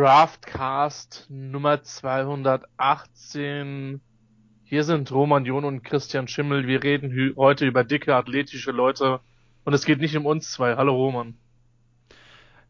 Draftcast 0.00 1.26
Nummer 1.28 1.82
218. 1.82 4.00
Hier 4.64 4.84
sind 4.84 5.12
Roman 5.12 5.44
John 5.44 5.66
und 5.66 5.84
Christian 5.84 6.26
Schimmel. 6.26 6.66
Wir 6.66 6.82
reden 6.82 7.34
heute 7.36 7.66
über 7.66 7.84
dicke, 7.84 8.16
athletische 8.16 8.70
Leute. 8.70 9.20
Und 9.66 9.74
es 9.74 9.84
geht 9.84 10.00
nicht 10.00 10.16
um 10.16 10.24
uns 10.24 10.52
zwei. 10.52 10.76
Hallo 10.76 10.96
Roman. 10.96 11.34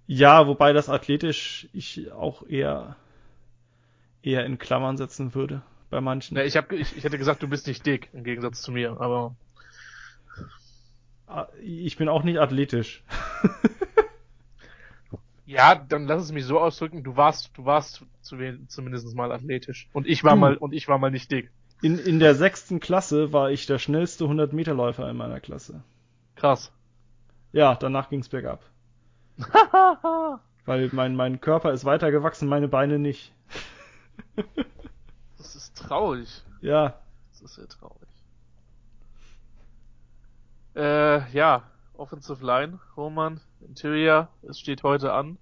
Ja, 0.09 0.49
wobei 0.49 0.73
das 0.73 0.89
athletisch 0.89 1.69
ich 1.73 2.11
auch 2.11 2.45
eher, 2.49 2.97
eher 4.25 4.45
in 4.45 4.59
Klammern 4.59 4.97
setzen 4.97 5.33
würde. 5.33 5.63
Bei 5.89 6.01
manchen. 6.01 6.37
Ja, 6.37 6.43
ich, 6.43 6.57
hab, 6.57 6.73
ich, 6.73 6.97
ich 6.97 7.05
hätte 7.05 7.17
gesagt, 7.17 7.45
du 7.45 7.49
bist 7.49 7.69
nicht 7.69 7.87
dick, 7.87 8.09
im 8.13 8.25
Gegensatz 8.25 8.61
zu 8.61 8.73
mir, 8.73 9.01
aber. 9.01 9.37
Ah, 11.29 11.47
ich 11.63 11.97
bin 11.97 12.09
auch 12.09 12.25
nicht 12.25 12.41
athletisch. 12.41 13.05
Ja, 15.51 15.75
dann 15.75 16.07
lass 16.07 16.23
es 16.23 16.31
mich 16.31 16.45
so 16.45 16.61
ausdrücken, 16.61 17.03
du 17.03 17.17
warst, 17.17 17.51
du 17.59 17.65
warst 17.65 18.07
zu 18.21 18.37
zumindest 18.69 19.17
mal 19.17 19.33
athletisch. 19.33 19.89
Und 19.93 20.07
ich 20.07 20.23
war 20.23 20.35
du. 20.35 20.39
mal, 20.39 20.57
und 20.57 20.73
ich 20.73 20.87
war 20.87 20.99
mal 20.99 21.11
nicht 21.11 21.33
dick. 21.33 21.51
In, 21.83 21.99
in 21.99 22.21
der 22.21 22.37
sechsten 22.37 22.79
Klasse 22.79 23.33
war 23.33 23.51
ich 23.51 23.67
der 23.67 23.81
schnellste 23.81 24.25
100 24.25 24.53
Meter 24.53 24.75
Läufer 24.75 25.11
in 25.11 25.17
meiner 25.17 25.41
Klasse. 25.41 25.83
Krass. 26.37 26.71
Ja, 27.51 27.75
danach 27.75 28.11
ging's 28.11 28.29
bergab. 28.29 28.63
Weil 30.67 30.89
mein, 30.93 31.17
mein 31.17 31.41
Körper 31.41 31.73
ist 31.73 31.85
weiter 31.85 32.13
gewachsen, 32.13 32.49
meine 32.49 32.69
Beine 32.69 33.01
nicht. 33.01 33.35
das 35.37 35.57
ist 35.57 35.77
traurig. 35.77 36.45
Ja. 36.61 36.95
Das 37.33 37.43
ist 37.43 37.55
sehr 37.57 37.67
traurig. 37.67 38.09
Äh, 40.77 41.29
ja, 41.33 41.65
Offensive 41.95 42.47
Line, 42.47 42.79
Roman, 42.97 43.41
Interior, 43.61 44.29
es 44.43 44.61
steht 44.61 44.85
heute 44.85 45.13
an. 45.13 45.39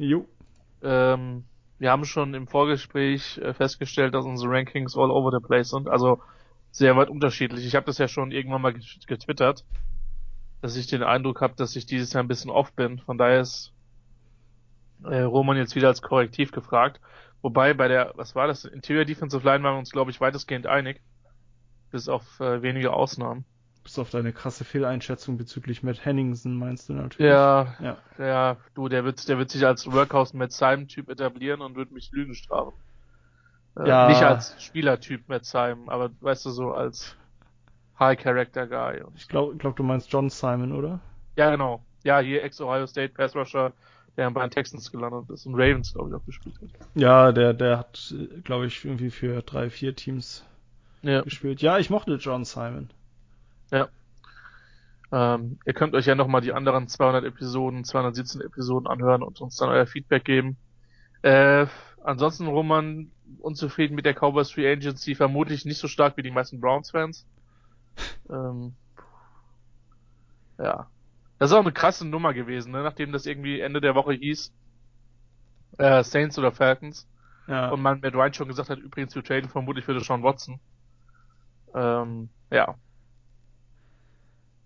Jo. 0.00 0.26
Ähm, 0.82 1.44
wir 1.78 1.90
haben 1.90 2.06
schon 2.06 2.32
im 2.32 2.46
Vorgespräch 2.46 3.36
äh, 3.36 3.52
festgestellt, 3.52 4.14
dass 4.14 4.24
unsere 4.24 4.50
Rankings 4.50 4.96
all 4.96 5.10
over 5.10 5.30
the 5.30 5.46
place 5.46 5.68
sind, 5.68 5.90
also 5.90 6.22
sehr 6.70 6.96
weit 6.96 7.10
unterschiedlich. 7.10 7.66
Ich 7.66 7.74
habe 7.74 7.84
das 7.84 7.98
ja 7.98 8.08
schon 8.08 8.32
irgendwann 8.32 8.62
mal 8.62 8.72
getwittert, 9.06 9.66
dass 10.62 10.76
ich 10.76 10.86
den 10.86 11.02
Eindruck 11.02 11.42
habe, 11.42 11.54
dass 11.54 11.76
ich 11.76 11.84
dieses 11.84 12.14
Jahr 12.14 12.24
ein 12.24 12.28
bisschen 12.28 12.50
off 12.50 12.72
bin. 12.72 12.98
Von 12.98 13.18
daher 13.18 13.40
ist 13.40 13.74
äh, 15.04 15.20
Roman 15.20 15.58
jetzt 15.58 15.74
wieder 15.74 15.88
als 15.88 16.00
Korrektiv 16.00 16.50
gefragt. 16.50 16.98
Wobei 17.42 17.74
bei 17.74 17.88
der, 17.88 18.14
was 18.16 18.34
war 18.34 18.46
das? 18.46 18.64
Interior 18.64 19.04
Defensive 19.04 19.44
Line 19.44 19.62
waren 19.62 19.74
wir 19.74 19.80
uns, 19.80 19.90
glaube 19.90 20.10
ich, 20.10 20.20
weitestgehend 20.22 20.66
einig. 20.66 21.02
Bis 21.90 22.08
auf 22.08 22.40
äh, 22.40 22.62
wenige 22.62 22.94
Ausnahmen. 22.94 23.44
Bis 23.90 23.98
auf 23.98 24.10
deine 24.10 24.32
krasse 24.32 24.62
Fehleinschätzung 24.62 25.36
bezüglich 25.36 25.82
Matt 25.82 26.04
Henningsen 26.04 26.54
meinst 26.54 26.88
du 26.88 26.92
natürlich. 26.92 27.28
Ja, 27.28 27.74
ja, 27.80 27.96
ja, 28.20 28.56
du, 28.74 28.88
der 28.88 29.04
wird, 29.04 29.28
der 29.28 29.36
wird 29.36 29.50
sich 29.50 29.66
als 29.66 29.90
Workhouse 29.90 30.32
Matt 30.32 30.52
Simon 30.52 30.86
Typ 30.86 31.08
etablieren 31.08 31.60
und 31.60 31.74
wird 31.74 31.90
mich 31.90 32.12
Lügen 32.12 32.36
strafen. 32.36 32.72
Äh, 33.76 33.88
ja. 33.88 34.06
Nicht 34.06 34.22
als 34.22 34.54
Spielertyp 34.62 35.28
Matt 35.28 35.44
Simon, 35.44 35.88
aber 35.88 36.10
weißt 36.20 36.46
du 36.46 36.50
so 36.50 36.70
als 36.72 37.16
High 37.98 38.16
Character 38.16 38.68
Guy. 38.68 39.02
Ich 39.16 39.26
glaube, 39.26 39.56
glaub, 39.56 39.74
du 39.74 39.82
meinst 39.82 40.12
John 40.12 40.30
Simon, 40.30 40.70
oder? 40.70 41.00
Ja, 41.34 41.50
genau. 41.50 41.84
Ja, 42.04 42.20
hier 42.20 42.44
ex-Ohio 42.44 42.86
State 42.86 43.12
Pass 43.14 43.34
Rusher, 43.34 43.72
der 44.16 44.30
bei 44.30 44.42
den 44.42 44.52
Texans 44.52 44.92
gelandet 44.92 45.28
ist 45.30 45.46
und 45.46 45.54
Ravens, 45.56 45.94
glaube 45.94 46.10
ich, 46.10 46.14
auch 46.14 46.24
gespielt 46.24 46.54
hat. 46.62 46.86
Ja, 46.94 47.32
der, 47.32 47.54
der 47.54 47.78
hat, 47.78 48.14
glaube 48.44 48.66
ich, 48.66 48.84
irgendwie 48.84 49.10
für 49.10 49.42
drei, 49.42 49.68
vier 49.68 49.96
Teams 49.96 50.44
ja. 51.02 51.22
gespielt. 51.22 51.60
Ja, 51.60 51.78
ich 51.78 51.90
mochte 51.90 52.14
John 52.14 52.44
Simon. 52.44 52.88
Ja. 53.70 53.88
Ähm, 55.12 55.58
ihr 55.64 55.72
könnt 55.72 55.94
euch 55.94 56.06
ja 56.06 56.14
nochmal 56.14 56.40
die 56.40 56.52
anderen 56.52 56.88
200 56.88 57.24
Episoden, 57.24 57.84
217 57.84 58.40
Episoden 58.40 58.86
anhören 58.86 59.22
und 59.22 59.40
uns 59.40 59.56
dann 59.56 59.70
euer 59.70 59.86
Feedback 59.86 60.24
geben. 60.24 60.56
Äh, 61.22 61.66
ansonsten 62.04 62.46
Roman 62.46 63.10
unzufrieden 63.40 63.94
mit 63.94 64.06
der 64.06 64.14
Cowboys 64.14 64.50
Free 64.50 64.70
Agency, 64.70 65.14
vermutlich 65.14 65.64
nicht 65.64 65.78
so 65.78 65.88
stark 65.88 66.16
wie 66.16 66.22
die 66.22 66.30
meisten 66.30 66.60
Browns-Fans. 66.60 67.26
Ähm, 68.30 68.74
ja. 70.58 70.88
Das 71.38 71.50
ist 71.50 71.56
auch 71.56 71.62
eine 71.62 71.72
krasse 71.72 72.06
Nummer 72.06 72.34
gewesen, 72.34 72.72
ne? 72.72 72.82
nachdem 72.82 73.12
das 73.12 73.26
irgendwie 73.26 73.60
Ende 73.60 73.80
der 73.80 73.94
Woche 73.94 74.12
hieß, 74.12 74.52
äh, 75.78 76.04
Saints 76.04 76.38
oder 76.38 76.52
Falcons. 76.52 77.08
Ja. 77.48 77.70
Und 77.70 77.82
man 77.82 78.00
mit 78.00 78.14
Ryan 78.14 78.34
schon 78.34 78.48
gesagt 78.48 78.70
hat, 78.70 78.78
übrigens 78.78 79.14
wir 79.14 79.24
traden 79.24 79.50
vermutlich 79.50 79.84
für 79.84 79.98
Sean 80.00 80.22
Watson. 80.22 80.60
Ähm, 81.74 82.28
ja. 82.50 82.76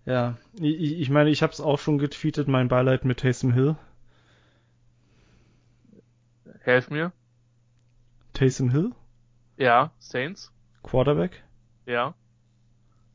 Ja, 0.07 0.37
ich, 0.61 1.01
ich 1.01 1.11
meine, 1.11 1.31
ich 1.31 1.43
habe 1.43 1.53
es 1.53 1.61
auch 1.61 1.79
schon 1.79 1.99
getweetet, 1.99 2.47
mein 2.47 2.69
Beileid 2.69 3.05
mit 3.05 3.21
Taysom 3.21 3.53
Hill. 3.53 3.77
Helf 6.61 6.91
mir. 6.91 7.13
Taysom 8.35 8.71
Hill? 8.71 8.93
Ja, 9.57 9.93
Saints. 9.99 10.53
Quarterback? 10.83 11.43
Ja. 11.87 12.15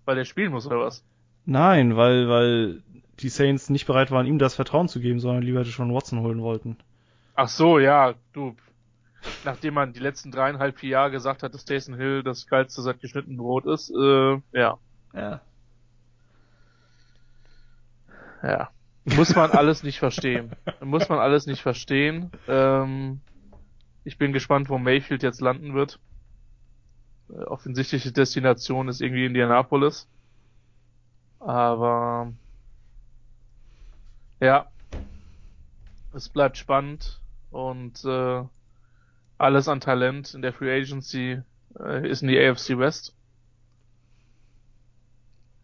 Weil 0.06 0.16
der 0.16 0.26
spielen 0.26 0.52
muss, 0.52 0.66
oder 0.66 0.80
was? 0.80 1.04
Nein, 1.46 1.96
weil, 1.96 2.28
weil 2.28 2.84
die 3.20 3.30
Saints 3.30 3.70
nicht 3.70 3.86
bereit 3.86 4.10
waren, 4.10 4.26
ihm 4.26 4.40
das 4.40 4.56
Vertrauen 4.56 4.88
zu 4.88 5.00
geben, 5.00 5.20
sondern 5.20 5.44
lieber 5.44 5.66
schon 5.66 5.94
Watson 5.94 6.22
holen 6.22 6.42
wollten. 6.42 6.78
Ach 7.36 7.50
so, 7.50 7.78
ja, 7.78 8.16
du. 8.34 8.56
Nachdem 9.44 9.74
man 9.74 9.94
die 9.94 10.00
letzten 10.00 10.32
dreieinhalb, 10.32 10.80
vier 10.80 10.92
Jahre 10.92 11.12
gesagt 11.12 11.44
hat, 11.44 11.54
dass 11.54 11.66
Taysom 11.66 11.96
Hill 11.96 12.24
das 12.24 12.48
geilste 12.48 12.82
seit 12.82 13.02
geschnitten 13.02 13.38
Brot 13.38 13.66
ist, 13.66 13.92
äh, 13.92 14.42
ja. 14.54 14.80
Ja 15.14 15.42
ja. 18.44 18.70
Muss 19.06 19.36
man 19.36 19.52
alles 19.52 19.84
nicht 19.84 20.00
verstehen. 20.00 20.52
Muss 20.82 21.10
man 21.10 21.20
alles 21.20 21.46
nicht 21.46 21.62
verstehen. 21.62 22.32
Ähm, 22.48 23.22
ich 24.04 24.18
bin 24.18 24.34
gespannt, 24.34 24.70
wo 24.70 24.78
Mayfield 24.78 25.24
jetzt 25.24 25.42
landen 25.42 25.74
wird. 25.74 26.00
Äh, 27.30 27.44
offensichtliche 27.44 28.12
Destination 28.12 28.88
ist 28.88 29.02
irgendwie 29.02 29.26
Indianapolis. 29.26 30.08
Aber 31.40 32.34
ja, 34.40 34.68
es 36.14 36.30
bleibt 36.30 36.58
spannend 36.58 37.22
und 37.52 38.04
äh, 38.06 38.44
alles 39.38 39.68
an 39.68 39.80
Talent 39.80 40.34
in 40.34 40.42
der 40.42 40.54
Free 40.54 40.82
Agency 40.82 41.42
äh, 41.80 42.10
ist 42.10 42.22
in 42.22 42.28
die 42.28 42.40
AFC 42.40 42.78
West. 42.78 43.16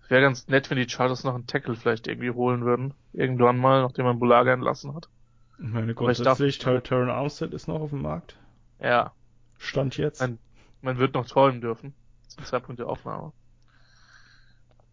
Wäre 0.08 0.22
ganz 0.22 0.48
nett, 0.48 0.70
wenn 0.70 0.78
die 0.78 0.88
Chargers 0.88 1.24
noch 1.24 1.34
einen 1.34 1.48
Tackle 1.48 1.76
vielleicht 1.76 2.08
irgendwie 2.08 2.30
holen 2.30 2.64
würden. 2.64 2.94
Irgendwann 3.14 3.58
mal, 3.58 3.82
nachdem 3.82 4.06
man 4.06 4.20
Bulaga 4.20 4.54
entlassen 4.54 4.94
hat. 4.94 5.10
Ich 5.58 5.66
meine, 5.66 5.96
grundsätzlich, 5.96 6.60
Terran 6.60 7.10
Armstead 7.10 7.54
ist 7.54 7.68
noch 7.68 7.82
auf 7.82 7.90
dem 7.90 8.02
Markt. 8.02 8.38
Ja. 8.80 9.14
Stand 9.58 9.98
jetzt. 9.98 10.22
Man, 10.22 10.38
man 10.82 10.98
wird 11.00 11.16
noch 11.16 11.26
träumen 11.26 11.62
dürfen. 11.62 11.94
Zum 12.28 12.44
Zeitpunkt 12.46 12.80
der 12.80 12.88
Aufnahme. 12.88 13.32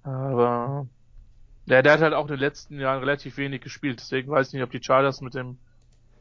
Aber, 0.03 0.87
ja, 1.67 1.83
der 1.83 1.93
hat 1.93 2.01
halt 2.01 2.15
auch 2.15 2.25
in 2.25 2.35
den 2.35 2.41
letzten 2.41 2.79
Jahren 2.79 3.01
relativ 3.01 3.37
wenig 3.37 3.61
gespielt. 3.61 4.01
Deswegen 4.01 4.31
weiß 4.31 4.49
ich 4.49 4.55
nicht, 4.55 4.63
ob 4.63 4.71
die 4.71 4.83
Chargers 4.83 5.21
mit 5.21 5.35
dem, 5.35 5.59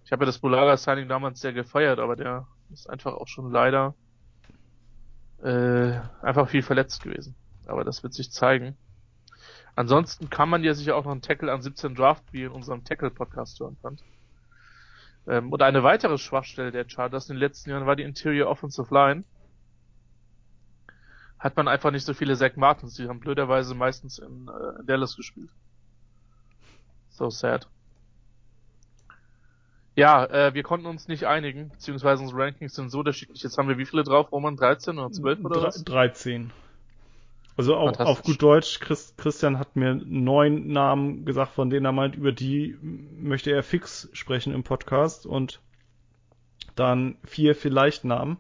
ich 0.03 0.11
habe 0.11 0.23
ja 0.23 0.25
das 0.25 0.39
Bulaga-Signing 0.39 1.07
damals 1.07 1.39
sehr 1.39 1.53
gefeiert, 1.53 1.99
aber 1.99 2.15
der 2.15 2.47
ist 2.73 2.89
einfach 2.89 3.13
auch 3.13 3.27
schon 3.27 3.51
leider, 3.51 3.95
äh, 5.43 5.99
einfach 6.21 6.49
viel 6.49 6.61
verletzt 6.61 7.03
gewesen 7.03 7.35
aber 7.65 7.83
das 7.83 8.03
wird 8.03 8.13
sich 8.13 8.31
zeigen. 8.31 8.75
Ansonsten 9.75 10.29
kann 10.29 10.49
man 10.49 10.63
ja 10.63 10.73
sicher 10.73 10.95
auch 10.95 11.05
noch 11.05 11.11
einen 11.11 11.21
Tackle 11.21 11.51
an 11.51 11.61
17 11.61 11.95
Draft 11.95 12.23
wie 12.31 12.43
in 12.43 12.51
unserem 12.51 12.83
Tackle-Podcast 12.83 13.59
hören 13.59 13.77
fand. 13.81 14.03
Ähm, 15.27 15.51
und 15.51 15.61
eine 15.61 15.83
weitere 15.83 16.17
Schwachstelle 16.17 16.71
der 16.71 16.89
Chargers 16.89 17.29
in 17.29 17.35
den 17.35 17.39
letzten 17.39 17.69
Jahren 17.69 17.85
war 17.85 17.95
die 17.95 18.03
Interior 18.03 18.49
Offensive 18.49 18.93
Line. 18.93 19.23
Hat 21.39 21.55
man 21.55 21.67
einfach 21.67 21.91
nicht 21.91 22.05
so 22.05 22.13
viele 22.13 22.35
Zach 22.35 22.55
Martins, 22.55 22.95
die 22.95 23.07
haben 23.07 23.19
blöderweise 23.19 23.73
meistens 23.73 24.19
in, 24.19 24.47
äh, 24.47 24.83
Dallas 24.83 25.15
gespielt. 25.15 25.49
So 27.09 27.29
sad. 27.29 27.67
Ja, 29.95 30.25
äh, 30.25 30.53
wir 30.53 30.63
konnten 30.63 30.85
uns 30.85 31.07
nicht 31.07 31.25
einigen, 31.25 31.69
beziehungsweise 31.69 32.21
unsere 32.23 32.41
Rankings 32.41 32.75
sind 32.75 32.89
so 32.89 32.99
unterschiedlich. 32.99 33.43
Jetzt 33.43 33.57
haben 33.57 33.67
wir 33.67 33.77
wie 33.77 33.85
viele 33.85 34.03
drauf, 34.03 34.31
Roman? 34.31 34.55
13 34.55 34.97
oder 34.97 35.11
12 35.11 35.43
oder 35.43 35.63
was? 35.63 35.83
13. 35.83 36.51
Also 37.61 37.75
auf, 37.75 37.99
auf 37.99 38.23
gut 38.23 38.41
Deutsch, 38.41 38.79
Chris, 38.79 39.13
Christian 39.17 39.59
hat 39.59 39.75
mir 39.75 39.93
neun 39.93 40.69
Namen 40.69 41.25
gesagt, 41.25 41.53
von 41.53 41.69
denen 41.69 41.85
er 41.85 41.91
meint, 41.91 42.15
über 42.15 42.31
die 42.31 42.75
möchte 42.81 43.51
er 43.51 43.61
fix 43.61 44.09
sprechen 44.13 44.51
im 44.51 44.63
Podcast 44.63 45.27
und 45.27 45.61
dann 46.75 47.17
vier 47.23 47.53
vielleicht 47.53 48.03
Namen. 48.03 48.37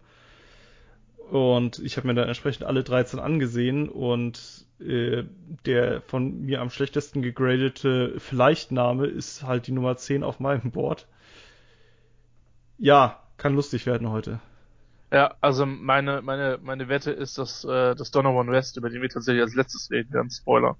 Und 1.29 1.77
ich 1.77 1.97
habe 1.97 2.07
mir 2.07 2.15
dann 2.15 2.29
entsprechend 2.29 2.63
alle 2.63 2.83
13 2.83 3.19
angesehen 3.19 3.89
und 3.89 4.65
äh, 4.79 5.23
der 5.67 6.01
von 6.01 6.41
mir 6.41 6.59
am 6.59 6.71
schlechtesten 6.71 7.21
gegradete 7.21 8.15
Vielleicht-Name 8.17 9.05
ist 9.05 9.43
halt 9.43 9.67
die 9.67 9.71
Nummer 9.71 9.97
10 9.97 10.23
auf 10.23 10.39
meinem 10.39 10.71
Board. 10.71 11.07
Ja, 12.79 13.21
kann 13.37 13.53
lustig 13.53 13.85
werden 13.85 14.09
heute. 14.09 14.39
Ja, 15.11 15.35
also 15.41 15.65
meine, 15.65 16.21
meine, 16.21 16.57
meine 16.61 16.87
Wette 16.87 17.11
ist, 17.11 17.37
dass, 17.37 17.65
äh, 17.65 17.95
dass 17.95 18.11
Donovan 18.11 18.49
West, 18.49 18.77
über 18.77 18.89
den 18.89 19.01
wir 19.01 19.09
tatsächlich 19.09 19.43
als 19.43 19.55
letztes 19.55 19.91
reden 19.91 20.13
werden, 20.13 20.29
Spoiler, 20.29 20.77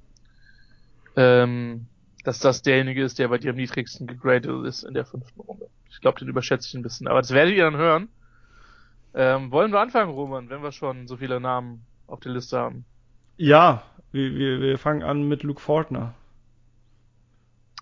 ähm, 1.18 1.88
dass 2.24 2.40
das 2.40 2.62
derjenige 2.62 3.04
ist, 3.04 3.20
der 3.20 3.28
bei 3.28 3.38
dir 3.38 3.50
am 3.52 3.58
niedrigsten 3.58 4.08
gegradet 4.08 4.66
ist 4.66 4.84
in 4.84 4.94
der 4.94 5.06
fünften 5.06 5.42
Runde. 5.42 5.68
Ich 5.90 6.00
glaube, 6.00 6.20
den 6.20 6.30
überschätze 6.30 6.70
ich 6.70 6.74
ein 6.76 6.84
bisschen, 6.84 7.08
aber 7.10 7.22
das 7.22 7.32
werdet 7.32 7.56
ihr 7.56 7.66
dann 7.66 7.76
hören. 7.76 8.08
Ähm, 9.14 9.52
wollen 9.52 9.74
wir 9.74 9.82
anfangen, 9.82 10.12
Roman, 10.12 10.50
wenn 10.50 10.64
wir 10.64 10.72
schon 10.72 11.08
so 11.08 11.18
viele 11.18 11.42
Namen 11.42 11.86
auf 12.08 12.22
der 12.22 12.32
Liste 12.32 12.58
haben? 12.58 12.86
Ja, 13.36 13.84
wir, 14.14 14.34
wir, 14.34 14.62
wir 14.62 14.78
fangen 14.78 15.04
an 15.04 15.28
mit 15.28 15.44
Luke 15.44 15.60
Fortner. 15.60 16.14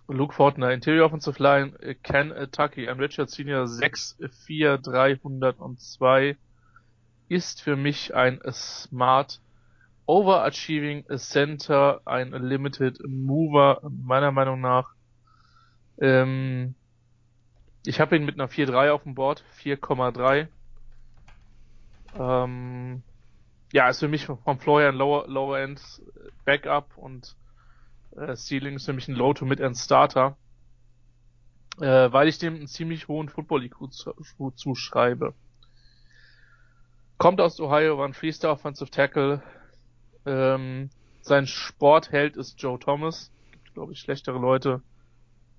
Luke 0.10 0.34
Fortner, 0.34 0.72
Interior 0.72 1.06
Offensive 1.06 1.42
Line, 1.42 1.72
Kentucky, 2.04 2.90
ein 2.90 3.00
Richard 3.00 3.30
Senior 3.30 3.66
6'4", 3.66 6.36
ist 7.30 7.62
für 7.62 7.76
mich 7.76 8.16
ein 8.16 8.42
Smart 8.52 9.40
Overachieving 10.08 11.06
Center, 11.18 12.02
ein 12.06 12.32
Limited 12.32 13.00
Mover, 13.08 13.82
meiner 13.88 14.32
Meinung 14.32 14.60
nach. 14.60 14.96
Ähm, 16.02 16.74
ich 17.86 18.00
habe 18.00 18.16
ihn 18.16 18.26
mit 18.26 18.34
einer 18.36 18.50
4.3 18.50 18.90
auf 18.90 19.04
dem 19.04 19.14
Board, 19.14 19.44
4,3. 19.64 20.48
Ähm, 22.18 23.04
ja, 23.72 23.90
ist 23.90 24.00
für 24.00 24.08
mich 24.08 24.26
vom 24.26 24.40
ein 24.48 24.96
Lower, 24.96 25.28
Lower 25.28 25.60
End 25.60 25.80
Backup 26.44 26.98
und 26.98 27.36
äh, 28.20 28.36
Ceiling 28.36 28.76
ist 28.76 28.88
mich 28.88 29.08
ein 29.08 29.16
Low 29.16 29.34
to 29.34 29.46
Mid 29.46 29.60
End 29.60 29.78
Starter, 29.78 30.38
äh, 31.80 32.12
weil 32.12 32.28
ich 32.28 32.38
dem 32.38 32.56
einen 32.56 32.68
ziemlich 32.68 33.08
hohen 33.08 33.30
Football 33.30 33.64
IQ 33.66 33.94
zuschreibe. 34.56 35.34
Kommt 37.18 37.42
aus 37.42 37.60
Ohio, 37.60 37.98
war 37.98 38.08
ein 38.08 38.14
Freestyle 38.14 38.54
Offensive 38.54 38.92
Tackle. 38.92 39.42
Ähm, 40.26 40.90
sein 41.22 41.48
Sportheld 41.48 42.38
ist 42.38 42.62
Joe 42.62 42.80
Thomas. 42.80 43.32
Gibt, 43.52 43.74
glaube 43.74 43.94
ich, 43.94 44.00
schlechtere 44.00 44.40
Leute, 44.40 44.82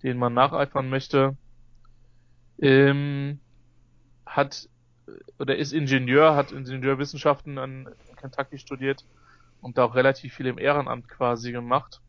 denen 0.03 0.19
man 0.19 0.33
nacheifern 0.33 0.89
möchte. 0.89 1.37
Ähm, 2.59 3.41
hat 4.25 4.69
oder 5.39 5.57
ist 5.57 5.73
Ingenieur, 5.73 6.37
hat 6.37 6.53
Ingenieurwissenschaften 6.53 7.59
an 7.59 7.89
Kentucky 8.17 8.59
studiert 8.59 9.05
und 9.61 9.77
da 9.77 9.85
auch 9.85 9.95
relativ 9.95 10.35
viel 10.35 10.47
im 10.47 10.59
Ehrenamt 10.59 11.09
quasi 11.09 11.53
gemacht. 11.53 12.01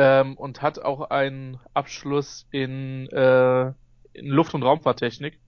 Ähm, 0.00 0.36
und 0.36 0.62
hat 0.62 0.78
auch 0.78 1.10
einen 1.10 1.58
Abschluss 1.74 2.46
in, 2.52 3.08
äh, 3.08 3.72
in 4.12 4.26
Luft- 4.26 4.54
und 4.54 4.62
Raumfahrttechnik. 4.62 5.40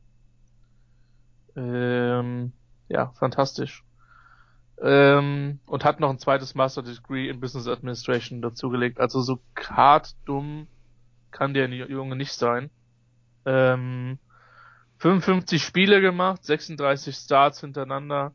Ähm, 1.55 2.53
ja, 2.89 3.13
fantastisch. 3.13 3.85
Ähm, 4.83 5.61
und 5.67 5.85
hat 5.85 6.01
noch 6.01 6.11
ein 6.11 6.19
zweites 6.19 6.57
Master 6.57 6.83
Degree 6.83 7.29
in 7.29 7.39
Business 7.39 7.69
Administration 7.69 8.43
dazugelegt. 8.43 8.99
Also 8.99 9.21
so 9.21 9.39
hart 9.57 10.17
dumm 10.25 10.67
kann 11.31 11.55
der 11.55 11.69
Junge 11.69 12.17
nicht 12.17 12.33
sein. 12.33 12.71
Ähm, 13.47 14.19
55 14.99 15.63
Spiele 15.63 16.01
gemacht, 16.01 16.45
36 16.45 17.15
Starts 17.15 17.61
hintereinander. 17.61 18.33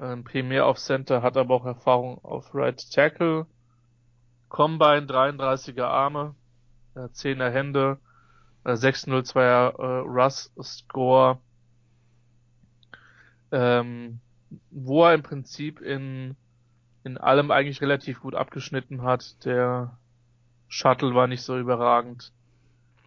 Ähm, 0.00 0.24
primär 0.24 0.64
auf 0.64 0.78
Center, 0.78 1.20
hat 1.20 1.36
aber 1.36 1.54
auch 1.54 1.66
Erfahrung 1.66 2.24
auf 2.24 2.54
Right 2.54 2.82
Tackle. 2.90 3.46
Combine, 4.48 5.06
33er 5.06 5.84
Arme, 5.84 6.34
äh, 6.94 7.08
10er 7.08 7.50
Hände, 7.50 7.98
äh, 8.64 8.72
602er 8.72 9.78
äh, 9.78 9.98
Russ 10.08 10.52
Score. 10.62 11.38
Ähm, 13.50 14.20
wo 14.70 15.04
er 15.04 15.14
im 15.14 15.22
Prinzip 15.22 15.80
in, 15.80 16.36
in 17.04 17.18
allem 17.18 17.50
eigentlich 17.50 17.80
relativ 17.80 18.20
gut 18.20 18.34
abgeschnitten 18.34 19.02
hat. 19.02 19.44
Der 19.44 19.96
Shuttle 20.68 21.14
war 21.14 21.26
nicht 21.26 21.42
so 21.42 21.58
überragend. 21.58 22.32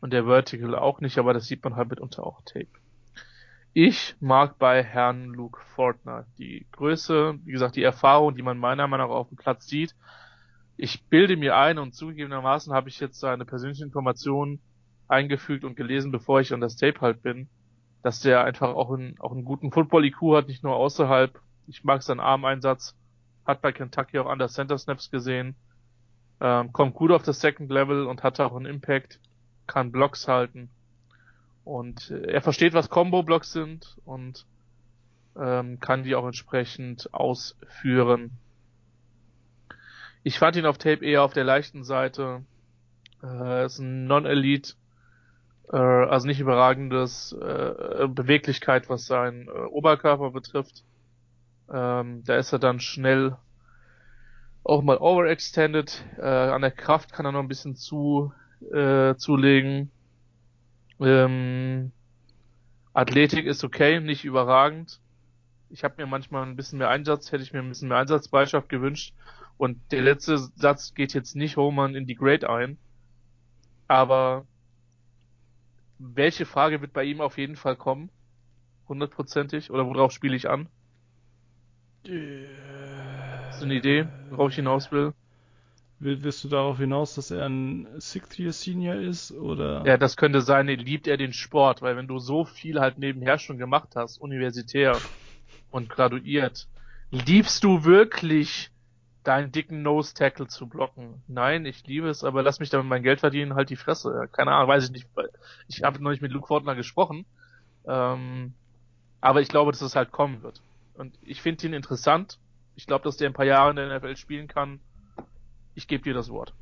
Und 0.01 0.13
der 0.13 0.25
Vertical 0.25 0.75
auch 0.75 0.99
nicht, 0.99 1.19
aber 1.19 1.33
das 1.33 1.45
sieht 1.45 1.63
man 1.63 1.75
halt 1.75 1.89
mitunter 1.89 2.25
auch 2.25 2.41
Tape. 2.43 2.67
Ich 3.73 4.15
mag 4.19 4.57
bei 4.57 4.83
Herrn 4.83 5.25
Luke 5.25 5.61
Fortner 5.75 6.25
die 6.37 6.65
Größe, 6.71 7.39
wie 7.45 7.51
gesagt, 7.51 7.75
die 7.75 7.83
Erfahrung, 7.83 8.35
die 8.35 8.41
man 8.41 8.57
meiner 8.57 8.87
Meinung 8.87 9.07
nach 9.07 9.15
auf 9.15 9.29
dem 9.29 9.37
Platz 9.37 9.67
sieht. 9.67 9.95
Ich 10.83 11.03
bilde 11.03 11.37
mir 11.37 11.55
ein 11.57 11.77
und 11.77 11.93
zugegebenermaßen 11.93 12.73
habe 12.73 12.89
ich 12.89 12.99
jetzt 12.99 13.19
seine 13.19 13.45
persönlichen 13.45 13.83
Informationen 13.83 14.59
eingefügt 15.07 15.63
und 15.63 15.75
gelesen, 15.75 16.11
bevor 16.11 16.41
ich 16.41 16.55
an 16.55 16.59
das 16.59 16.75
Tape 16.75 17.01
halt 17.01 17.21
bin, 17.21 17.47
dass 18.01 18.21
der 18.21 18.43
einfach 18.43 18.73
auch 18.73 18.91
einen, 18.91 19.15
auch 19.19 19.31
einen 19.31 19.45
guten 19.45 19.71
Football-IQ 19.71 20.33
hat, 20.33 20.47
nicht 20.47 20.63
nur 20.63 20.75
außerhalb. 20.75 21.39
Ich 21.67 21.83
mag 21.83 22.01
seinen 22.01 22.19
Armeinsatz, 22.19 22.95
hat 23.45 23.61
bei 23.61 23.71
Kentucky 23.71 24.17
auch 24.17 24.25
under 24.25 24.47
Center 24.47 24.75
Snaps 24.75 25.11
gesehen, 25.11 25.53
ähm, 26.39 26.73
kommt 26.73 26.95
gut 26.95 27.11
auf 27.11 27.21
das 27.21 27.41
Second 27.41 27.69
Level 27.69 28.07
und 28.07 28.23
hat 28.23 28.39
auch 28.39 28.55
einen 28.55 28.65
Impact 28.65 29.19
kann 29.67 29.91
Blocks 29.91 30.27
halten. 30.27 30.71
Und 31.63 32.09
äh, 32.09 32.23
er 32.23 32.41
versteht, 32.41 32.73
was 32.73 32.89
Combo-Blocks 32.89 33.51
sind 33.51 33.97
und 34.03 34.47
ähm, 35.39 35.79
kann 35.79 36.01
die 36.01 36.15
auch 36.15 36.25
entsprechend 36.25 37.13
ausführen. 37.13 38.31
Ich 40.23 40.37
fand 40.37 40.55
ihn 40.55 40.65
auf 40.65 40.77
Tape 40.77 41.05
eher 41.05 41.23
auf 41.23 41.33
der 41.33 41.43
leichten 41.43 41.83
Seite. 41.83 42.43
Äh, 43.23 43.65
ist 43.65 43.79
ein 43.79 44.05
Non-Elite, 44.05 44.73
äh, 45.71 45.77
also 45.77 46.27
nicht 46.27 46.39
überragendes 46.39 47.33
äh, 47.33 48.07
Beweglichkeit, 48.07 48.89
was 48.89 49.05
seinen 49.05 49.47
äh, 49.47 49.51
Oberkörper 49.51 50.31
betrifft. 50.31 50.83
Ähm, 51.71 52.23
da 52.23 52.35
ist 52.35 52.51
er 52.51 52.59
dann 52.59 52.79
schnell 52.79 53.37
auch 54.63 54.81
mal 54.81 54.97
overextended. 54.97 56.03
Äh, 56.17 56.25
an 56.25 56.61
der 56.61 56.71
Kraft 56.71 57.13
kann 57.13 57.25
er 57.25 57.31
noch 57.31 57.39
ein 57.39 57.47
bisschen 57.47 57.75
zu 57.75 58.33
äh, 58.71 59.15
zulegen. 59.15 59.91
Ähm, 60.99 61.91
Athletik 62.93 63.45
ist 63.45 63.63
okay, 63.63 63.99
nicht 63.99 64.23
überragend. 64.23 64.99
Ich 65.69 65.83
habe 65.83 65.95
mir 65.97 66.05
manchmal 66.05 66.43
ein 66.43 66.57
bisschen 66.57 66.79
mehr 66.79 66.89
Einsatz, 66.89 67.31
hätte 67.31 67.43
ich 67.43 67.53
mir 67.53 67.59
ein 67.59 67.69
bisschen 67.69 67.87
mehr 67.87 67.97
Einsatzbereitschaft 67.97 68.69
gewünscht. 68.69 69.15
Und 69.57 69.79
der 69.91 70.01
letzte 70.01 70.37
Satz 70.37 70.93
geht 70.93 71.13
jetzt 71.13 71.35
nicht 71.35 71.57
Roman 71.57 71.95
in 71.95 72.07
die 72.07 72.15
Grade 72.15 72.49
ein. 72.49 72.77
Aber 73.87 74.45
welche 75.99 76.45
Frage 76.45 76.81
wird 76.81 76.93
bei 76.93 77.03
ihm 77.03 77.21
auf 77.21 77.37
jeden 77.37 77.55
Fall 77.55 77.75
kommen? 77.75 78.09
Hundertprozentig? 78.87 79.69
Oder 79.71 79.85
worauf 79.85 80.11
spiele 80.11 80.35
ich 80.35 80.49
an? 80.49 80.67
Äh, 82.05 82.45
Hast 83.47 83.61
du 83.61 83.65
eine 83.65 83.75
Idee, 83.75 84.07
worauf 84.29 84.49
ich 84.49 84.55
hinaus 84.55 84.91
will? 84.91 85.13
Willst 85.99 86.43
du 86.43 86.47
darauf 86.47 86.79
hinaus, 86.79 87.13
dass 87.13 87.29
er 87.29 87.45
ein 87.45 87.87
Sixth-Year-Senior 87.99 88.95
ist, 88.95 89.31
oder? 89.33 89.83
Ja, 89.85 89.97
das 89.97 90.17
könnte 90.17 90.41
sein, 90.41 90.65
liebt 90.65 91.05
er 91.05 91.15
den 91.15 91.31
Sport, 91.31 91.83
weil 91.83 91.95
wenn 91.95 92.07
du 92.07 92.17
so 92.17 92.43
viel 92.43 92.79
halt 92.79 92.97
nebenher 92.97 93.37
schon 93.37 93.59
gemacht 93.59 93.89
hast, 93.95 94.17
universitär 94.19 94.97
und 95.69 95.89
graduiert, 95.89 96.67
liebst 97.11 97.63
du 97.63 97.83
wirklich 97.83 98.71
deinen 99.23 99.51
dicken 99.51 99.81
Nose-Tackle 99.81 100.47
zu 100.47 100.67
blocken? 100.67 101.21
Nein, 101.27 101.65
ich 101.65 101.85
liebe 101.85 102.09
es, 102.09 102.23
aber 102.23 102.43
lass 102.43 102.59
mich 102.59 102.69
damit 102.69 102.87
mein 102.87 103.03
Geld 103.03 103.19
verdienen, 103.19 103.55
halt 103.55 103.69
die 103.69 103.75
Fresse. 103.75 104.29
Keine 104.31 104.51
Ahnung, 104.51 104.69
weiß 104.69 104.85
ich 104.85 104.91
nicht. 104.91 105.07
Ich 105.67 105.83
habe 105.83 106.01
noch 106.01 106.11
nicht 106.11 106.21
mit 106.21 106.31
Luke 106.31 106.47
Fortner 106.47 106.75
gesprochen. 106.75 107.25
Ähm, 107.85 108.53
aber 109.19 109.41
ich 109.41 109.49
glaube, 109.49 109.71
dass 109.71 109.81
es 109.81 109.95
halt 109.95 110.11
kommen 110.11 110.41
wird. 110.43 110.61
Und 110.95 111.17
ich 111.23 111.41
finde 111.41 111.67
ihn 111.67 111.73
interessant. 111.73 112.39
Ich 112.75 112.87
glaube, 112.87 113.03
dass 113.03 113.17
der 113.17 113.29
ein 113.29 113.33
paar 113.33 113.45
Jahre 113.45 113.71
in 113.71 113.75
der 113.75 113.99
NFL 113.99 114.15
spielen 114.15 114.47
kann 114.47 114.79
ich 115.75 115.87
gebe 115.87 116.03
dir 116.03 116.13
das 116.13 116.29
Wort. 116.29 116.53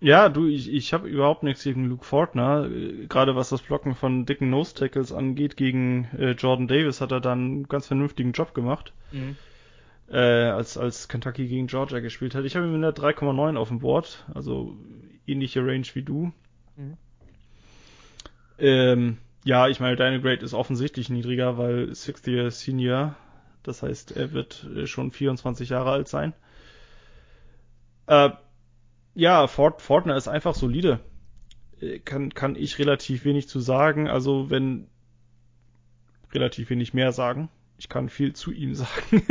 Ja, 0.00 0.28
du, 0.28 0.46
ich, 0.46 0.72
ich 0.72 0.92
habe 0.92 1.08
überhaupt 1.08 1.44
nichts 1.44 1.62
gegen 1.62 1.88
Luke 1.88 2.04
Fortner. 2.04 2.68
Gerade 3.08 3.36
was 3.36 3.50
das 3.50 3.62
Blocken 3.62 3.94
von 3.94 4.26
dicken 4.26 4.50
Nose 4.50 4.74
Tackles 4.74 5.12
angeht, 5.12 5.56
gegen 5.56 6.08
äh, 6.18 6.32
Jordan 6.32 6.66
Davis 6.66 7.00
hat 7.00 7.12
er 7.12 7.20
dann 7.20 7.38
einen 7.38 7.68
ganz 7.68 7.86
vernünftigen 7.86 8.32
Job 8.32 8.52
gemacht. 8.52 8.92
Mhm. 9.12 9.36
Äh, 10.08 10.18
als, 10.18 10.76
als 10.76 11.08
Kentucky 11.08 11.48
gegen 11.48 11.68
Georgia 11.68 12.00
gespielt 12.00 12.34
hat. 12.34 12.44
Ich 12.44 12.54
habe 12.54 12.66
ihm 12.66 12.74
in 12.74 12.82
der 12.82 12.94
3,9 12.94 13.56
auf 13.56 13.68
dem 13.68 13.78
Board, 13.78 14.26
also 14.34 14.76
ähnliche 15.26 15.60
Range 15.60 15.86
wie 15.94 16.02
du. 16.02 16.32
Mhm. 16.76 16.96
Ähm, 18.58 19.18
ja, 19.44 19.68
ich 19.68 19.80
meine, 19.80 19.96
deine 19.96 20.20
Grade 20.20 20.44
ist 20.44 20.54
offensichtlich 20.54 21.08
niedriger, 21.08 21.58
weil 21.58 21.94
Sixth 21.94 22.26
Year 22.26 22.50
Senior, 22.50 23.16
das 23.62 23.82
heißt, 23.82 24.16
er 24.16 24.32
wird 24.32 24.66
äh, 24.76 24.86
schon 24.86 25.12
24 25.12 25.70
Jahre 25.70 25.90
alt 25.90 26.08
sein. 26.08 26.32
Äh, 28.06 28.30
ja, 29.14 29.46
Fort, 29.46 29.82
Fortner 29.82 30.16
ist 30.16 30.28
einfach 30.28 30.54
solide. 30.54 31.00
Äh, 31.80 31.98
kann, 31.98 32.34
kann 32.34 32.56
ich 32.56 32.78
relativ 32.78 33.24
wenig 33.24 33.48
zu 33.48 33.60
sagen. 33.60 34.08
Also, 34.08 34.50
wenn 34.50 34.88
relativ 36.32 36.70
wenig 36.70 36.94
mehr 36.94 37.12
sagen. 37.12 37.48
Ich 37.78 37.88
kann 37.88 38.08
viel 38.08 38.32
zu 38.32 38.52
ihm 38.52 38.74
sagen. 38.76 39.22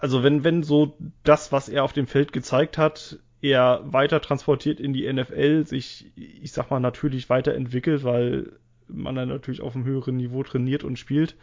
Also, 0.00 0.22
wenn, 0.22 0.44
wenn 0.44 0.62
so 0.62 0.96
das, 1.22 1.52
was 1.52 1.68
er 1.68 1.84
auf 1.84 1.92
dem 1.92 2.06
Feld 2.06 2.32
gezeigt 2.32 2.78
hat, 2.78 3.18
er 3.42 3.80
weiter 3.84 4.20
transportiert 4.20 4.80
in 4.80 4.92
die 4.92 5.10
NFL, 5.10 5.66
sich, 5.66 6.10
ich 6.16 6.52
sag 6.52 6.70
mal, 6.70 6.80
natürlich 6.80 7.30
weiterentwickelt, 7.30 8.04
weil 8.04 8.52
man 8.88 9.14
dann 9.14 9.28
natürlich 9.28 9.60
auf 9.60 9.74
einem 9.74 9.84
höheren 9.84 10.16
Niveau 10.16 10.42
trainiert 10.42 10.84
und 10.84 10.98
spielt 10.98 11.36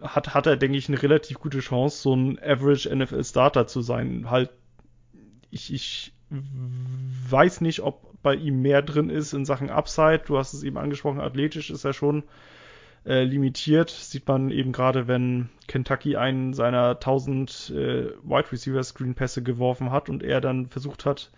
hat, 0.00 0.34
hat 0.34 0.46
er, 0.46 0.56
denke 0.56 0.76
ich, 0.76 0.88
eine 0.88 1.02
relativ 1.02 1.40
gute 1.40 1.60
Chance, 1.60 2.02
so 2.02 2.14
ein 2.14 2.38
Average 2.42 2.94
NFL 2.94 3.24
Starter 3.24 3.66
zu 3.66 3.80
sein. 3.80 4.30
Halt, 4.30 4.50
ich, 5.50 5.72
ich 5.72 6.12
weiß 6.30 7.60
nicht, 7.60 7.80
ob 7.80 8.22
bei 8.22 8.34
ihm 8.34 8.62
mehr 8.62 8.82
drin 8.82 9.10
ist 9.10 9.32
in 9.32 9.44
Sachen 9.44 9.70
Upside. 9.70 10.22
Du 10.26 10.38
hast 10.38 10.54
es 10.54 10.62
eben 10.62 10.78
angesprochen, 10.78 11.20
athletisch 11.20 11.70
ist 11.70 11.84
er 11.84 11.92
schon 11.92 12.24
äh, 13.06 13.24
limitiert. 13.24 13.90
Sieht 13.90 14.26
man 14.26 14.50
eben 14.50 14.72
gerade, 14.72 15.08
wenn 15.08 15.50
Kentucky 15.68 16.16
einen 16.16 16.54
seiner 16.54 16.90
1000 16.90 17.70
äh, 17.70 18.10
Wide 18.22 18.52
Receiver 18.52 18.82
Screen 18.82 19.14
Pässe 19.14 19.42
geworfen 19.42 19.90
hat 19.90 20.08
und 20.08 20.22
er 20.22 20.40
dann 20.40 20.66
versucht 20.68 21.04
hat, 21.04 21.30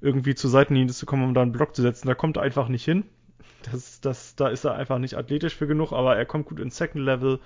irgendwie 0.00 0.34
zur 0.34 0.50
Seitenlinie 0.50 0.92
zu 0.92 1.06
kommen, 1.06 1.24
um 1.24 1.34
da 1.34 1.42
einen 1.42 1.52
Block 1.52 1.74
zu 1.74 1.82
setzen. 1.82 2.06
Da 2.06 2.14
kommt 2.14 2.36
er 2.36 2.42
einfach 2.42 2.68
nicht 2.68 2.84
hin. 2.84 3.04
Das, 3.70 4.00
das, 4.00 4.36
da 4.36 4.48
ist 4.48 4.64
er 4.64 4.74
einfach 4.74 4.98
nicht 4.98 5.16
athletisch 5.16 5.54
für 5.54 5.66
genug, 5.66 5.92
aber 5.92 6.16
er 6.16 6.24
kommt 6.24 6.46
gut 6.46 6.60
ins 6.60 6.76
Second 6.76 7.04
Level, 7.04 7.40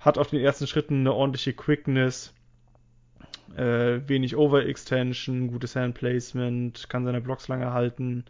hat 0.00 0.16
auf 0.16 0.28
den 0.28 0.40
ersten 0.40 0.66
Schritten 0.66 1.00
eine 1.00 1.12
ordentliche 1.12 1.52
Quickness, 1.52 2.32
äh, 3.56 4.00
wenig 4.06 4.36
Overextension, 4.36 5.48
gutes 5.48 5.76
Handplacement, 5.76 6.88
kann 6.88 7.04
seine 7.04 7.20
Blocks 7.20 7.48
lange 7.48 7.72
halten, 7.72 8.24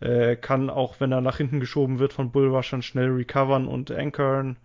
äh, 0.00 0.36
kann 0.36 0.70
auch, 0.70 1.00
wenn 1.00 1.12
er 1.12 1.20
nach 1.20 1.36
hinten 1.36 1.60
geschoben 1.60 1.98
wird 1.98 2.12
von 2.12 2.30
Bullrushern, 2.32 2.82
schnell 2.82 3.10
recovern 3.10 3.66
und 3.68 3.90
ankern. 3.90 4.56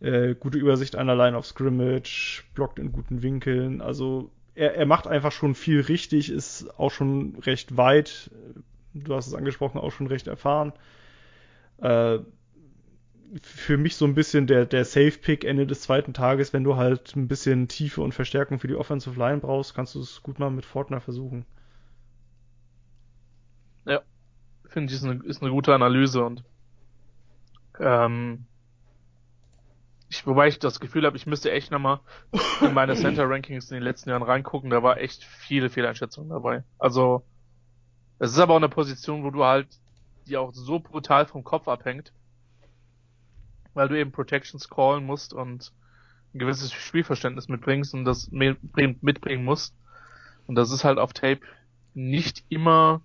Äh, 0.00 0.34
gute 0.34 0.58
Übersicht 0.58 0.96
einer 0.96 1.16
Line 1.16 1.36
of 1.36 1.46
Scrimmage, 1.46 2.44
blockt 2.54 2.78
in 2.78 2.92
guten 2.92 3.22
Winkeln. 3.22 3.80
Also 3.80 4.30
er, 4.54 4.74
er 4.74 4.86
macht 4.86 5.06
einfach 5.06 5.32
schon 5.32 5.54
viel 5.54 5.80
richtig, 5.80 6.30
ist 6.30 6.68
auch 6.78 6.90
schon 6.90 7.36
recht 7.40 7.76
weit. 7.76 8.30
Du 8.94 9.14
hast 9.14 9.26
es 9.26 9.34
angesprochen, 9.34 9.78
auch 9.78 9.92
schon 9.92 10.06
recht 10.06 10.26
erfahren. 10.26 10.72
Äh, 11.78 12.18
für 13.42 13.76
mich 13.76 13.96
so 13.96 14.04
ein 14.04 14.14
bisschen 14.14 14.46
der, 14.46 14.66
der 14.66 14.84
Safe-Pick 14.84 15.44
Ende 15.44 15.66
des 15.66 15.82
zweiten 15.82 16.14
Tages, 16.14 16.52
wenn 16.52 16.64
du 16.64 16.76
halt 16.76 17.16
ein 17.16 17.28
bisschen 17.28 17.68
Tiefe 17.68 18.00
und 18.02 18.14
Verstärkung 18.14 18.58
für 18.60 18.68
die 18.68 18.76
Offensive 18.76 19.18
Line 19.18 19.38
brauchst, 19.40 19.74
kannst 19.74 19.94
du 19.94 20.00
es 20.00 20.22
gut 20.22 20.38
mal 20.38 20.50
mit 20.50 20.64
Fortner 20.64 21.00
versuchen. 21.00 21.44
Ja, 23.86 24.02
finde 24.76 24.92
ich, 24.92 24.98
ist 24.98 25.06
eine, 25.06 25.24
ist 25.24 25.40
eine 25.40 25.50
gute 25.50 25.74
Analyse 25.74 26.22
und 26.22 26.44
ähm, 27.80 28.44
ich, 30.10 30.26
wobei 30.26 30.48
ich 30.48 30.58
das 30.58 30.80
Gefühl 30.80 31.06
habe, 31.06 31.16
ich 31.16 31.24
müsste 31.24 31.50
echt 31.50 31.70
nochmal 31.70 32.00
in 32.60 32.74
meine 32.74 32.94
Center 32.96 33.26
Rankings 33.26 33.70
in 33.70 33.76
den 33.76 33.82
letzten 33.82 34.10
Jahren 34.10 34.22
reingucken, 34.22 34.68
da 34.68 34.82
war 34.82 34.98
echt 34.98 35.24
viele 35.24 35.70
Fehleinschätzungen 35.70 36.28
dabei. 36.28 36.62
Also, 36.78 37.24
es 38.18 38.32
ist 38.32 38.38
aber 38.38 38.52
auch 38.52 38.58
eine 38.58 38.68
Position, 38.68 39.24
wo 39.24 39.30
du 39.30 39.44
halt, 39.44 39.66
die 40.26 40.36
auch 40.36 40.52
so 40.52 40.78
brutal 40.78 41.24
vom 41.24 41.42
Kopf 41.42 41.68
abhängt, 41.68 42.12
weil 43.72 43.88
du 43.88 43.98
eben 43.98 44.12
Protections 44.12 44.68
callen 44.68 45.06
musst 45.06 45.32
und 45.32 45.72
ein 46.34 46.38
gewisses 46.38 46.70
Spielverständnis 46.70 47.48
mitbringst 47.48 47.94
und 47.94 48.04
das 48.04 48.30
mitbringen 48.30 49.42
musst. 49.42 49.74
Und 50.46 50.54
das 50.54 50.70
ist 50.70 50.84
halt 50.84 50.98
auf 50.98 51.14
Tape 51.14 51.40
nicht 51.94 52.44
immer 52.50 53.00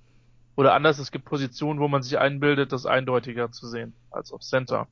oder 0.62 0.76
anders, 0.76 1.00
es 1.00 1.12
gibt 1.12 1.26
Positionen, 1.26 1.80
wo 1.80 1.88
man 1.88 2.04
sich 2.04 2.20
einbildet, 2.20 2.72
das 2.72 2.86
eindeutiger 2.86 3.52
zu 3.52 3.68
sehen 3.68 3.94
als 4.12 4.32
auf 4.32 4.42
Center. 4.42 4.88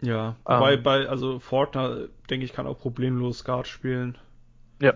Ja, 0.00 0.36
wobei 0.46 0.74
ähm, 0.74 0.82
bei, 0.82 1.06
also 1.06 1.40
Fortner, 1.40 2.08
denke 2.30 2.46
ich, 2.46 2.54
kann 2.54 2.66
auch 2.66 2.78
problemlos 2.78 3.44
Guard 3.44 3.68
spielen. 3.68 4.16
Ja, 4.80 4.94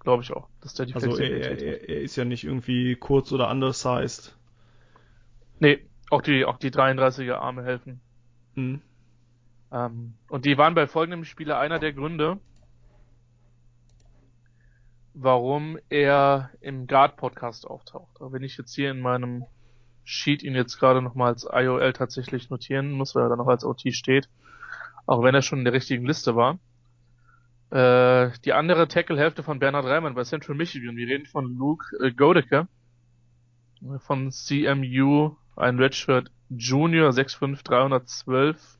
glaube 0.00 0.22
ich 0.22 0.32
auch. 0.32 0.48
Dass 0.62 0.72
der 0.72 0.86
die 0.86 0.94
also 0.94 1.18
er, 1.18 1.60
er, 1.60 1.86
er, 1.86 2.00
ist 2.00 2.16
ja 2.16 2.24
nicht 2.24 2.44
irgendwie 2.44 2.96
kurz 2.96 3.30
oder 3.30 3.50
undersized. 3.50 4.34
Nee, 5.58 5.86
auch 6.08 6.22
die, 6.22 6.46
auch 6.46 6.56
die 6.56 6.70
33er 6.70 7.34
Arme 7.34 7.62
helfen. 7.62 8.00
Mhm. 8.54 8.80
Ähm, 9.70 10.14
und 10.30 10.46
die 10.46 10.56
waren 10.56 10.74
bei 10.74 10.86
folgendem 10.86 11.24
Spieler 11.24 11.58
einer 11.58 11.78
der 11.78 11.92
Gründe, 11.92 12.38
warum 15.18 15.78
er 15.88 16.50
im 16.60 16.86
Guard-Podcast 16.86 17.66
auftaucht. 17.66 18.20
Aber 18.20 18.32
wenn 18.32 18.42
ich 18.42 18.58
jetzt 18.58 18.74
hier 18.74 18.90
in 18.90 19.00
meinem 19.00 19.44
Sheet 20.04 20.42
ihn 20.42 20.54
jetzt 20.54 20.78
gerade 20.78 21.00
nochmal 21.00 21.32
als 21.32 21.48
IOL 21.50 21.94
tatsächlich 21.94 22.50
notieren 22.50 22.92
muss, 22.92 23.14
weil 23.14 23.24
er 23.24 23.28
dann 23.30 23.38
noch 23.38 23.48
als 23.48 23.64
OT 23.64 23.94
steht, 23.94 24.28
auch 25.06 25.22
wenn 25.22 25.34
er 25.34 25.40
schon 25.40 25.60
in 25.60 25.64
der 25.64 25.72
richtigen 25.72 26.04
Liste 26.06 26.36
war. 26.36 26.58
Äh, 27.70 28.30
die 28.44 28.52
andere 28.52 28.88
Tackle-Hälfte 28.88 29.42
von 29.42 29.58
Bernhard 29.58 29.86
Reimann 29.86 30.14
bei 30.14 30.22
Central 30.22 30.54
Michigan. 30.54 30.96
Wir 30.96 31.08
reden 31.08 31.26
von 31.26 31.56
Luke 31.56 31.96
äh, 32.04 32.12
Godeke 32.12 32.68
von 33.98 34.30
CMU, 34.30 35.36
ein 35.56 35.78
Redshirt 35.78 36.30
Junior, 36.50 37.10
6'5", 37.10 37.64
312. 37.64 38.78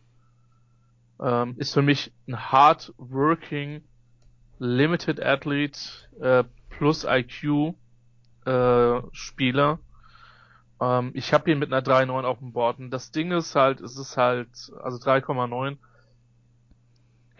Ähm, 1.19 1.55
ist 1.57 1.73
für 1.73 1.83
mich 1.83 2.13
ein 2.29 2.53
hard-working 2.53 3.83
Limited 4.59 5.23
Athlete 5.23 5.79
äh, 6.21 6.45
plus 6.71 7.05
IQ 7.05 7.75
äh, 8.45 9.01
Spieler. 9.13 9.79
Ähm, 10.81 11.11
ich 11.15 11.33
habe 11.33 11.51
ihn 11.51 11.59
mit 11.59 11.73
einer 11.73 11.83
3,9 11.83 12.25
auf 12.25 12.39
dem 12.39 12.53
Board. 12.53 12.79
Und 12.79 12.91
das 12.91 13.11
Ding 13.11 13.33
ist 13.33 13.55
halt, 13.55 13.81
es 13.81 13.97
ist 13.99 14.17
halt, 14.17 14.49
also 14.83 14.99
3,9. 14.99 15.77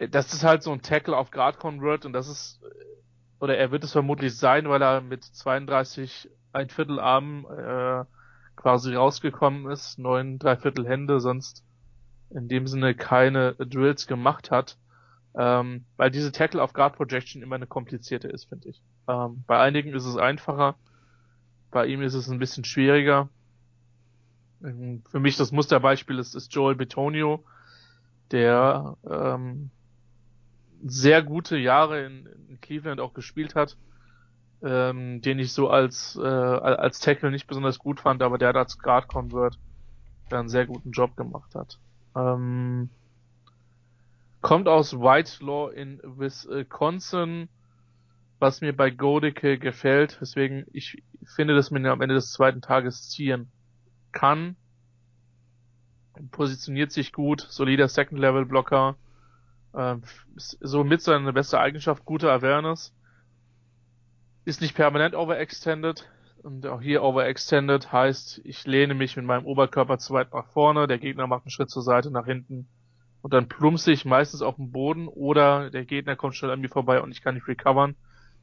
Das 0.09 0.33
ist 0.33 0.43
halt 0.43 0.61
so 0.63 0.71
ein 0.71 0.81
Tackle 0.81 1.17
auf 1.17 1.31
Grad 1.31 1.57
Convert 1.57 2.05
und 2.05 2.13
das 2.13 2.27
ist, 2.27 2.61
oder 3.39 3.57
er 3.57 3.71
wird 3.71 3.83
es 3.83 3.91
vermutlich 3.91 4.37
sein, 4.37 4.69
weil 4.69 4.81
er 4.81 5.01
mit 5.01 5.23
32 5.23 6.29
ein 6.53 6.69
Viertel 6.69 6.99
Arm 6.99 7.47
äh, 7.49 8.05
quasi 8.55 8.93
rausgekommen 8.93 9.71
ist, 9.71 9.97
neun 9.97 10.37
Dreiviertel 10.39 10.87
Hände, 10.87 11.19
sonst 11.19 11.63
in 12.29 12.47
dem 12.47 12.67
Sinne 12.67 12.93
keine 12.93 13.53
Drills 13.55 14.07
gemacht 14.07 14.51
hat. 14.51 14.77
Ähm, 15.37 15.85
weil 15.97 16.09
diese 16.09 16.31
Tackle 16.31 16.63
auf 16.63 16.73
Guard 16.73 16.95
Projection 16.95 17.43
immer 17.43 17.55
eine 17.55 17.67
komplizierte 17.67 18.27
ist, 18.27 18.45
finde 18.45 18.69
ich. 18.69 18.81
Ähm, 19.07 19.43
bei 19.45 19.59
einigen 19.59 19.93
ist 19.93 20.05
es 20.05 20.17
einfacher, 20.17 20.75
bei 21.69 21.85
ihm 21.85 22.01
ist 22.01 22.15
es 22.15 22.27
ein 22.27 22.39
bisschen 22.39 22.63
schwieriger. 22.63 23.29
Ähm, 24.63 25.03
für 25.09 25.19
mich 25.19 25.37
das 25.37 25.51
Musterbeispiel 25.51 26.17
ist, 26.17 26.33
ist 26.33 26.53
Joel 26.55 26.75
Betonio, 26.75 27.43
der 28.31 28.97
ähm, 29.07 29.69
sehr 30.83 31.21
gute 31.21 31.57
Jahre 31.57 32.03
in, 32.03 32.27
in 32.49 32.59
Cleveland 32.59 32.99
auch 32.99 33.13
gespielt 33.13 33.53
hat, 33.53 33.77
ähm, 34.63 35.21
den 35.21 35.37
ich 35.37 35.53
so 35.53 35.69
als 35.69 36.15
äh, 36.15 36.25
als 36.25 36.99
Tackle 36.99 37.29
nicht 37.29 37.45
besonders 37.45 37.77
gut 37.77 37.99
fand, 37.99 38.23
aber 38.23 38.39
der 38.39 38.49
hat 38.49 38.55
als 38.55 38.79
Guard 38.79 39.07
Convert 39.07 39.59
einen 40.31 40.49
sehr 40.49 40.65
guten 40.65 40.91
Job 40.91 41.15
gemacht 41.15 41.53
hat. 41.53 41.77
Ähm, 42.15 42.89
kommt 44.47 44.69
aus 44.69 44.93
Whitelaw 44.93 45.73
in 45.73 45.99
Wisconsin, 46.05 47.49
was 48.39 48.61
mir 48.61 48.71
bei 48.71 48.89
Godeke 48.91 49.57
gefällt, 49.57 50.21
weswegen 50.21 50.65
ich 50.71 51.03
finde, 51.25 51.53
dass 51.53 51.69
man 51.69 51.83
ihn 51.83 51.89
am 51.89 51.99
Ende 51.99 52.15
des 52.15 52.31
zweiten 52.31 52.61
Tages 52.61 53.09
ziehen 53.09 53.51
kann. 54.13 54.55
Positioniert 56.31 56.93
sich 56.93 57.11
gut, 57.11 57.41
solider 57.41 57.89
Second-Level-Blocker, 57.89 58.95
äh, 59.73 59.95
somit 60.37 61.01
seine 61.01 61.33
beste 61.33 61.59
Eigenschaft, 61.59 62.05
gute 62.05 62.31
Awareness. 62.31 62.93
Ist 64.45 64.61
nicht 64.61 64.75
permanent 64.75 65.13
overextended, 65.13 66.09
und 66.41 66.65
auch 66.67 66.79
hier 66.79 67.03
overextended 67.03 67.91
heißt, 67.91 68.39
ich 68.45 68.65
lehne 68.65 68.93
mich 68.93 69.17
mit 69.17 69.25
meinem 69.25 69.45
Oberkörper 69.45 69.97
zu 69.97 70.13
weit 70.13 70.33
nach 70.33 70.47
vorne, 70.47 70.87
der 70.87 70.99
Gegner 70.99 71.27
macht 71.27 71.43
einen 71.43 71.51
Schritt 71.51 71.69
zur 71.69 71.83
Seite 71.83 72.11
nach 72.11 72.27
hinten 72.27 72.69
und 73.27 73.33
dann 73.33 73.49
plumpse 73.49 73.91
ich 73.91 74.05
meistens 74.05 74.41
auf 74.41 74.55
den 74.55 74.71
Boden 74.71 75.09
oder 75.09 75.69
der 75.69 75.83
Gegner 75.83 76.15
kommt 76.15 76.37
schnell 76.37 76.49
an 76.49 76.61
mir 76.61 76.69
vorbei 76.69 77.01
und 77.01 77.11
ich 77.11 77.21
kann 77.21 77.35
nicht 77.35 77.49
recovern, 77.49 77.97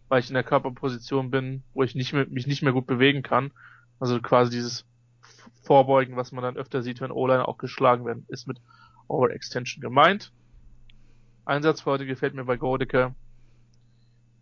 weil 0.08 0.20
ich 0.20 0.28
in 0.28 0.34
der 0.34 0.42
Körperposition 0.42 1.30
bin, 1.30 1.62
wo 1.72 1.82
ich 1.82 1.94
nicht 1.94 2.12
mehr, 2.12 2.26
mich 2.28 2.46
nicht 2.46 2.60
mehr 2.60 2.74
gut 2.74 2.86
bewegen 2.86 3.22
kann. 3.22 3.50
Also 3.98 4.20
quasi 4.20 4.50
dieses 4.50 4.84
Vorbeugen, 5.62 6.16
was 6.16 6.32
man 6.32 6.44
dann 6.44 6.58
öfter 6.58 6.82
sieht, 6.82 7.00
wenn 7.00 7.12
O-Liner 7.12 7.48
auch 7.48 7.56
geschlagen 7.56 8.04
werden, 8.04 8.26
ist 8.28 8.46
mit 8.46 8.60
Overextension 9.08 9.80
gemeint. 9.80 10.32
Einsatzfreude 11.46 12.04
gefällt 12.04 12.34
mir 12.34 12.44
bei 12.44 12.58
Godeke. 12.58 13.14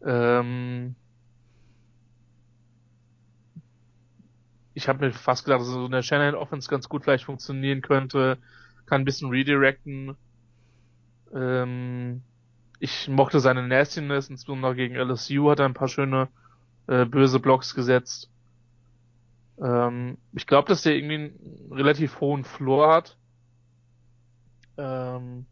Ähm 0.05 0.97
ich 4.75 4.89
habe 4.89 5.07
mir 5.07 5.13
fast 5.13 5.45
gedacht, 5.45 5.61
dass 5.61 5.69
so 5.69 5.85
eine 5.85 6.03
Shanahan 6.03 6.35
Offense 6.35 6.69
ganz 6.69 6.89
gut 6.89 7.05
vielleicht 7.05 7.27
funktionieren 7.27 7.81
könnte 7.81 8.39
kann 8.87 9.03
ein 9.03 9.05
bisschen 9.07 9.31
redirecten. 9.31 10.17
Ähm, 11.35 12.23
ich 12.79 13.09
mochte 13.09 13.41
seine 13.41 13.67
Nastiness, 13.67 14.29
insbesondere 14.29 14.75
gegen 14.75 14.97
LSU 14.97 15.51
hat 15.51 15.61
er 15.61 15.67
ein 15.67 15.75
paar 15.75 15.89
schöne 15.89 16.29
äh, 16.89 17.05
böse 17.05 17.39
Blocks 17.41 17.75
gesetzt. 17.75 18.29
Ähm, 19.63 20.19
ich 20.33 20.47
glaube, 20.47 20.69
dass 20.69 20.83
der 20.83 20.97
irgendwie 20.97 21.15
einen 21.15 21.73
relativ 21.73 22.21
hohen 22.21 22.45
Floor 22.45 22.93
hat. 22.93 23.17
Ähm, 24.77 25.47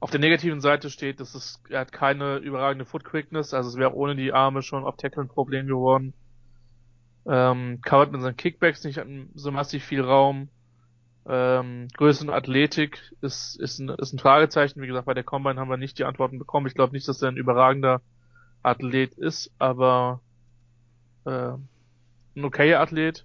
auf 0.00 0.10
der 0.10 0.20
negativen 0.20 0.60
Seite 0.60 0.90
steht, 0.90 1.18
dass 1.18 1.34
es, 1.34 1.62
er 1.70 1.80
hat 1.80 1.92
keine 1.92 2.36
überragende 2.36 2.84
Foot 2.84 3.04
Quickness, 3.04 3.54
also 3.54 3.70
es 3.70 3.76
wäre 3.76 3.94
ohne 3.94 4.14
die 4.14 4.32
Arme 4.32 4.62
schon 4.62 4.84
auf 4.84 4.96
Tackle 4.96 5.22
ein 5.22 5.28
Problem 5.28 5.66
geworden. 5.66 6.12
Ähm, 7.26 7.80
covert 7.80 8.12
mit 8.12 8.20
seinen 8.20 8.36
Kickbacks 8.36 8.84
nicht 8.84 9.00
so 9.34 9.50
massiv 9.50 9.82
viel 9.82 10.02
Raum 10.02 10.50
Ähm, 11.26 11.88
Größe 11.96 12.24
und 12.24 12.30
Athletik 12.30 13.00
ist, 13.22 13.58
ist, 13.58 13.78
ein, 13.78 13.88
ist 13.88 14.12
ein 14.12 14.18
Fragezeichen. 14.18 14.82
Wie 14.82 14.86
gesagt, 14.86 15.06
bei 15.06 15.14
der 15.14 15.24
Combine 15.24 15.58
haben 15.58 15.70
wir 15.70 15.76
nicht 15.76 15.98
die 15.98 16.04
Antworten 16.04 16.38
bekommen. 16.38 16.66
Ich 16.66 16.74
glaube 16.74 16.92
nicht, 16.92 17.08
dass 17.08 17.22
er 17.22 17.28
ein 17.28 17.36
überragender 17.36 18.02
Athlet 18.62 19.14
ist, 19.14 19.50
aber 19.58 20.20
äh, 21.24 21.52
ein 22.36 22.44
okayer 22.44 22.80
Athlet. 22.80 23.24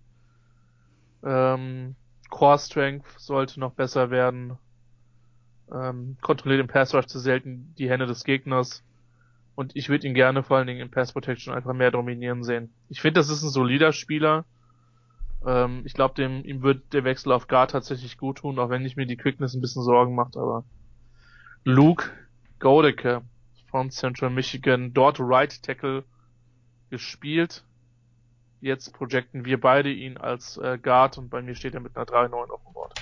Ähm, 1.24 1.96
Core 2.30 2.60
Strength 2.60 3.06
sollte 3.18 3.60
noch 3.60 3.74
besser 3.74 4.12
werden. 4.12 4.58
Ähm, 5.72 6.18
kontrolliert 6.22 6.62
im 6.62 6.68
Pass 6.68 6.96
Rush 6.96 7.06
zu 7.06 7.20
selten 7.20 7.74
die 7.78 7.90
Hände 7.90 8.06
des 8.06 8.24
Gegners. 8.24 8.84
Und 9.56 9.76
ich 9.76 9.90
würde 9.90 10.08
ihn 10.08 10.14
gerne 10.14 10.42
vor 10.42 10.58
allen 10.58 10.68
Dingen 10.68 10.80
in 10.80 10.92
Pass 10.92 11.12
Protection 11.12 11.54
einfach 11.54 11.74
mehr 11.74 11.92
dominieren 11.92 12.44
sehen. 12.44 12.72
Ich 12.88 13.02
finde, 13.02 13.20
das 13.20 13.30
ist 13.30 13.44
ein 13.44 13.50
solider 13.50 13.92
Spieler. 13.92 14.46
Ähm, 15.46 15.84
ich 15.86 15.94
glaube, 15.94 16.16
dem 16.16 16.44
ihm 16.44 16.62
wird 16.62 16.94
der 16.94 17.04
Wechsel 17.04 17.32
auf 17.32 17.48
Guard 17.48 17.72
tatsächlich 17.72 18.18
gut 18.18 18.40
tun, 18.40 18.60
auch 18.60 18.70
wenn 18.70 18.86
ich 18.86 18.96
mir 18.96 19.06
die 19.06 19.18
Quickness 19.18 19.54
ein 19.54 19.62
bisschen 19.62 19.84
Sorgen 19.84 20.16
macht. 20.16 20.36
Aber 20.38 20.64
Luke 21.64 22.10
Godeke 22.60 23.22
von 23.70 23.92
Central 23.92 24.30
Michigan, 24.30 24.94
dort 24.94 25.20
Right 25.20 25.62
Tackle 25.64 26.04
gespielt. 26.90 27.64
Jetzt 28.62 28.94
projecten 28.94 29.46
wir 29.46 29.60
beide 29.60 29.90
ihn 29.90 30.18
als 30.18 30.58
äh, 30.58 30.78
Guard 30.82 31.18
und 31.18 31.30
bei 31.30 31.42
mir 31.42 31.56
steht 31.56 31.74
er 31.74 31.80
mit 31.80 31.96
einer 31.96 32.06
3-9 32.06 32.50
auf 32.50 32.62
dem 32.64 32.74
Board. 32.74 32.94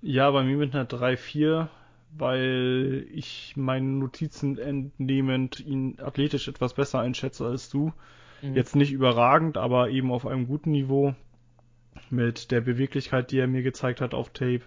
Ja, 0.00 0.30
bei 0.30 0.44
mir 0.44 0.56
mit 0.56 0.74
einer 0.74 0.86
3-4, 0.88 1.68
weil 2.10 3.06
ich 3.10 3.56
meinen 3.56 3.98
Notizen 3.98 4.58
entnehmend 4.58 5.58
ihn 5.60 5.98
athletisch 5.98 6.46
etwas 6.46 6.74
besser 6.74 7.00
einschätze 7.00 7.46
als 7.46 7.68
du. 7.68 7.92
Mhm. 8.44 8.54
Jetzt 8.54 8.76
nicht 8.76 8.92
überragend, 8.92 9.56
aber 9.56 9.90
eben 9.90 10.12
auf 10.12 10.26
einem 10.26 10.46
guten 10.46 10.70
Niveau. 10.70 11.14
Mit 12.10 12.50
der 12.50 12.60
Beweglichkeit, 12.60 13.30
die 13.30 13.38
er 13.38 13.46
mir 13.46 13.62
gezeigt 13.62 14.00
hat 14.00 14.14
auf 14.14 14.30
Tape. 14.30 14.62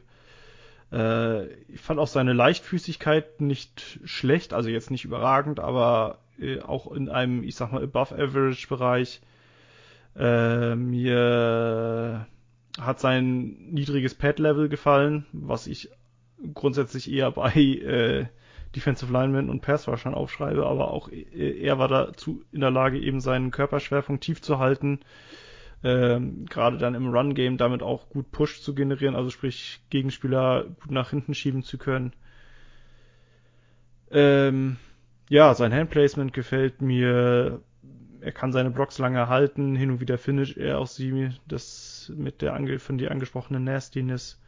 Äh, 0.91 1.47
ich 1.71 1.81
fand 1.81 1.99
auch 1.99 2.07
seine 2.07 2.33
Leichtfüßigkeit 2.33 3.41
nicht 3.41 3.99
schlecht, 4.05 4.53
also 4.53 4.69
jetzt 4.69 4.91
nicht 4.91 5.05
überragend, 5.05 5.59
aber 5.59 6.19
äh, 6.39 6.61
auch 6.61 6.91
in 6.91 7.09
einem, 7.09 7.43
ich 7.43 7.55
sag 7.55 7.71
mal, 7.71 7.83
Above-Average-Bereich. 7.83 9.21
Äh, 10.15 10.75
mir 10.75 12.27
hat 12.79 12.99
sein 12.99 13.57
niedriges 13.71 14.15
Pad-Level 14.15 14.69
gefallen, 14.69 15.25
was 15.31 15.67
ich 15.67 15.89
grundsätzlich 16.53 17.11
eher 17.11 17.31
bei 17.31 17.53
äh, 17.53 18.25
Defensive 18.75 19.11
Linemen 19.11 19.49
und 19.49 19.61
Pass 19.61 19.87
aufschreibe, 19.87 20.65
aber 20.65 20.91
auch 20.91 21.09
äh, 21.09 21.59
er 21.59 21.79
war 21.79 21.87
dazu 21.87 22.43
in 22.51 22.61
der 22.61 22.71
Lage, 22.71 22.99
eben 22.99 23.19
seinen 23.19 23.51
Körperschwerpunkt 23.51 24.23
tief 24.23 24.41
zu 24.41 24.59
halten, 24.59 24.99
ähm, 25.83 26.45
gerade 26.45 26.77
dann 26.77 26.95
im 26.95 27.09
Run-Game 27.09 27.57
damit 27.57 27.83
auch 27.83 28.09
gut 28.09 28.31
Push 28.31 28.61
zu 28.61 28.73
generieren, 28.73 29.15
also 29.15 29.29
sprich 29.29 29.81
Gegenspieler 29.89 30.65
gut 30.65 30.91
nach 30.91 31.09
hinten 31.11 31.33
schieben 31.33 31.63
zu 31.63 31.77
können. 31.77 32.13
Ähm, 34.09 34.77
ja, 35.29 35.53
sein 35.53 35.73
Handplacement 35.73 36.33
gefällt 36.33 36.81
mir. 36.81 37.61
Er 38.19 38.31
kann 38.31 38.51
seine 38.51 38.71
Blocks 38.71 38.97
lange 38.97 39.27
halten, 39.29 39.75
hin 39.75 39.91
und 39.91 39.99
wieder 39.99 40.17
finish 40.17 40.57
er 40.57 40.79
auch 40.79 40.87
sie, 40.87 41.29
das 41.47 42.11
mit 42.15 42.41
der 42.41 42.53
ange 42.53 42.79
von 42.79 42.97
dir 42.97 43.11
angesprochenen 43.11 43.63
Nastiness. 43.63 44.41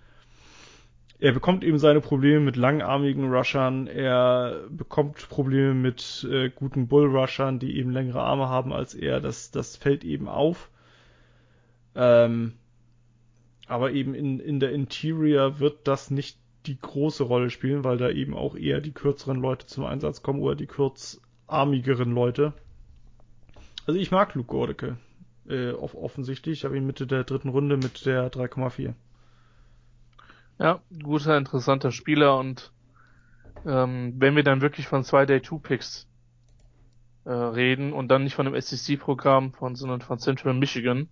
Er 1.21 1.33
bekommt 1.33 1.65
eben 1.65 1.79
seine 1.79 1.99
Probleme 1.99 2.39
mit 2.39 2.55
langarmigen 2.55 3.29
Rushern, 3.29 3.87
er 3.87 4.63
bekommt 4.69 5.27
Probleme 5.27 5.73
mit 5.73 6.25
äh, 6.31 6.49
guten 6.49 6.87
Bullrushern, 6.87 7.59
die 7.59 7.77
eben 7.77 7.91
längere 7.91 8.21
Arme 8.21 8.47
haben 8.47 8.71
als 8.71 8.93
er. 8.95 9.19
Das, 9.19 9.51
das 9.51 9.75
fällt 9.75 10.05
eben 10.05 10.29
auf. 10.29 10.69
Ähm, 11.93 12.53
aber 13.67 13.91
eben 13.91 14.15
in, 14.15 14.39
in 14.39 14.61
der 14.61 14.71
Interior 14.71 15.59
wird 15.59 15.87
das 15.87 16.09
nicht 16.09 16.39
die 16.65 16.79
große 16.79 17.23
Rolle 17.23 17.49
spielen, 17.49 17.83
weil 17.83 17.97
da 17.97 18.09
eben 18.09 18.33
auch 18.33 18.55
eher 18.55 18.79
die 18.79 18.93
kürzeren 18.93 19.41
Leute 19.41 19.65
zum 19.65 19.83
Einsatz 19.83 20.23
kommen 20.23 20.39
oder 20.39 20.55
die 20.55 20.67
kurzarmigeren 20.67 22.13
Leute. 22.13 22.53
Also 23.85 23.99
ich 23.99 24.11
mag 24.11 24.35
Luke 24.35 24.47
Gordeke 24.47 24.97
äh, 25.49 25.71
offensichtlich. 25.71 26.59
Ich 26.59 26.65
habe 26.65 26.77
ihn 26.77 26.85
Mitte 26.85 27.07
der 27.07 27.25
dritten 27.25 27.49
Runde 27.49 27.75
mit 27.75 28.05
der 28.05 28.31
3,4. 28.31 28.93
Ja, 30.59 30.81
guter, 31.01 31.37
interessanter 31.37 31.91
Spieler 31.91 32.37
und 32.37 32.73
ähm, 33.65 34.13
wenn 34.17 34.35
wir 34.35 34.43
dann 34.43 34.61
wirklich 34.61 34.87
von 34.87 35.05
zwei 35.05 35.25
Day 35.25 35.39
Two 35.39 35.59
Picks 35.59 36.07
äh, 37.23 37.31
reden 37.31 37.93
und 37.93 38.09
dann 38.09 38.25
nicht 38.25 38.35
von 38.35 38.45
dem 38.45 38.59
SEC-Programm 38.59 39.53
von, 39.53 39.75
sondern 39.75 40.01
von 40.01 40.19
Central 40.19 40.53
Michigan, 40.53 41.07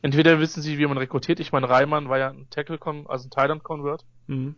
entweder 0.00 0.40
wissen 0.40 0.62
sie, 0.62 0.78
wie 0.78 0.86
man 0.86 0.96
rekrutiert. 0.96 1.38
Ich 1.38 1.52
meine, 1.52 1.68
Reimann 1.68 2.08
war 2.08 2.18
ja 2.18 2.30
ein 2.30 2.48
Tackle, 2.48 2.78
also 3.06 3.26
ein 3.26 3.30
Thailand 3.30 3.62
Convert. 3.62 4.06
Mhm. 4.26 4.54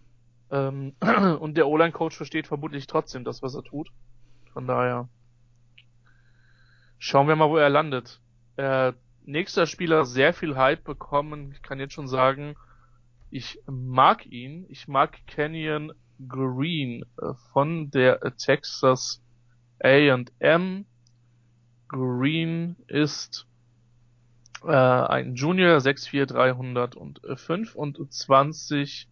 Ähm, 0.50 0.94
und 1.40 1.56
der 1.56 1.66
O-Line-Coach 1.66 2.16
versteht 2.16 2.46
vermutlich 2.46 2.86
trotzdem 2.86 3.24
das, 3.24 3.42
was 3.42 3.54
er 3.56 3.64
tut. 3.64 3.90
Von 4.52 4.68
daher 4.68 5.08
schauen 6.98 7.26
wir 7.26 7.34
mal, 7.34 7.50
wo 7.50 7.56
er 7.56 7.70
landet. 7.70 8.20
Äh, 8.56 8.92
nächster 9.24 9.66
Spieler 9.66 10.04
sehr 10.04 10.32
viel 10.34 10.56
Hype 10.56 10.84
bekommen. 10.84 11.50
Ich 11.52 11.62
kann 11.62 11.80
jetzt 11.80 11.94
schon 11.94 12.06
sagen, 12.06 12.54
ich 13.32 13.58
mag 13.66 14.26
ihn. 14.26 14.66
Ich 14.68 14.88
mag 14.88 15.26
Kenyon 15.26 15.92
Green 16.28 17.04
äh, 17.20 17.32
von 17.52 17.90
der 17.90 18.20
Texas 18.36 19.22
A&M. 19.82 20.84
Green 21.88 22.76
ist 22.86 23.46
äh, 24.64 24.70
ein 24.70 25.34
Junior 25.34 25.78
6'4 25.78 26.26
305 26.26 27.74
und 27.74 28.12
20 28.12 29.08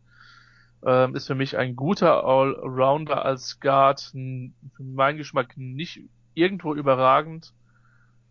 äh, 0.85 1.13
ist 1.13 1.27
für 1.27 1.35
mich 1.35 1.57
ein 1.57 1.75
guter 1.75 2.25
Allrounder 2.25 3.25
als 3.25 3.59
Guard, 3.59 4.01
für 4.01 4.83
meinen 4.83 5.17
Geschmack 5.17 5.57
nicht 5.57 6.03
irgendwo 6.35 6.75
überragend 6.75 7.55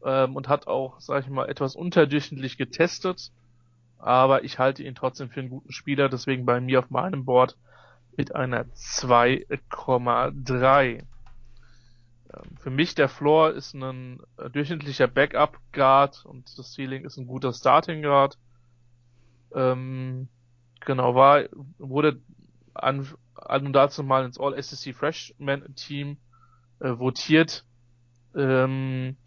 ähm, 0.05 0.35
und 0.35 0.47
hat 0.47 0.67
auch, 0.67 0.99
sag 0.99 1.23
ich 1.23 1.29
mal, 1.29 1.49
etwas 1.49 1.75
unterdurchschnittlich 1.75 2.57
getestet, 2.57 3.31
aber 3.99 4.43
ich 4.43 4.59
halte 4.59 4.83
ihn 4.83 4.95
trotzdem 4.95 5.29
für 5.29 5.41
einen 5.41 5.49
guten 5.49 5.71
Spieler, 5.71 6.09
deswegen 6.09 6.45
bei 6.45 6.59
mir 6.61 6.79
auf 6.79 6.89
meinem 6.89 7.25
Board 7.25 7.57
mit 8.17 8.33
einer 8.33 8.63
2,3. 8.65 11.03
Ähm, 12.33 12.57
für 12.57 12.69
mich 12.69 12.95
der 12.95 13.09
Floor 13.09 13.51
ist 13.51 13.73
ein 13.73 14.21
äh, 14.37 14.49
durchschnittlicher 14.49 15.07
Backup 15.07 15.57
Guard 15.73 16.25
und 16.25 16.57
das 16.57 16.73
Ceiling 16.73 17.03
ist 17.05 17.17
ein 17.17 17.27
guter 17.27 17.53
Starting 17.53 18.01
Guard. 18.01 18.37
Ähm, 19.53 20.29
genau, 20.85 21.15
war, 21.15 21.43
wurde 21.77 22.21
an, 22.73 23.07
an 23.35 23.65
und 23.65 23.73
dazu 23.73 24.03
mal 24.03 24.25
ins 24.25 24.39
All-SEC 24.39 24.95
Freshman 24.95 25.75
Team 25.75 26.17
äh, 26.79 26.97
votiert, 26.97 27.65
ähm, 28.35 29.17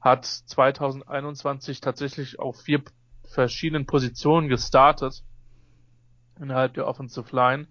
hat 0.00 0.24
2021 0.24 1.80
tatsächlich 1.80 2.38
auf 2.38 2.60
vier 2.60 2.82
verschiedenen 3.34 3.86
Positionen 3.86 4.48
gestartet 4.48 5.22
innerhalb 6.40 6.74
der 6.74 6.86
Offensive 6.86 7.34
Line, 7.34 7.66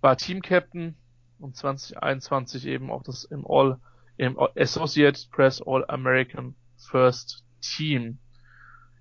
war 0.00 0.16
Team 0.16 0.40
Captain, 0.42 0.96
und 1.40 1.56
2021 1.56 2.66
eben 2.66 2.90
auch 2.90 3.02
das 3.02 3.24
im 3.24 3.46
All 3.48 3.78
im 4.16 4.38
Associated 4.56 5.30
Press 5.30 5.62
All 5.66 5.84
American 5.88 6.54
First 6.76 7.44
Team. 7.62 8.18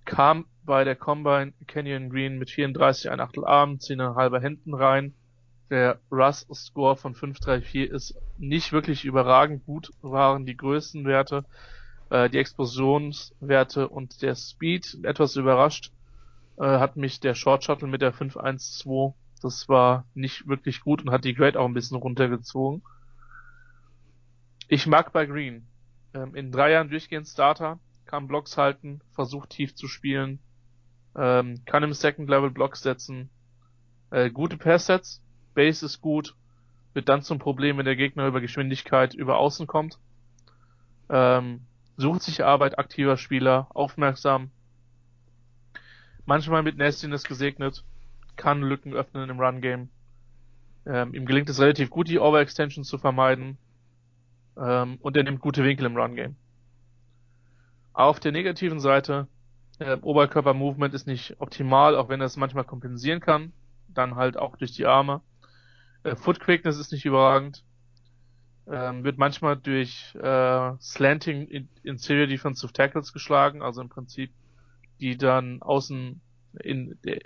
Kam 0.06 0.46
bei 0.64 0.84
der 0.84 0.96
Combine 0.96 1.54
Canyon 1.68 2.10
Green 2.10 2.40
mit 2.40 2.50
34 2.50 3.12
ein 3.12 3.20
Achtel 3.20 3.46
Arm, 3.46 3.76
10,5 3.76 4.40
Händen 4.40 4.74
rein. 4.74 5.14
Der 5.70 6.00
Russ 6.10 6.48
Score 6.54 6.96
von 6.96 7.14
534 7.14 7.90
ist 7.92 8.16
nicht 8.38 8.72
wirklich 8.72 9.06
überragend 9.06 9.66
gut, 9.66 9.92
waren 10.02 10.46
die 10.46 10.58
Größenwerte, 10.58 11.46
äh, 12.10 12.30
die 12.30 12.38
Explosionswerte 12.38 13.88
und 13.90 14.22
der 14.22 14.36
Speed 14.36 15.00
etwas 15.04 15.36
überrascht, 15.36 15.92
äh, 16.58 16.64
hat 16.64 16.96
mich 16.96 17.20
der 17.20 17.36
Short 17.36 17.64
Shuttle 17.64 17.88
mit 17.88 18.02
der 18.02 18.14
512 18.14 19.14
das 19.42 19.70
war 19.70 20.06
nicht 20.14 20.48
wirklich 20.48 20.82
gut 20.82 21.02
und 21.02 21.12
hat 21.12 21.24
die 21.24 21.34
Grade 21.34 21.60
auch 21.60 21.66
ein 21.66 21.74
bisschen 21.74 21.98
runtergezogen. 21.98 22.82
Ich 24.68 24.86
mag 24.86 25.12
bei 25.14 25.26
Green. 25.26 25.66
Ähm, 26.14 26.36
in 26.36 26.52
drei 26.52 26.72
Jahren 26.72 26.90
durchgehend 26.90 27.28
Starter, 27.28 27.80
kann 28.06 28.28
Blocks 28.28 28.58
halten, 28.58 29.02
versucht 29.12 29.52
tief 29.52 29.76
zu 29.76 29.88
spielen, 29.88 30.40
ähm, 31.16 31.62
kann 31.66 31.84
im 31.84 31.94
Second 31.94 32.30
Level 32.30 32.50
Blocks 32.50 32.82
setzen, 32.82 33.30
äh, 34.10 34.30
gute 34.30 34.58
Passsets, 34.58 35.22
Base 35.54 35.86
ist 35.86 36.02
gut, 36.02 36.36
wird 36.94 37.10
dann 37.10 37.22
zum 37.22 37.40
Problem, 37.40 37.78
wenn 37.78 37.86
der 37.86 37.96
Gegner 37.96 38.28
über 38.28 38.42
Geschwindigkeit 38.42 39.14
über 39.14 39.38
Außen 39.38 39.68
kommt. 39.68 40.00
Ähm, 41.10 41.62
sucht 42.00 42.22
sich 42.22 42.44
Arbeit, 42.46 42.80
aktiver 42.80 43.18
Spieler, 43.18 43.68
aufmerksam, 43.74 44.52
manchmal 46.26 46.64
mit 46.64 46.78
Nastiness 46.78 47.26
gesegnet, 47.26 47.84
kann 48.38 48.62
Lücken 48.62 48.94
öffnen 48.94 49.30
im 49.30 49.40
Run-Game. 49.40 49.90
Ähm, 50.86 51.14
ihm 51.14 51.26
gelingt 51.26 51.50
es 51.50 51.60
relativ 51.60 51.90
gut, 51.90 52.08
die 52.08 52.20
Overextension 52.20 52.86
zu 52.86 52.98
vermeiden. 52.98 53.58
Ähm, 54.58 54.98
und 55.02 55.18
er 55.18 55.24
nimmt 55.24 55.42
gute 55.42 55.64
Winkel 55.66 55.86
im 55.88 55.98
Run-Game. 55.98 56.38
Auf 57.94 58.20
der 58.20 58.32
negativen 58.32 58.80
Seite 58.80 59.28
Äh, 59.80 59.96
Oberkörper-Movement 60.02 60.94
ist 60.94 61.08
nicht 61.08 61.38
optimal, 61.40 61.96
auch 61.96 62.10
wenn 62.10 62.20
er 62.20 62.26
es 62.26 62.36
manchmal 62.36 62.66
kompensieren 62.66 63.22
kann. 63.22 63.54
Dann 63.88 64.16
halt 64.16 64.36
auch 64.38 64.58
durch 64.58 64.74
die 64.74 64.86
Arme. 64.86 65.22
Äh, 66.04 66.16
Foot 66.16 66.40
Quickness 66.42 66.78
ist 66.78 66.92
nicht 66.92 67.06
überragend. 67.06 67.64
Ähm, 68.72 69.04
wird 69.04 69.18
manchmal 69.18 69.58
durch 69.58 70.14
äh, 70.16 70.72
Slanting 70.80 71.48
in 71.48 71.70
Interior 71.84 72.28
Defensive 72.28 72.72
Tackles 72.72 73.14
geschlagen, 73.14 73.64
also 73.64 73.82
im 73.82 73.90
Prinzip 73.90 74.32
die 75.00 75.18
dann 75.18 75.62
außen 75.62 76.22
in 76.62 76.98
der, 77.04 77.20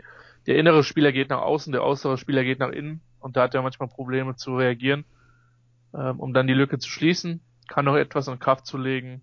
der 0.46 0.58
innere 0.58 0.84
Spieler 0.84 1.12
geht 1.12 1.30
nach 1.30 1.42
außen, 1.42 1.72
der 1.72 1.84
äußere 1.84 2.18
Spieler 2.18 2.44
geht 2.44 2.60
nach 2.60 2.70
innen 2.70 3.02
und 3.20 3.36
da 3.36 3.44
hat 3.44 3.56
er 3.56 3.62
manchmal 3.62 3.90
Probleme 3.90 4.36
zu 4.36 4.56
reagieren, 4.56 5.06
ähm, 5.94 6.20
um 6.20 6.34
dann 6.34 6.48
die 6.48 6.54
Lücke 6.54 6.80
zu 6.80 6.90
schließen, 6.90 7.42
kann 7.68 7.86
noch 7.86 7.96
etwas 7.96 8.28
an 8.28 8.40
Kraft 8.40 8.66
zu 8.66 8.78
legen. 8.78 9.22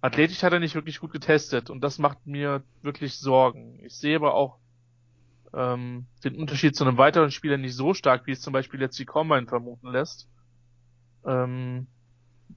Athletisch 0.00 0.42
hat 0.42 0.52
er 0.52 0.60
nicht 0.60 0.74
wirklich 0.74 1.00
gut 1.00 1.12
getestet 1.12 1.70
und 1.70 1.82
das 1.82 1.98
macht 1.98 2.26
mir 2.26 2.62
wirklich 2.82 3.18
Sorgen. 3.18 3.80
Ich 3.84 3.94
sehe 3.94 4.16
aber 4.16 4.34
auch 4.34 4.58
ähm, 5.52 6.06
den 6.24 6.36
Unterschied 6.36 6.76
zu 6.76 6.84
einem 6.84 6.98
weiteren 6.98 7.30
Spieler 7.30 7.56
nicht 7.56 7.74
so 7.74 7.94
stark, 7.94 8.26
wie 8.26 8.32
es 8.32 8.40
zum 8.40 8.52
Beispiel 8.52 8.80
jetzt 8.80 8.98
die 8.98 9.06
Combine 9.06 9.46
vermuten 9.46 9.90
lässt. 9.90 10.28
Ähm, 11.28 11.86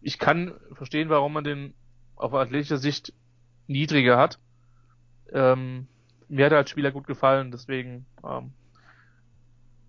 ich 0.01 0.17
kann 0.17 0.53
verstehen, 0.71 1.09
warum 1.09 1.33
man 1.33 1.43
den 1.43 1.73
auf 2.15 2.33
athletischer 2.33 2.77
Sicht 2.77 3.13
niedriger 3.67 4.17
hat. 4.17 4.39
Ähm, 5.31 5.87
mir 6.29 6.45
hat 6.45 6.53
er 6.53 6.59
als 6.59 6.69
Spieler 6.69 6.91
gut 6.91 7.05
gefallen, 7.05 7.51
deswegen 7.51 8.05
ähm, 8.23 8.51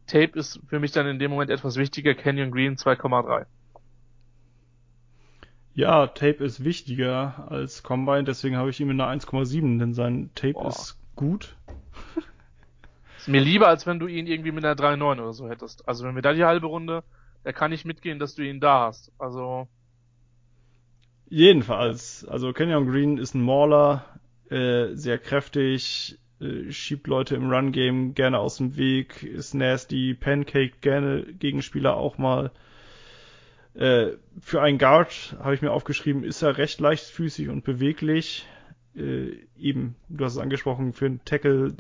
Tape 0.07 0.39
ist 0.39 0.61
für 0.67 0.81
mich 0.81 0.93
dann 0.93 1.07
in 1.07 1.19
dem 1.19 1.31
Moment 1.31 1.51
etwas 1.51 1.77
wichtiger. 1.77 2.15
Canyon 2.15 2.51
Green 2.51 2.75
2,3. 2.77 3.47
Ja, 5.75 6.09
Tape 6.09 6.45
ist 6.45 6.65
wichtiger 6.65 7.47
als 7.49 7.83
Combine, 7.83 8.25
deswegen 8.25 8.57
habe 8.57 8.71
ich 8.71 8.81
ihm 8.81 8.91
eine 8.91 9.05
1,7, 9.05 9.79
denn 9.79 9.95
sein 9.95 10.31
Tape 10.35 10.53
Boah. 10.55 10.69
ist 10.69 10.99
gut. 11.17 11.57
ist 13.17 13.29
mir 13.29 13.41
lieber, 13.41 13.69
als 13.69 13.87
wenn 13.87 13.99
du 13.99 14.07
ihn 14.07 14.27
irgendwie 14.27 14.53
mit 14.53 14.65
einer 14.65 14.75
3,9 14.75 15.13
oder 15.13 15.33
so 15.33 15.49
hättest. 15.49 15.89
Also 15.89 16.05
wenn 16.05 16.15
wir 16.15 16.23
da 16.23 16.35
die 16.35 16.45
halbe 16.45 16.67
Runde, 16.67 17.05
da 17.45 17.53
kann 17.53 17.73
ich 17.73 17.85
mitgehen, 17.85 18.19
dass 18.19 18.35
du 18.35 18.43
ihn 18.43 18.61
da 18.61 18.87
hast. 18.87 19.13
Also. 19.19 19.69
Jedenfalls, 21.29 22.27
also 22.29 22.53
Kenyon 22.53 22.91
Green 22.91 23.19
ist 23.19 23.35
ein 23.35 23.43
Mauler, 23.43 24.05
äh, 24.51 24.95
sehr 24.95 25.19
kräftig, 25.19 26.19
äh, 26.41 26.71
schiebt 26.71 27.07
Leute 27.07 27.37
im 27.37 27.51
Run-Game 27.51 28.15
gerne 28.15 28.39
aus 28.39 28.59
dem 28.59 28.77
Weg, 28.77 29.23
ist 29.23 29.55
nasty, 29.55 30.15
pancake 30.15 30.75
gerne 30.81 31.23
Gegenspieler 31.23 31.97
auch 31.97 32.19
mal. 32.19 32.51
Äh, 33.75 34.13
für 34.41 34.61
einen 34.61 34.77
Guard, 34.77 35.37
habe 35.39 35.55
ich 35.55 35.63
mir 35.63 35.71
aufgeschrieben, 35.71 36.25
ist 36.25 36.43
er 36.43 36.59
recht 36.59 36.81
leichtfüßig 36.81 37.49
und 37.49 37.65
beweglich. 37.65 38.47
Äh, 38.95 39.39
eben, 39.57 39.97
du 40.11 40.25
hast 40.25 40.35
es 40.35 40.39
angesprochen, 40.39 40.93
für 40.93 41.07
einen 41.07 41.25
Tackle 41.25 41.75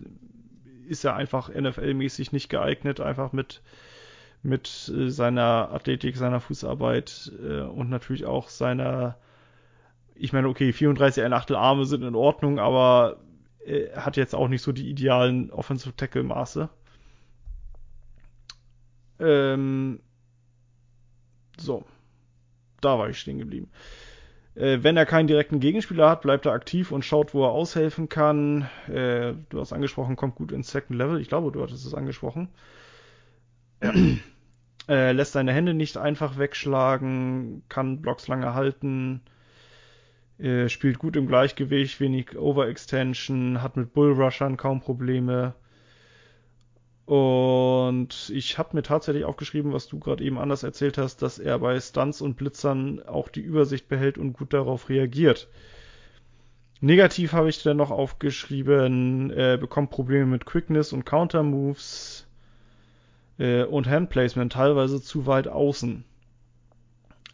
ist 0.88 1.05
er 1.05 1.14
einfach 1.14 1.51
NFL-mäßig 1.51 2.33
nicht 2.33 2.48
geeignet, 2.48 3.01
einfach 3.01 3.33
mit 3.33 3.62
mit 4.42 4.92
äh, 4.94 5.09
seiner 5.09 5.70
Athletik, 5.72 6.16
seiner 6.16 6.40
Fußarbeit 6.40 7.33
äh, 7.42 7.61
und 7.61 7.90
natürlich 7.90 8.26
auch 8.26 8.48
seiner 8.48 9.16
ich 10.22 10.33
meine, 10.33 10.48
okay, 10.48 10.72
34 10.72 11.24
ein 11.24 11.33
Achtel 11.33 11.57
Arme 11.57 11.85
sind 11.85 12.02
in 12.02 12.14
Ordnung, 12.14 12.59
aber 12.59 13.18
er 13.64 14.05
hat 14.05 14.16
jetzt 14.16 14.35
auch 14.35 14.48
nicht 14.48 14.62
so 14.62 14.70
die 14.72 14.88
idealen 14.88 15.50
Offensive 15.50 15.96
Tackle 15.96 16.22
Maße. 16.22 16.68
Ähm, 19.18 20.00
so. 21.59 21.85
Da 22.81 22.98
war 22.98 23.09
ich 23.09 23.18
stehen 23.18 23.38
geblieben. 23.38 23.70
Äh, 24.55 24.78
wenn 24.83 24.96
er 24.96 25.07
keinen 25.07 25.28
direkten 25.28 25.61
Gegenspieler 25.61 26.09
hat, 26.11 26.22
bleibt 26.22 26.46
er 26.46 26.52
aktiv 26.52 26.92
und 26.92 27.05
schaut, 27.05 27.35
wo 27.35 27.44
er 27.44 27.50
aushelfen 27.50 28.09
kann. 28.09 28.68
Äh, 28.88 29.35
du 29.48 29.61
hast 29.61 29.72
angesprochen, 29.72 30.16
kommt 30.16 30.35
gut 30.35 30.52
ins 30.52 30.70
Second 30.70 30.98
Level. 30.98 31.20
Ich 31.20 31.28
glaube, 31.28 31.52
du 31.52 31.62
hattest 31.62 31.87
es 31.87 31.94
angesprochen. 31.94 32.48
Äh, 34.88 35.12
lässt 35.12 35.32
seine 35.32 35.52
Hände 35.52 35.74
nicht 35.74 35.96
einfach 35.96 36.38
wegschlagen, 36.38 37.62
kann 37.68 38.02
Blocks 38.02 38.26
lange 38.26 38.54
halten, 38.54 39.20
äh, 40.38 40.68
spielt 40.68 40.98
gut 40.98 41.14
im 41.16 41.28
Gleichgewicht, 41.28 42.00
wenig 42.00 42.36
Overextension, 42.36 43.62
hat 43.62 43.76
mit 43.76 43.92
Bullrushern 43.94 44.56
kaum 44.56 44.80
Probleme. 44.80 45.54
Und 47.04 48.30
ich 48.32 48.58
habe 48.58 48.76
mir 48.76 48.82
tatsächlich 48.82 49.24
aufgeschrieben, 49.24 49.72
was 49.72 49.86
du 49.86 49.98
gerade 49.98 50.24
eben 50.24 50.38
anders 50.38 50.62
erzählt 50.62 50.98
hast, 50.98 51.22
dass 51.22 51.38
er 51.38 51.58
bei 51.58 51.78
Stunts 51.78 52.20
und 52.20 52.36
Blitzern 52.36 53.02
auch 53.02 53.28
die 53.28 53.40
Übersicht 53.40 53.88
behält 53.88 54.18
und 54.18 54.32
gut 54.32 54.52
darauf 54.52 54.88
reagiert. 54.88 55.48
Negativ 56.80 57.32
habe 57.32 57.48
ich 57.48 57.62
dann 57.62 57.76
noch 57.76 57.90
aufgeschrieben, 57.92 59.30
er 59.30 59.56
bekommt 59.58 59.90
Probleme 59.90 60.26
mit 60.26 60.46
Quickness 60.46 60.92
und 60.92 61.04
Counter-Moves 61.04 62.26
äh, 63.42 63.64
und 63.64 63.88
Handplacement, 63.88 64.52
teilweise 64.52 65.02
zu 65.02 65.26
weit 65.26 65.48
außen. 65.48 66.05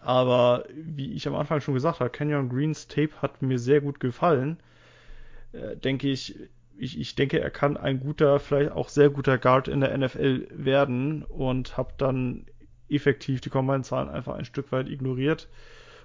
Aber 0.00 0.64
wie 0.72 1.12
ich 1.12 1.28
am 1.28 1.36
Anfang 1.36 1.60
schon 1.60 1.74
gesagt 1.74 2.00
habe, 2.00 2.08
Canyon 2.08 2.48
Greens 2.48 2.88
Tape 2.88 3.10
hat 3.20 3.42
mir 3.42 3.58
sehr 3.58 3.82
gut 3.82 4.00
gefallen. 4.00 4.58
Äh, 5.52 5.76
denke 5.76 6.08
ich, 6.08 6.34
ich, 6.78 6.98
ich 6.98 7.14
denke, 7.14 7.40
er 7.40 7.50
kann 7.50 7.76
ein 7.76 8.00
guter, 8.00 8.40
vielleicht 8.40 8.72
auch 8.72 8.88
sehr 8.88 9.10
guter 9.10 9.36
Guard 9.36 9.68
in 9.68 9.80
der 9.80 9.96
NFL 9.98 10.48
werden 10.50 11.24
und 11.24 11.76
habe 11.76 11.92
dann 11.98 12.46
effektiv 12.88 13.42
die 13.42 13.50
Combine-Zahlen 13.50 14.08
einfach 14.08 14.36
ein 14.36 14.46
Stück 14.46 14.72
weit 14.72 14.88
ignoriert 14.88 15.48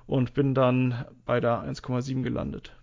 und 0.06 0.34
bin 0.34 0.54
dann 0.54 1.06
bei 1.26 1.40
der 1.40 1.64
1,7 1.64 2.24
gelandet. 2.24 2.76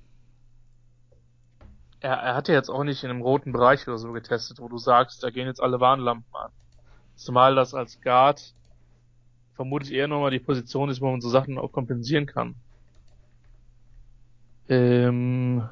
Er, 1.99 2.15
er 2.15 2.35
hat 2.35 2.49
ja 2.49 2.55
jetzt 2.55 2.71
auch 2.71 2.85
nicht 2.85 3.05
in 3.05 3.11
einem 3.11 3.21
roten 3.21 3.53
Bereich 3.53 3.87
oder 3.87 3.99
so 3.99 4.13
getestet, 4.13 4.59
wo 4.59 4.69
du 4.69 4.79
sagst, 4.79 5.23
da 5.23 5.29
gehen 5.29 5.47
jetzt 5.47 5.63
alle 5.63 5.81
Warnlampen 5.81 6.35
an. 6.35 6.51
Zumal 7.21 7.55
das 7.55 7.75
als 7.75 8.01
Guard 8.01 8.55
vermutlich 9.55 9.93
eher 9.93 10.09
nochmal 10.09 10.31
die 10.31 10.39
Position 10.39 10.89
ist, 10.89 11.03
wo 11.03 11.11
man 11.11 11.21
so 11.21 11.29
Sachen 11.29 11.59
auch 11.59 11.71
kompensieren 11.71 12.25
kann. 12.25 12.55
Ähm, 14.71 15.69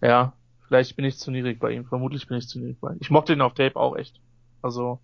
ja, 0.00 0.32
vielleicht 0.66 0.96
bin 0.96 1.04
ich 1.04 1.18
zu 1.18 1.30
niedrig 1.30 1.60
bei 1.60 1.70
ihm. 1.70 1.84
Vermutlich 1.84 2.26
bin 2.26 2.38
ich 2.38 2.48
zu 2.48 2.58
niedrig 2.58 2.80
bei 2.80 2.90
ihm. 2.90 2.98
Ich 2.98 3.10
mochte 3.10 3.32
ihn 3.32 3.40
auf 3.40 3.54
Tape 3.54 3.76
auch 3.76 3.94
echt. 3.94 4.20
Also, 4.60 4.98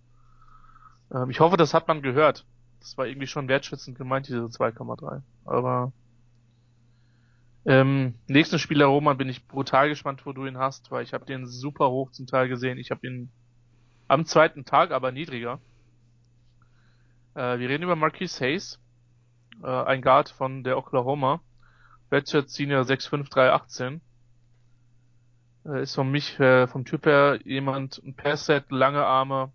ähm, 1.15 1.31
ich 1.31 1.39
hoffe, 1.39 1.57
das 1.57 1.73
hat 1.73 1.87
man 1.87 2.03
gehört. 2.03 2.45
Das 2.81 2.99
war 2.99 3.07
irgendwie 3.07 3.29
schon 3.29 3.47
wertschätzend 3.47 3.97
gemeint, 3.97 4.27
diese 4.27 4.47
2,3. 4.47 5.23
Aber 5.45 5.93
ähm, 7.67 8.15
nächsten 8.27 8.59
Spieler 8.59 8.87
Roman 8.87 9.17
bin 9.17 9.29
ich 9.29 9.47
brutal 9.47 9.89
gespannt, 9.89 10.27
wo 10.27 10.33
du 10.33 10.45
ihn 10.45 10.59
hast, 10.59 10.91
weil 10.91 11.05
ich 11.05 11.15
habe 11.15 11.25
den 11.25 11.47
super 11.47 11.89
hoch 11.89 12.11
zum 12.11 12.27
Teil 12.27 12.49
gesehen. 12.49 12.79
Ich 12.79 12.91
habe 12.91 13.07
ihn 13.07 13.31
am 14.09 14.25
zweiten 14.27 14.65
Tag 14.65 14.91
aber 14.91 15.13
niedriger. 15.13 15.61
Äh, 17.35 17.59
wir 17.59 17.69
reden 17.69 17.85
über 17.85 17.97
Marquise 17.97 18.45
Hayes, 18.45 18.81
äh, 19.63 19.67
ein 19.67 20.03
Guard 20.03 20.29
von 20.29 20.65
der 20.65 20.79
Oklahoma. 20.79 21.41
Redshirt 22.11 22.51
Senior 22.51 22.85
65318. 22.85 24.01
Äh, 25.67 25.83
ist 25.83 25.95
von 25.95 26.11
mich, 26.11 26.39
äh, 26.39 26.67
vom 26.67 26.85
Typ 26.85 27.07
her 27.07 27.41
jemand, 27.45 28.01
ein 28.05 28.15
Passset, 28.15 28.71
lange 28.71 29.05
Arme, 29.05 29.53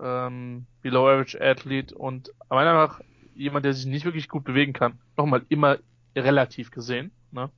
ähm, 0.00 0.66
Below 0.82 1.08
Average 1.08 1.40
Athlete 1.40 1.94
und 1.94 2.30
meiner 2.48 2.74
Meinung 2.74 2.88
nach 2.88 3.00
jemand, 3.34 3.64
der 3.64 3.74
sich 3.74 3.86
nicht 3.86 4.04
wirklich 4.04 4.28
gut 4.28 4.44
bewegen 4.44 4.72
kann. 4.72 4.98
Nochmal 5.16 5.44
immer 5.48 5.78
relativ 6.14 6.70
gesehen, 6.70 7.10
ne? 7.32 7.50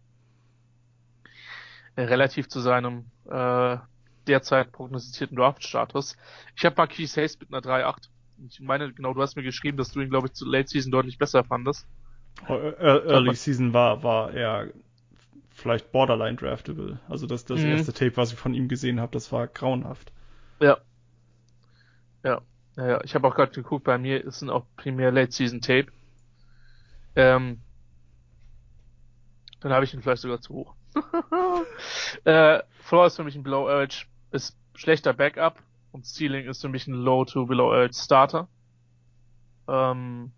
Relativ 1.97 2.49
zu 2.49 2.61
seinem 2.61 3.11
äh, 3.27 3.77
derzeit 4.31 4.73
prognostizierten 4.73 5.37
Draft-Status. 5.37 6.17
Ich 6.57 6.65
habe 6.65 6.77
Marquise 6.77 7.21
Hayes 7.21 7.39
mit 7.39 7.53
einer 7.53 7.63
3.8. 7.63 8.09
Ich 8.49 8.61
meine, 8.61 8.93
genau, 8.93 9.13
du 9.13 9.21
hast 9.21 9.37
mir 9.37 9.43
geschrieben, 9.43 9.77
dass 9.77 9.93
du 9.93 10.01
ihn, 10.01 10.09
glaube 10.09 10.29
ich, 10.29 10.33
zu 10.33 10.47
Late 10.47 10.69
Season 10.69 10.91
deutlich 10.91 11.19
besser 11.19 11.45
fandest. 11.45 11.87
Oh, 12.49 12.55
Early 12.55 13.35
Season 13.35 13.75
war, 13.75 14.03
war 14.03 14.33
er 14.33 14.69
vielleicht 15.51 15.93
borderline 15.93 16.37
draftable. 16.37 17.01
Also 17.09 17.27
das, 17.27 17.45
das 17.45 17.61
mhm. 17.61 17.73
erste 17.73 17.93
Tape, 17.93 18.17
was 18.17 18.33
ich 18.33 18.39
von 18.39 18.55
ihm 18.55 18.69
gesehen 18.69 19.01
habe, 19.01 19.13
das 19.13 19.31
war 19.33 19.47
grauenhaft. 19.47 20.13
Ja. 20.61 20.79
Ja. 22.25 22.41
Ja, 22.77 22.89
ja. 22.89 23.01
Ich 23.05 23.15
habe 23.15 23.27
auch 23.27 23.35
gerade 23.35 23.53
geguckt, 23.53 23.85
bei 23.85 23.99
mir 23.99 24.25
ist 24.25 24.43
auch 24.45 24.65
primär 24.77 25.11
Late 25.11 25.33
Season 25.33 25.61
Tape. 25.61 25.89
Ähm, 27.17 27.61
dann 29.61 29.73
habe 29.73 29.85
ich 29.85 29.93
ihn 29.93 30.01
vielleicht 30.01 30.23
sogar 30.23 30.41
zu 30.41 30.55
hoch. 30.55 30.75
äh, 32.25 32.61
Floor 32.81 33.07
ist 33.07 33.17
für 33.17 33.25
mich 33.25 33.37
ein 33.37 33.43
Below 33.43 33.67
Urge, 33.67 34.07
ist 34.31 34.57
schlechter 34.75 35.13
Backup, 35.13 35.63
und 35.93 36.07
Ceiling 36.07 36.47
ist 36.47 36.61
für 36.61 36.69
mich 36.69 36.87
ein 36.87 36.95
Low 36.95 37.25
to 37.25 37.47
Below 37.47 37.73
Average 37.73 37.95
Starter. 37.95 38.49
Ähm, 39.69 40.33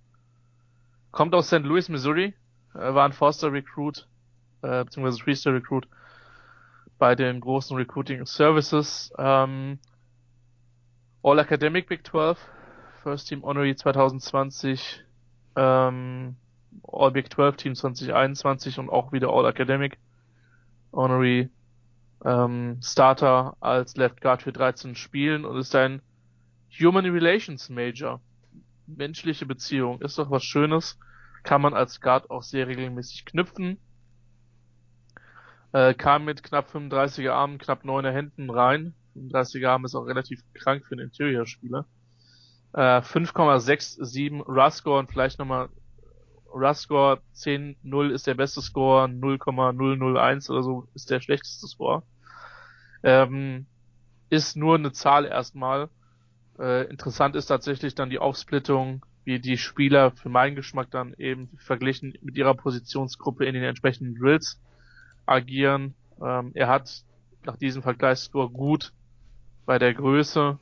kommt 1.11 1.35
aus 1.35 1.49
St. 1.49 1.63
Louis, 1.63 1.89
Missouri. 1.89 2.35
Er 2.75 2.95
war 2.95 3.05
ein 3.05 3.13
Foster 3.13 3.53
Recruit, 3.53 4.09
äh, 4.63 4.85
beziehungsweise 4.85 5.19
Three-Star 5.19 5.55
Recruit 5.55 5.87
bei 6.99 7.15
den 7.15 7.41
großen 7.41 7.77
Recruiting 7.77 8.25
Services. 8.25 9.13
Ähm, 9.19 9.79
All 11.23 11.39
Academic 11.39 11.89
Big 11.89 12.07
12, 12.07 12.39
First 13.03 13.29
Team 13.29 13.45
Honorary 13.45 13.77
2020, 13.77 15.05
ähm, 15.57 16.37
All 16.91 17.11
Big 17.11 17.33
12 17.33 17.57
Team 17.57 17.75
2021 17.75 18.79
und 18.79 18.89
auch 18.89 19.13
wieder 19.13 19.29
All 19.29 19.47
Academic. 19.47 19.99
Honorary 20.93 21.51
ähm, 22.25 22.79
Starter 22.83 23.57
als 23.61 23.97
Left 23.97 24.21
Guard 24.21 24.43
für 24.43 24.53
13 24.53 24.95
Spielen 24.95 25.45
und 25.45 25.57
ist 25.57 25.75
ein 25.75 26.03
Human 26.81 27.07
Relations 27.07 27.69
Major. 27.69 28.21
Menschliche 28.87 29.47
Beziehung 29.47 30.01
ist 30.01 30.19
doch 30.19 30.31
was 30.31 30.45
Schönes. 30.45 30.99
Kann 31.43 31.61
man 31.61 31.75
als 31.75 32.01
Guard 32.01 32.31
auch 32.31 32.43
sehr 32.43 32.69
regelmäßig 32.69 33.25
knüpfen. 33.25 33.79
Äh, 35.73 35.95
kam 35.95 36.25
mit 36.25 36.43
knapp 36.43 36.71
35er 36.73 37.31
Armen, 37.31 37.59
knapp 37.59 37.85
9er 37.85 38.13
Händen 38.13 38.51
rein. 38.51 38.95
35er 39.17 39.69
Arm 39.69 39.85
ist 39.85 39.95
auch 39.95 40.07
relativ 40.07 40.41
krank 40.55 40.85
für 40.87 40.93
einen 40.93 41.07
Interior-Spieler. 41.07 41.87
Äh, 42.75 43.01
5,67 43.01 44.43
Rush-Score 44.47 44.99
und 44.99 45.11
vielleicht 45.11 45.39
nochmal 45.39 45.69
Rush-Score 46.55 47.21
10-0 47.35 48.11
ist 48.11 48.27
der 48.27 48.35
beste 48.35 48.61
Score, 48.61 49.09
0,001 49.09 50.51
oder 50.51 50.63
so 50.63 50.87
ist 50.95 51.11
der 51.11 51.21
schlechteste 51.21 51.67
Score. 51.67 52.03
Ähm, 53.03 53.67
ist 54.31 54.57
nur 54.57 54.77
eine 54.77 54.93
Zahl 54.93 55.27
erstmal. 55.27 55.89
Äh, 56.59 56.89
interessant 56.89 57.37
ist 57.37 57.47
tatsächlich 57.47 57.95
dann 57.95 58.11
die 58.11 58.19
Aufsplittung, 58.19 59.05
wie 59.25 59.39
die 59.39 59.59
Spieler 59.59 60.11
für 60.11 60.29
meinen 60.29 60.57
Geschmack 60.57 60.91
dann 60.91 61.15
eben 61.19 61.49
verglichen 61.59 62.15
mit 62.23 62.37
ihrer 62.37 62.55
Positionsgruppe 62.55 63.45
in 63.45 63.55
den 63.55 63.63
entsprechenden 63.63 64.19
Drills 64.19 64.61
agieren. 65.27 65.95
Ähm, 66.21 66.53
er 66.55 66.69
hat 66.69 67.05
nach 67.45 67.57
diesem 67.57 67.83
Vergleichsscore 67.83 68.51
gut 68.51 68.93
bei 69.67 69.79
der 69.79 69.95
Größe 69.95 70.59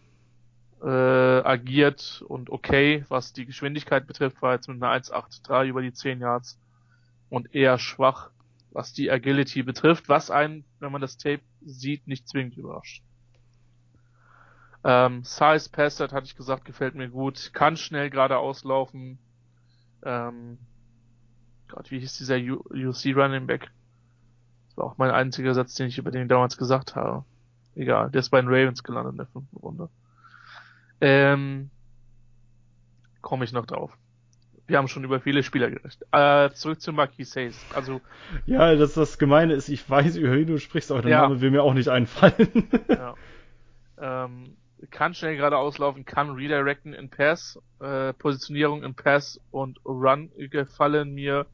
äh, 0.83 0.89
agiert 0.89 2.25
und 2.27 2.51
okay, 2.51 3.05
was 3.09 3.33
die 3.33 3.47
Geschwindigkeit 3.47 4.07
betrifft, 4.07 4.41
war 4.43 4.55
jetzt 4.55 4.69
mit 4.69 4.83
einer 4.83 4.93
1,83 4.93 5.67
über 5.67 5.83
die 5.83 5.93
10 5.93 6.21
Yards 6.21 6.59
und 7.29 7.55
eher 7.55 7.79
schwach, 7.79 8.31
was 8.73 8.93
die 8.93 9.11
Agility 9.11 9.63
betrifft, 9.63 10.09
was 10.09 10.31
einen, 10.31 10.65
wenn 10.79 10.93
man 10.93 11.01
das 11.01 11.17
Tape 11.17 11.43
sieht, 11.65 12.07
nicht 12.07 12.29
zwingend 12.29 12.57
überrascht. 12.57 13.03
Ähm, 14.83 15.25
Size 15.25 15.69
Passat 15.71 16.13
hatte 16.13 16.27
ich 16.27 16.37
gesagt, 16.37 16.65
gefällt 16.65 16.95
mir 16.95 17.09
gut, 17.09 17.53
kann 17.53 17.77
schnell 17.77 18.11
geradeaus 18.11 18.65
laufen. 18.65 19.19
Ähm, 20.03 20.59
Gott, 21.69 21.91
wie 21.91 22.01
hieß 22.01 22.17
dieser 22.17 22.37
UC 22.37 23.15
Running 23.15 23.47
Back? 23.47 23.71
Das 24.69 24.77
war 24.77 24.85
auch 24.87 24.99
mein 24.99 25.11
einziger 25.11 25.55
Satz, 25.55 25.75
den 25.75 25.89
ich 25.89 25.99
über 25.99 26.11
den 26.11 26.29
damals 26.29 26.57
gesagt 26.57 26.97
habe. 26.97 27.25
Egal, 27.75 28.11
der 28.11 28.21
ist 28.21 28.31
bei 28.31 28.41
den 28.41 28.49
Ravens 28.49 28.83
gelandet 28.83 29.13
in 29.13 29.19
der 29.19 29.27
fünften 29.27 29.57
Runde. 29.57 29.89
Ähm, 31.01 31.71
komme 33.21 33.45
ich 33.45 33.53
noch 33.53 33.67
drauf. 33.67 33.97
Wir 34.71 34.79
haben 34.79 34.89
schon 34.89 35.05
über 35.05 35.21
viele 35.21 35.43
Spieler 35.43 35.71
gerecht. 35.71 36.05
Äh, 36.13 36.51
zurück 36.53 36.81
zu 36.81 36.93
Marquis 36.93 37.35
Hayes. 37.35 37.59
Also 37.75 38.01
ja, 38.47 38.75
das 38.77 38.95
das 38.95 39.19
Gemeine 39.19 39.55
ist, 39.55 39.69
ich 39.69 39.89
weiß, 39.89 40.17
über 40.17 40.33
wen 40.33 40.47
du 40.47 40.59
sprichst, 40.59 40.91
aber 40.91 41.03
der 41.03 41.11
ja. 41.11 41.23
Name 41.23 41.41
will 41.41 41.51
mir 41.51 41.63
auch 41.63 41.75
nicht 41.75 41.89
einfallen. 41.89 42.69
ja. 42.89 43.15
ähm, 43.99 44.57
kann 44.91 45.15
schnell 45.15 45.37
gerade 45.37 45.59
auslaufen, 45.59 46.05
kann 46.05 46.31
redirecten 46.31 46.95
in 46.95 47.11
Pass, 47.11 47.59
äh, 47.81 48.13
Positionierung 48.15 48.83
in 48.83 48.95
Pass 48.95 49.41
und 49.51 49.79
Run 49.85 50.31
gefallen 50.37 51.13
mir, 51.13 51.47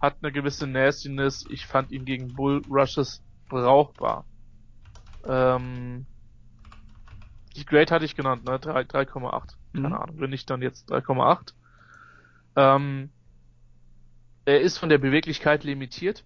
hat 0.00 0.16
eine 0.22 0.32
gewisse 0.32 0.66
Nastiness. 0.66 1.44
Ich 1.50 1.66
fand 1.66 1.90
ihn 1.90 2.04
gegen 2.04 2.34
Bull 2.34 2.62
Rushes 2.70 3.22
brauchbar. 3.48 4.24
Ähm, 5.26 6.06
die 7.56 7.66
Grade 7.66 7.92
hatte 7.92 8.04
ich 8.04 8.16
genannt, 8.16 8.44
ne? 8.44 8.56
3,8. 8.56 9.56
Keine 9.74 9.88
mhm. 9.88 9.94
Ahnung, 9.94 10.20
wenn 10.20 10.30
nicht 10.30 10.48
dann 10.48 10.62
jetzt 10.62 10.90
3,8. 10.90 11.52
Ähm, 12.56 13.10
er 14.44 14.60
ist 14.60 14.78
von 14.78 14.88
der 14.88 14.98
Beweglichkeit 14.98 15.64
limitiert. 15.64 16.24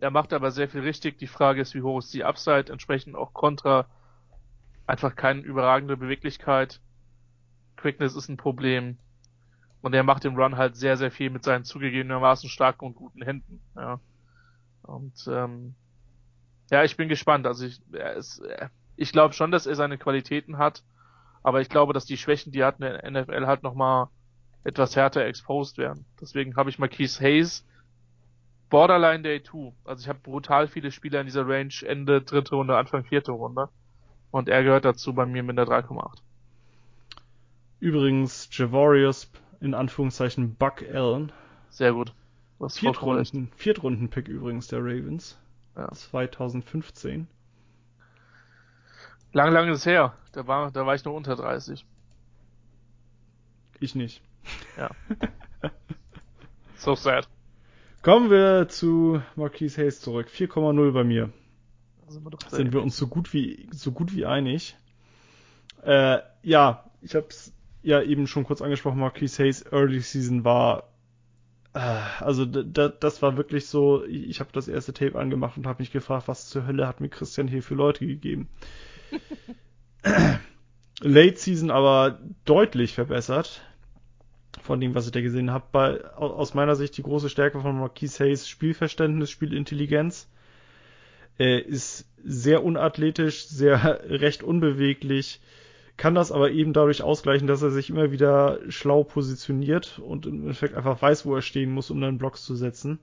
Er 0.00 0.10
macht 0.10 0.32
aber 0.32 0.50
sehr 0.50 0.68
viel 0.68 0.80
richtig. 0.80 1.18
Die 1.18 1.26
Frage 1.26 1.60
ist, 1.60 1.74
wie 1.74 1.82
hoch 1.82 1.98
ist 1.98 2.12
die 2.12 2.24
Upside? 2.24 2.70
Entsprechend 2.72 3.16
auch 3.16 3.32
Contra. 3.32 3.86
Einfach 4.86 5.16
keine 5.16 5.40
überragende 5.40 5.96
Beweglichkeit. 5.96 6.80
Quickness 7.76 8.16
ist 8.16 8.28
ein 8.28 8.36
Problem. 8.36 8.98
Und 9.80 9.94
er 9.94 10.02
macht 10.02 10.24
im 10.24 10.36
Run 10.36 10.56
halt 10.56 10.76
sehr, 10.76 10.96
sehr 10.96 11.10
viel 11.10 11.30
mit 11.30 11.44
seinen 11.44 11.64
zugegebenermaßen 11.64 12.48
starken 12.48 12.86
und 12.86 12.94
guten 12.94 13.22
Händen. 13.22 13.60
Ja. 13.76 14.00
Und 14.82 15.26
ähm, 15.28 15.74
ja, 16.70 16.84
ich 16.84 16.96
bin 16.96 17.08
gespannt. 17.08 17.46
Also 17.46 17.66
ich, 17.66 17.80
er 17.92 18.14
ist, 18.14 18.42
ich 18.96 19.12
glaube 19.12 19.34
schon, 19.34 19.50
dass 19.50 19.66
er 19.66 19.74
seine 19.74 19.98
Qualitäten 19.98 20.58
hat, 20.58 20.82
aber 21.42 21.60
ich 21.60 21.68
glaube, 21.68 21.92
dass 21.92 22.06
die 22.06 22.16
Schwächen, 22.16 22.52
die 22.52 22.60
er 22.60 22.68
hat 22.68 22.80
in 22.80 23.14
der 23.14 23.22
NFL, 23.22 23.46
halt 23.46 23.62
nochmal 23.62 24.08
etwas 24.64 24.96
härter 24.96 25.24
exposed 25.24 25.78
werden. 25.78 26.04
Deswegen 26.20 26.56
habe 26.56 26.70
ich 26.70 26.78
Marquise 26.78 27.22
Hayes 27.22 27.64
Borderline 28.70 29.22
Day 29.22 29.42
2. 29.42 29.72
Also 29.84 30.02
ich 30.02 30.08
habe 30.08 30.18
brutal 30.18 30.66
viele 30.66 30.90
Spieler 30.90 31.20
in 31.20 31.26
dieser 31.26 31.46
Range 31.46 31.74
Ende 31.86 32.22
dritte 32.22 32.56
Runde, 32.56 32.76
Anfang 32.76 33.04
vierte 33.04 33.32
Runde. 33.32 33.68
Und 34.30 34.48
er 34.48 34.64
gehört 34.64 34.84
dazu 34.84 35.14
bei 35.14 35.26
mir 35.26 35.44
mit 35.44 35.56
der 35.58 35.66
3,8. 35.66 36.18
Übrigens, 37.78 38.48
Javorius, 38.50 39.30
in 39.60 39.74
Anführungszeichen 39.74 40.56
Buck 40.56 40.82
Allen. 40.82 41.30
Sehr 41.70 41.92
gut. 41.92 42.12
Viertrunden, 42.68 43.52
Viertrunden-Pick 43.56 44.26
übrigens 44.26 44.68
der 44.68 44.80
Ravens. 44.80 45.38
Ja. 45.76 45.90
2015. 45.92 47.28
Lang, 49.32 49.52
lang 49.52 49.68
ist 49.68 49.86
her. 49.86 50.14
Da 50.32 50.46
war, 50.46 50.70
da 50.70 50.86
war 50.86 50.94
ich 50.94 51.04
noch 51.04 51.12
unter 51.12 51.36
30. 51.36 51.84
Ich 53.80 53.94
nicht. 53.94 54.22
Ja. 54.76 54.90
so 56.76 56.94
sad. 56.94 57.28
Kommen 58.02 58.30
wir 58.30 58.68
zu 58.68 59.22
Marquise 59.34 59.80
Hayes 59.80 60.00
zurück. 60.00 60.28
4,0 60.28 60.92
bei 60.92 61.04
mir. 61.04 61.32
Sind 62.08 62.24
wir, 62.24 62.30
doch 62.30 62.48
sind 62.50 62.72
wir 62.72 62.82
uns 62.82 62.96
so 62.96 63.06
gut 63.06 63.32
wie 63.32 63.66
so 63.72 63.92
gut 63.92 64.14
wie 64.14 64.26
einig. 64.26 64.76
Äh, 65.82 66.18
ja, 66.42 66.90
ich 67.00 67.14
hab's 67.14 67.52
ja 67.82 68.02
eben 68.02 68.26
schon 68.26 68.44
kurz 68.44 68.60
angesprochen. 68.60 68.98
Marquise 68.98 69.42
Hayes 69.42 69.64
Early 69.72 70.00
Season 70.00 70.44
war 70.44 70.90
äh, 71.74 72.00
also 72.20 72.44
das 72.44 73.22
war 73.22 73.36
wirklich 73.36 73.66
so. 73.66 74.04
Ich 74.04 74.40
habe 74.40 74.50
das 74.52 74.68
erste 74.68 74.92
Tape 74.92 75.18
angemacht 75.18 75.56
und 75.56 75.66
habe 75.66 75.82
mich 75.82 75.92
gefragt, 75.92 76.28
was 76.28 76.48
zur 76.48 76.66
Hölle 76.66 76.86
hat 76.86 77.00
mir 77.00 77.08
Christian 77.08 77.48
hier 77.48 77.62
für 77.62 77.74
Leute 77.74 78.06
gegeben. 78.06 78.48
Late 81.00 81.36
Season 81.36 81.70
aber 81.70 82.20
deutlich 82.44 82.94
verbessert 82.94 83.62
von 84.62 84.80
dem, 84.80 84.94
was 84.94 85.06
ich 85.06 85.12
da 85.12 85.20
gesehen 85.20 85.50
habe. 85.50 86.16
Aus 86.16 86.54
meiner 86.54 86.76
Sicht 86.76 86.96
die 86.96 87.02
große 87.02 87.28
Stärke 87.28 87.60
von 87.60 87.78
Marquis 87.78 88.20
Hayes 88.20 88.48
Spielverständnis, 88.48 89.30
Spielintelligenz. 89.30 90.28
Er 91.36 91.64
ist 91.64 92.08
sehr 92.22 92.64
unathletisch, 92.64 93.46
sehr 93.46 94.00
recht 94.08 94.42
unbeweglich, 94.42 95.40
kann 95.96 96.14
das 96.14 96.32
aber 96.32 96.50
eben 96.50 96.72
dadurch 96.72 97.02
ausgleichen, 97.02 97.46
dass 97.46 97.62
er 97.62 97.70
sich 97.70 97.90
immer 97.90 98.10
wieder 98.10 98.58
schlau 98.68 99.04
positioniert 99.04 99.98
und 99.98 100.26
im 100.26 100.42
Endeffekt 100.42 100.74
einfach 100.74 101.00
weiß, 101.00 101.24
wo 101.26 101.34
er 101.34 101.42
stehen 101.42 101.72
muss, 101.72 101.90
um 101.90 102.00
dann 102.00 102.18
Blocks 102.18 102.44
zu 102.44 102.56
setzen. 102.56 102.98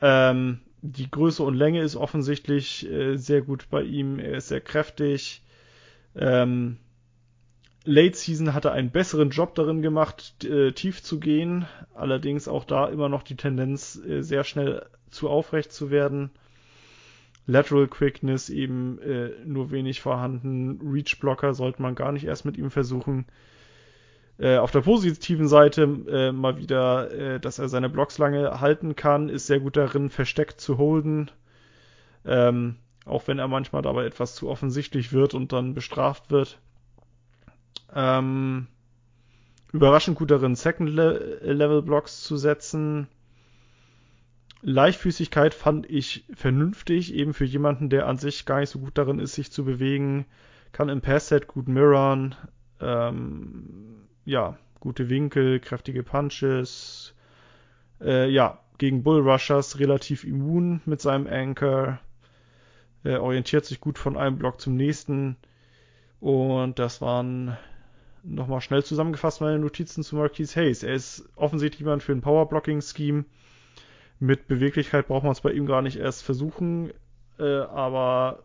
Ähm, 0.00 0.60
die 0.82 1.10
Größe 1.10 1.42
und 1.42 1.54
Länge 1.54 1.80
ist 1.80 1.96
offensichtlich 1.96 2.88
äh, 2.90 3.16
sehr 3.16 3.42
gut 3.42 3.68
bei 3.70 3.82
ihm. 3.82 4.18
Er 4.18 4.36
ist 4.36 4.48
sehr 4.48 4.60
kräftig. 4.60 5.42
Ähm, 6.14 6.76
Late 7.84 8.16
Season 8.16 8.54
hat 8.54 8.64
er 8.64 8.72
einen 8.72 8.90
besseren 8.90 9.30
Job 9.30 9.54
darin 9.54 9.82
gemacht, 9.82 10.44
äh, 10.44 10.72
tief 10.72 11.02
zu 11.02 11.20
gehen. 11.20 11.66
Allerdings 11.94 12.48
auch 12.48 12.64
da 12.64 12.86
immer 12.88 13.08
noch 13.08 13.22
die 13.22 13.36
Tendenz, 13.36 14.00
äh, 14.06 14.22
sehr 14.22 14.44
schnell 14.44 14.86
zu 15.10 15.28
aufrecht 15.28 15.72
zu 15.72 15.90
werden. 15.90 16.30
Lateral 17.46 17.88
Quickness 17.88 18.48
eben 18.48 18.98
äh, 19.00 19.30
nur 19.44 19.70
wenig 19.70 20.00
vorhanden. 20.00 20.80
Reach 20.82 21.18
Blocker 21.20 21.52
sollte 21.52 21.82
man 21.82 21.94
gar 21.94 22.12
nicht 22.12 22.24
erst 22.24 22.46
mit 22.46 22.56
ihm 22.56 22.70
versuchen. 22.70 23.26
Äh, 24.38 24.56
auf 24.56 24.70
der 24.70 24.80
positiven 24.80 25.46
Seite 25.46 25.82
äh, 25.82 26.32
mal 26.32 26.56
wieder, 26.56 27.10
äh, 27.12 27.40
dass 27.40 27.58
er 27.58 27.68
seine 27.68 27.90
Blocks 27.90 28.16
lange 28.16 28.60
halten 28.60 28.96
kann, 28.96 29.28
ist 29.28 29.46
sehr 29.46 29.60
gut 29.60 29.76
darin, 29.76 30.08
versteckt 30.08 30.60
zu 30.60 30.78
holden. 30.78 31.30
Ähm, 32.24 32.76
auch 33.04 33.28
wenn 33.28 33.38
er 33.38 33.48
manchmal 33.48 33.82
dabei 33.82 34.06
etwas 34.06 34.34
zu 34.34 34.48
offensichtlich 34.48 35.12
wird 35.12 35.34
und 35.34 35.52
dann 35.52 35.74
bestraft 35.74 36.30
wird. 36.30 36.58
Ähm, 37.94 38.66
überraschend 39.72 40.16
gut 40.16 40.30
darin, 40.30 40.54
Second-Level-Blocks 40.54 42.22
zu 42.22 42.36
setzen. 42.36 43.08
Leichtfüßigkeit 44.62 45.52
fand 45.52 45.88
ich 45.90 46.24
vernünftig, 46.34 47.14
eben 47.14 47.34
für 47.34 47.44
jemanden, 47.44 47.90
der 47.90 48.06
an 48.06 48.16
sich 48.16 48.46
gar 48.46 48.60
nicht 48.60 48.70
so 48.70 48.78
gut 48.78 48.96
darin 48.96 49.18
ist, 49.18 49.34
sich 49.34 49.52
zu 49.52 49.64
bewegen. 49.64 50.24
Kann 50.72 50.88
im 50.88 51.02
Pass-Set 51.02 51.46
gut 51.46 51.68
mirrorn. 51.68 52.34
Ähm, 52.80 54.06
ja, 54.24 54.56
gute 54.80 55.10
Winkel, 55.10 55.60
kräftige 55.60 56.02
Punches. 56.02 57.14
Äh, 58.00 58.30
ja, 58.30 58.58
gegen 58.78 59.02
Bullrushers 59.02 59.78
relativ 59.78 60.24
immun 60.24 60.80
mit 60.84 61.00
seinem 61.00 61.26
Anchor. 61.26 61.98
Er 63.02 63.22
orientiert 63.22 63.66
sich 63.66 63.80
gut 63.80 63.98
von 63.98 64.16
einem 64.16 64.38
Block 64.38 64.60
zum 64.60 64.76
nächsten. 64.76 65.36
Und 66.24 66.78
das 66.78 67.02
waren 67.02 67.54
nochmal 68.22 68.62
schnell 68.62 68.82
zusammengefasst 68.82 69.42
meine 69.42 69.58
Notizen 69.58 70.02
zu 70.02 70.16
Marquise 70.16 70.58
Hayes. 70.58 70.82
Er 70.82 70.94
ist 70.94 71.28
offensichtlich 71.36 71.80
jemand 71.80 72.02
für 72.02 72.12
ein 72.12 72.22
Powerblocking-Scheme. 72.22 73.26
Mit 74.20 74.48
Beweglichkeit 74.48 75.06
braucht 75.06 75.24
man 75.24 75.32
es 75.32 75.42
bei 75.42 75.52
ihm 75.52 75.66
gar 75.66 75.82
nicht 75.82 75.98
erst 75.98 76.22
versuchen, 76.22 76.94
äh, 77.38 77.58
aber 77.58 78.42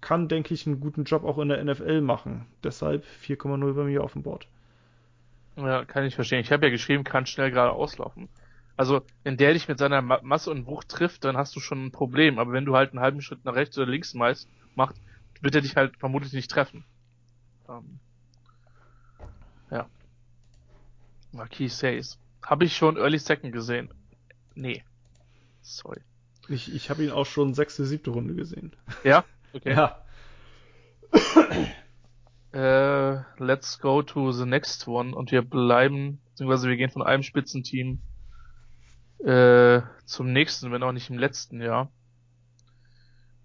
kann, 0.00 0.28
denke 0.28 0.54
ich, 0.54 0.68
einen 0.68 0.78
guten 0.78 1.02
Job 1.02 1.24
auch 1.24 1.38
in 1.38 1.48
der 1.48 1.64
NFL 1.64 2.00
machen. 2.00 2.46
Deshalb 2.62 3.04
4,0 3.24 3.72
bei 3.72 3.82
mir 3.82 4.04
auf 4.04 4.12
dem 4.12 4.22
Board. 4.22 4.46
Ja, 5.56 5.84
kann 5.84 6.04
ich 6.04 6.14
verstehen. 6.14 6.38
Ich 6.38 6.52
habe 6.52 6.66
ja 6.66 6.70
geschrieben, 6.70 7.02
kann 7.02 7.26
schnell 7.26 7.50
gerade 7.50 7.72
auslaufen. 7.72 8.28
Also, 8.76 9.02
wenn 9.24 9.36
der 9.36 9.52
dich 9.52 9.66
mit 9.66 9.78
seiner 9.78 10.00
Masse 10.00 10.52
und 10.52 10.66
Wucht 10.68 10.88
trifft, 10.88 11.24
dann 11.24 11.36
hast 11.36 11.56
du 11.56 11.58
schon 11.58 11.86
ein 11.86 11.90
Problem. 11.90 12.38
Aber 12.38 12.52
wenn 12.52 12.66
du 12.66 12.76
halt 12.76 12.92
einen 12.92 13.00
halben 13.00 13.20
Schritt 13.20 13.44
nach 13.44 13.56
rechts 13.56 13.76
oder 13.76 13.88
links 13.88 14.14
meist 14.14 14.48
macht, 14.76 14.94
wird 15.40 15.54
er 15.54 15.60
dich 15.60 15.76
halt 15.76 15.96
vermutlich 15.96 16.32
nicht 16.32 16.50
treffen. 16.50 16.84
Ähm, 17.68 17.98
ja. 19.70 19.86
Marquis 21.32 21.78
Says. 21.78 22.18
Habe 22.44 22.64
ich 22.64 22.76
schon 22.76 22.96
Early 22.96 23.18
Second 23.18 23.52
gesehen? 23.52 23.92
Nee. 24.54 24.84
Sorry. 25.62 26.00
Ich, 26.48 26.74
ich 26.74 26.88
habe 26.88 27.04
ihn 27.04 27.10
auch 27.10 27.26
schon 27.26 27.54
sechste, 27.54 27.84
siebte 27.84 28.10
Runde 28.10 28.34
gesehen. 28.34 28.74
Ja? 29.04 29.24
Okay. 29.54 29.72
Ja. 29.72 30.04
Uh, 32.52 33.22
let's 33.38 33.78
go 33.78 34.02
to 34.02 34.30
the 34.30 34.44
next 34.44 34.86
one 34.86 35.14
und 35.14 35.32
wir 35.32 35.40
bleiben, 35.40 36.20
beziehungsweise 36.30 36.68
wir 36.68 36.76
gehen 36.76 36.90
von 36.90 37.02
einem 37.02 37.22
Spitzenteam 37.22 38.00
äh, 39.24 39.80
zum 40.04 40.32
nächsten, 40.32 40.70
wenn 40.70 40.82
auch 40.82 40.92
nicht 40.92 41.08
im 41.08 41.18
letzten 41.18 41.62
Jahr. 41.62 41.90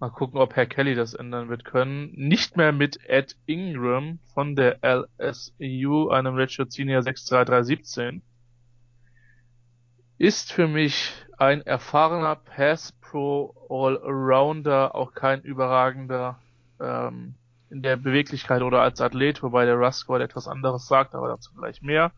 Mal 0.03 0.09
gucken, 0.09 0.37
ob 0.37 0.57
Herr 0.57 0.65
Kelly 0.65 0.95
das 0.95 1.13
ändern 1.13 1.47
wird 1.47 1.63
können. 1.63 2.11
Nicht 2.13 2.57
mehr 2.57 2.73
mit 2.73 2.99
Ed 3.07 3.37
Ingram 3.45 4.19
von 4.33 4.53
der 4.53 4.79
LSU, 4.83 6.09
einem 6.09 6.35
Redshirt 6.35 6.73
Senior 6.73 7.01
63317. 7.03 8.21
Ist 10.17 10.51
für 10.51 10.67
mich 10.67 11.13
ein 11.37 11.61
erfahrener 11.61 12.35
Pass 12.35 12.91
Pro 12.99 13.55
Allrounder, 13.69 14.93
auch 14.93 15.13
kein 15.13 15.39
überragender 15.39 16.37
ähm, 16.81 17.35
in 17.69 17.81
der 17.81 17.95
Beweglichkeit 17.95 18.61
oder 18.61 18.81
als 18.81 18.99
Athlet, 18.99 19.41
wobei 19.41 19.63
der 19.63 19.75
Rusk 19.75 20.09
etwas 20.09 20.49
anderes 20.49 20.85
sagt, 20.85 21.15
aber 21.15 21.29
dazu 21.29 21.53
gleich 21.53 21.81
mehr. 21.81 22.11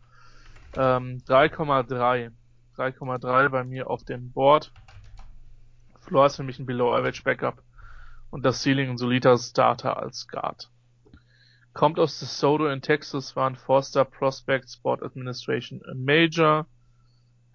Ähm, 0.74 1.18
3,3 1.28 2.32
3,3 2.76 3.48
bei 3.48 3.62
mir 3.62 3.88
auf 3.88 4.02
dem 4.02 4.32
Board. 4.32 4.72
Floor 6.00 6.26
ist 6.26 6.34
für 6.34 6.42
mich 6.42 6.58
ein 6.58 6.66
Below 6.66 6.92
Average 6.92 7.22
Backup 7.22 7.62
und 8.36 8.44
das 8.44 8.60
Ceiling 8.60 8.90
ein 8.90 8.98
solider 8.98 9.38
Starter 9.38 9.96
als 9.96 10.28
Guard. 10.28 10.70
Kommt 11.72 11.98
aus 11.98 12.18
DeSoto 12.18 12.66
in 12.68 12.82
Texas, 12.82 13.34
war 13.34 13.48
ein 13.48 13.56
Four-Star 13.56 14.04
Prospect, 14.04 14.68
Sport 14.68 15.02
Administration 15.02 15.80
Major, 15.94 16.66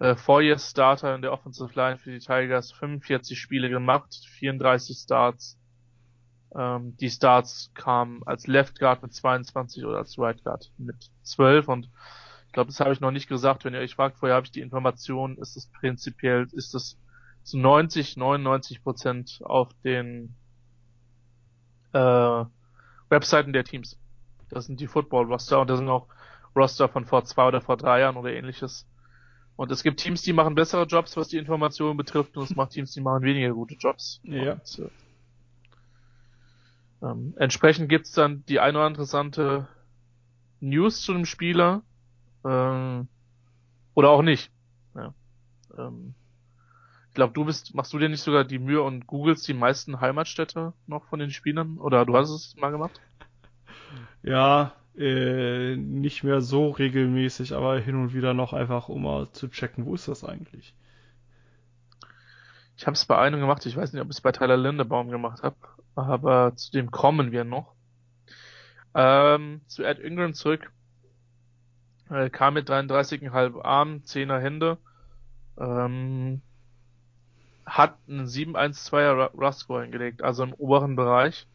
äh, 0.00 0.16
Four-Year 0.16 0.58
Starter 0.58 1.14
in 1.14 1.22
der 1.22 1.32
Offensive 1.32 1.70
Line 1.76 1.98
für 1.98 2.10
die 2.10 2.18
Tigers, 2.18 2.72
45 2.72 3.38
Spiele 3.38 3.70
gemacht, 3.70 4.12
34 4.40 4.98
Starts. 4.98 5.56
Ähm, 6.52 6.96
die 6.96 7.10
Starts 7.10 7.70
kamen 7.74 8.24
als 8.26 8.48
Left 8.48 8.80
Guard 8.80 9.04
mit 9.04 9.14
22 9.14 9.84
oder 9.84 9.98
als 9.98 10.18
Right 10.18 10.42
Guard 10.42 10.72
mit 10.78 10.96
12 11.22 11.68
und 11.68 11.90
ich 12.48 12.52
glaube, 12.52 12.70
das 12.70 12.80
habe 12.80 12.92
ich 12.92 12.98
noch 12.98 13.12
nicht 13.12 13.28
gesagt. 13.28 13.64
Wenn 13.64 13.74
ihr 13.74 13.80
euch 13.80 13.94
fragt, 13.94 14.18
vorher 14.18 14.34
habe 14.34 14.46
ich 14.46 14.52
die 14.52 14.62
Information, 14.62 15.38
ist 15.38 15.56
es 15.56 15.70
prinzipiell, 15.70 16.48
ist 16.50 16.74
es 16.74 16.98
zu 17.44 17.56
90, 17.56 18.16
99 18.16 18.82
Prozent 18.82 19.38
auf 19.44 19.68
den 19.84 20.34
äh, 21.92 22.44
Webseiten 23.08 23.52
der 23.52 23.64
Teams. 23.64 23.98
Das 24.48 24.66
sind 24.66 24.80
die 24.80 24.86
Football-Roster 24.86 25.60
und 25.60 25.70
das 25.70 25.78
sind 25.78 25.88
auch 25.88 26.06
Roster 26.54 26.88
von 26.88 27.04
vor 27.04 27.24
zwei 27.24 27.48
oder 27.48 27.60
vor 27.60 27.76
drei 27.76 28.00
Jahren 28.00 28.16
oder 28.16 28.32
ähnliches. 28.32 28.86
Und 29.56 29.70
es 29.70 29.82
gibt 29.82 30.00
Teams, 30.00 30.22
die 30.22 30.32
machen 30.32 30.54
bessere 30.54 30.84
Jobs, 30.84 31.16
was 31.16 31.28
die 31.28 31.36
Informationen 31.36 31.96
betrifft, 31.96 32.36
und 32.36 32.44
es 32.44 32.56
macht 32.56 32.72
Teams, 32.72 32.92
die 32.92 33.00
machen 33.00 33.22
weniger 33.22 33.52
gute 33.52 33.74
Jobs. 33.74 34.20
Ja. 34.24 34.54
Und, 34.54 34.78
äh, 34.78 37.06
ähm, 37.06 37.34
entsprechend 37.36 37.88
gibt's 37.88 38.12
dann 38.12 38.44
die 38.46 38.60
eine 38.60 38.78
oder 38.78 38.86
interessante 38.86 39.68
News 40.60 41.02
zu 41.02 41.12
dem 41.12 41.26
Spieler, 41.26 41.82
ähm, 42.44 43.08
oder 43.94 44.10
auch 44.10 44.22
nicht. 44.22 44.50
Ja. 44.94 45.14
Ähm, 45.76 46.14
ich 47.12 47.14
glaube, 47.14 47.34
du 47.34 47.44
bist, 47.44 47.74
machst 47.74 47.92
du 47.92 47.98
dir 47.98 48.08
nicht 48.08 48.22
sogar 48.22 48.42
die 48.42 48.58
Mühe 48.58 48.80
und 48.80 49.06
googelst 49.06 49.46
die 49.46 49.52
meisten 49.52 50.00
Heimatstädte 50.00 50.72
noch 50.86 51.04
von 51.04 51.18
den 51.18 51.30
Spielern? 51.30 51.76
Oder 51.76 52.06
du 52.06 52.16
hast 52.16 52.30
es 52.30 52.56
mal 52.56 52.70
gemacht? 52.70 53.02
Ja, 54.22 54.72
äh, 54.96 55.76
nicht 55.76 56.24
mehr 56.24 56.40
so 56.40 56.70
regelmäßig, 56.70 57.52
aber 57.52 57.78
hin 57.78 57.96
und 57.96 58.14
wieder 58.14 58.32
noch 58.32 58.54
einfach, 58.54 58.88
um 58.88 59.02
mal 59.02 59.30
zu 59.32 59.48
checken, 59.48 59.84
wo 59.84 59.94
ist 59.94 60.08
das 60.08 60.24
eigentlich? 60.24 60.74
Ich 62.78 62.86
habe 62.86 62.94
es 62.94 63.04
bei 63.04 63.18
einem 63.18 63.40
gemacht, 63.40 63.66
ich 63.66 63.76
weiß 63.76 63.92
nicht, 63.92 64.00
ob 64.00 64.08
ich 64.08 64.16
es 64.16 64.22
bei 64.22 64.32
Tyler 64.32 64.56
Lindebaum 64.56 65.10
gemacht 65.10 65.42
habe, 65.42 65.56
aber 65.94 66.56
zu 66.56 66.72
dem 66.72 66.90
kommen 66.90 67.30
wir 67.30 67.44
noch. 67.44 67.74
Ähm, 68.94 69.60
zu 69.66 69.84
Ed 69.84 69.98
Ingram 69.98 70.32
zurück. 70.32 70.72
Äh, 72.08 72.30
kam 72.30 72.54
mit 72.54 72.70
33,5 72.70 73.62
Arm, 73.62 74.00
10er 74.02 74.40
Hände. 74.40 74.78
Ähm, 75.58 76.40
hat 77.64 77.96
einen 78.08 78.26
7-1-2er 78.26 79.30
Rust-Score 79.32 79.82
hingelegt, 79.82 80.22
also 80.22 80.44
im 80.44 80.52
oberen 80.54 80.96
Bereich. 80.96 81.46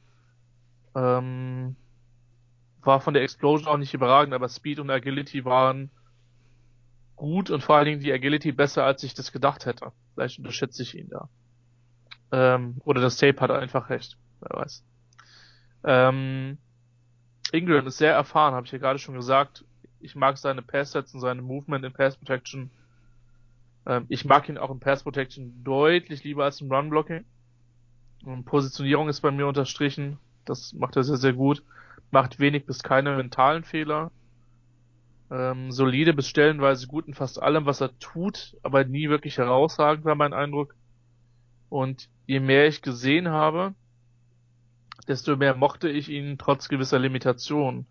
Ähm, 0.96 1.76
war 2.82 3.02
von 3.02 3.14
der 3.14 3.24
Explosion 3.24 3.68
auch 3.68 3.78
nicht 3.78 3.94
überragend, 3.94 4.34
aber 4.34 4.50
Speed 4.50 4.80
und 4.80 4.90
Agility 4.90 5.44
waren 5.46 5.90
gut 7.16 7.50
und 7.50 7.62
vor 7.62 7.76
allen 7.76 7.86
Dingen 7.86 8.00
die 8.00 8.14
Agility 8.14 8.52
besser, 8.52 8.86
als 8.86 9.04
ich 9.04 9.14
das 9.14 9.32
gedacht 9.32 9.66
hätte. 9.66 9.92
Vielleicht 10.14 10.40
unterschätze 10.40 10.84
ich 10.84 10.98
ihn 10.98 11.10
da. 11.10 11.30
Ähm, 12.32 12.78
oder 12.86 13.02
das 13.02 13.18
Tape 13.18 13.40
hat 13.42 13.52
einfach 13.52 13.90
recht, 13.90 14.18
wer 14.40 14.62
weiß. 14.62 14.84
Ähm, 15.84 16.58
Ingram 17.52 17.88
ist 17.88 17.98
sehr 17.98 18.14
erfahren, 18.14 18.54
habe 18.54 18.66
ich 18.66 18.72
ja 18.72 18.78
gerade 18.78 19.00
schon 19.00 19.16
gesagt 19.16 19.64
ich 20.00 20.16
mag 20.16 20.38
seine 20.38 20.62
Pass-Sets 20.62 21.14
und 21.14 21.22
seine 21.22 21.42
Movement 21.42 21.86
in 21.86 21.94
Pass 21.94 22.18
Protection. 22.18 22.72
Ähm, 23.88 24.06
ich 24.10 24.26
mag 24.26 24.48
ihn 24.50 24.58
auch 24.58 24.70
in 24.70 24.80
Pass 24.80 25.04
Protection 25.04 25.64
deutlich 25.64 26.24
lieber 26.24 26.44
als 26.44 26.62
im 26.62 26.72
Run 26.72 26.90
Blocking. 26.90 27.26
Und 28.24 28.46
Positionierung 28.46 29.10
ist 29.10 29.22
bei 29.22 29.32
mir 29.32 29.48
unterstrichen. 29.48 30.20
Das 30.46 30.74
macht 30.74 30.96
er 30.96 31.04
sehr, 31.04 31.18
sehr 31.18 31.34
gut. 31.34 31.64
Macht 32.12 32.40
wenig 32.40 32.66
bis 32.66 32.84
keine 32.84 33.16
mentalen 33.16 33.64
Fehler. 33.64 34.12
Ähm, 35.30 35.72
solide 35.72 36.14
bis 36.14 36.28
stellenweise 36.28 36.88
gut 36.88 37.08
in 37.08 37.14
fast 37.14 37.42
allem, 37.42 37.66
was 37.66 37.82
er 37.82 37.98
tut, 38.00 38.56
aber 38.64 38.86
nie 38.86 39.10
wirklich 39.10 39.38
herausragend 39.38 40.06
war 40.06 40.16
mein 40.16 40.34
Eindruck. 40.34 40.76
Und 41.70 42.10
je 42.28 42.40
mehr 42.40 42.68
ich 42.68 42.82
gesehen 42.82 43.30
habe, 43.30 43.74
desto 45.08 45.36
mehr 45.36 45.56
mochte 45.56 45.90
ich 45.90 46.10
ihn 46.10 46.38
trotz 46.38 46.70
gewisser 46.70 47.00
Limitationen 47.00 47.88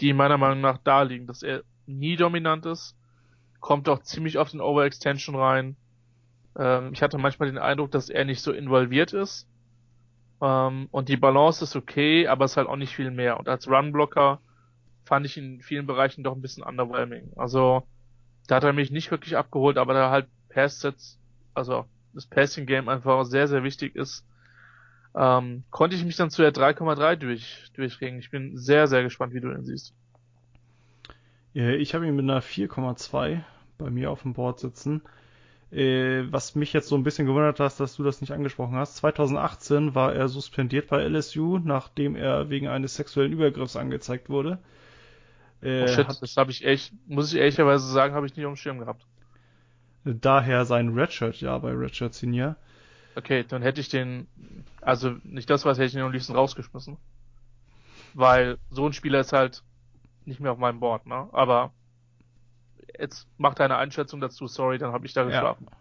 die 0.00 0.12
meiner 0.12 0.38
Meinung 0.38 0.60
nach 0.60 0.78
da 0.78 1.02
liegen, 1.02 1.26
dass 1.26 1.42
er 1.42 1.62
nie 1.86 2.16
dominant 2.16 2.66
ist, 2.66 2.96
kommt 3.60 3.88
auch 3.88 4.02
ziemlich 4.02 4.38
auf 4.38 4.50
den 4.50 4.60
Overextension 4.60 5.36
rein. 5.36 5.76
Ähm, 6.58 6.92
ich 6.92 7.02
hatte 7.02 7.18
manchmal 7.18 7.48
den 7.48 7.58
Eindruck, 7.58 7.90
dass 7.90 8.08
er 8.08 8.24
nicht 8.24 8.42
so 8.42 8.52
involviert 8.52 9.12
ist. 9.12 9.46
Ähm, 10.40 10.88
und 10.90 11.08
die 11.08 11.16
Balance 11.16 11.62
ist 11.64 11.76
okay, 11.76 12.26
aber 12.26 12.44
es 12.44 12.52
ist 12.52 12.56
halt 12.56 12.68
auch 12.68 12.76
nicht 12.76 12.94
viel 12.94 13.10
mehr. 13.10 13.38
Und 13.38 13.48
als 13.48 13.68
Runblocker 13.68 14.40
fand 15.04 15.26
ich 15.26 15.36
in 15.36 15.60
vielen 15.60 15.86
Bereichen 15.86 16.24
doch 16.24 16.34
ein 16.34 16.42
bisschen 16.42 16.62
underwhelming. 16.62 17.32
Also, 17.36 17.86
da 18.46 18.56
hat 18.56 18.64
er 18.64 18.72
mich 18.72 18.90
nicht 18.90 19.10
wirklich 19.10 19.36
abgeholt, 19.36 19.76
aber 19.76 19.94
da 19.94 20.10
halt 20.10 20.26
Pass-Sets, 20.48 21.18
also 21.54 21.84
das 22.14 22.26
Passing-Game 22.26 22.88
einfach 22.88 23.24
sehr, 23.24 23.46
sehr 23.46 23.62
wichtig 23.62 23.94
ist, 23.94 24.26
ähm, 25.14 25.64
konnte 25.70 25.96
ich 25.96 26.04
mich 26.04 26.16
dann 26.16 26.30
zu 26.30 26.42
der 26.42 26.52
3,3 26.52 27.16
durch, 27.16 27.70
durchringen. 27.74 28.20
Ich 28.20 28.30
bin 28.30 28.56
sehr, 28.56 28.86
sehr 28.86 29.02
gespannt, 29.02 29.34
wie 29.34 29.40
du 29.40 29.50
ihn 29.50 29.64
siehst. 29.64 29.94
Ich 31.52 31.94
habe 31.94 32.06
ihn 32.06 32.14
mit 32.14 32.24
einer 32.24 32.42
4,2 32.42 33.40
bei 33.78 33.90
mir 33.90 34.10
auf 34.10 34.22
dem 34.22 34.34
Board 34.34 34.60
sitzen. 34.60 35.02
Äh, 35.72 36.24
was 36.32 36.56
mich 36.56 36.72
jetzt 36.72 36.88
so 36.88 36.96
ein 36.96 37.04
bisschen 37.04 37.26
gewundert 37.26 37.60
hat, 37.60 37.78
dass 37.78 37.96
du 37.96 38.02
das 38.02 38.20
nicht 38.20 38.32
angesprochen 38.32 38.74
hast. 38.74 38.96
2018 38.96 39.94
war 39.94 40.12
er 40.12 40.28
suspendiert 40.28 40.88
bei 40.88 41.02
LSU, 41.02 41.58
nachdem 41.58 42.16
er 42.16 42.50
wegen 42.50 42.66
eines 42.66 42.96
sexuellen 42.96 43.32
Übergriffs 43.32 43.76
angezeigt 43.76 44.28
wurde. 44.28 44.58
Äh, 45.62 45.84
oh 45.84 45.86
shit, 45.86 46.08
hat, 46.08 46.22
das 46.22 46.36
habe 46.36 46.50
ich 46.50 46.64
echt, 46.64 46.92
muss 47.06 47.32
ich 47.32 47.38
ehrlicherweise 47.38 47.86
sagen, 47.86 48.14
habe 48.14 48.26
ich 48.26 48.34
nicht 48.34 48.46
auf 48.46 48.52
dem 48.52 48.56
Schirm 48.56 48.78
gehabt. 48.78 49.06
Daher 50.04 50.64
sein 50.64 50.88
Redshirt, 50.88 51.40
ja, 51.40 51.56
bei 51.58 51.72
Redshirt 51.72 52.14
Senior. 52.14 52.56
Okay, 53.14 53.44
dann 53.46 53.62
hätte 53.62 53.80
ich 53.80 53.88
den, 53.88 54.26
also 54.80 55.16
nicht 55.22 55.50
das 55.50 55.64
was, 55.64 55.78
hätte 55.78 55.86
ich 55.86 55.92
den 55.92 56.02
am 56.02 56.12
liebsten 56.12 56.34
rausgeschmissen. 56.34 56.96
Weil 58.14 58.58
so 58.70 58.86
ein 58.86 58.92
Spieler 58.92 59.20
ist 59.20 59.32
halt 59.32 59.62
nicht 60.26 60.40
mehr 60.40 60.52
auf 60.52 60.58
meinem 60.58 60.80
Board, 60.80 61.06
ne? 61.06 61.28
Aber 61.32 61.72
jetzt 62.98 63.28
mach 63.38 63.54
deine 63.54 63.76
Einschätzung 63.76 64.20
dazu, 64.20 64.46
sorry, 64.46 64.78
dann 64.78 64.92
habe 64.92 65.06
ich 65.06 65.12
da 65.12 65.24
geschlafen. 65.24 65.66
Ja. 65.70 65.76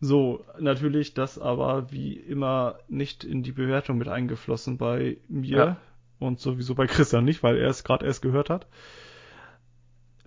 So, 0.00 0.44
natürlich 0.58 1.14
das 1.14 1.38
aber 1.38 1.90
wie 1.90 2.14
immer 2.14 2.78
nicht 2.88 3.24
in 3.24 3.42
die 3.42 3.52
Bewertung 3.52 3.96
mit 3.96 4.08
eingeflossen 4.08 4.76
bei 4.76 5.18
mir 5.28 5.56
ja. 5.56 5.76
und 6.18 6.40
sowieso 6.40 6.74
bei 6.74 6.86
Christian 6.86 7.24
nicht, 7.24 7.42
weil 7.42 7.56
er 7.56 7.70
es 7.70 7.84
gerade 7.84 8.04
erst 8.04 8.20
gehört 8.20 8.50
hat. 8.50 8.66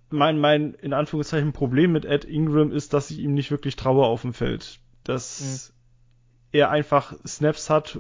mein, 0.10 0.39
mein, 0.39 0.74
in 0.76 0.93
Anführungszeichen, 0.93 1.54
Problem 1.54 1.91
mit 1.91 2.06
Ed 2.06 2.26
Ingram 2.26 2.72
ist, 2.72 2.93
dass 2.93 3.12
ich 3.12 3.20
ihm 3.20 3.34
nicht 3.34 3.52
wirklich 3.52 3.76
traue 3.76 4.06
auf 4.06 4.22
dem 4.22 4.34
Feld. 4.34 4.80
Dass 5.04 5.72
mhm. 6.52 6.60
er 6.60 6.70
einfach 6.72 7.14
Snaps 7.26 7.70
hat, 7.70 8.00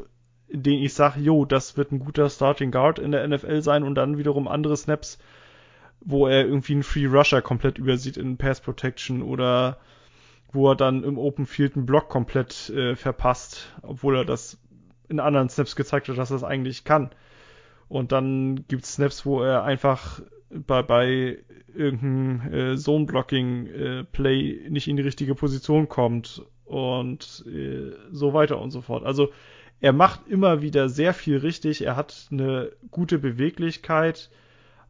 denen 0.49 0.83
ich 0.83 0.93
sage, 0.93 1.19
jo, 1.19 1.45
das 1.45 1.77
wird 1.77 1.91
ein 1.91 1.99
guter 1.99 2.29
Starting 2.29 2.71
Guard 2.71 2.99
in 2.99 3.11
der 3.11 3.27
NFL 3.27 3.61
sein 3.61 3.83
und 3.83 3.95
dann 3.95 4.17
wiederum 4.17 4.47
andere 4.47 4.77
Snaps, 4.77 5.19
wo 6.01 6.27
er 6.27 6.45
irgendwie 6.45 6.73
einen 6.73 6.83
Free 6.83 7.05
Rusher 7.05 7.41
komplett 7.41 7.77
übersieht 7.77 8.17
in 8.17 8.37
Pass 8.37 8.61
Protection 8.61 9.21
oder 9.21 9.77
wo 10.53 10.69
er 10.69 10.75
dann 10.75 11.03
im 11.03 11.17
Open 11.17 11.45
Field 11.45 11.75
einen 11.75 11.85
Block 11.85 12.07
komplett 12.07 12.69
äh, 12.69 12.95
verpasst, 12.95 13.73
obwohl 13.81 14.17
er 14.17 14.25
das 14.25 14.57
in 15.09 15.19
anderen 15.19 15.49
Snaps 15.49 15.75
gezeigt 15.75 16.07
hat, 16.07 16.17
dass 16.17 16.31
er 16.31 16.37
es 16.37 16.43
eigentlich 16.43 16.83
kann. 16.83 17.09
Und 17.89 18.11
dann 18.11 18.65
gibt 18.67 18.83
es 18.83 18.93
Snaps, 18.93 19.25
wo 19.25 19.41
er 19.41 19.63
einfach 19.63 20.21
bei, 20.49 20.81
bei 20.81 21.37
irgendeinem 21.73 22.53
äh, 22.53 22.77
Zone-Blocking-Play 22.77 24.51
äh, 24.51 24.69
nicht 24.69 24.87
in 24.87 24.97
die 24.97 25.03
richtige 25.03 25.35
Position 25.35 25.89
kommt 25.89 26.43
und 26.65 27.45
äh, 27.47 27.91
so 28.11 28.33
weiter 28.33 28.59
und 28.59 28.71
so 28.71 28.81
fort. 28.81 29.03
Also 29.05 29.29
er 29.79 29.93
macht 29.93 30.27
immer 30.27 30.61
wieder 30.61 30.89
sehr 30.89 31.13
viel 31.13 31.37
richtig. 31.37 31.83
Er 31.83 31.95
hat 31.95 32.27
eine 32.31 32.71
gute 32.89 33.19
Beweglichkeit, 33.19 34.29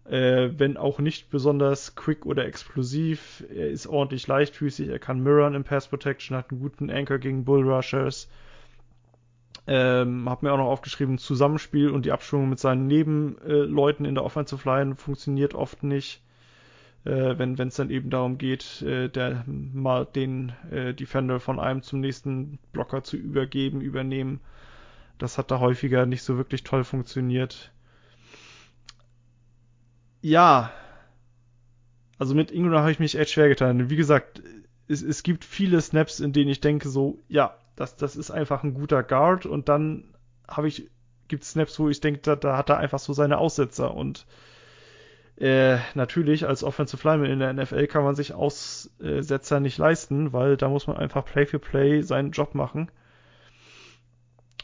äh, 0.06 0.50
wenn 0.58 0.78
auch 0.78 1.00
nicht 1.00 1.30
besonders 1.30 1.96
quick 1.96 2.26
oder 2.26 2.46
explosiv. 2.46 3.44
Er 3.54 3.70
ist 3.70 3.88
ordentlich 3.88 4.28
leichtfüßig, 4.28 4.88
er 4.88 5.00
kann 5.00 5.22
mirrorn 5.22 5.56
im 5.56 5.64
Pass 5.64 5.88
Protection, 5.88 6.38
hat 6.38 6.52
einen 6.52 6.62
guten 6.62 6.90
Anchor 6.90 7.18
gegen 7.18 7.44
Bull 7.44 7.68
Rushers. 7.70 8.30
Ähm, 9.70 10.30
hab 10.30 10.44
mir 10.44 10.54
auch 10.54 10.58
noch 10.58 10.68
aufgeschrieben, 10.68 11.18
Zusammenspiel 11.18 11.90
und 11.90 12.06
die 12.06 12.14
Abstimmung 12.14 12.48
mit 12.48 12.60
seinen 12.60 12.88
Nebenleuten 12.88 14.06
in 14.06 14.16
der 14.16 14.24
Offensive 14.24 14.68
Line 14.68 14.96
funktioniert 14.96 15.56
oft 15.56 15.84
nicht. 15.84 16.22
Äh, 17.04 17.38
wenn 17.38 17.58
es 17.60 17.76
dann 17.76 17.90
eben 17.90 18.10
darum 18.10 18.38
geht, 18.38 18.82
äh, 18.82 19.10
der 19.10 19.44
mal 19.46 20.06
den 20.06 20.54
äh, 20.72 20.94
Defender 20.94 21.42
von 21.42 21.60
einem 21.60 21.82
zum 21.82 22.00
nächsten 22.00 22.60
Blocker 22.72 23.04
zu 23.04 23.18
übergeben, 23.18 23.82
übernehmen. 23.82 24.40
Das 25.18 25.38
hat 25.38 25.52
da 25.52 25.60
häufiger 25.60 26.06
nicht 26.06 26.24
so 26.24 26.38
wirklich 26.38 26.64
toll 26.64 26.84
funktioniert. 26.84 27.72
Ja. 30.22 30.72
Also 32.20 32.36
mit 32.36 32.52
Ingram 32.52 32.80
habe 32.80 32.92
ich 32.92 33.00
mich 33.00 33.18
echt 33.18 33.32
schwer 33.32 33.50
getan. 33.50 33.90
Wie 33.90 33.96
gesagt, 33.96 34.42
es, 34.88 35.02
es 35.02 35.24
gibt 35.24 35.46
viele 35.46 35.82
Snaps, 35.82 36.20
in 36.20 36.34
denen 36.34 36.50
ich 36.50 36.62
denke 36.62 36.90
so, 36.90 37.20
ja, 37.28 37.56
das, 37.76 37.96
das 37.96 38.16
ist 38.16 38.32
einfach 38.32 38.64
ein 38.64 38.74
guter 38.74 39.04
Guard 39.04 39.46
und 39.46 39.70
dann 39.70 40.16
habe 40.48 40.68
ich, 40.68 40.90
gibt 41.28 41.44
Snaps, 41.44 41.80
wo 41.80 41.90
ich 41.90 42.00
denke, 42.00 42.22
da, 42.22 42.36
da 42.36 42.58
hat 42.58 42.70
er 42.70 42.78
einfach 42.78 43.00
so 43.00 43.14
seine 43.14 43.38
Aussetzer 43.38 43.94
und 43.94 44.26
äh, 45.38 45.78
natürlich 45.94 46.48
als 46.48 46.64
Offensive 46.64 47.08
Lineman 47.08 47.30
in 47.30 47.40
der 47.40 47.54
NFL 47.54 47.86
kann 47.88 48.04
man 48.04 48.16
sich 48.16 48.34
Aussetzer 48.34 49.60
nicht 49.60 49.78
leisten, 49.78 50.34
weil 50.34 50.58
da 50.58 50.68
muss 50.68 50.88
man 50.88 50.98
einfach 50.98 51.26
Play 51.26 51.46
für 51.46 51.60
Play 51.60 52.02
seinen 52.02 52.32
Job 52.32 52.56
machen. 52.56 52.90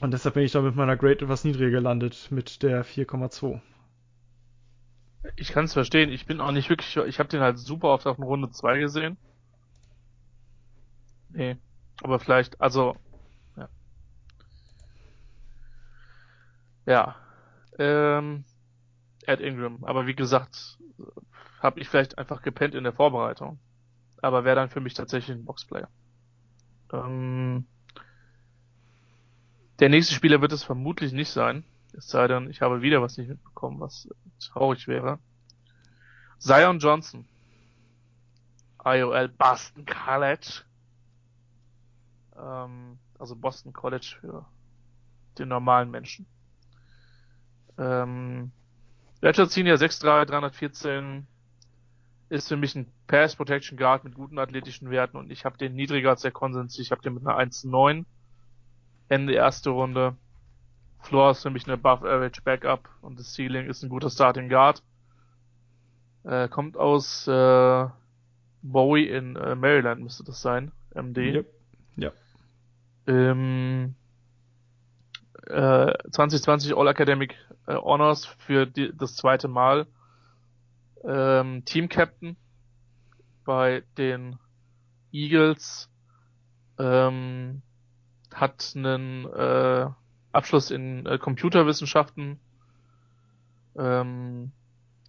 Und 0.04 0.12
deshalb 0.12 0.36
bin 0.36 0.44
ich 0.44 0.52
da 0.52 0.60
mit 0.60 0.76
meiner 0.76 0.98
Grade 0.98 1.24
etwas 1.24 1.46
niedriger 1.46 1.70
gelandet 1.70 2.28
mit 2.30 2.62
der 2.62 2.84
4,2. 2.84 3.62
Ich 5.38 5.54
kann 5.54 5.64
es 5.64 5.72
verstehen. 5.72 6.12
Ich 6.12 6.26
bin 6.26 6.42
auch 6.42 6.52
nicht 6.52 6.70
wirklich, 6.70 6.98
ich 6.98 7.20
habe 7.20 7.30
den 7.30 7.40
halt 7.40 7.58
super 7.58 7.88
oft 7.88 8.06
auf 8.06 8.20
Runde 8.20 8.52
2 8.52 8.80
gesehen. 8.80 9.16
Nee. 11.30 11.56
Aber 12.02 12.20
vielleicht, 12.20 12.60
also, 12.60 12.98
ja. 13.56 13.70
Ja. 16.86 17.16
Ähm, 17.80 18.44
Ed 19.26 19.40
Ingram. 19.40 19.86
Aber 19.86 20.06
wie 20.06 20.16
gesagt, 20.16 20.80
habe 21.62 21.80
ich 21.80 21.88
vielleicht 21.88 22.18
einfach 22.18 22.42
gepennt 22.42 22.76
in 22.76 22.84
der 22.84 22.92
Vorbereitung. 22.92 23.58
Aber 24.22 24.44
wäre 24.44 24.58
dann 24.58 24.70
für 24.70 24.82
mich 24.82 24.96
tatsächlich 24.96 25.38
ein 25.38 25.46
Boxplayer. 25.46 25.88
Ähm, 26.92 27.68
der 29.84 29.90
nächste 29.90 30.14
Spieler 30.14 30.40
wird 30.40 30.54
es 30.54 30.64
vermutlich 30.64 31.12
nicht 31.12 31.30
sein. 31.30 31.66
Es 31.92 32.08
sei 32.08 32.30
denn, 32.30 32.50
ich 32.50 32.62
habe 32.62 32.82
wieder 32.82 33.02
was 33.02 33.18
nicht 33.18 33.28
mitbekommen, 33.28 33.82
was 33.82 34.08
traurig 34.40 34.88
wäre. 34.88 35.20
Zion 36.40 36.80
Johnson. 36.80 37.26
IOL 38.86 39.28
Boston 39.28 39.86
College. 39.86 40.62
Ähm, 42.38 42.98
also 43.20 43.36
Boston 43.36 43.74
College 43.74 44.16
für 44.22 44.46
den 45.38 45.50
normalen 45.50 45.92
Menschen. 45.92 46.28
Ähm, 47.78 48.54
Richard 49.22 49.52
Senior 49.52 49.76
6'3, 49.76 50.24
314 50.24 51.28
ist 52.30 52.48
für 52.48 52.56
mich 52.56 52.74
ein 52.74 52.90
Pass 53.08 53.36
Protection 53.36 53.78
Guard 53.78 54.06
mit 54.06 54.16
guten 54.16 54.40
athletischen 54.40 54.90
Werten 54.92 55.18
und 55.18 55.30
ich 55.30 55.44
habe 55.44 55.58
den 55.58 55.76
niedriger 55.76 56.12
als 56.12 56.22
der 56.22 56.32
Konsens. 56.32 56.80
Ich 56.80 56.92
habe 56.92 57.02
den 57.02 57.16
mit 57.16 57.28
einer 57.28 57.38
1'9 57.38 58.06
Ende 59.10 59.34
erste 59.34 59.70
Runde. 59.70 60.16
Floor 61.02 61.32
ist 61.32 61.44
für 61.44 61.50
mich 61.50 61.66
eine 61.66 61.74
Above 61.74 62.10
Average 62.10 62.42
Backup 62.44 62.90
und 63.02 63.20
das 63.20 63.34
Ceiling 63.34 63.68
ist 63.68 63.84
ein 63.84 63.90
guter 63.90 64.10
Starting 64.10 64.50
Guard. 64.50 64.82
Äh, 66.24 66.48
kommt 66.48 66.78
aus 66.78 67.28
äh, 67.28 67.86
Bowie 68.62 69.10
in 69.10 69.36
äh, 69.36 69.56
Maryland 69.56 70.02
müsste 70.02 70.24
das 70.24 70.42
sein, 70.42 70.72
MD. 70.96 71.18
Yep. 71.18 71.54
Ja. 71.98 72.12
Ähm, 73.08 73.96
äh, 75.48 75.94
2020 76.12 76.76
All 76.78 76.88
Academic 76.88 77.36
äh, 77.68 77.76
Honors 77.76 78.26
für 78.26 78.66
die, 78.66 78.96
das 78.96 79.16
zweite 79.16 79.50
Mal. 79.50 79.86
Ähm, 81.04 81.66
Team 81.66 81.90
Captain 81.90 82.38
bei 83.44 83.84
den 83.98 84.38
Eagles. 85.12 85.90
Ähm, 86.80 87.62
hat 88.34 88.74
einen 88.76 89.26
äh, 89.26 89.88
Abschluss 90.32 90.72
in 90.72 91.06
äh, 91.06 91.18
Computerwissenschaften 91.18 92.40
ähm, 93.78 94.52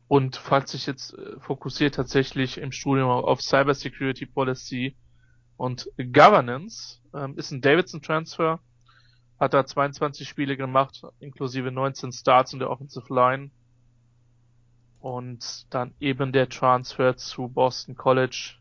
und 0.09 0.51
hat 0.51 0.69
sich 0.69 0.87
jetzt 0.87 1.15
äh, 1.15 1.41
fokussiert 1.41 1.95
tatsächlich 1.95 2.59
im 2.59 2.73
Studium 2.73 3.09
auf 3.09 3.41
Cybersecurity 3.41 4.27
Policy 4.27 4.97
und 5.57 5.89
Governance. 5.97 7.01
Ähm, 7.15 7.37
ist 7.37 7.51
ein 7.51 7.61
Davidson 7.61 8.03
Transfer, 8.03 8.61
hat 9.39 9.55
da 9.55 9.65
22 9.65 10.29
Spiele 10.29 10.57
gemacht, 10.57 11.03
inklusive 11.21 11.71
19 11.71 12.13
Starts 12.13 12.53
in 12.53 12.59
der 12.59 12.71
Offensive 12.71 13.13
Line. 13.13 13.51
Und 15.01 15.67
dann 15.73 15.95
eben 16.01 16.33
der 16.33 16.49
Transfer 16.49 17.17
zu 17.17 17.49
Boston 17.49 17.95
College 17.95 18.55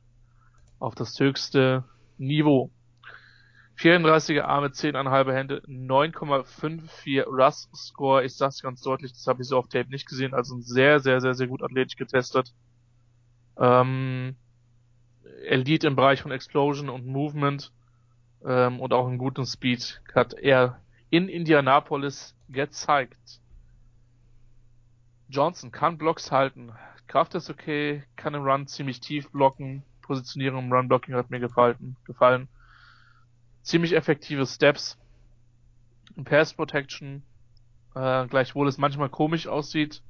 auf 0.79 0.93
das 0.93 1.17
höchste 1.19 1.85
Niveau. 2.17 2.69
34er 3.77 4.43
Arme, 4.43 4.67
10,5 4.67 5.33
Hände, 5.33 5.63
9,54 5.67 7.23
Russ 7.25 7.69
Score. 7.73 8.23
Ich 8.23 8.35
sag's 8.35 8.61
ganz 8.61 8.81
deutlich, 8.81 9.11
das 9.13 9.25
habe 9.27 9.41
ich 9.41 9.47
so 9.47 9.57
auf 9.57 9.67
Tape 9.67 9.89
nicht 9.89 10.07
gesehen. 10.07 10.33
Also 10.33 10.59
sehr, 10.59 10.99
sehr, 10.99 11.21
sehr, 11.21 11.33
sehr 11.33 11.47
gut 11.47 11.63
athletisch 11.63 11.95
getestet. 11.95 12.53
Ähm, 13.57 14.35
Elite 15.45 15.87
im 15.87 15.95
Bereich 15.95 16.21
von 16.21 16.31
Explosion 16.31 16.89
und 16.89 17.05
Movement 17.05 17.71
ähm, 18.45 18.79
und 18.79 18.93
auch 18.93 19.07
einen 19.07 19.17
guten 19.17 19.45
Speed 19.45 20.01
hat 20.13 20.33
er 20.33 20.79
in 21.09 21.27
Indianapolis 21.27 22.35
gezeigt. 22.49 23.41
Johnson 25.29 25.71
kann 25.71 25.97
Blocks 25.97 26.31
halten. 26.31 26.73
Kraft 27.07 27.35
ist 27.35 27.49
okay, 27.49 28.03
kann 28.15 28.35
im 28.35 28.43
Run 28.43 28.67
ziemlich 28.67 28.99
tief 28.99 29.31
blocken. 29.31 29.83
Positionierung 30.01 30.65
im 30.65 30.73
Run 30.73 30.87
Blocking 30.87 31.15
hat 31.15 31.31
mir 31.31 31.39
gefallen. 31.39 31.95
gefallen 32.05 32.47
ziemlich 33.63 33.93
effektive 33.93 34.45
Steps. 34.45 34.97
Pass 36.25 36.53
Protection, 36.53 37.23
äh, 37.95 38.27
gleichwohl 38.27 38.67
es 38.67 38.77
manchmal 38.77 39.09
komisch 39.09 39.47
aussieht, 39.47 40.03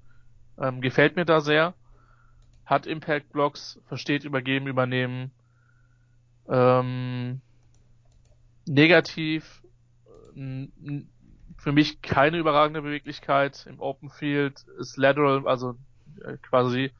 ähm, 0.60 0.82
gefällt 0.82 1.16
mir 1.16 1.26
da 1.26 1.40
sehr. 1.40 1.74
Hat 2.66 2.86
Impact 2.88 3.32
Blocks, 3.32 3.80
versteht 3.88 4.26
übergeben, 4.26 4.68
übernehmen. 4.68 5.32
Ähm, 6.50 7.42
negativ, 8.66 9.62
für 10.34 11.72
mich 11.72 12.02
keine 12.02 12.38
überragende 12.38 12.82
Beweglichkeit 12.82 13.66
im 13.68 13.80
Open 13.80 14.10
Field, 14.10 14.66
ist 14.80 14.98
lateral, 14.98 15.48
also 15.48 15.76
äh, 16.26 16.38
quasi 16.38 16.92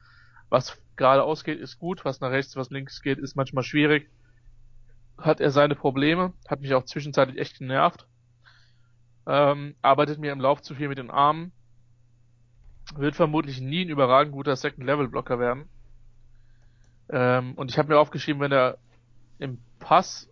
was 0.48 0.80
geradeaus 0.96 1.44
geht, 1.44 1.58
ist 1.58 1.78
gut, 1.78 2.04
was 2.04 2.20
nach 2.20 2.30
rechts, 2.30 2.56
was 2.56 2.70
links 2.70 3.02
geht, 3.02 3.18
ist 3.18 3.34
manchmal 3.34 3.64
schwierig 3.64 4.08
hat 5.18 5.40
er 5.40 5.50
seine 5.50 5.74
Probleme, 5.74 6.32
hat 6.48 6.60
mich 6.60 6.74
auch 6.74 6.84
zwischenzeitlich 6.84 7.38
echt 7.38 7.58
genervt. 7.58 8.06
Ähm, 9.26 9.74
arbeitet 9.80 10.18
mir 10.18 10.32
im 10.32 10.40
Lauf 10.40 10.60
zu 10.62 10.74
viel 10.74 10.88
mit 10.88 10.98
den 10.98 11.10
Armen. 11.10 11.52
Wird 12.96 13.14
vermutlich 13.14 13.60
nie 13.60 13.84
ein 13.84 13.88
überragend 13.88 14.32
guter 14.32 14.56
Second-Level-Blocker 14.56 15.38
werden. 15.38 15.68
Ähm, 17.08 17.54
und 17.54 17.70
ich 17.70 17.78
habe 17.78 17.88
mir 17.88 17.98
aufgeschrieben, 17.98 18.40
wenn 18.42 18.52
er 18.52 18.78
im 19.38 19.58
Pass, 19.78 20.28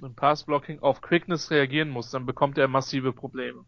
im 0.00 0.14
Pass-Blocking 0.14 0.80
auf 0.80 1.00
Quickness 1.00 1.50
reagieren 1.50 1.90
muss, 1.90 2.10
dann 2.10 2.26
bekommt 2.26 2.58
er 2.58 2.68
massive 2.68 3.12
Probleme. 3.12 3.64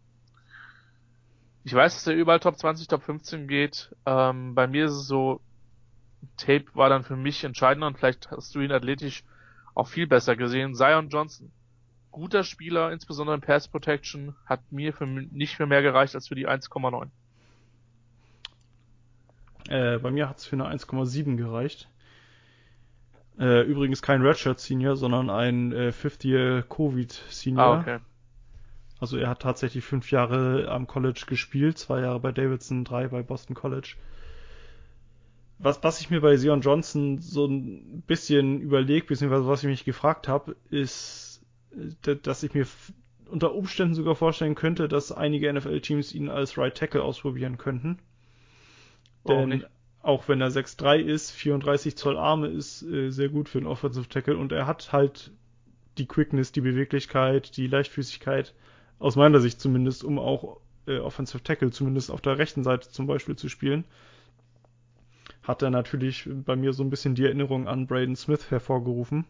Ich 1.64 1.74
weiß, 1.74 1.94
dass 1.94 2.07
er 2.07 2.14
überall 2.14 2.40
Top 2.40 2.59
20, 2.59 2.88
Top 2.88 3.03
15 3.03 3.46
geht. 3.46 3.94
Ähm, 4.07 4.55
bei 4.55 4.66
mir 4.66 4.86
ist 4.86 4.92
es 4.92 5.07
so, 5.07 5.40
Tape 6.36 6.66
war 6.74 6.88
dann 6.88 7.05
für 7.05 7.16
mich 7.16 7.44
entscheidender 7.44 7.86
und 7.86 7.98
vielleicht 7.98 8.30
hast 8.30 8.55
du 8.55 8.61
ihn 8.61 8.72
athletisch 8.72 9.24
auch 9.74 9.88
viel 9.88 10.06
besser 10.06 10.36
gesehen. 10.36 10.74
Zion 10.74 11.08
Johnson, 11.08 11.50
guter 12.10 12.44
Spieler, 12.44 12.92
insbesondere 12.92 13.36
in 13.36 13.40
Pass 13.40 13.68
Protection, 13.68 14.34
hat 14.46 14.60
mir 14.70 14.92
für 14.92 15.06
nicht 15.06 15.56
für 15.56 15.66
mehr 15.66 15.82
gereicht 15.82 16.14
als 16.14 16.28
für 16.28 16.34
die 16.34 16.48
1,9. 16.48 17.08
Äh, 19.68 19.98
bei 19.98 20.10
mir 20.10 20.28
hat 20.28 20.38
es 20.38 20.46
für 20.46 20.56
eine 20.56 20.68
1,7 20.68 21.36
gereicht. 21.36 21.88
Äh, 23.38 23.62
übrigens 23.62 24.02
kein 24.02 24.22
Redshirt 24.22 24.60
Senior, 24.60 24.96
sondern 24.96 25.30
ein 25.30 25.72
äh, 25.72 25.92
Fifth 25.92 26.24
Year 26.24 26.62
Covid 26.62 27.12
Senior. 27.30 27.64
Ah, 27.64 27.80
okay. 27.80 27.98
Also 29.00 29.16
er 29.16 29.28
hat 29.28 29.42
tatsächlich 29.42 29.84
fünf 29.84 30.10
Jahre 30.10 30.68
am 30.68 30.86
College 30.86 31.24
gespielt, 31.26 31.78
zwei 31.78 32.00
Jahre 32.00 32.20
bei 32.20 32.30
Davidson, 32.30 32.84
drei 32.84 33.08
bei 33.08 33.22
Boston 33.22 33.56
College. 33.56 33.96
Was, 35.62 35.82
was 35.82 36.00
ich 36.00 36.10
mir 36.10 36.20
bei 36.20 36.36
Sion 36.36 36.60
Johnson 36.60 37.18
so 37.18 37.46
ein 37.46 38.02
bisschen 38.06 38.60
überlegt, 38.60 39.06
beziehungsweise 39.06 39.46
was 39.46 39.62
ich 39.62 39.68
mich 39.68 39.84
gefragt 39.84 40.26
habe, 40.26 40.56
ist, 40.70 41.44
dass 42.02 42.42
ich 42.42 42.52
mir 42.52 42.66
unter 43.30 43.54
Umständen 43.54 43.94
sogar 43.94 44.14
vorstellen 44.14 44.54
könnte, 44.56 44.88
dass 44.88 45.12
einige 45.12 45.52
NFL-Teams 45.52 46.12
ihn 46.14 46.28
als 46.28 46.58
Right 46.58 46.76
Tackle 46.76 47.02
ausprobieren 47.02 47.58
könnten. 47.58 47.98
Denn 49.26 49.64
auch 50.02 50.28
wenn 50.28 50.40
er 50.40 50.50
6'3 50.50 50.98
ist, 50.98 51.30
34 51.30 51.96
Zoll 51.96 52.16
Arme 52.18 52.48
ist 52.48 52.82
äh, 52.82 53.10
sehr 53.10 53.28
gut 53.28 53.48
für 53.48 53.58
einen 53.58 53.68
Offensive 53.68 54.08
Tackle 54.08 54.36
und 54.36 54.50
er 54.50 54.66
hat 54.66 54.92
halt 54.92 55.30
die 55.96 56.06
Quickness, 56.06 56.52
die 56.52 56.60
Beweglichkeit, 56.60 57.56
die 57.56 57.68
Leichtfüßigkeit, 57.68 58.54
aus 58.98 59.16
meiner 59.16 59.40
Sicht 59.40 59.60
zumindest, 59.60 60.02
um 60.02 60.18
auch 60.18 60.60
äh, 60.86 60.98
Offensive 60.98 61.42
Tackle 61.42 61.70
zumindest 61.70 62.10
auf 62.10 62.20
der 62.20 62.38
rechten 62.38 62.64
Seite 62.64 62.90
zum 62.90 63.06
Beispiel 63.06 63.36
zu 63.36 63.48
spielen. 63.48 63.84
Hat 65.43 65.62
er 65.62 65.70
natürlich 65.70 66.28
bei 66.30 66.57
mir 66.57 66.72
so 66.72 66.82
ein 66.82 66.90
bisschen 66.90 67.14
die 67.14 67.24
Erinnerung 67.24 67.68
an 67.68 67.86
Braden 67.86 68.16
Smith 68.16 68.51
hervorgerufen 68.51 69.24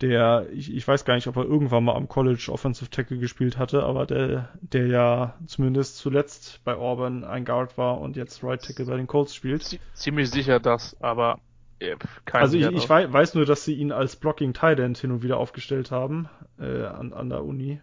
der, 0.00 0.46
ich, 0.52 0.72
ich 0.72 0.86
weiß 0.86 1.04
gar 1.04 1.14
nicht, 1.14 1.26
ob 1.26 1.36
er 1.36 1.44
irgendwann 1.44 1.84
mal 1.84 1.96
am 1.96 2.08
College 2.08 2.50
Offensive 2.52 2.90
Tackle 2.90 3.18
gespielt 3.18 3.58
hatte, 3.58 3.82
aber 3.82 4.06
der, 4.06 4.50
der 4.60 4.86
ja 4.86 5.34
zumindest 5.46 5.98
zuletzt 5.98 6.60
bei 6.64 6.74
Auburn 6.74 7.24
ein 7.24 7.44
Guard 7.44 7.76
war 7.76 8.00
und 8.00 8.16
jetzt 8.16 8.44
Right 8.44 8.62
Tackle 8.62 8.86
bei 8.86 8.96
den 8.96 9.06
Colts 9.06 9.34
spielt. 9.34 9.80
Ziemlich 9.94 10.30
sicher 10.30 10.60
das, 10.60 10.96
aber 11.00 11.40
äh, 11.80 11.96
kein 12.24 12.42
Also 12.42 12.56
ich, 12.56 12.66
ich 12.66 12.88
weiß, 12.88 13.12
weiß, 13.12 13.34
nur, 13.34 13.44
dass 13.44 13.64
sie 13.64 13.74
ihn 13.74 13.90
als 13.90 14.16
Blocking 14.16 14.52
Tight 14.52 14.78
End 14.78 14.98
hin 14.98 15.10
und 15.10 15.22
wieder 15.22 15.38
aufgestellt 15.38 15.90
haben 15.90 16.28
äh, 16.60 16.84
an, 16.84 17.12
an 17.12 17.28
der 17.28 17.44
Uni 17.44 17.80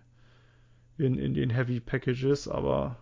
in, 0.97 1.17
in 1.17 1.33
den 1.33 1.49
Heavy 1.49 1.81
Packages, 1.81 2.47
aber 2.47 2.95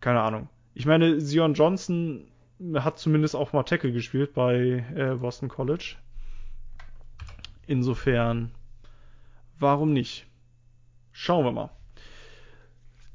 keine 0.00 0.20
Ahnung. 0.20 0.48
Ich 0.74 0.86
meine, 0.86 1.18
Zion 1.18 1.54
Johnson 1.54 2.26
hat 2.74 2.98
zumindest 2.98 3.34
auch 3.36 3.52
mal 3.52 3.62
Tackle 3.62 3.92
gespielt 3.92 4.34
bei 4.34 4.84
äh, 4.94 5.14
Boston 5.14 5.48
College. 5.48 5.96
Insofern, 7.66 8.50
warum 9.58 9.92
nicht? 9.92 10.26
Schauen 11.12 11.44
wir 11.44 11.52
mal. 11.52 11.70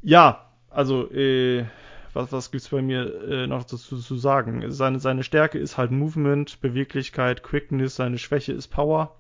Ja, 0.02 0.50
also, 0.70 1.12
äh, 1.12 1.66
was, 2.14 2.32
was 2.32 2.52
gibt's 2.52 2.70
bei 2.70 2.82
mir 2.82 3.24
äh, 3.24 3.48
noch 3.48 3.64
dazu 3.64 3.98
zu 3.98 4.16
sagen? 4.16 4.72
Seine, 4.72 5.00
seine 5.00 5.24
Stärke 5.24 5.60
ist 5.60 5.78
halt 5.78 5.92
Movement, 5.92 6.62
Beweglichkeit, 6.62 7.44
Quickness, 7.44 7.98
seine 7.98 8.18
Schwäche 8.18 8.54
ist 8.54 8.70
Power. 8.70 9.16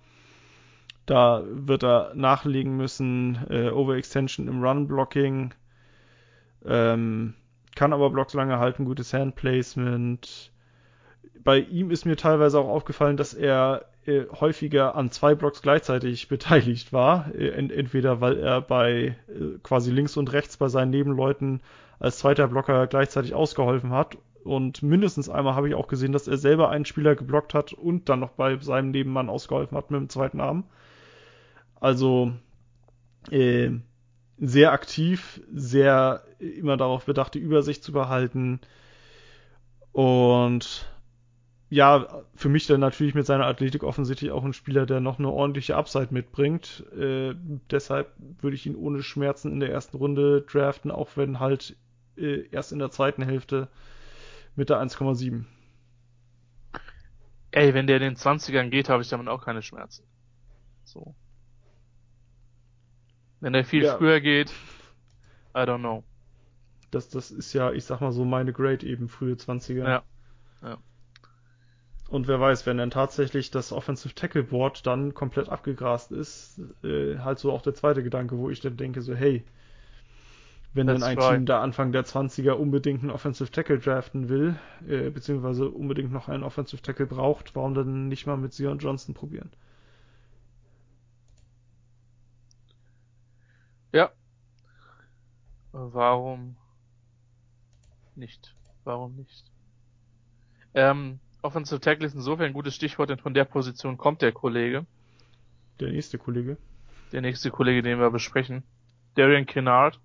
Da 1.05 1.43
wird 1.47 1.84
er 1.84 2.13
nachlegen 2.15 2.78
müssen, 2.78 3.45
äh, 3.49 3.69
Overextension 3.69 4.47
im 4.47 4.63
Run-Blocking, 4.63 5.53
ähm, 6.65 7.36
kann 7.76 7.93
aber 7.93 8.09
Blocks 8.09 8.34
lange 8.34 8.59
halten, 8.59 8.86
gutes 8.86 9.13
Handplacement. 9.13 10.51
Bei 11.43 11.59
ihm 11.59 11.91
ist 11.91 12.05
mir 12.05 12.15
teilweise 12.15 12.59
auch 12.59 12.69
aufgefallen, 12.69 13.17
dass 13.17 13.34
er 13.34 13.86
äh, 14.05 14.26
häufiger 14.32 14.95
an 14.95 15.11
zwei 15.11 15.36
Blocks 15.36 15.61
gleichzeitig 15.61 16.28
beteiligt 16.30 16.93
war. 16.93 17.34
Äh, 17.36 17.49
ent 17.49 17.71
entweder 17.71 18.21
weil 18.21 18.38
er 18.39 18.61
bei 18.61 19.15
äh, 19.28 19.57
quasi 19.61 19.91
links 19.91 20.17
und 20.17 20.32
rechts 20.32 20.57
bei 20.57 20.69
seinen 20.69 20.91
Nebenleuten 20.91 21.61
als 21.99 22.19
zweiter 22.19 22.47
Blocker 22.47 22.88
gleichzeitig 22.88 23.34
ausgeholfen 23.34 23.91
hat. 23.91 24.17
Und 24.43 24.84
mindestens 24.84 25.28
einmal 25.28 25.55
habe 25.55 25.69
ich 25.69 25.76
auch 25.76 25.88
gesehen, 25.88 26.11
dass 26.11 26.28
er 26.28 26.38
selber 26.38 26.69
einen 26.69 26.86
Spieler 26.86 27.15
geblockt 27.15 27.53
hat 27.55 27.73
und 27.73 28.09
dann 28.09 28.19
noch 28.19 28.32
bei 28.32 28.57
seinem 28.57 28.91
Nebenmann 28.91 29.30
ausgeholfen 29.30 29.76
hat 29.78 29.89
mit 29.89 29.99
dem 29.99 30.09
zweiten 30.09 30.39
Arm. 30.39 30.65
Also 31.80 32.32
äh, 33.32 33.71
sehr 34.38 34.72
aktiv, 34.72 35.42
sehr 35.54 36.24
immer 36.40 36.78
darauf 36.78 37.06
bedacht, 37.06 37.34
die 37.34 37.40
Übersicht 37.40 37.84
zu 37.84 37.92
behalten. 37.92 38.60
Und 39.92 40.90
ja, 41.70 42.24
für 42.36 42.50
mich 42.50 42.68
dann 42.68 42.80
natürlich 42.80 43.16
mit 43.16 43.26
seiner 43.26 43.48
Athletik 43.48 43.84
offensichtlich 43.84 44.32
auch 44.32 44.44
ein 44.44 44.54
Spieler, 44.54 44.86
der 44.86 45.00
noch 45.00 45.20
eine 45.20 45.30
ordentliche 45.30 45.76
Upside 45.76 46.10
mitbringt. 46.12 46.86
Äh, 46.98 47.34
deshalb 47.72 48.14
würde 48.42 48.56
ich 48.56 48.66
ihn 48.66 48.76
ohne 48.76 49.02
Schmerzen 49.02 49.52
in 49.52 49.60
der 49.60 49.72
ersten 49.72 49.98
Runde 49.98 50.42
draften, 50.42 50.92
auch 50.92 51.10
wenn 51.16 51.40
halt 51.40 51.76
äh, 52.18 52.48
erst 52.50 52.72
in 52.72 52.80
der 52.80 52.92
zweiten 52.92 53.24
Hälfte 53.24 53.68
mit 54.56 54.70
der 54.70 54.82
1,7. 54.82 55.46
Ey, 57.52 57.74
wenn 57.74 57.88
der 57.88 57.98
in 57.98 58.04
den 58.04 58.16
20ern 58.16 58.70
geht, 58.70 58.90
habe 58.90 59.02
ich 59.02 59.10
damit 59.10 59.28
auch 59.28 59.44
keine 59.44 59.62
Schmerzen. 59.62 60.04
So. 60.84 61.16
Wenn 63.46 63.54
der 63.54 63.64
viel 63.64 63.84
ja. 63.84 63.96
früher 63.96 64.22
geht, 64.22 64.50
I 65.56 65.60
don't 65.60 65.78
know. 65.78 66.04
Das, 66.89 67.10
das 67.10 67.30
ist 67.30 67.54
ja, 67.54 67.72
ich 67.72 67.86
sag 67.86 68.02
mal 68.02 68.12
so, 68.12 68.26
meine 68.26 68.52
Grade 68.52 68.84
eben, 68.84 69.08
frühe 69.08 69.36
20er. 69.36 69.88
Ja. 69.88 70.04
ja. 70.64 70.78
Und 72.10 72.28
wer 72.28 72.39
weiß, 72.39 72.66
wenn 72.66 72.80
dann 72.80 72.89
tatsächlich 72.89 73.52
das 73.52 73.72
Offensive 73.72 74.16
Tackle 74.16 74.41
Board 74.41 74.88
dann 74.88 75.14
komplett 75.14 75.50
abgegrast 75.50 76.12
ist, 76.12 76.60
äh, 76.84 77.20
halt 77.20 77.38
so 77.38 77.52
auch 77.52 77.62
der 77.62 77.76
zweite 77.76 78.02
Gedanke, 78.02 78.36
wo 78.39 78.50
ich 78.50 78.62
dann 78.62 78.78
denke, 78.78 79.04
so, 79.04 79.14
hey, 79.14 79.43
wenn 80.74 80.88
That's 80.88 81.02
dann 81.02 81.12
ein 81.12 81.20
right. 81.20 81.36
Team 81.36 81.46
da 81.46 81.62
Anfang 81.62 81.91
der 81.91 82.04
20er 82.04 82.54
unbedingt 82.54 83.04
einen 83.04 83.12
Offensive 83.12 83.52
Tackle 83.52 83.78
draften 83.78 84.28
will, 84.28 84.56
äh, 84.88 85.12
beziehungsweise 85.12 85.70
unbedingt 85.70 86.12
noch 86.12 86.30
einen 86.30 86.41
Offensive 86.41 86.82
Tackle 86.82 87.06
braucht, 87.06 87.56
warum 87.56 87.76
dann 87.76 88.08
nicht 88.08 88.26
mal 88.26 88.38
mit 88.38 88.54
Sion 88.54 88.80
Johnson 88.80 89.14
probieren? 89.14 89.52
Ja. 93.96 94.12
Warum 95.78 96.55
nicht? 98.15 98.55
Warum 98.86 99.17
nicht? 99.17 99.43
Ähm, 100.73 101.19
Offensive 101.41 101.82
Tackle 101.82 102.07
ist 102.07 102.15
insofern 102.15 102.45
ein 102.45 102.53
gutes 102.53 102.76
Stichwort, 102.76 103.09
denn 103.09 103.17
von 103.17 103.34
der 103.34 103.43
Position 103.43 103.97
kommt 103.97 104.21
der 104.21 104.32
Kollege. 104.32 104.86
Der 105.82 105.91
nächste 105.91 106.17
Kollege. 106.17 106.55
Der 107.11 107.19
nächste 107.19 107.51
Kollege, 107.51 107.82
den 107.82 107.99
wir 107.99 108.09
besprechen. 108.09 108.63
Darian 109.15 109.45
Kennard. 109.45 109.99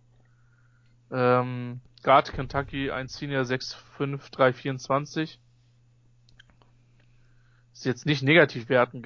Ähm, 1.13 1.81
Guard 2.03 2.33
Kentucky, 2.33 2.91
ein 2.91 3.07
Senior 3.07 3.43
6'5", 3.43 4.29
324. 4.33 5.39
Ist 7.73 7.85
jetzt 7.85 8.07
nicht 8.07 8.25
negativ 8.25 8.69
werten 8.69 9.03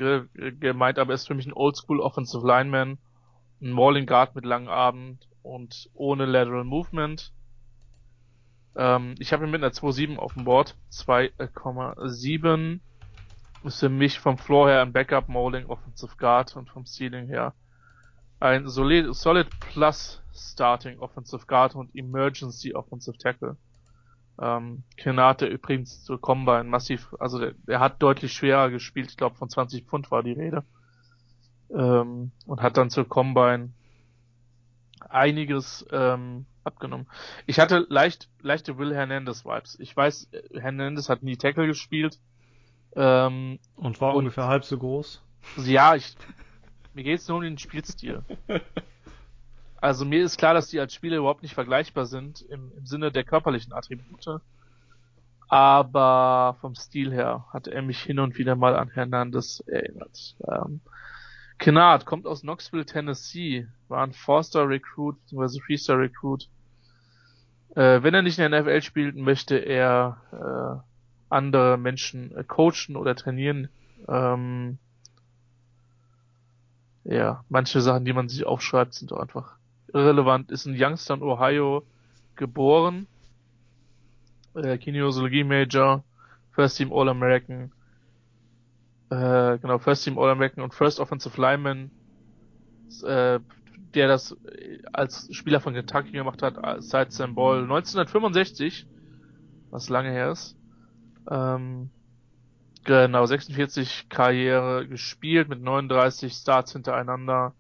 gemeint, 0.61 0.99
aber 0.99 1.13
ist 1.13 1.27
für 1.27 1.35
mich 1.35 1.47
ein 1.47 1.53
Oldschool 1.53 2.01
Offensive 2.01 2.47
Lineman. 2.47 2.97
Ein 3.65 3.73
Mauling 3.73 4.05
Guard 4.05 4.35
mit 4.35 4.45
langen 4.45 4.69
Abend 4.69 5.27
und 5.43 5.89
ohne 5.95 6.27
Lateral 6.27 6.65
Movement. 6.65 7.33
Ähm, 8.77 9.15
ich 9.19 9.33
habe 9.33 9.47
ihn 9.47 9.51
mit 9.51 9.63
einer 9.63 9.73
2.7 9.73 10.19
auf 10.19 10.35
dem 10.35 10.45
Board. 10.45 10.77
2,7 10.93 12.81
ist 13.65 13.81
für 13.81 13.89
mich 13.89 14.21
vom 14.21 14.37
Floor 14.37 14.69
her 14.69 14.83
ein 14.83 14.93
Backup 14.93 15.31
Mauling 15.31 15.65
Offensive 15.65 16.15
Guard 16.19 16.55
und 16.57 16.69
vom 16.69 16.85
Ceiling 16.85 17.27
her 17.27 17.55
ein 18.39 18.69
solid, 18.69 19.15
solid 19.15 19.49
Plus 19.61 20.23
Starting 20.35 20.99
Offensive 20.99 21.47
Guard 21.47 21.75
und 21.75 21.95
Emergency 21.97 22.75
Offensive 22.75 23.17
Tackle. 23.17 23.57
Ähm, 24.39 24.83
Kenate 24.99 25.47
übrigens 25.47 26.05
zur 26.05 26.21
Combine 26.21 26.65
massiv, 26.65 27.15
also 27.19 27.39
der, 27.39 27.55
der 27.67 27.81
hat 27.81 28.03
deutlich 28.03 28.35
schwerer 28.35 28.69
gespielt, 28.69 29.09
ich 29.09 29.17
glaube 29.17 29.37
von 29.37 29.49
20 29.49 29.87
Pfund 29.87 30.11
war 30.11 30.23
die 30.23 30.33
Rede. 30.33 30.65
Ähm, 31.71 32.31
und 32.47 32.63
hat 32.63 32.77
dann 32.77 32.91
zur 32.91 33.09
Combine 33.09 33.71
einiges 35.09 35.87
ähm, 35.91 36.47
abgenommen. 36.65 37.07
Ich 37.47 37.59
hatte 37.59 37.87
leicht, 37.89 38.29
leichte 38.41 38.79
Will 38.79 38.95
Hernandez 38.95 39.45
Vibes. 39.45 39.79
Ich 39.81 39.97
weiß, 39.97 40.29
Hernandez 40.55 41.09
hat 41.09 41.23
nie 41.23 41.37
Tackle 41.37 41.67
gespielt. 41.67 42.19
Ähm, 42.97 43.59
und 43.77 44.01
war 44.01 44.13
und, 44.13 44.21
ungefähr 44.21 44.47
halb 44.47 44.65
so 44.65 44.79
groß. 44.79 45.21
Ja, 45.57 45.95
ich, 45.95 46.17
mir 46.95 47.03
geht's 47.03 47.29
nur 47.29 47.39
um 47.39 47.43
den 47.43 47.59
Spielstil. 47.59 48.23
Also 49.85 50.07
mir 50.07 50.25
ist 50.25 50.39
klar, 50.39 50.55
dass 50.55 50.69
die 50.69 50.81
als 50.81 50.95
Spieler 50.95 51.19
überhaupt 51.19 51.43
nicht 51.43 51.53
vergleichbar 51.53 52.07
sind 52.07 52.41
im, 52.41 52.73
im 52.75 52.87
Sinne 52.87 53.13
der 53.13 53.23
körperlichen 53.23 53.75
Attribute. 53.75 54.41
Aber 55.47 56.57
vom 56.63 56.75
Stil 56.75 57.13
her 57.13 57.45
hat 57.53 57.67
er 57.67 57.83
mich 57.83 58.01
hin 58.01 58.19
und 58.19 58.39
wieder 58.39 58.57
mal 58.57 58.77
an 58.77 58.89
Hernandez 58.89 59.63
erinnert. 59.67 60.37
Ähm, 60.49 60.81
Kennard 61.59 62.05
kommt 62.05 62.27
aus 62.27 62.43
Knoxville, 62.43 62.85
Tennessee, 62.85 63.67
war 63.89 64.03
ein 64.03 64.13
Four-Star 64.13 64.69
Recruit 64.69 65.17
bzw. 65.21 65.61
Three-Star 65.61 65.99
Recruit. 65.99 66.49
Äh, 67.75 68.03
wenn 68.03 68.15
er 68.15 68.23
nicht 68.23 68.39
in 68.39 68.51
der 68.51 68.63
NFL 68.63 68.83
spielt, 68.83 69.17
möchte 69.17 69.57
er 69.57 70.19
äh, 70.33 71.35
andere 71.35 71.77
Menschen 71.77 72.37
äh, 72.37 72.45
coachen 72.45 72.97
oder 72.97 73.15
trainieren. 73.17 73.69
Ähm, 74.09 74.79
ja, 77.05 77.45
manche 77.49 77.81
Sachen, 77.81 78.05
die 78.05 78.13
man 78.13 78.29
sich 78.29 78.47
aufschreibt, 78.47 78.95
sind 78.95 79.11
doch 79.11 79.19
einfach 79.19 79.57
irrelevant. 79.93 80.51
Ist 80.51 80.67
in 80.67 80.77
Youngstown, 80.79 81.23
Ohio 81.23 81.85
geboren. 82.37 83.07
Äh, 84.55 84.79
Kinesiologie 84.79 85.45
Major, 85.45 86.05
First 86.53 86.79
Team 86.79 86.93
All-American, 86.93 87.73
äh, 89.15 89.59
genau, 89.59 89.79
First 89.79 90.05
Team 90.05 90.19
All-American 90.19 90.65
und 90.65 90.75
First 90.75 90.99
Offensive 90.99 91.41
Lineman, 91.41 91.91
äh, 93.05 93.39
der 93.95 94.09
das 94.09 94.37
als 94.93 95.29
Spieler 95.33 95.61
von 95.61 95.75
Kentucky 95.75 96.11
gemacht 96.11 96.43
hat, 96.43 96.57
seit 96.83 97.13
Sam 97.13 97.37
Ball 97.37 97.63
1965, 97.63 98.87
was 99.71 99.89
lange 99.89 100.11
her 100.11 100.33
ist. 100.33 100.57
Ähm, 101.31 101.91
genau, 102.83 103.25
46 103.25 104.09
Karriere 104.09 104.89
gespielt 104.89 105.49
mit 105.49 105.63
39 105.63 106.33
Starts 106.33 106.73
hintereinander 106.73 107.55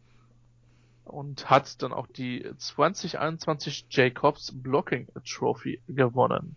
und 1.05 1.51
hat 1.51 1.83
dann 1.83 1.93
auch 1.93 2.09
die 2.09 2.51
2021 2.57 3.87
Jacobs 3.91 4.51
Blocking 4.53 5.07
Trophy 5.25 5.81
gewonnen. 5.87 6.57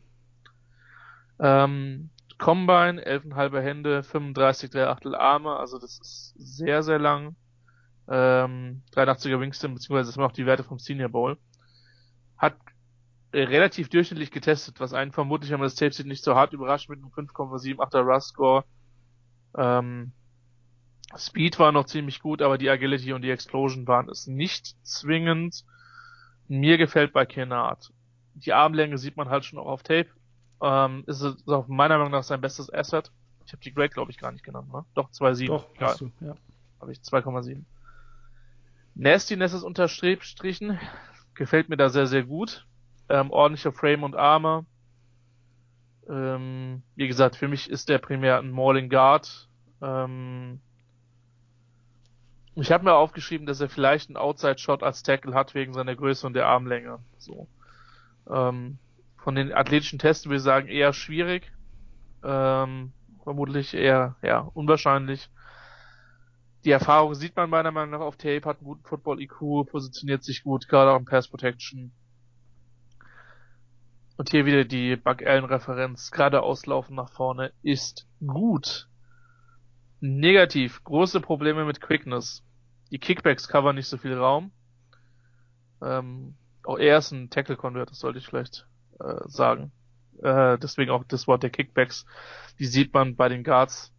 Ähm, 1.39 2.09
Combine, 2.38 3.01
11,5 3.01 3.61
Hände, 3.61 4.03
35 4.03 4.69
3 4.69 4.88
Achtel 4.88 5.15
Arme, 5.15 5.55
also 5.55 5.79
das 5.79 5.99
ist 5.99 6.33
sehr, 6.38 6.83
sehr 6.83 6.99
lang. 6.99 7.35
Ähm, 8.07 8.83
83er 8.95 9.39
Wingston, 9.39 9.73
beziehungsweise 9.73 10.07
das 10.07 10.15
sind 10.15 10.23
auch 10.23 10.31
die 10.31 10.45
Werte 10.45 10.63
vom 10.63 10.79
Senior 10.79 11.09
Bowl. 11.09 11.38
Hat 12.38 12.55
äh, 13.31 13.43
relativ 13.43 13.89
durchschnittlich 13.89 14.31
getestet, 14.31 14.79
was 14.79 14.93
einen 14.93 15.11
vermutlich, 15.11 15.51
wenn 15.51 15.59
man 15.59 15.65
das 15.65 15.75
Tape 15.75 15.93
sieht, 15.93 16.05
nicht 16.05 16.23
so 16.23 16.35
hart 16.35 16.53
überrascht 16.53 16.89
mit 16.89 16.99
einem 16.99 17.11
5,78er 17.11 18.01
Rust 18.01 18.29
Score. 18.29 18.63
Ähm, 19.57 20.13
Speed 21.15 21.59
war 21.59 21.71
noch 21.71 21.85
ziemlich 21.85 22.19
gut, 22.21 22.41
aber 22.41 22.57
die 22.57 22.69
Agility 22.69 23.13
und 23.13 23.21
die 23.21 23.31
Explosion 23.31 23.88
waren 23.88 24.09
es 24.09 24.27
nicht 24.27 24.75
zwingend. 24.85 25.65
Mir 26.47 26.77
gefällt 26.77 27.13
bei 27.13 27.25
Kennard. 27.25 27.91
Die 28.35 28.53
Armlänge 28.53 28.97
sieht 28.97 29.17
man 29.17 29.29
halt 29.29 29.45
schon 29.45 29.59
auch 29.59 29.65
auf 29.65 29.83
Tape. 29.83 30.09
Ähm, 30.62 31.03
ist 31.08 31.22
es 31.22 31.47
auch 31.47 31.68
meiner 31.68 31.97
Meinung 31.97 32.12
nach 32.12 32.24
sein 32.24 32.41
bestes 32.41 32.74
Asset. 32.74 33.12
Ich 33.45 33.53
habe 33.53 33.64
die 33.64 33.74
Grade, 33.74 33.89
glaube 33.89 34.12
ich, 34.12 34.18
gar 34.18 34.32
nicht 34.32 34.43
genannt, 34.43 34.72
ne? 34.72 34.84
Doch, 34.93 35.10
2,7. 35.12 35.47
Doch, 35.47 35.68
ja. 35.80 35.88
hast 35.88 36.01
du, 36.01 36.12
ja. 36.20 36.36
Habe 36.82 36.91
ich 36.91 36.99
2,7. 36.99 37.64
Nastiness 38.95 39.53
ist 39.53 39.64
unterstrichen. 39.64 40.80
Gefällt 41.36 41.70
mir 41.70 41.78
da 41.78 41.89
sehr, 41.89 42.08
sehr 42.08 42.24
gut. 42.24 42.66
Ähm, 43.10 43.32
ordentlicher 43.32 43.72
Frame 43.72 44.03
und 44.03 44.16
Arme. 44.16 44.66
Ähm, 46.10 46.82
wie 46.95 47.08
gesagt, 47.08 47.36
für 47.36 47.47
mich 47.47 47.70
ist 47.70 47.89
der 47.89 47.99
primär 47.99 48.39
ein 48.39 48.51
Mauling 48.51 48.89
Guard. 48.89 49.47
Ähm, 49.82 50.60
ich 52.55 52.72
habe 52.72 52.86
mir 52.86 52.95
aufgeschrieben, 52.95 53.45
dass 53.45 53.62
er 53.62 53.70
vielleicht 53.70 54.10
einen 54.10 54.18
Outside-Shot 54.18 54.82
als 54.82 55.03
Tackle 55.03 55.36
hat 55.36 55.53
wegen 55.53 55.74
seiner 55.74 55.95
Größe 55.95 56.26
und 56.26 56.34
der 56.34 56.47
Armlänge. 56.47 56.99
So. 57.20 57.47
Ähm, 58.30 58.80
von 59.28 59.36
den 59.36 59.51
athletischen 59.51 59.99
Tests 59.99 60.25
würde 60.25 60.38
ich 60.38 60.41
sagen 60.41 60.69
eher 60.69 60.93
schwierig. 60.93 61.51
Ähm, 62.23 62.93
vermutlich 63.23 63.73
eher 63.73 64.15
ja 64.21 64.39
unwahrscheinlich. 64.53 65.30
Die 66.63 66.71
Erfahrung 66.71 67.13
sieht 67.13 67.36
man 67.36 67.49
meiner 67.49 67.71
Meinung 67.71 67.89
nach 67.89 68.05
auf 68.05 68.15
Tape, 68.15 68.43
hat 68.45 68.59
einen 68.59 68.67
guten 68.67 68.86
Football-IQ, 68.86 69.69
positioniert 69.69 70.23
sich 70.23 70.43
gut, 70.43 70.69
gerade 70.69 70.91
auch 70.91 70.97
im 70.97 71.03
Pass 71.03 71.28
Protection. 71.28 71.91
Und 74.15 74.30
hier 74.30 74.45
wieder 74.45 74.63
die 74.63 74.95
Buck 74.95 75.21
Allen-Referenz, 75.21 76.09
gerade 76.11 76.41
auslaufen 76.41 76.95
nach 76.95 77.09
vorne, 77.09 77.51
ist 77.63 78.07
gut. 78.25 78.88
Negativ, 79.99 80.82
große 80.86 81.19
Probleme 81.19 81.65
mit 81.65 81.82
Quickness. 81.82 82.45
Die 82.91 82.99
Kickbacks 82.99 83.49
covern 83.49 83.75
nicht 83.75 83.89
so 83.89 83.97
viel 83.97 84.17
Raum. 84.17 84.53
Ähm, 85.82 86.38
auch 86.63 86.78
er 86.78 86.99
ist 86.99 87.11
ein 87.11 87.30
Tackle-Convert, 87.30 87.89
das 87.89 87.99
sollte 87.99 88.19
ich 88.19 88.25
vielleicht 88.25 88.65
äh, 88.99 89.27
sagen. 89.27 89.71
Äh, 90.21 90.57
deswegen 90.57 90.91
auch 90.91 91.03
das 91.03 91.27
Wort 91.27 91.43
der 91.43 91.49
Kickbacks. 91.49 92.05
Die 92.59 92.65
sieht 92.65 92.93
man 92.93 93.15
bei 93.15 93.29
den 93.29 93.43
Guards 93.43 93.93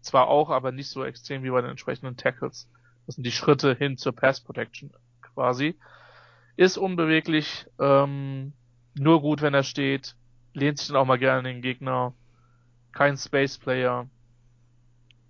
zwar 0.00 0.28
auch, 0.28 0.50
aber 0.50 0.72
nicht 0.72 0.88
so 0.88 1.04
extrem 1.04 1.42
wie 1.42 1.50
bei 1.50 1.60
den 1.60 1.70
entsprechenden 1.70 2.16
Tackles. 2.16 2.68
Das 3.06 3.16
sind 3.16 3.24
die 3.24 3.32
Schritte 3.32 3.74
hin 3.74 3.96
zur 3.96 4.14
Pass 4.14 4.40
Protection 4.40 4.92
quasi. 5.20 5.76
Ist 6.56 6.78
unbeweglich, 6.78 7.66
ähm, 7.78 8.52
nur 8.94 9.20
gut, 9.20 9.42
wenn 9.42 9.54
er 9.54 9.62
steht, 9.62 10.16
lehnt 10.54 10.78
sich 10.78 10.88
dann 10.88 10.96
auch 10.96 11.04
mal 11.04 11.18
gerne 11.18 11.42
den 11.42 11.60
Gegner. 11.60 12.14
Kein 12.92 13.16
Space 13.16 13.58
Player. 13.58 14.08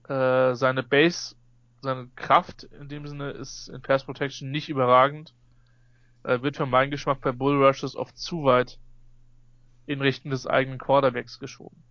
Äh, 0.09 0.55
seine 0.55 0.85
Base, 0.85 1.35
seine 1.81 2.09
Kraft 2.15 2.65
in 2.65 2.89
dem 2.89 3.07
Sinne 3.09 3.31
ist 3.31 3.69
in 3.69 3.83
Pass 3.83 4.05
Protection 4.05 4.51
nicht 4.51 4.69
überragend. 4.69 5.35
Äh, 6.27 6.43
wird 6.43 6.57
für 6.57 6.67
meinen 6.67 6.91
Geschmack 6.91 7.21
bei 7.21 7.31
Bull 7.31 7.65
Rushes 7.65 7.95
oft 7.95 8.19
zu 8.19 8.43
weit 8.43 8.81
in 9.87 10.01
Richtung 10.01 10.33
des 10.33 10.49
eigenen 10.49 10.81
Quarterbacks 10.81 11.39
geschoben. 11.39 11.85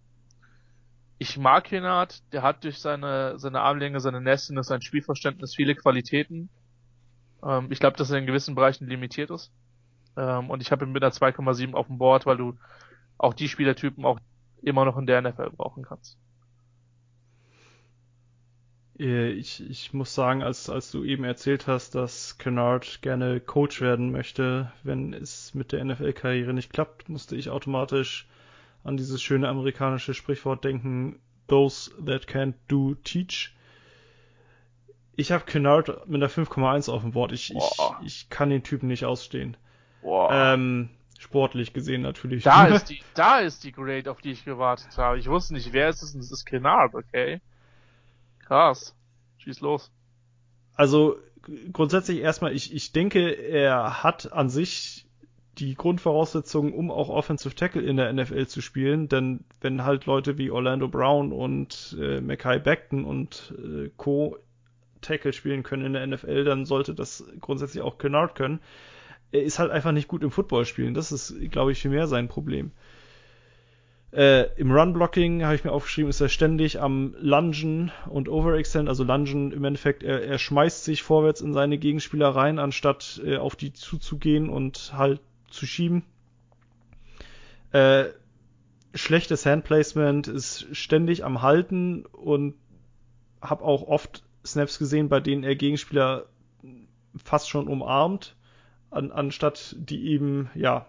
Ich 1.17 1.38
mag 1.38 1.71
Henard, 1.71 2.21
der 2.33 2.41
hat 2.41 2.65
durch 2.65 2.79
seine, 2.79 3.39
seine 3.39 3.61
Armlänge, 3.61 4.01
seine 4.01 4.19
Nastiness, 4.19 4.67
sein 4.67 4.81
Spielverständnis 4.81 5.55
viele 5.55 5.73
Qualitäten. 5.73 6.49
Ähm, 7.41 7.71
ich 7.71 7.79
glaube, 7.79 7.95
dass 7.95 8.11
er 8.11 8.17
in 8.17 8.25
gewissen 8.25 8.55
Bereichen 8.55 8.88
limitiert 8.88 9.29
ist. 9.29 9.53
Ähm, 10.17 10.49
und 10.49 10.61
ich 10.61 10.69
habe 10.73 10.83
ihn 10.83 10.91
mit 10.91 11.01
einer 11.01 11.13
2,7 11.13 11.73
auf 11.73 11.88
dem 11.88 11.97
Board, 11.97 12.25
weil 12.25 12.36
du 12.36 12.57
auch 13.17 13.33
die 13.33 13.47
Spielertypen 13.47 14.03
auch 14.03 14.19
immer 14.61 14.83
noch 14.83 14.97
in 14.97 15.05
der 15.05 15.21
NFL 15.21 15.51
brauchen 15.51 15.83
kannst. 15.83 16.17
Äh, 19.00 19.30
ich, 19.32 19.68
ich 19.70 19.93
muss 19.93 20.14
sagen, 20.14 20.43
als, 20.43 20.70
als 20.70 20.91
du 20.91 21.04
eben 21.04 21.24
erzählt 21.24 21.68
hast, 21.68 21.96
dass 21.96 22.38
Kennard 22.38 23.02
gerne 23.02 23.39
Coach 23.39 23.82
werden 23.82 24.12
möchte, 24.12 24.72
wenn 24.84 25.14
es 25.14 25.54
mit 25.54 25.72
der 25.72 25.84
NFL-Karriere 25.84 26.54
nicht 26.54 26.72
klappt, 26.72 27.10
musste 27.10 27.36
ich 27.36 27.50
automatisch 27.50 28.28
an 28.84 28.98
dieses 28.98 29.22
schöne 29.22 29.50
amerikanische 29.50 30.14
Sprichwort 30.14 30.64
denken, 30.64 31.20
those 31.48 31.91
that 32.06 32.28
can't 32.28 32.54
do, 32.68 32.96
teach. 33.04 33.56
Ich 35.16 35.32
habe 35.32 35.46
Kennard 35.46 36.08
mit 36.08 36.22
einer 36.22 36.30
5,1 36.30 36.91
auf 36.91 37.02
dem 37.02 37.12
Board. 37.12 37.32
Ich, 37.32 37.56
ich, 37.56 37.80
ich 38.04 38.30
kann 38.30 38.50
den 38.50 38.64
Typen 38.64 38.88
nicht 38.88 39.06
ausstehen. 39.06 39.56
Ähm, 40.04 40.89
sportlich 41.18 41.74
gesehen 41.74 42.02
natürlich. 42.02 42.43
Da 42.43 42.66
ist 42.76 42.89
die, 42.89 43.02
da 43.14 43.39
ist 43.39 43.64
die 43.64 43.72
Grade, 43.72 44.12
auf 44.12 44.22
die 44.22 44.32
ich 44.32 44.46
gewartet 44.46 44.98
habe. 44.98 45.18
Ich 45.18 45.28
wusste 45.28 45.54
nicht, 45.54 45.74
wer 45.74 45.89
ist 45.89 46.04
es 46.04 46.14
und 46.14 46.20
es 46.20 46.32
ist 46.32 46.46
Kennard, 46.46 46.93
okay? 46.93 47.41
Krass. 48.46 48.96
Schieß 49.38 49.60
los. 49.62 49.91
Also 50.76 51.18
grundsätzlich 51.72 52.20
erstmal, 52.20 52.54
ich, 52.54 52.74
ich 52.74 52.91
denke, 52.91 53.30
er 53.30 54.04
hat 54.04 54.32
an 54.34 54.50
sich 54.50 55.06
die 55.58 55.76
Grundvoraussetzungen, 55.76 56.74
um 56.74 56.91
auch 56.91 57.10
Offensive 57.10 57.56
Tackle 57.56 57.82
in 57.82 57.98
der 57.98 58.12
NFL 58.12 58.48
zu 58.48 58.62
spielen, 58.62 59.08
denn 59.08 59.46
wenn 59.62 59.86
halt 59.86 60.06
Leute 60.06 60.38
wie 60.38 60.52
Orlando 60.52 60.88
Brown 60.88 61.32
und 61.32 61.96
äh, 62.00 62.20
Mackay 62.20 62.60
Beckton 62.60 63.06
und 63.06 63.54
äh, 63.58 63.89
Co. 63.96 64.38
Tackle 65.02 65.34
spielen 65.34 65.64
können 65.64 65.86
in 65.86 65.93
der 65.93 66.08
NFL, 66.08 66.43
dann 66.43 66.66
sollte 66.66 66.93
das 66.93 67.24
grundsätzlich 67.39 67.84
auch 67.84 67.98
Kennard 68.00 68.36
können 68.36 68.60
er 69.36 69.43
ist 69.43 69.60
halt 69.60 69.72
einfach 69.72 69.91
nicht 69.91 70.08
gut 70.08 70.24
im 70.24 70.32
Football 70.32 70.66
spielen. 70.66 70.93
Das 70.93 71.12
ist, 71.12 71.36
glaube 71.52 71.72
ich, 71.72 71.82
viel 71.82 71.91
mehr 71.91 72.08
sein 72.08 72.28
Problem. 72.28 72.72
Äh, 74.16 74.53
Im 74.55 74.72
Run-Blocking 74.72 75.43
habe 75.43 75.55
ich 75.55 75.66
mir 75.66 75.74
aufgeschrieben, 75.74 76.09
ist 76.09 76.22
er 76.22 76.30
ständig 76.30 76.80
am 76.80 77.16
Lungen 77.20 77.91
und 78.07 78.30
Overextend, 78.30 78.88
also 78.88 79.03
Lungen 79.03 79.51
im 79.51 79.66
Endeffekt, 79.66 80.03
er, 80.03 80.24
er 80.24 80.38
schmeißt 80.38 80.86
sich 80.86 81.03
vorwärts 81.03 81.41
in 81.41 81.53
seine 81.53 81.78
Gegenspieler 81.78 82.30
rein, 82.30 82.57
anstatt 82.57 83.22
äh, 83.26 83.36
auf 83.36 83.57
die 83.57 83.74
zuzugehen 83.74 84.49
und 84.49 84.93
halt 84.95 85.20
zu 85.49 85.66
schieben. 85.66 86.03
Äh, 87.74 88.05
schlechtes 88.93 89.45
Handplacement 89.45 90.30
ist 90.30 90.68
ständig 90.72 91.26
am 91.26 91.41
Halten 91.41 92.05
und 92.05 92.55
habe 93.41 93.66
auch 93.66 93.84
oft 93.86 94.24
Snaps 94.45 94.80
gesehen, 94.80 95.09
bei 95.09 95.20
denen 95.20 95.43
er 95.43 95.57
Gegenspieler 95.57 96.28
fast 97.22 97.49
schon 97.49 97.68
umarmt 97.68 98.38
an, 98.91 99.11
anstatt 99.11 99.76
die 99.78 100.07
eben, 100.07 100.49
ja, 100.55 100.86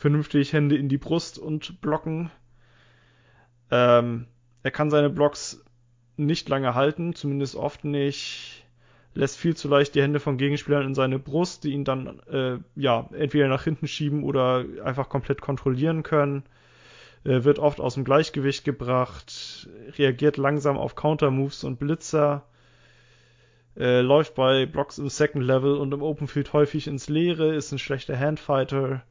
vernünftig 0.00 0.54
Hände 0.54 0.78
in 0.78 0.88
die 0.88 0.96
Brust 0.96 1.38
und 1.38 1.82
blocken. 1.82 2.30
Ähm, 3.70 4.24
er 4.62 4.70
kann 4.70 4.90
seine 4.90 5.10
Blocks 5.10 5.62
nicht 6.16 6.48
lange 6.48 6.74
halten, 6.74 7.14
zumindest 7.14 7.54
oft 7.54 7.84
nicht. 7.84 8.64
Lässt 9.12 9.36
viel 9.36 9.54
zu 9.54 9.68
leicht 9.68 9.94
die 9.94 10.00
Hände 10.00 10.18
von 10.18 10.38
Gegenspielern 10.38 10.86
in 10.86 10.94
seine 10.94 11.18
Brust, 11.18 11.64
die 11.64 11.72
ihn 11.72 11.84
dann 11.84 12.18
äh, 12.30 12.56
ja 12.76 13.10
entweder 13.12 13.48
nach 13.48 13.64
hinten 13.64 13.88
schieben 13.88 14.24
oder 14.24 14.64
einfach 14.82 15.10
komplett 15.10 15.42
kontrollieren 15.42 16.02
können. 16.02 16.44
Äh, 17.24 17.44
wird 17.44 17.58
oft 17.58 17.78
aus 17.78 17.92
dem 17.92 18.04
Gleichgewicht 18.04 18.64
gebracht, 18.64 19.68
reagiert 19.98 20.38
langsam 20.38 20.78
auf 20.78 20.94
Counter-Moves 20.94 21.62
und 21.64 21.78
Blitzer 21.78 22.46
äh, 23.76 24.00
läuft 24.00 24.34
bei 24.34 24.64
Blocks 24.64 24.96
im 24.96 25.10
Second 25.10 25.44
Level 25.44 25.76
und 25.76 25.92
im 25.92 26.02
Open 26.02 26.26
Field 26.26 26.54
häufig 26.54 26.86
ins 26.86 27.10
Leere, 27.10 27.54
ist 27.54 27.70
ein 27.72 27.78
schlechter 27.78 28.18
Handfighter, 28.18 29.02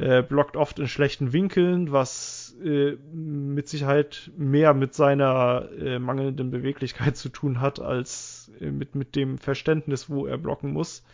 äh, 0.00 0.22
blockt 0.22 0.56
oft 0.56 0.78
in 0.78 0.88
schlechten 0.88 1.32
Winkeln, 1.34 1.92
was 1.92 2.56
äh, 2.64 2.96
mit 3.12 3.68
Sicherheit 3.68 4.30
mehr 4.36 4.72
mit 4.72 4.94
seiner 4.94 5.68
äh, 5.78 5.98
mangelnden 5.98 6.50
Beweglichkeit 6.50 7.16
zu 7.18 7.28
tun 7.28 7.60
hat, 7.60 7.80
als 7.80 8.50
äh, 8.60 8.70
mit, 8.70 8.94
mit 8.94 9.14
dem 9.14 9.36
Verständnis, 9.36 10.08
wo 10.08 10.26
er 10.26 10.38
blocken 10.38 10.72
muss. 10.72 11.04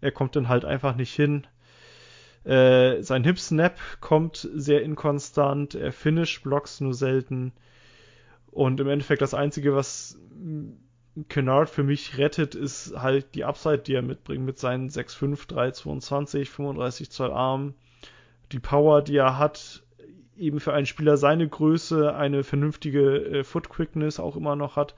Er 0.00 0.10
kommt 0.10 0.34
dann 0.34 0.48
halt 0.48 0.64
einfach 0.64 0.96
nicht 0.96 1.14
hin. 1.14 1.46
Äh, 2.44 3.02
sein 3.02 3.22
Hip-Snap 3.22 3.78
kommt 4.00 4.48
sehr 4.52 4.82
inkonstant, 4.82 5.76
er 5.76 5.92
Finish-Blocks 5.92 6.80
nur 6.80 6.94
selten. 6.94 7.52
Und 8.50 8.80
im 8.80 8.88
Endeffekt 8.88 9.22
das 9.22 9.34
Einzige, 9.34 9.76
was 9.76 10.18
Kennard 11.28 11.70
für 11.70 11.84
mich 11.84 12.18
rettet, 12.18 12.56
ist 12.56 12.94
halt 12.96 13.36
die 13.36 13.44
Upside, 13.44 13.78
die 13.78 13.94
er 13.94 14.02
mitbringt 14.02 14.44
mit 14.44 14.58
seinen 14.58 14.88
6'5, 14.88 15.48
3'22, 15.48 16.46
35 16.46 17.10
Zoll 17.10 17.30
Arm 17.30 17.74
die 18.52 18.60
Power, 18.60 19.02
die 19.02 19.16
er 19.16 19.38
hat, 19.38 19.82
eben 20.36 20.60
für 20.60 20.72
einen 20.72 20.86
Spieler 20.86 21.16
seine 21.16 21.48
Größe, 21.48 22.14
eine 22.14 22.44
vernünftige 22.44 23.16
äh, 23.40 23.44
Foot 23.44 23.68
Quickness 23.68 24.20
auch 24.20 24.36
immer 24.36 24.56
noch 24.56 24.76
hat. 24.76 24.94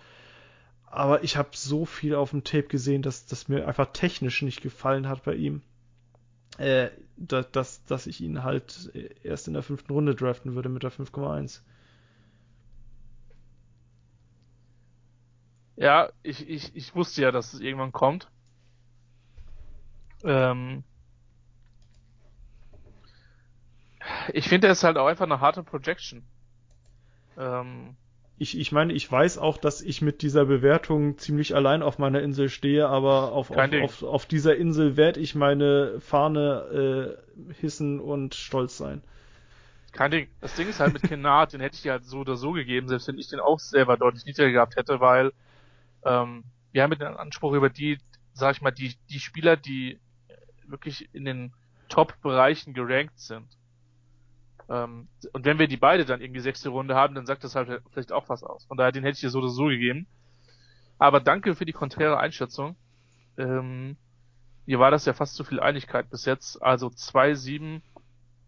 Aber 0.87 1.25
ich 1.25 1.37
habe 1.37 1.51
so 1.53 1.87
viel 1.87 2.15
auf 2.15 2.31
dem 2.31 2.45
Tape 2.45 2.69
gesehen, 2.69 3.03
dass 3.03 3.27
das 3.27 3.49
mir 3.49 3.67
einfach 3.67 3.93
technisch 3.93 4.43
nicht 4.43 4.63
gefallen 4.63 5.09
hat 5.09 5.25
bei 5.25 5.35
ihm. 5.35 5.63
Äh, 6.59 6.91
dass, 7.17 7.51
dass, 7.51 7.85
dass 7.85 8.07
ich 8.07 8.21
ihn 8.21 8.45
halt 8.45 8.93
erst 9.23 9.49
in 9.49 9.55
der 9.55 9.63
fünften 9.63 9.93
Runde 9.93 10.15
draften 10.15 10.55
würde 10.55 10.69
mit 10.69 10.83
der 10.83 10.93
5,1. 10.93 11.61
Ja, 15.77 16.11
ich, 16.23 16.49
ich, 16.49 16.75
ich 16.77 16.95
wusste 16.95 17.23
ja, 17.23 17.33
dass 17.33 17.55
es 17.55 17.61
irgendwann 17.61 17.93
kommt. 17.93 18.29
Ähm, 20.23 20.85
ich 24.33 24.49
finde, 24.49 24.69
er 24.69 24.73
ist 24.73 24.85
halt 24.85 24.97
auch 24.97 25.07
einfach 25.07 25.25
eine 25.25 25.41
harte 25.41 25.63
Projection. 25.63 26.25
Ähm, 27.37 27.97
ich, 28.37 28.59
ich 28.59 28.73
meine, 28.73 28.93
ich 28.93 29.11
weiß 29.11 29.39
auch, 29.39 29.59
dass 29.59 29.81
ich 29.81 30.03
mit 30.03 30.23
dieser 30.23 30.45
Bewertung 30.47 31.19
ziemlich 31.19 31.55
allein 31.55 31.83
auf 31.83 31.99
meiner 31.99 32.21
Insel 32.21 32.49
stehe, 32.49 32.89
aber 32.89 33.33
auf, 33.33 33.51
auf, 33.51 33.73
auf, 33.83 34.03
auf, 34.03 34.27
dieser 34.27 34.57
Insel 34.57 34.97
werde 34.97 35.21
ich 35.21 35.35
meine 35.35 36.01
Fahne 36.01 37.17
äh, 37.49 37.53
hissen 37.55 38.01
und 38.01 38.35
stolz 38.35 38.77
sein. 38.77 39.03
Kein 39.93 40.11
Ding. 40.11 40.29
Das 40.41 40.57
Ding 40.57 40.69
ist 40.69 40.81
halt 40.81 40.93
mit 40.93 41.03
Kennard, 41.03 41.53
den 41.53 41.61
hätte 41.61 41.77
ich 41.77 41.83
dir 41.83 41.93
halt 41.93 42.05
so 42.05 42.19
oder 42.19 42.35
so 42.35 42.51
gegeben, 42.51 42.89
selbst 42.89 43.07
wenn 43.07 43.19
ich 43.19 43.29
den 43.29 43.39
auch 43.39 43.61
selber 43.61 43.97
deutlich 43.97 44.25
niedriger 44.25 44.51
gehabt 44.51 44.75
hätte, 44.75 44.99
weil 44.99 45.33
ähm, 46.05 46.43
wir 46.73 46.83
haben 46.83 46.91
mit 46.91 47.01
dem 47.01 47.17
Anspruch 47.17 47.53
über 47.53 47.71
die, 47.71 47.99
sag 48.33 48.57
ich 48.57 48.63
mal, 48.63 48.73
die, 48.73 48.97
die 49.11 49.21
Spieler, 49.21 49.57
die 49.57 50.01
wirklich 50.67 51.09
in 51.15 51.25
den 51.25 51.53
Top-Bereichen 51.89 52.75
gerankt 52.75 53.21
sind. 53.21 53.47
Ähm, 54.69 55.09
und 55.33 55.45
wenn 55.45 55.59
wir 55.59 55.69
die 55.69 55.77
beide 55.77 56.05
dann 56.05 56.21
irgendwie 56.21 56.41
sechste 56.41 56.71
Runde 56.71 56.95
haben, 56.95 57.15
dann 57.15 57.27
sagt 57.27 57.45
das 57.45 57.55
halt 57.55 57.83
vielleicht 57.91 58.13
auch 58.13 58.29
was 58.29 58.43
aus. 58.43 58.65
Von 58.67 58.77
daher, 58.77 58.93
den 58.93 59.03
hätte 59.03 59.15
ich 59.15 59.21
dir 59.21 59.31
so 59.31 59.39
oder 59.39 59.49
so 59.49 59.67
gegeben. 59.67 60.07
Aber 60.99 61.21
danke 61.21 61.55
für 61.55 61.65
die 61.65 61.73
konträre 61.73 62.19
Einschätzung. 62.19 62.77
Ähm, 63.37 63.97
hier 64.67 64.79
war 64.79 64.91
das 64.91 65.05
ja 65.05 65.13
fast 65.13 65.35
zu 65.35 65.45
viel 65.45 65.61
Einigkeit 65.61 66.09
bis 66.11 66.25
jetzt. 66.25 66.63
Also 66.63 66.89
2-7 66.89 67.83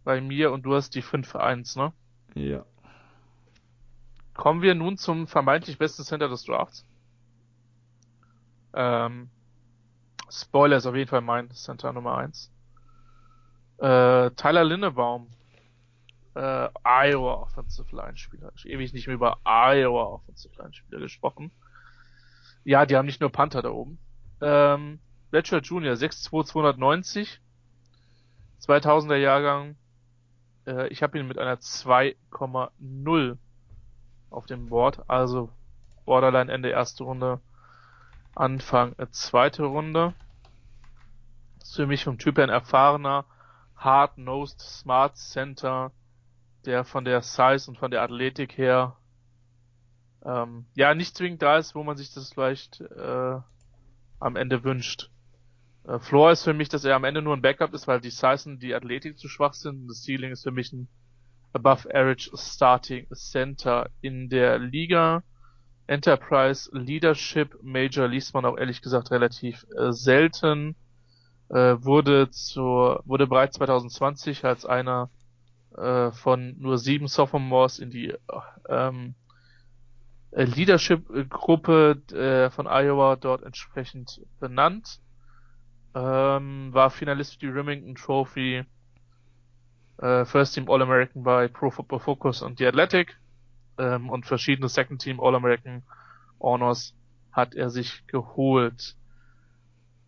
bei 0.05 0.21
mir 0.21 0.53
und 0.53 0.63
du 0.63 0.75
hast 0.75 0.95
die 0.95 1.03
5-1, 1.03 1.79
ne? 1.79 1.93
Ja. 2.35 2.65
Kommen 4.35 4.63
wir 4.63 4.75
nun 4.75 4.97
zum 4.97 5.27
vermeintlich 5.27 5.79
besten 5.79 6.05
Center 6.05 6.29
des 6.29 6.45
Drafts. 6.45 6.87
Ähm, 8.75 9.31
Spoiler 10.31 10.77
ist 10.77 10.87
auf 10.87 10.95
jeden 10.95 11.09
Fall 11.09 11.23
mein 11.23 11.51
Center 11.51 11.93
Nummer 11.93 12.19
1. 12.19 12.51
Äh, 13.79 14.31
Tyler 14.33 14.65
Linnebaum 14.65 15.29
äh, 16.37 16.69
Iowa 16.85 17.35
Offensive 17.35 17.97
Line 17.97 18.17
Spieler. 18.17 18.53
Ich 18.57 18.69
ewig 18.69 18.93
nicht 18.93 19.07
mehr 19.07 19.15
über 19.15 19.39
Iowa 19.45 20.05
Offensive 20.05 20.55
Line 20.61 20.75
Spieler 20.75 21.01
gesprochen. 21.01 21.51
Ja, 22.63 22.85
die 22.85 22.97
haben 22.97 23.07
nicht 23.07 23.21
nur 23.21 23.31
Panther 23.31 23.63
da 23.63 23.71
oben. 23.71 23.99
Ähm, 24.43 24.99
Bachelor 25.31 25.63
Junior 25.63 25.95
6'2 25.95 26.45
290. 26.45 27.41
2000er 28.61 29.17
Jahrgang. 29.17 29.77
Äh, 30.67 30.89
ich 30.89 31.03
habe 31.03 31.19
ihn 31.19 31.27
mit 31.27 31.39
einer 31.39 31.57
2,0 31.57 33.39
auf 34.31 34.47
dem 34.47 34.69
Board. 34.69 35.09
Also 35.09 35.49
Borderline 36.05 36.53
Ende 36.53 36.69
erste 36.69 37.05
Runde. 37.05 37.41
Anfang 38.35 38.95
äh, 38.99 39.07
zweite 39.11 39.65
Runde. 39.65 40.13
Das 41.61 41.71
ist 41.71 41.77
für 41.77 41.87
mich 41.87 42.05
vom 42.05 42.19
Typ 42.19 42.37
her 42.37 42.45
ein 42.45 42.51
erfahrener, 42.51 43.25
hard-nosed, 43.77 44.61
smart 44.61 45.17
Center, 45.17 45.93
der 46.67 46.85
von 46.85 47.05
der 47.05 47.23
Size 47.23 47.69
und 47.69 47.79
von 47.79 47.91
der 47.91 48.03
Athletik 48.03 48.59
her 48.59 48.97
ähm, 50.25 50.67
ja 50.75 50.95
nicht 50.95 51.17
zwingend 51.17 51.43
da 51.43 51.59
ist, 51.59 51.75
wo 51.75 51.83
man 51.85 51.97
sich 51.97 52.13
das 52.13 52.33
vielleicht 52.33 52.81
äh, 52.81 53.39
am 54.19 54.37
Ende 54.37 54.65
wünscht. 54.65 55.11
Äh, 55.85 55.99
Floor 56.01 56.33
ist 56.33 56.45
für 56.45 56.55
mich, 56.55 56.69
dass 56.69 56.85
er 56.85 56.97
am 56.97 57.05
Ende 57.05 57.23
nur 57.23 57.37
ein 57.37 57.43
Backup 57.43 57.73
ist, 57.75 57.87
weil 57.87 58.01
die 58.01 58.11
Size 58.11 58.49
und 58.51 58.63
die 58.63 58.75
Athletik 58.75 59.19
zu 59.19 59.29
schwach 59.29 59.55
sind. 59.55 59.89
Das 59.89 60.03
Ceiling 60.05 60.33
ist 60.33 60.43
für 60.43 60.51
mich 60.51 60.73
ein 60.73 60.89
Above 61.53 61.89
Average 61.95 62.31
Starting 62.35 63.07
Center 63.15 63.89
in 64.01 64.29
der 64.29 64.59
Liga. 64.59 65.23
Enterprise 65.87 66.69
Leadership 66.73 67.57
Major 67.63 68.09
liest 68.09 68.35
man 68.35 68.45
auch 68.45 68.59
ehrlich 68.59 68.83
gesagt 68.83 69.13
relativ 69.13 69.65
äh, 69.79 69.93
selten. 69.93 70.75
Äh, 71.49 71.77
wurde 71.79 72.31
zur, 72.31 73.03
wurde 73.05 73.29
bereits 73.29 73.57
2020 73.57 74.45
als 74.45 74.67
einer 74.67 75.11
äh, 75.77 76.11
von 76.13 76.59
nur 76.59 76.79
sieben 76.79 77.09
Sophomores 77.09 77.79
in 77.79 77.91
die 77.91 78.15
ähm, 78.69 79.15
äh, 80.31 80.45
Leadership-Gruppe 80.45 82.03
äh, 82.13 82.51
von 82.51 82.67
Iowa 82.67 83.17
dort 83.17 83.43
entsprechend 83.43 84.21
benannt. 84.41 85.01
Ähm, 85.95 86.73
war 86.73 86.91
Finalist 86.91 87.35
für 87.35 87.39
die 87.41 87.47
Remington 87.47 87.95
Trophy, 87.95 88.65
äh, 89.99 90.25
First 90.25 90.55
Team 90.55 90.69
All-American 90.71 91.23
bei 91.23 91.49
Pro 91.49 91.71
Football 91.71 92.01
Focus 92.01 92.43
und 92.43 92.59
The 92.59 92.67
Athletic 92.67 93.17
ähm, 93.79 94.11
und 94.11 94.27
verschiedene 94.27 94.69
Second 94.69 95.01
Team 95.01 95.21
All-American 95.21 95.83
Honors 96.41 96.95
hat 97.33 97.55
er 97.55 97.71
sich 97.71 98.07
geholt. 98.07 98.97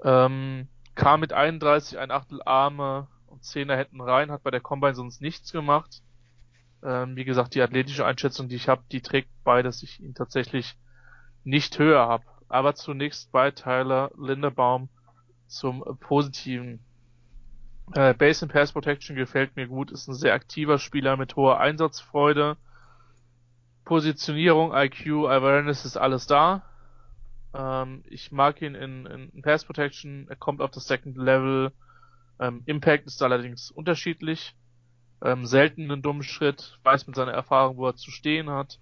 Ähm, 0.04 0.68
kam 0.94 1.20
mit 1.20 1.32
31 1.32 1.98
ein 1.98 2.10
Achtel 2.10 2.42
Arme 2.44 3.08
und 3.38 3.44
Zehner 3.44 3.76
hätten 3.76 4.00
rein, 4.00 4.32
hat 4.32 4.42
bei 4.42 4.50
der 4.50 4.60
Combine 4.60 4.94
sonst 4.94 5.20
nichts 5.20 5.52
gemacht. 5.52 6.02
Ähm, 6.82 7.14
wie 7.14 7.24
gesagt, 7.24 7.54
die 7.54 7.62
athletische 7.62 8.04
Einschätzung, 8.04 8.48
die 8.48 8.56
ich 8.56 8.68
habe, 8.68 8.82
die 8.90 9.00
trägt 9.00 9.30
bei, 9.44 9.62
dass 9.62 9.84
ich 9.84 10.00
ihn 10.00 10.14
tatsächlich 10.14 10.76
nicht 11.44 11.78
höher 11.78 12.08
habe. 12.08 12.24
Aber 12.48 12.74
zunächst 12.74 13.30
bei 13.30 13.52
Tyler 13.52 14.10
Lindebaum 14.18 14.88
zum 15.46 15.84
Positiven. 16.00 16.80
Äh, 17.94 18.12
Base 18.14 18.44
and 18.44 18.52
Pass 18.52 18.72
Protection 18.72 19.14
gefällt 19.14 19.54
mir 19.54 19.68
gut, 19.68 19.92
ist 19.92 20.08
ein 20.08 20.14
sehr 20.14 20.34
aktiver 20.34 20.78
Spieler 20.78 21.16
mit 21.16 21.36
hoher 21.36 21.60
Einsatzfreude. 21.60 22.56
Positionierung, 23.84 24.74
IQ, 24.74 25.28
Awareness 25.28 25.84
ist 25.84 25.96
alles 25.96 26.26
da. 26.26 26.64
Ähm, 27.54 28.02
ich 28.08 28.32
mag 28.32 28.60
ihn 28.62 28.74
in, 28.74 29.06
in 29.06 29.42
Pass 29.42 29.64
Protection, 29.64 30.26
er 30.28 30.36
kommt 30.36 30.60
auf 30.60 30.72
das 30.72 30.88
Second 30.88 31.16
Level, 31.16 31.72
ähm, 32.40 32.62
Impact 32.66 33.06
ist 33.06 33.22
allerdings 33.22 33.70
unterschiedlich. 33.70 34.54
Ähm, 35.20 35.46
selten 35.46 35.90
einen 35.90 36.02
dummen 36.02 36.22
Schritt, 36.22 36.78
weiß 36.84 37.06
mit 37.06 37.16
seiner 37.16 37.32
Erfahrung, 37.32 37.76
wo 37.76 37.86
er 37.86 37.96
zu 37.96 38.10
stehen 38.10 38.50
hat. 38.50 38.78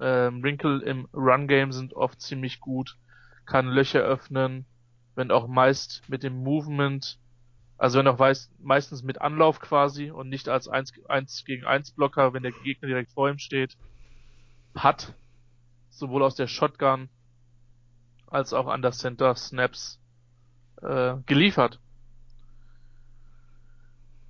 Ähm, 0.00 0.42
Wrinkle 0.42 0.82
im 0.82 1.08
Run-Game 1.12 1.72
sind 1.72 1.94
oft 1.94 2.20
ziemlich 2.20 2.60
gut, 2.60 2.96
kann 3.44 3.68
Löcher 3.68 4.00
öffnen, 4.00 4.64
wenn 5.14 5.30
auch 5.30 5.46
meist 5.46 6.02
mit 6.08 6.22
dem 6.22 6.42
Movement, 6.42 7.18
also 7.76 7.98
wenn 7.98 8.08
auch 8.08 8.18
weiß, 8.18 8.50
meistens 8.60 9.02
mit 9.02 9.20
Anlauf 9.20 9.60
quasi 9.60 10.10
und 10.10 10.30
nicht 10.30 10.48
als 10.48 10.68
1, 10.68 10.94
1 11.06 11.44
gegen 11.44 11.66
1 11.66 11.92
Blocker, 11.92 12.32
wenn 12.32 12.42
der 12.42 12.52
Gegner 12.52 12.88
direkt 12.88 13.12
vor 13.12 13.28
ihm 13.28 13.38
steht, 13.38 13.76
hat 14.74 15.14
sowohl 15.90 16.22
aus 16.22 16.34
der 16.34 16.46
Shotgun 16.46 17.10
als 18.26 18.54
auch 18.54 18.66
an 18.66 18.80
der 18.80 18.92
Center 18.92 19.34
Snaps 19.34 20.00
äh, 20.80 21.16
geliefert. 21.26 21.78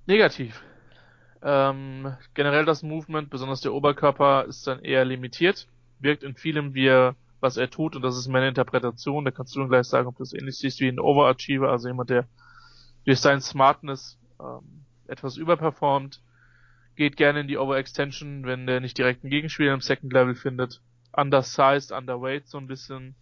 Negativ. 0.05 0.61
Ähm, 1.41 2.15
generell 2.33 2.65
das 2.65 2.83
Movement, 2.83 3.29
besonders 3.29 3.61
der 3.61 3.73
Oberkörper, 3.73 4.45
ist 4.45 4.65
dann 4.67 4.79
eher 4.79 5.05
limitiert. 5.05 5.67
Wirkt 5.99 6.23
in 6.23 6.35
vielem 6.35 6.73
wie 6.73 6.87
er, 6.87 7.15
was 7.39 7.57
er 7.57 7.69
tut, 7.69 7.95
und 7.95 8.01
das 8.01 8.17
ist 8.17 8.27
meine 8.27 8.47
Interpretation. 8.47 9.25
Da 9.25 9.31
kannst 9.31 9.55
du 9.55 9.59
dann 9.59 9.69
gleich 9.69 9.87
sagen, 9.87 10.07
ob 10.07 10.17
du 10.17 10.23
das 10.23 10.33
ähnlich 10.33 10.57
siehst 10.57 10.79
wie 10.79 10.87
ein 10.87 10.99
Overachiever, 10.99 11.69
also 11.69 11.87
jemand, 11.87 12.09
der 12.09 12.27
durch 13.05 13.19
seinen 13.19 13.41
Smartness 13.41 14.17
ähm, 14.39 14.85
etwas 15.07 15.37
überperformt. 15.37 16.21
Geht 16.95 17.17
gerne 17.17 17.41
in 17.41 17.47
die 17.47 17.57
Overextension, 17.57 18.45
wenn 18.45 18.67
der 18.67 18.79
nicht 18.79 18.97
direkt 18.97 19.23
einen 19.23 19.31
Gegenspieler 19.31 19.73
im 19.73 19.81
Second 19.81 20.13
Level 20.13 20.35
findet. 20.35 20.81
Undersized, 21.11 21.91
underweight 21.91 22.47
so 22.47 22.57
ein 22.57 22.67
bisschen. 22.67 23.15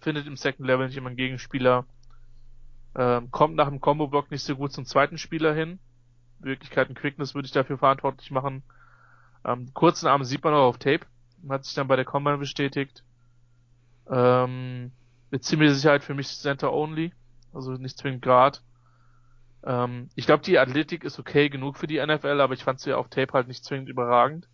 Findet 0.00 0.26
im 0.26 0.36
Second 0.36 0.66
Level 0.66 0.86
nicht 0.86 0.96
immer 0.96 1.08
einen 1.08 1.16
Gegenspieler. 1.16 1.86
Ähm, 2.96 3.30
kommt 3.30 3.56
nach 3.56 3.68
dem 3.68 3.80
Combo-Block 3.80 4.30
nicht 4.30 4.42
so 4.42 4.56
gut 4.56 4.72
zum 4.72 4.84
zweiten 4.84 5.18
Spieler 5.18 5.54
hin 5.54 5.78
Beweglichkeit 6.40 6.88
und 6.88 6.98
Quickness 6.98 7.34
würde 7.34 7.46
ich 7.46 7.52
dafür 7.52 7.78
verantwortlich 7.78 8.30
machen. 8.30 8.62
Ähm, 9.44 9.72
kurzen 9.74 10.06
Arm 10.06 10.24
sieht 10.24 10.42
man 10.44 10.54
auch 10.54 10.68
auf 10.68 10.78
Tape. 10.78 11.06
Hat 11.48 11.64
sich 11.64 11.74
dann 11.74 11.88
bei 11.88 11.96
der 11.96 12.04
Combine 12.04 12.38
bestätigt. 12.38 13.04
Ähm, 14.10 14.92
mit 15.30 15.44
ziemlicher 15.44 15.74
Sicherheit 15.74 16.04
für 16.04 16.14
mich 16.14 16.28
Center 16.28 16.72
Only. 16.72 17.12
Also 17.52 17.72
nicht 17.72 17.98
zwingend 17.98 18.22
Grad. 18.22 18.62
Ähm, 19.64 20.08
ich 20.14 20.26
glaube, 20.26 20.42
die 20.42 20.58
Athletik 20.58 21.04
ist 21.04 21.18
okay 21.18 21.48
genug 21.48 21.76
für 21.76 21.86
die 21.86 22.04
NFL, 22.04 22.40
aber 22.40 22.54
ich 22.54 22.64
fand 22.64 22.80
sie 22.80 22.92
auf 22.92 23.08
Tape 23.08 23.32
halt 23.32 23.48
nicht 23.48 23.64
zwingend 23.64 23.88
überragend. 23.88 24.48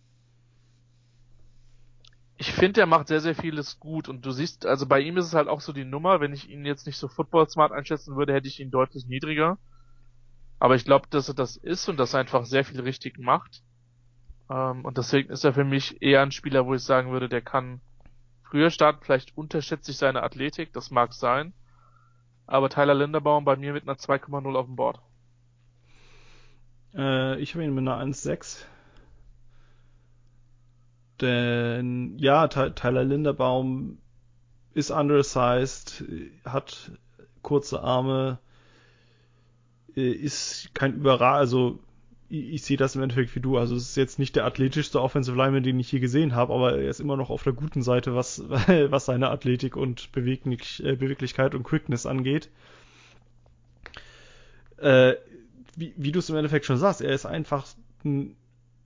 Ich 2.37 2.51
finde, 2.51 2.81
er 2.81 2.87
macht 2.87 3.07
sehr, 3.07 3.21
sehr 3.21 3.35
vieles 3.35 3.79
gut 3.79 4.09
und 4.09 4.25
du 4.25 4.31
siehst, 4.31 4.65
also 4.65 4.85
bei 4.87 4.99
ihm 4.99 5.15
ist 5.17 5.25
es 5.25 5.33
halt 5.33 5.47
auch 5.47 5.61
so 5.61 5.71
die 5.71 5.85
Nummer, 5.85 6.19
wenn 6.19 6.33
ich 6.33 6.49
ihn 6.49 6.65
jetzt 6.65 6.85
nicht 6.85 6.97
so 6.97 7.07
Football 7.07 7.49
Smart 7.49 7.71
einschätzen 7.71 8.17
würde, 8.17 8.33
hätte 8.33 8.47
ich 8.47 8.59
ihn 8.59 8.71
deutlich 8.71 9.05
niedriger. 9.07 9.57
Aber 10.65 10.73
ich 10.73 10.83
glaube, 10.83 11.05
dass 11.11 11.27
er 11.27 11.35
das 11.35 11.57
ist 11.57 11.87
und 11.89 11.97
dass 11.97 12.15
er 12.15 12.21
einfach 12.21 12.43
sehr 12.43 12.65
viel 12.65 12.81
richtig 12.81 13.19
macht. 13.19 13.61
Ähm, 14.49 14.83
und 14.83 14.97
deswegen 14.97 15.29
ist 15.29 15.45
er 15.45 15.53
für 15.53 15.63
mich 15.63 16.01
eher 16.01 16.23
ein 16.23 16.31
Spieler, 16.31 16.65
wo 16.65 16.73
ich 16.73 16.81
sagen 16.81 17.11
würde, 17.11 17.29
der 17.29 17.43
kann 17.43 17.81
früher 18.41 18.71
starten, 18.71 19.03
vielleicht 19.03 19.37
unterschätze 19.37 19.91
ich 19.91 19.97
seine 19.97 20.23
Athletik, 20.23 20.73
das 20.73 20.89
mag 20.89 21.13
sein. 21.13 21.53
Aber 22.47 22.67
Tyler 22.71 22.95
Linderbaum 22.95 23.45
bei 23.45 23.55
mir 23.57 23.73
mit 23.73 23.83
einer 23.83 23.99
2,0 23.99 24.55
auf 24.55 24.65
dem 24.65 24.75
Board. 24.75 24.99
Äh, 26.95 27.39
ich 27.39 27.53
habe 27.53 27.63
ihn 27.63 27.75
mit 27.75 27.87
einer 27.87 27.99
1,6. 28.03 28.65
Denn 31.21 32.17
ja, 32.17 32.47
Tyler 32.47 33.03
Linderbaum 33.03 33.99
ist 34.73 34.89
undersized, 34.89 36.03
hat 36.43 36.91
kurze 37.43 37.83
Arme, 37.83 38.39
ist 39.95 40.69
kein 40.73 40.95
Überrag, 40.95 41.35
also 41.37 41.79
ich, 42.29 42.53
ich 42.53 42.61
sehe 42.63 42.77
das 42.77 42.95
im 42.95 43.01
Endeffekt 43.01 43.35
wie 43.35 43.39
du. 43.39 43.57
Also 43.57 43.75
es 43.75 43.89
ist 43.89 43.97
jetzt 43.97 44.19
nicht 44.19 44.35
der 44.35 44.45
athletischste 44.45 45.01
Offensive 45.01 45.37
Lineman, 45.37 45.63
den 45.63 45.79
ich 45.79 45.91
je 45.91 45.99
gesehen 45.99 46.35
habe, 46.35 46.53
aber 46.53 46.77
er 46.77 46.89
ist 46.89 46.99
immer 46.99 47.17
noch 47.17 47.29
auf 47.29 47.43
der 47.43 47.53
guten 47.53 47.81
Seite, 47.81 48.15
was, 48.15 48.43
was 48.49 49.05
seine 49.05 49.29
Athletik 49.29 49.75
und 49.75 50.11
Beweglich, 50.11 50.83
äh, 50.83 50.95
Beweglichkeit 50.95 51.55
und 51.55 51.63
Quickness 51.63 52.05
angeht. 52.05 52.49
Äh, 54.77 55.15
wie, 55.75 55.93
wie 55.97 56.11
du 56.11 56.19
es 56.19 56.29
im 56.29 56.35
Endeffekt 56.35 56.65
schon 56.65 56.77
sagst, 56.77 57.01
er 57.01 57.13
ist 57.13 57.25
einfach 57.25 57.67
ein 58.03 58.35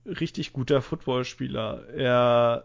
richtig 0.04 0.52
guter 0.52 0.82
Footballspieler. 0.82 1.88
Er 1.94 2.64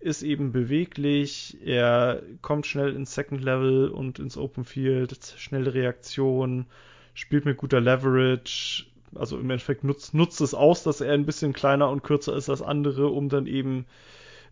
ist 0.00 0.22
eben 0.22 0.50
beweglich, 0.50 1.58
er 1.64 2.22
kommt 2.40 2.66
schnell 2.66 2.94
ins 2.94 3.14
Second 3.14 3.42
Level 3.42 3.88
und 3.88 4.18
ins 4.18 4.36
Open 4.36 4.64
Field, 4.64 5.16
schnelle 5.36 5.74
Reaktion, 5.74 6.66
spielt 7.14 7.44
mit 7.44 7.56
guter 7.56 7.80
Leverage, 7.80 8.86
also 9.14 9.38
im 9.38 9.50
Endeffekt 9.50 9.84
nutzt, 9.84 10.14
nutzt 10.14 10.40
es 10.40 10.54
aus, 10.54 10.82
dass 10.82 11.00
er 11.00 11.12
ein 11.12 11.26
bisschen 11.26 11.52
kleiner 11.52 11.90
und 11.90 12.02
kürzer 12.02 12.34
ist 12.34 12.48
als 12.48 12.62
andere, 12.62 13.08
um 13.08 13.28
dann 13.28 13.46
eben 13.46 13.86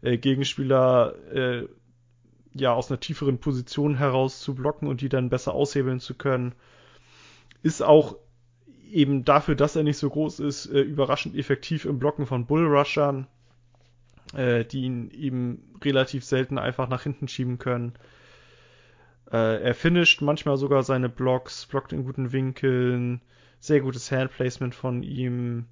äh, 0.03 0.19
Gegenspieler 0.19 1.15
äh, 1.33 1.69
ja 2.53 2.73
aus 2.73 2.91
einer 2.91 3.01
tieferen 3.01 3.39
Position 3.39 3.97
heraus 3.97 4.41
zu 4.41 4.55
blocken 4.55 4.89
und 4.89 5.01
die 5.01 5.09
dann 5.09 5.31
besser 5.31 5.55
aushebeln 5.55 6.01
zu 6.01 6.15
können. 6.15 6.55
Ist 7.63 7.83
auch 7.83 8.17
eben 8.91 9.25
dafür, 9.25 9.55
dass 9.55 9.77
er 9.77 9.83
nicht 9.83 9.99
so 9.99 10.11
groß 10.11 10.41
ist, 10.41 10.67
äh, 10.67 10.81
überraschend 10.81 11.37
effektiv 11.37 11.85
im 11.85 11.99
Blocken 11.99 12.27
von 12.27 12.47
Bullrushern, 12.47 13.27
äh, 14.35 14.65
die 14.65 14.83
ihn 14.83 15.11
eben 15.11 15.63
relativ 15.83 16.25
selten 16.25 16.59
einfach 16.59 16.89
nach 16.89 17.03
hinten 17.03 17.29
schieben 17.29 17.59
können. 17.59 17.95
Äh, 19.33 19.63
er 19.63 19.75
finisht 19.75 20.23
manchmal 20.23 20.57
sogar 20.57 20.83
seine 20.83 21.09
Blocks, 21.09 21.67
blockt 21.67 21.93
in 21.93 22.05
guten 22.05 22.33
Winkeln, 22.33 23.21
sehr 23.61 23.81
gutes 23.81 24.11
Handplacement 24.11 24.75
von 24.75 25.03
ihm, 25.03 25.67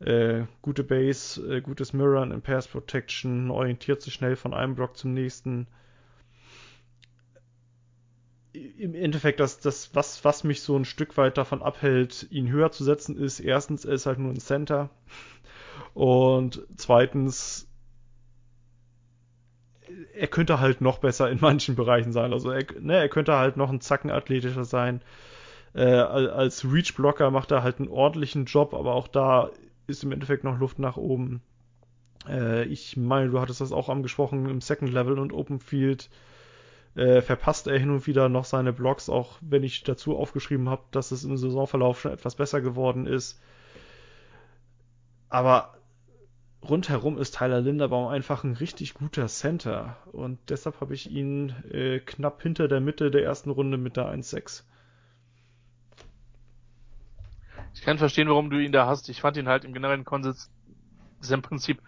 äh, 0.00 0.44
gute 0.62 0.82
Base, 0.82 1.40
äh, 1.48 1.60
gutes 1.60 1.92
Mirror 1.92 2.24
in 2.24 2.42
Pass 2.42 2.66
Protection, 2.66 3.50
orientiert 3.50 4.02
sich 4.02 4.14
schnell 4.14 4.34
von 4.36 4.52
einem 4.52 4.74
Block 4.74 4.96
zum 4.96 5.14
nächsten. 5.14 5.68
Im 8.52 8.94
Endeffekt, 8.94 9.40
das, 9.40 9.60
das, 9.60 9.94
was, 9.94 10.24
was 10.24 10.44
mich 10.44 10.60
so 10.60 10.76
ein 10.76 10.84
Stück 10.84 11.16
weit 11.16 11.38
davon 11.38 11.62
abhält, 11.62 12.26
ihn 12.30 12.50
höher 12.50 12.70
zu 12.70 12.84
setzen, 12.84 13.16
ist 13.16 13.40
erstens, 13.40 13.84
er 13.84 13.94
ist 13.94 14.06
halt 14.06 14.18
nur 14.18 14.30
ein 14.30 14.40
Center. 14.40 14.90
Und 15.94 16.66
zweitens, 16.76 17.71
er 20.14 20.26
könnte 20.28 20.60
halt 20.60 20.80
noch 20.80 20.98
besser 20.98 21.30
in 21.30 21.38
manchen 21.40 21.74
Bereichen 21.74 22.12
sein. 22.12 22.32
Also 22.32 22.50
er, 22.50 22.64
ne, 22.80 22.96
er 22.96 23.08
könnte 23.08 23.36
halt 23.36 23.56
noch 23.56 23.70
ein 23.70 23.80
Zacken 23.80 24.10
athletischer 24.10 24.64
sein. 24.64 25.02
Äh, 25.74 25.84
als 25.84 26.64
Reach-Blocker 26.70 27.30
macht 27.30 27.50
er 27.50 27.62
halt 27.62 27.78
einen 27.78 27.88
ordentlichen 27.88 28.44
Job, 28.44 28.74
aber 28.74 28.94
auch 28.94 29.08
da 29.08 29.50
ist 29.86 30.04
im 30.04 30.12
Endeffekt 30.12 30.44
noch 30.44 30.58
Luft 30.58 30.78
nach 30.78 30.96
oben. 30.96 31.40
Äh, 32.28 32.64
ich 32.64 32.96
meine, 32.96 33.30
du 33.30 33.40
hattest 33.40 33.60
das 33.60 33.72
auch 33.72 33.88
angesprochen, 33.88 34.48
im 34.48 34.60
Second 34.60 34.92
Level 34.92 35.18
und 35.18 35.32
Open 35.32 35.60
Field 35.60 36.10
äh, 36.94 37.22
verpasst 37.22 37.66
er 37.66 37.78
hin 37.78 37.90
und 37.90 38.06
wieder 38.06 38.28
noch 38.28 38.44
seine 38.44 38.72
Blocks, 38.72 39.08
auch 39.08 39.38
wenn 39.40 39.62
ich 39.62 39.82
dazu 39.82 40.16
aufgeschrieben 40.16 40.68
habe, 40.68 40.82
dass 40.90 41.10
es 41.10 41.24
im 41.24 41.36
Saisonverlauf 41.38 42.00
schon 42.00 42.12
etwas 42.12 42.34
besser 42.34 42.60
geworden 42.60 43.06
ist. 43.06 43.40
Aber 45.30 45.74
rundherum 46.62 47.18
ist 47.18 47.36
Tyler 47.36 47.60
Linderbaum 47.60 48.08
einfach 48.08 48.44
ein 48.44 48.54
richtig 48.54 48.94
guter 48.94 49.26
Center 49.26 49.96
und 50.12 50.38
deshalb 50.48 50.80
habe 50.80 50.94
ich 50.94 51.10
ihn 51.10 51.50
äh, 51.70 51.98
knapp 52.00 52.42
hinter 52.42 52.68
der 52.68 52.80
Mitte 52.80 53.10
der 53.10 53.24
ersten 53.24 53.50
Runde 53.50 53.76
mit 53.76 53.96
der 53.96 54.06
1-6. 54.06 54.64
Ich 57.74 57.82
kann 57.82 57.98
verstehen, 57.98 58.28
warum 58.28 58.50
du 58.50 58.58
ihn 58.58 58.72
da 58.72 58.86
hast. 58.86 59.08
Ich 59.08 59.20
fand 59.20 59.36
ihn 59.36 59.48
halt 59.48 59.64
im 59.64 59.72
generellen 59.72 60.04
Konsens, 60.04 60.50
ist 61.20 61.32
im 61.32 61.42
Prinzip, 61.42 61.80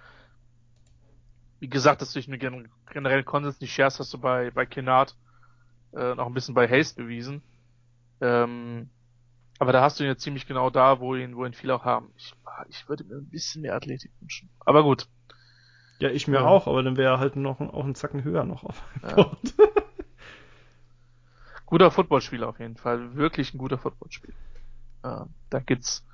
wie 1.61 1.68
gesagt, 1.68 2.01
dass 2.01 2.12
du 2.12 2.18
dich 2.18 2.29
mit 2.29 2.41
generellen 2.41 3.25
Konsens 3.25 3.61
nicht 3.61 3.72
scherst, 3.72 4.01
hast 4.01 4.12
du 4.12 4.18
bei, 4.18 4.51
bei 4.51 4.66
Kennard, 4.66 5.16
äh, 5.93 6.14
noch 6.14 6.27
ein 6.27 6.35
bisschen 6.35 6.55
bei 6.55 6.68
Haste 6.68 7.03
bewiesen. 7.03 7.43
Ähm, 8.20 8.89
aber 9.59 9.72
da 9.72 9.82
hast 9.82 9.98
du 9.98 10.05
ihn 10.05 10.11
jetzt 10.11 10.22
ziemlich 10.22 10.46
genau 10.46 10.70
da, 10.70 11.00
wo 11.00 11.14
ihn, 11.14 11.36
wo 11.36 11.44
ihn 11.44 11.55
viele 11.55 11.74
auch 11.74 11.84
haben. 11.84 12.11
Ich, 12.16 12.34
ich 12.68 12.88
würde 12.88 13.05
mir 13.05 13.16
ein 13.16 13.28
bisschen 13.28 13.62
mehr 13.62 13.74
Athletik 13.74 14.11
wünschen. 14.20 14.50
Aber 14.61 14.82
gut. 14.82 15.09
Ja, 16.00 16.11
ich 16.11 16.26
mir 16.26 16.40
ja. 16.40 16.44
auch, 16.44 16.66
aber 16.66 16.82
dann 16.82 16.96
wäre 16.96 17.14
er 17.14 17.18
halt 17.20 17.36
noch 17.36 17.61
auch 17.61 17.84
einen 17.84 17.94
Zacken 17.94 18.24
höher 18.24 18.44
noch 18.44 18.64
auf 18.64 18.82
ja. 19.02 19.36
Guter 21.66 21.90
Footballspieler 21.90 22.48
auf 22.48 22.59
jeden 22.59 22.76
Fall. 22.76 23.14
Wirklich 23.14 23.55
ein 23.55 23.59
guter 23.59 23.78
Footballspieler. 23.78 24.34
Äh, 25.02 25.24
da 25.50 25.61
gibt's 25.61 26.05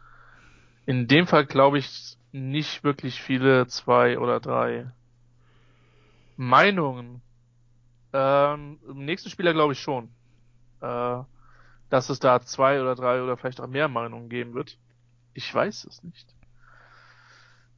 in 0.87 1.09
dem 1.09 1.27
Fall, 1.27 1.47
glaube 1.47 1.79
ich, 1.79 2.17
nicht 2.33 2.85
wirklich 2.85 3.21
viele 3.21 3.67
zwei 3.67 4.19
oder 4.19 4.41
drei 4.41 4.91
Meinungen. 6.37 7.21
Ähm, 8.13 8.79
Im 8.89 9.05
nächsten 9.05 9.31
Spieler 9.31 9.53
glaube 9.53 9.73
ich 9.73 9.81
schon, 9.81 10.09
äh, 10.81 11.23
dass 11.91 12.09
es 12.09 12.21
da 12.21 12.41
zwei 12.41 12.81
oder 12.81 12.95
drei 12.95 13.23
oder 13.23 13.37
vielleicht 13.37 13.61
auch 13.61 13.67
mehr 13.67 13.89
Meinungen 13.89 14.29
geben 14.29 14.55
wird. 14.55 14.79
Ich 15.35 15.53
weiß 15.53 15.85
es 15.85 16.03
nicht. 16.03 16.35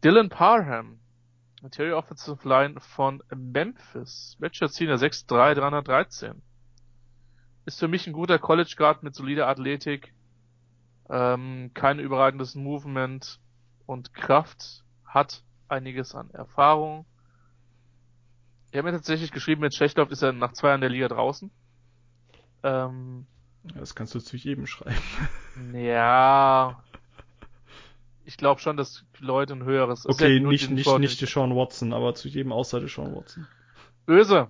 Dylan 0.05 0.29
Parham, 0.29 0.99
Interior 1.63 1.99
Offensive 1.99 2.47
Line 2.49 2.79
von 2.81 3.23
Memphis, 3.35 4.37
Senior 4.39 4.99
6'3, 4.99 5.55
313. 5.55 6.43
Ist 7.65 7.79
für 7.79 7.89
mich 7.89 8.07
ein 8.07 8.13
guter 8.13 8.39
College 8.39 8.75
Guard 8.77 9.03
mit 9.03 9.15
solider 9.15 9.49
Athletik, 9.49 10.13
ähm, 11.09 11.71
kein 11.75 11.99
überragendes 11.99 12.55
Movement 12.55 13.41
und 13.87 14.13
Kraft, 14.13 14.85
hat 15.07 15.43
einiges 15.69 16.15
an 16.15 16.31
Erfahrung. 16.31 17.07
Ich 18.71 18.79
habe 18.79 18.91
mir 18.91 18.97
tatsächlich 18.97 19.31
geschrieben, 19.31 19.61
mit 19.61 19.75
schlecht 19.75 19.97
läuft, 19.99 20.13
ist 20.13 20.23
er 20.23 20.33
nach 20.33 20.53
zwei 20.53 20.69
Jahren 20.69 20.81
der 20.81 20.91
Liga 20.91 21.09
draußen. 21.09 21.51
Ähm, 22.63 23.27
das 23.65 23.95
kannst 23.95 24.15
du 24.15 24.21
zu 24.21 24.37
jedem 24.37 24.67
schreiben. 24.67 24.97
Ja. 25.75 26.83
Ich 28.25 28.37
glaube 28.37 28.61
schon, 28.61 28.77
dass 28.77 29.05
Leute 29.19 29.53
ein 29.53 29.65
höheres. 29.65 30.07
Okay, 30.07 30.37
ja 30.37 30.49
nicht, 30.49 30.71
nicht, 30.71 30.99
nicht 30.99 31.29
Sean 31.29 31.55
Watson, 31.57 31.93
aber 31.93 32.15
zu 32.15 32.29
jedem 32.29 32.53
außer 32.53 32.87
Sean 32.89 33.15
Watson. 33.15 33.47
Böse. 34.07 34.49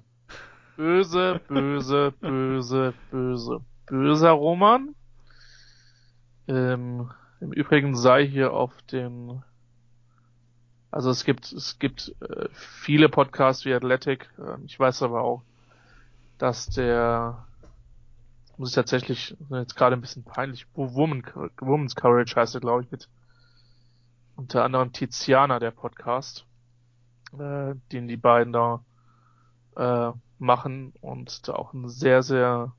Böse, 0.76 1.40
böse, 1.48 2.12
böse, 2.20 2.94
böse. 3.10 3.60
Böser 3.86 4.30
Roman. 4.30 4.94
Ähm, 6.48 7.10
Im 7.40 7.52
Übrigen 7.52 7.96
sei 7.96 8.26
hier 8.26 8.52
auf 8.52 8.72
dem, 8.90 9.42
also 10.90 11.10
es 11.10 11.24
gibt 11.24 11.52
es 11.52 11.78
gibt 11.78 12.14
äh, 12.20 12.48
viele 12.52 13.08
Podcasts 13.08 13.64
wie 13.64 13.74
Athletic. 13.74 14.28
Äh, 14.38 14.64
ich 14.64 14.78
weiß 14.78 15.02
aber 15.02 15.22
auch, 15.22 15.42
dass 16.38 16.66
der 16.66 17.46
muss 18.62 18.70
ich 18.70 18.76
tatsächlich 18.76 19.36
jetzt 19.50 19.74
gerade 19.74 19.96
ein 19.96 20.00
bisschen 20.00 20.22
peinlich. 20.22 20.68
Woman, 20.74 21.24
Woman's 21.58 21.96
Courage 21.96 22.36
heißt 22.36 22.54
er, 22.54 22.60
glaube 22.60 22.84
ich, 22.84 22.92
mit 22.92 23.08
unter 24.36 24.62
anderem 24.62 24.92
Tiziana 24.92 25.58
der 25.58 25.72
Podcast, 25.72 26.46
äh, 27.36 27.74
den 27.90 28.06
die 28.06 28.16
beiden 28.16 28.52
da 28.52 28.84
äh, 29.74 30.12
machen 30.38 30.92
und 31.00 31.48
da 31.48 31.54
auch 31.54 31.72
ein 31.72 31.88
sehr 31.88 32.22
sehr 32.22 32.72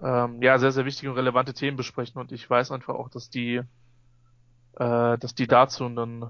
ähm, 0.00 0.40
ja, 0.40 0.56
sehr, 0.60 0.70
sehr 0.70 0.84
wichtige 0.84 1.10
und 1.10 1.18
relevante 1.18 1.52
Themen 1.52 1.76
besprechen 1.76 2.20
und 2.20 2.30
ich 2.30 2.48
weiß 2.48 2.70
einfach 2.70 2.94
auch, 2.94 3.08
dass 3.08 3.30
die 3.30 3.56
äh, 3.56 5.18
dass 5.18 5.34
die 5.34 5.48
dazu 5.48 5.86
einen, 5.86 6.22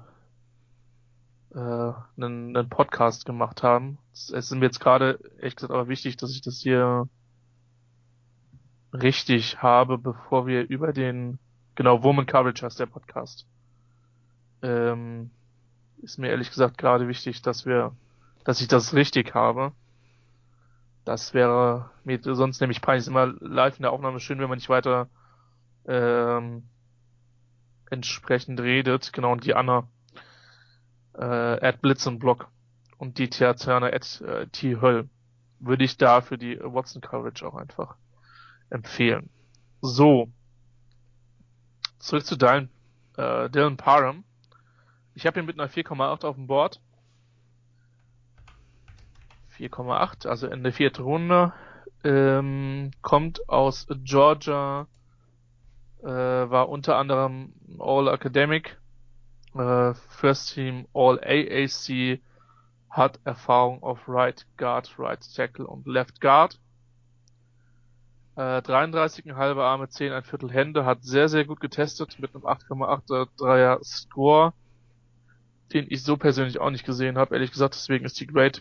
äh, 1.54 1.58
einen, 1.58 2.56
einen 2.56 2.68
Podcast 2.70 3.26
gemacht 3.26 3.62
haben. 3.62 3.98
Es 4.14 4.30
ist 4.30 4.50
mir 4.54 4.64
jetzt 4.64 4.80
gerade, 4.80 5.20
ehrlich 5.36 5.56
gesagt, 5.56 5.74
aber 5.74 5.88
wichtig, 5.88 6.16
dass 6.16 6.30
ich 6.30 6.40
das 6.40 6.60
hier 6.60 7.06
richtig 8.94 9.60
habe, 9.60 9.98
bevor 9.98 10.46
wir 10.46 10.68
über 10.68 10.92
den, 10.92 11.38
genau, 11.74 12.02
Woman 12.02 12.26
Coverage 12.26 12.64
heißt 12.64 12.78
der 12.78 12.86
Podcast. 12.86 13.46
Ähm, 14.62 15.30
ist 16.00 16.18
mir 16.18 16.28
ehrlich 16.28 16.50
gesagt 16.50 16.78
gerade 16.78 17.08
wichtig, 17.08 17.42
dass 17.42 17.66
wir, 17.66 17.92
dass 18.44 18.60
ich 18.60 18.68
das 18.68 18.94
richtig 18.94 19.34
habe. 19.34 19.72
Das 21.04 21.34
wäre 21.34 21.90
mir 22.04 22.18
sonst 22.22 22.60
nämlich 22.60 22.80
peinlich. 22.80 23.06
Immer 23.06 23.26
live 23.40 23.76
in 23.76 23.82
der 23.82 23.92
Aufnahme 23.92 24.20
schön, 24.20 24.38
wenn 24.38 24.48
man 24.48 24.58
nicht 24.58 24.70
weiter 24.70 25.08
ähm, 25.86 26.64
entsprechend 27.90 28.60
redet. 28.60 29.12
Genau, 29.12 29.32
und 29.32 29.44
die 29.44 29.54
Anna 29.54 29.88
äh, 31.14 31.24
at 31.24 31.82
Blitz 31.82 32.06
und 32.06 33.18
die 33.18 33.28
Theaterner 33.28 33.92
at 33.92 34.20
äh, 34.22 34.46
T 34.46 34.80
Höll 34.80 35.08
würde 35.58 35.84
ich 35.84 35.96
da 35.96 36.20
für 36.20 36.38
die 36.38 36.58
Watson 36.60 37.02
Coverage 37.02 37.46
auch 37.46 37.54
einfach 37.54 37.96
empfehlen. 38.74 39.30
So. 39.80 40.28
Zurück 41.98 42.26
zu 42.26 42.36
Dylan, 42.36 42.68
äh, 43.16 43.48
Dylan 43.48 43.78
Parham. 43.78 44.24
Ich 45.14 45.26
habe 45.26 45.40
ihn 45.40 45.46
mit 45.46 45.58
einer 45.58 45.70
4,8 45.70 46.24
auf 46.24 46.36
dem 46.36 46.46
Board. 46.46 46.80
4,8, 49.56 50.26
also 50.26 50.48
in 50.48 50.64
der 50.64 50.72
vierten 50.72 51.02
Runde. 51.02 51.52
Ähm, 52.02 52.90
kommt 53.00 53.48
aus 53.48 53.86
Georgia, 54.04 54.86
äh, 56.02 56.06
war 56.06 56.68
unter 56.68 56.96
anderem 56.96 57.54
All 57.78 58.08
Academic, 58.08 58.78
äh, 59.54 59.94
First 60.08 60.52
Team 60.52 60.86
All 60.92 61.18
AAC, 61.20 62.20
hat 62.90 63.20
Erfahrung 63.24 63.82
auf 63.82 64.00
Right 64.06 64.46
Guard, 64.58 64.98
Right 64.98 65.24
Tackle 65.34 65.66
und 65.66 65.86
Left 65.86 66.20
Guard. 66.20 66.58
Äh, 68.36 68.62
33,5 68.62 69.60
Arme, 69.60 69.88
10 69.88 70.12
ein 70.12 70.24
Viertel 70.24 70.50
Hände, 70.50 70.84
hat 70.84 71.04
sehr, 71.04 71.28
sehr 71.28 71.44
gut 71.44 71.60
getestet 71.60 72.18
mit 72.18 72.34
einem 72.34 72.44
8,8er 72.44 73.28
Dreier 73.36 73.78
Score, 73.84 74.52
den 75.72 75.86
ich 75.88 76.02
so 76.02 76.16
persönlich 76.16 76.60
auch 76.60 76.70
nicht 76.70 76.84
gesehen 76.84 77.16
habe. 77.16 77.34
Ehrlich 77.34 77.52
gesagt, 77.52 77.74
deswegen 77.74 78.04
ist 78.04 78.18
die 78.18 78.26
Grade 78.26 78.60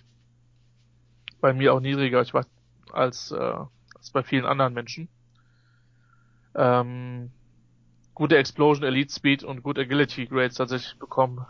bei 1.42 1.54
mir 1.54 1.74
auch 1.74 1.80
niedriger 1.80 2.22
ich 2.22 2.34
weiß, 2.34 2.46
als, 2.92 3.32
äh, 3.32 3.36
als 3.96 4.12
bei 4.12 4.22
vielen 4.22 4.46
anderen 4.46 4.74
Menschen. 4.74 5.10
Ähm, 6.56 7.32
gute 8.14 8.38
Explosion, 8.38 8.86
Elite 8.86 9.12
Speed 9.12 9.44
und 9.44 9.64
gute 9.64 9.82
Agility 9.82 10.28
Grades 10.28 10.56
tatsächlich 10.56 11.00
bekommen 11.00 11.46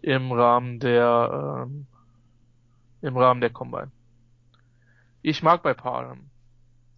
im 0.00 0.30
Rahmen 0.30 0.78
der 0.78 1.66
ähm, 1.66 1.86
im 3.02 3.16
Rahmen 3.16 3.40
der 3.40 3.50
Combine. 3.50 3.90
Ich 5.22 5.42
mag 5.42 5.62
bei 5.64 5.74
Parham 5.74 6.30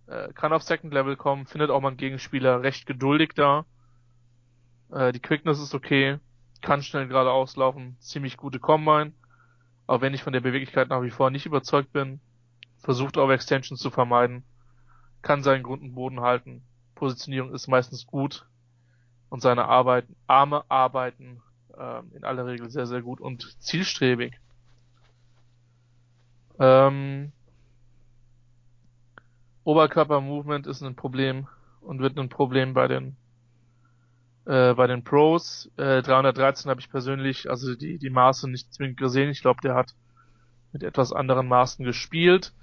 äh, 0.09 0.33
kann 0.33 0.53
auf 0.53 0.63
Second 0.63 0.93
Level 0.93 1.17
kommen, 1.17 1.47
findet 1.47 1.71
auch 1.71 1.81
mal 1.81 1.89
einen 1.89 1.97
Gegenspieler 1.97 2.63
recht 2.63 2.87
geduldig 2.87 3.33
da. 3.35 3.65
Äh, 4.91 5.13
die 5.13 5.21
Quickness 5.21 5.61
ist 5.61 5.75
okay, 5.75 6.19
kann 6.63 6.83
schnell 6.83 7.09
geradeaus 7.09 7.57
laufen, 7.57 7.97
ziemlich 8.01 8.37
gute 8.37 8.59
Combine. 8.59 9.13
Auch 9.87 10.01
wenn 10.01 10.15
ich 10.15 10.23
von 10.23 10.33
der 10.33 10.41
Beweglichkeit 10.41 10.89
nach 10.89 11.03
wie 11.03 11.11
vor 11.11 11.31
nicht 11.31 11.47
überzeugt 11.47 11.93
bin, 11.93 12.21
versucht 12.79 13.17
Overextensions 13.17 13.81
zu 13.81 13.91
vermeiden, 13.91 14.45
kann 15.23 15.43
seinen 15.43 15.63
Grund 15.63 15.95
Boden 15.95 16.21
halten, 16.21 16.63
Positionierung 16.95 17.53
ist 17.53 17.69
meistens 17.69 18.07
gut 18.07 18.47
und 19.29 19.41
seine 19.41 19.67
Arbeiten, 19.67 20.17
Arme 20.27 20.65
arbeiten 20.69 21.43
äh, 21.77 22.01
in 22.15 22.25
aller 22.25 22.47
Regel 22.47 22.71
sehr, 22.71 22.87
sehr 22.87 23.03
gut 23.03 23.21
und 23.21 23.57
zielstrebig. 23.61 24.39
Ähm, 26.59 27.33
Oberkörper-Movement 29.69 30.67
ist 30.67 30.81
ein 30.83 30.97
Problem 30.97 31.47
und 31.83 32.01
wird 32.01 32.19
ein 32.19 32.31
Problem 32.31 32.73
bei 32.73 32.89
den 32.89 33.17
äh, 34.47 34.73
bei 34.73 34.87
den 34.87 35.05
Pros. 35.05 35.71
Äh, 35.77 36.01
313 36.01 36.71
habe 36.71 36.81
ich 36.81 36.89
persönlich, 36.89 37.51
also 37.51 37.75
die 37.75 37.99
die 37.99 38.09
Maße 38.09 38.49
nicht 38.49 38.73
zwingend 38.73 38.97
gesehen. 38.97 39.29
Ich 39.29 39.43
glaube, 39.43 39.61
der 39.61 39.75
hat 39.75 39.95
mit 40.73 40.83
etwas 40.83 41.13
anderen 41.13 41.49
Maßen 41.49 41.85
gespielt. 41.85 42.55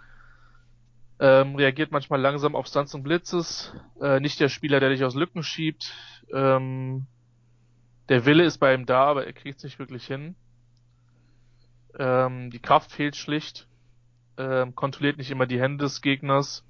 Ähm, 1.19 1.55
reagiert 1.55 1.91
manchmal 1.91 2.19
langsam 2.19 2.55
auf 2.55 2.65
Stunts 2.65 2.95
und 2.95 3.03
Blitzes. 3.03 3.71
Äh, 4.01 4.19
nicht 4.19 4.39
der 4.39 4.49
Spieler, 4.49 4.79
der 4.79 4.89
dich 4.89 5.03
aus 5.03 5.13
Lücken 5.13 5.43
schiebt. 5.43 5.93
Ähm, 6.33 7.05
der 8.09 8.25
Wille 8.25 8.45
ist 8.45 8.57
bei 8.57 8.73
ihm 8.73 8.87
da, 8.87 9.03
aber 9.05 9.27
er 9.27 9.33
kriegt 9.33 9.59
es 9.59 9.63
nicht 9.63 9.77
wirklich 9.77 10.07
hin. 10.07 10.33
Ähm, 11.99 12.49
die 12.49 12.59
Kraft 12.59 12.91
fehlt 12.91 13.15
schlicht. 13.15 13.67
Ähm, 14.37 14.73
kontrolliert 14.73 15.19
nicht 15.19 15.29
immer 15.29 15.45
die 15.45 15.61
Hände 15.61 15.85
des 15.85 16.01
Gegners 16.01 16.64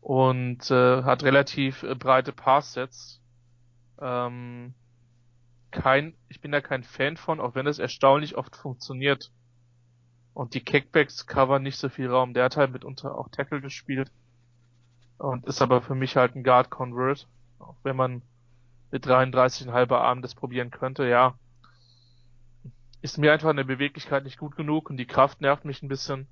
und 0.00 0.70
äh, 0.70 1.02
hat 1.02 1.22
relativ 1.22 1.82
äh, 1.82 1.94
breite 1.94 2.32
Passsets. 2.32 3.20
Ähm, 4.00 4.74
kein, 5.70 6.14
ich 6.28 6.40
bin 6.40 6.52
da 6.52 6.60
kein 6.60 6.82
Fan 6.82 7.16
von, 7.16 7.40
auch 7.40 7.54
wenn 7.54 7.66
es 7.66 7.78
erstaunlich 7.78 8.36
oft 8.36 8.56
funktioniert. 8.56 9.30
Und 10.32 10.54
die 10.54 10.60
Kickbacks 10.60 11.26
covern 11.26 11.62
nicht 11.62 11.76
so 11.76 11.88
viel 11.88 12.08
Raum. 12.08 12.34
Der 12.34 12.44
hat 12.44 12.56
halt 12.56 12.72
mitunter 12.72 13.16
auch 13.16 13.28
Tackle 13.28 13.60
gespielt. 13.60 14.10
Und 15.18 15.46
ist 15.46 15.60
aber 15.60 15.82
für 15.82 15.94
mich 15.94 16.16
halt 16.16 16.34
ein 16.34 16.44
Guard 16.44 16.70
Convert. 16.70 17.28
Auch 17.58 17.76
wenn 17.82 17.96
man 17.96 18.22
mit 18.90 19.06
33,5 19.06 19.94
Armen 19.94 20.22
das 20.22 20.34
probieren 20.34 20.70
könnte, 20.70 21.06
ja. 21.06 21.34
Ist 23.02 23.18
mir 23.18 23.32
einfach 23.32 23.50
eine 23.50 23.64
Beweglichkeit 23.64 24.24
nicht 24.24 24.38
gut 24.38 24.56
genug 24.56 24.90
und 24.90 24.96
die 24.96 25.06
Kraft 25.06 25.40
nervt 25.40 25.64
mich 25.64 25.82
ein 25.82 25.88
bisschen. 25.88 26.26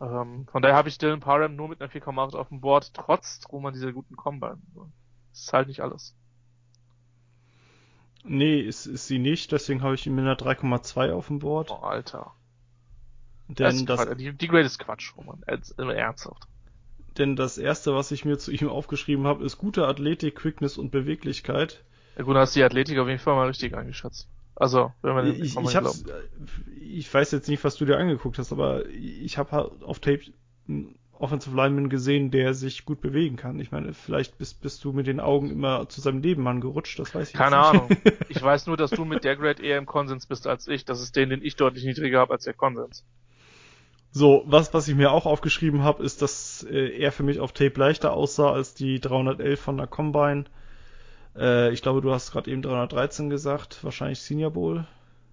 Ähm, 0.00 0.46
von 0.50 0.62
daher 0.62 0.76
habe 0.76 0.88
ich 0.88 0.98
Dylan 0.98 1.20
Parham 1.20 1.56
nur 1.56 1.68
mit 1.68 1.80
einer 1.80 1.90
4,8 1.90 2.36
auf 2.36 2.48
dem 2.48 2.60
Board, 2.60 2.92
trotz 2.94 3.40
Roman 3.50 3.72
dieser 3.72 3.92
guten 3.92 4.16
Combine. 4.16 4.58
Das 5.30 5.40
ist 5.40 5.52
halt 5.52 5.68
nicht 5.68 5.80
alles. 5.80 6.14
Nee, 8.24 8.60
ist, 8.60 8.86
ist 8.86 9.06
sie 9.06 9.18
nicht, 9.18 9.52
deswegen 9.52 9.82
habe 9.82 9.94
ich 9.94 10.06
ihn 10.06 10.14
mit 10.14 10.24
einer 10.24 10.36
3,2 10.36 11.12
auf 11.12 11.28
dem 11.28 11.38
Board. 11.38 11.70
Oh, 11.70 11.76
Alter. 11.76 12.32
Denn 13.48 13.86
das, 13.86 14.04
das 14.04 14.16
die, 14.16 14.32
die 14.32 14.48
Grade 14.48 14.66
ist 14.66 14.78
Quatsch, 14.78 15.16
Roman. 15.16 15.42
Ernsthaft. 15.44 16.48
Denn 17.16 17.36
das 17.36 17.56
erste, 17.56 17.94
was 17.94 18.10
ich 18.10 18.24
mir 18.24 18.38
zu 18.38 18.50
ihm 18.50 18.68
aufgeschrieben 18.68 19.26
habe, 19.26 19.44
ist 19.44 19.56
gute 19.56 19.86
Athletik, 19.86 20.36
Quickness 20.36 20.76
und 20.76 20.90
Beweglichkeit. 20.90 21.84
Ja 22.16 22.24
gut, 22.24 22.36
hast 22.36 22.56
die 22.56 22.64
Athletik 22.64 22.98
auf 22.98 23.08
jeden 23.08 23.20
Fall 23.20 23.36
mal 23.36 23.46
richtig 23.46 23.74
eingeschätzt. 23.74 24.28
Also, 24.56 24.92
wenn 25.02 25.14
man 25.14 25.26
ich, 25.26 25.56
ich, 25.56 25.76
hab's, 25.76 26.04
ich 26.80 27.12
weiß 27.12 27.30
jetzt 27.32 27.48
nicht, 27.48 27.62
was 27.62 27.76
du 27.76 27.84
dir 27.84 27.98
angeguckt 27.98 28.38
hast, 28.38 28.52
aber 28.52 28.86
ich 28.88 29.36
habe 29.36 29.52
halt 29.52 29.82
auf 29.82 30.00
Tape 30.00 30.22
einen 30.66 30.98
Offensive 31.12 31.54
Lineman 31.54 31.90
gesehen, 31.90 32.30
der 32.30 32.54
sich 32.54 32.86
gut 32.86 33.02
bewegen 33.02 33.36
kann. 33.36 33.60
Ich 33.60 33.70
meine, 33.70 33.92
vielleicht 33.92 34.38
bist, 34.38 34.62
bist 34.62 34.82
du 34.82 34.92
mit 34.92 35.06
den 35.06 35.20
Augen 35.20 35.50
immer 35.50 35.88
zu 35.88 36.00
seinem 36.00 36.20
Nebenmann 36.20 36.60
gerutscht, 36.60 36.98
das 36.98 37.14
weiß 37.14 37.28
ich 37.28 37.34
Keine 37.34 37.58
Ahnung. 37.58 37.88
ich 38.28 38.42
weiß 38.42 38.66
nur, 38.66 38.78
dass 38.78 38.90
du 38.90 39.04
mit 39.04 39.24
der 39.24 39.36
Grade 39.36 39.62
eher 39.62 39.78
im 39.78 39.86
Konsens 39.86 40.26
bist 40.26 40.46
als 40.46 40.68
ich. 40.68 40.84
Das 40.86 41.02
ist 41.02 41.16
den, 41.16 41.30
den 41.30 41.44
ich 41.44 41.56
deutlich 41.56 41.84
niedriger 41.84 42.20
habe 42.20 42.32
als 42.32 42.44
der 42.44 42.54
Konsens. 42.54 43.04
So, 44.10 44.42
was, 44.46 44.72
was 44.72 44.88
ich 44.88 44.94
mir 44.94 45.10
auch 45.10 45.26
aufgeschrieben 45.26 45.82
habe, 45.82 46.02
ist, 46.02 46.22
dass 46.22 46.66
äh, 46.70 46.98
er 46.98 47.12
für 47.12 47.22
mich 47.22 47.40
auf 47.40 47.52
Tape 47.52 47.78
leichter 47.78 48.14
aussah 48.14 48.50
als 48.50 48.72
die 48.72 49.00
311 49.00 49.60
von 49.60 49.76
der 49.76 49.86
Combine. 49.86 50.44
Äh, 51.38 51.72
ich 51.72 51.82
glaube, 51.82 52.00
du 52.00 52.12
hast 52.12 52.32
gerade 52.32 52.50
eben 52.50 52.62
313 52.62 53.30
gesagt, 53.30 53.82
wahrscheinlich 53.82 54.20
Senior 54.20 54.50
Bowl. 54.50 54.86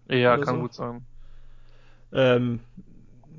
Ja, 0.09 0.37
kann 0.37 0.55
so. 0.55 0.61
gut 0.61 0.73
sein. 0.73 1.05
Ähm, 2.11 2.59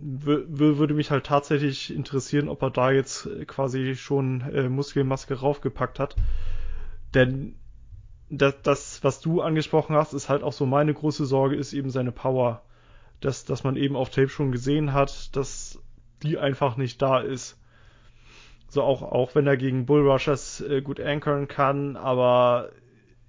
würde 0.01 0.95
mich 0.95 1.11
halt 1.11 1.25
tatsächlich 1.25 1.95
interessieren, 1.95 2.49
ob 2.49 2.63
er 2.63 2.71
da 2.71 2.91
jetzt 2.91 3.29
quasi 3.47 3.95
schon 3.95 4.43
äh, 4.43 4.69
Muskelmaske 4.69 5.35
raufgepackt 5.35 5.99
hat. 5.99 6.17
Denn 7.15 7.55
das, 8.29 8.55
das, 8.63 9.05
was 9.05 9.21
du 9.21 9.41
angesprochen 9.41 9.97
hast, 9.97 10.13
ist 10.13 10.29
halt 10.29 10.43
auch 10.43 10.53
so 10.53 10.67
meine 10.67 10.93
große 10.93 11.25
Sorge, 11.25 11.57
ist 11.57 11.73
eben 11.73 11.91
seine 11.91 12.13
Power. 12.13 12.63
Dass, 13.21 13.45
dass 13.45 13.65
man 13.65 13.77
eben 13.77 13.97
auf 13.97 14.11
Tape 14.11 14.29
schon 14.29 14.53
gesehen 14.53 14.93
hat, 14.93 15.35
dass 15.37 15.79
die 16.23 16.37
einfach 16.37 16.77
nicht 16.77 17.01
da 17.01 17.21
ist. 17.21 17.59
So 18.75 18.83
auch, 18.83 19.03
auch 19.03 19.37
wenn 19.37 19.47
er 19.47 19.57
gegen 19.57 19.87
Bullrushers 19.87 20.61
äh, 20.61 20.83
gut 20.83 20.99
ankern 20.99 21.47
kann, 21.47 21.97
aber 21.97 22.71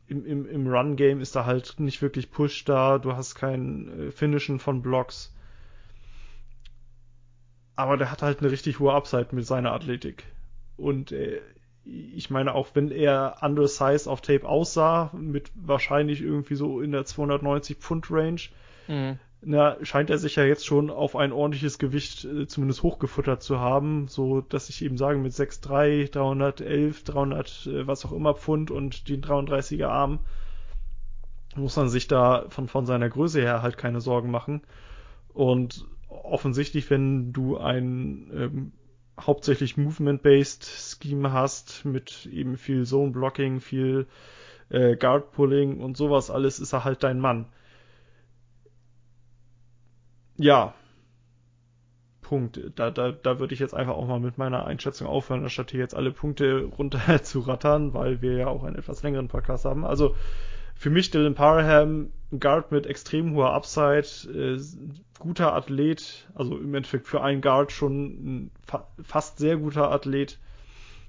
im, 0.08 0.26
im, 0.26 0.50
im 0.50 0.68
Run-Game 0.68 1.22
ist 1.22 1.36
da 1.36 1.46
halt 1.46 1.80
nicht 1.80 2.02
wirklich 2.02 2.32
Push 2.32 2.66
da, 2.66 2.98
du 2.98 3.16
hast 3.16 3.36
kein 3.36 4.08
äh, 4.08 4.12
Finishen 4.12 4.58
von 4.58 4.82
Blocks. 4.82 5.36
Aber 7.76 7.96
der 7.96 8.10
hat 8.10 8.24
halt 8.24 8.40
eine 8.40 8.50
richtig 8.50 8.80
hohe 8.80 8.94
Upside 8.94 9.28
mit 9.34 9.46
seiner 9.46 9.72
Athletik. 9.74 10.24
Und 10.78 11.12
äh, 11.12 11.42
ich 11.84 12.32
meine, 12.32 12.56
auch 12.56 12.70
wenn 12.74 12.90
er 12.90 13.38
undersized 13.42 14.08
auf 14.08 14.22
Tape 14.22 14.50
aussah, 14.50 15.12
mit 15.14 15.52
wahrscheinlich 15.54 16.22
irgendwie 16.22 16.56
so 16.56 16.82
in 16.82 16.92
der 16.92 17.06
290 17.06 17.78
Pfund 17.78 18.10
Range, 18.10 18.42
mhm 18.88 19.20
na, 19.42 19.78
scheint 19.84 20.10
er 20.10 20.18
sich 20.18 20.36
ja 20.36 20.44
jetzt 20.44 20.66
schon 20.66 20.90
auf 20.90 21.16
ein 21.16 21.32
ordentliches 21.32 21.78
Gewicht 21.78 22.26
äh, 22.26 22.48
zumindest 22.48 22.84
hochgefuttert 22.84 23.44
zu 23.44 23.60
haben, 23.60 24.08
so 24.08 24.42
dass 24.42 24.70
ich 24.70 24.84
eben 24.84 24.98
sagen, 24.98 25.22
mit 25.22 25.34
6,3, 25.34 26.12
311, 26.12 27.04
300, 27.04 27.68
äh, 27.68 27.88
was 27.88 28.06
auch 28.06 28.12
immer 28.12 28.34
Pfund 28.34 28.72
und 28.72 29.08
den 29.10 29.22
33er 29.22 29.88
Arm 29.88 30.20
muss 31.56 31.76
man 31.76 31.90
sich 31.90 32.08
da 32.08 32.46
von, 32.50 32.68
von 32.68 32.86
seiner 32.86 33.10
Größe 33.10 33.42
her 33.42 33.62
halt 33.62 33.78
keine 33.78 34.02
Sorgen 34.02 34.30
machen. 34.30 34.62
Und 35.34 35.86
offensichtlich, 36.10 36.90
wenn 36.90 37.34
du 37.34 37.58
ein 37.58 38.30
ähm, 38.34 38.72
hauptsächlich 39.20 39.78
Movement-based 39.78 40.66
Scheme 40.66 41.32
hast 41.32 41.86
mit 41.86 42.26
eben 42.32 42.58
viel 42.58 42.86
Zone-Blocking, 42.86 43.62
viel 43.62 44.08
äh, 44.70 44.96
Guard-Pulling 44.96 45.80
und 45.80 45.98
sowas 45.98 46.30
alles, 46.30 46.60
ist 46.60 46.74
er 46.74 46.84
halt 46.84 47.04
dein 47.04 47.20
Mann. 47.20 47.48
Ja. 50.38 50.74
Punkt. 52.22 52.60
Da, 52.76 52.90
da, 52.90 53.12
da 53.12 53.40
würde 53.40 53.54
ich 53.54 53.60
jetzt 53.60 53.76
einfach 53.76 53.94
auch 53.94 54.08
mal 54.08 54.20
mit 54.20 54.38
meiner 54.38 54.66
Einschätzung 54.66 55.08
aufhören, 55.08 55.44
anstatt 55.44 55.72
hier 55.72 55.80
jetzt 55.80 55.96
alle 55.96 56.12
Punkte 56.12 56.64
runter 56.78 57.22
zu 57.24 57.42
rattern, 57.42 57.94
weil 57.94 58.22
wir 58.22 58.34
ja 58.34 58.48
auch 58.48 58.64
einen 58.64 58.78
etwas 58.78 59.04
längeren 59.04 59.28
Podcast 59.28 59.66
haben. 59.66 59.86
Also 59.86 60.16
für 60.76 60.90
mich 60.90 61.10
Dylan 61.10 61.36
Parham, 61.36 62.12
Guard 62.38 62.72
mit 62.72 62.86
extrem 62.86 63.34
hoher 63.34 63.54
Upside, 63.54 64.08
äh, 64.34 64.60
guter 65.20 65.54
Athlet, 65.54 66.28
also 66.36 66.58
im 66.58 66.74
Endeffekt 66.76 67.08
für 67.08 67.22
einen 67.22 67.42
Guard 67.42 67.72
schon 67.72 68.06
ein 68.06 68.52
fa 68.66 68.88
fast 69.02 69.38
sehr 69.38 69.58
guter 69.58 69.90
Athlet, 69.90 70.38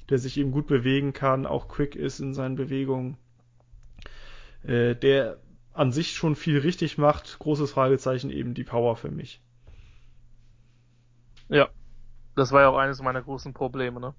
der 0.09 0.19
sich 0.19 0.39
eben 0.39 0.53
gut 0.53 0.69
bewegen 0.69 1.13
kann, 1.13 1.47
auch 1.47 1.67
quick 1.67 1.97
ist 1.97 2.21
in 2.21 2.33
seinen 2.33 2.55
Bewegungen, 2.55 3.17
äh, 4.63 4.95
der 4.95 5.39
an 5.77 5.93
sich 5.93 6.13
schon 6.13 6.37
viel 6.37 6.59
richtig 6.59 6.99
macht. 6.99 7.39
Großes 7.39 7.73
Fragezeichen 7.73 8.31
eben 8.31 8.55
die 8.55 8.65
Power 8.65 8.97
für 8.97 9.11
mich. 9.11 9.41
Ja, 11.49 11.69
das 12.35 12.51
war 12.51 12.63
ja 12.63 12.69
auch 12.69 12.79
eines 12.79 13.01
meiner 13.03 13.23
großen 13.23 13.53
Probleme, 13.53 14.01
ne? 14.01 14.15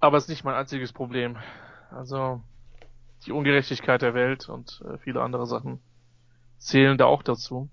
Aber 0.00 0.16
es 0.16 0.24
ist 0.24 0.30
nicht 0.30 0.44
mein 0.44 0.54
einziges 0.54 0.92
Problem. 0.92 1.36
Also 1.90 2.42
die 3.26 3.32
Ungerechtigkeit 3.32 4.02
der 4.02 4.14
Welt 4.14 4.48
und 4.48 4.82
äh, 4.84 4.98
viele 4.98 5.22
andere 5.22 5.46
Sachen 5.46 5.80
zählen 6.58 6.98
da 6.98 7.06
auch 7.06 7.22
dazu. 7.22 7.68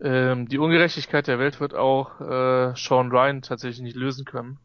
Ähm, 0.00 0.48
die 0.48 0.58
Ungerechtigkeit 0.58 1.26
der 1.26 1.38
Welt 1.38 1.60
wird 1.60 1.74
auch 1.74 2.20
äh, 2.20 2.74
Sean 2.74 3.10
Ryan 3.10 3.42
tatsächlich 3.42 3.82
nicht 3.82 3.96
lösen 3.96 4.24
können. 4.24 4.58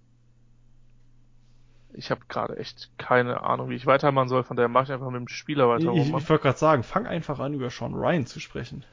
Ich 1.97 2.11
habe 2.11 2.21
gerade 2.29 2.57
echt 2.57 2.91
keine 2.97 3.41
Ahnung, 3.41 3.69
wie 3.69 3.75
ich 3.75 3.85
weitermachen 3.87 4.29
soll, 4.29 4.43
von 4.43 4.55
daher 4.55 4.69
mache 4.69 4.85
ich 4.85 4.91
einfach 4.91 5.09
mit 5.09 5.19
dem 5.19 5.27
Spieler 5.27 5.67
weiter. 5.67 5.91
Ich, 5.93 6.01
ich, 6.01 6.07
ich 6.07 6.29
wollte 6.29 6.43
gerade 6.43 6.57
sagen, 6.57 6.83
fang 6.83 7.07
einfach 7.07 7.39
an, 7.39 7.53
über 7.53 7.69
Sean 7.69 7.95
Ryan 7.95 8.25
zu 8.25 8.39
sprechen. 8.39 8.85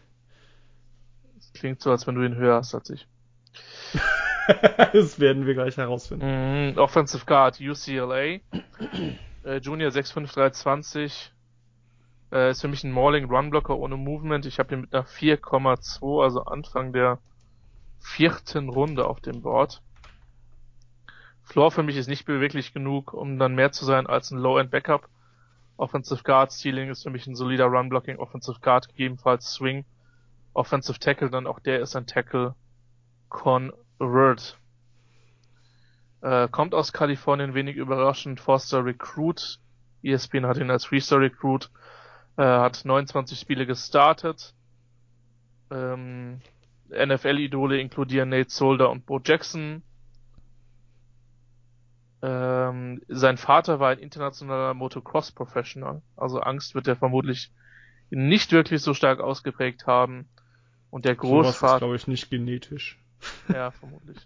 Das 1.37 1.53
klingt 1.53 1.81
so, 1.81 1.91
als 1.91 2.07
wenn 2.07 2.15
du 2.15 2.25
ihn 2.25 2.37
höher 2.37 2.57
hast 2.57 2.75
als 2.75 2.91
ich. 2.91 3.07
das 4.93 5.21
werden 5.21 5.47
wir 5.47 5.55
gleich 5.55 5.77
herausfinden. 5.77 6.73
Mm, 6.73 6.79
Offensive 6.79 7.27
Guard, 7.27 7.61
UCLA. 7.61 8.41
äh, 9.45 9.59
Junior 9.61 9.91
65320. 9.91 11.33
Äh, 12.33 12.51
ist 12.51 12.63
für 12.63 12.69
mich 12.69 12.85
ein 12.85 12.91
Mauling 12.91 13.27
Runblocker 13.27 13.77
ohne 13.77 13.97
Movement. 13.97 14.47
Ich 14.47 14.59
habe 14.59 14.75
ihn 14.75 14.81
mit 14.83 14.95
einer 14.95 15.05
4,2, 15.05 16.23
also 16.23 16.45
Anfang 16.45 16.93
der 16.93 17.19
vierten 18.01 18.69
Runde 18.69 19.07
auf 19.07 19.21
dem 19.21 19.43
Board. 19.43 19.83
Floor 21.45 21.71
für 21.71 21.83
mich 21.83 21.97
ist 21.97 22.09
nicht 22.09 22.25
beweglich 22.25 22.73
genug, 22.73 23.13
um 23.13 23.39
dann 23.39 23.55
mehr 23.55 23.71
zu 23.71 23.85
sein 23.85 24.07
als 24.07 24.31
ein 24.31 24.39
Low-End 24.39 24.71
Backup. 24.71 25.09
Offensive 25.77 26.23
Guard, 26.23 26.53
Ceiling 26.53 26.91
ist 26.91 27.03
für 27.03 27.11
mich 27.11 27.27
ein 27.27 27.35
solider 27.35 27.67
Run-Blocking, 27.67 28.19
Offensive 28.19 28.61
Guard 28.61 28.89
gegebenenfalls 28.89 29.53
Swing. 29.53 29.85
Offensive 30.55 30.99
Tackle, 30.99 31.31
dann 31.31 31.47
auch 31.47 31.61
der 31.61 31.81
ist 31.81 31.97
ein 31.97 32.07
Tackle 32.07 32.55
Convert. 33.29 34.59
Äh, 36.23 36.49
kommt 36.49 36.75
aus 36.75 36.93
Kalifornien, 36.93 37.55
wenig 37.55 37.77
überraschend, 37.77 38.41
Foster 38.41 38.85
Recruit. 38.85 39.59
ESPN 40.03 40.47
hat 40.47 40.59
ihn 40.59 40.71
als 40.71 40.87
Freestar 40.87 41.21
Recruit. 41.21 41.71
Äh, 42.37 42.43
hat 42.45 42.85
29 42.85 43.39
Spiele 43.39 43.67
gestartet. 43.67 44.55
Ähm, 45.71 46.41
NFL-Idole 46.91 47.81
inkludieren 47.81 48.29
Nate 48.29 48.51
Solder 48.51 48.91
und 48.91 49.07
Bo 49.07 49.21
Jackson. 49.23 49.83
Ähm, 52.27 53.03
sein 53.09 53.37
Vater 53.37 53.81
war 53.81 53.91
ein 53.91 53.99
internationaler 53.99 54.73
Motocross-Professional. 54.73 56.01
Also 56.17 56.41
Angst 56.41 56.75
wird 56.75 56.89
er 56.89 56.97
vermutlich 56.97 57.53
nicht 58.09 58.51
wirklich 58.53 58.81
so 58.81 58.95
stark 58.95 59.21
ausgeprägt 59.21 59.87
haben. 59.87 60.27
Und 60.89 61.05
der 61.05 61.17
Großvater. 61.17 61.75
ist, 61.75 61.79
glaube 61.81 61.97
ich, 61.97 62.07
nicht 62.07 62.31
genetisch. 62.31 62.99
Ja, 63.53 63.73
vermutlich. 63.73 64.17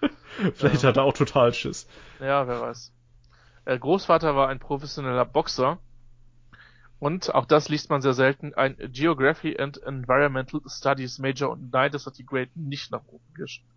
Vielleicht 0.54 0.84
ähm, 0.84 0.88
hat 0.88 0.96
er 0.98 1.02
auch 1.02 1.14
total 1.14 1.52
Schiss. 1.52 1.88
Ja, 2.20 2.46
wer 2.46 2.60
weiß. 2.60 2.92
Der 3.66 3.78
Großvater 3.78 4.36
war 4.36 4.48
ein 4.48 4.60
professioneller 4.60 5.24
Boxer. 5.24 5.78
Und 7.00 7.34
auch 7.34 7.46
das 7.46 7.68
liest 7.68 7.90
man 7.90 8.02
sehr 8.02 8.14
selten. 8.14 8.54
Ein 8.54 8.76
Geography 8.78 9.58
and 9.58 9.82
Environmental 9.82 10.60
Studies 10.68 11.18
Major. 11.18 11.50
Und 11.50 11.72
nein, 11.72 11.90
das 11.90 12.06
hat 12.06 12.18
die 12.18 12.26
Grade 12.26 12.50
nicht 12.54 12.92
nach 12.92 13.02
oben 13.08 13.34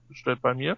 gestellt 0.08 0.42
bei 0.44 0.54
mir. 0.54 0.78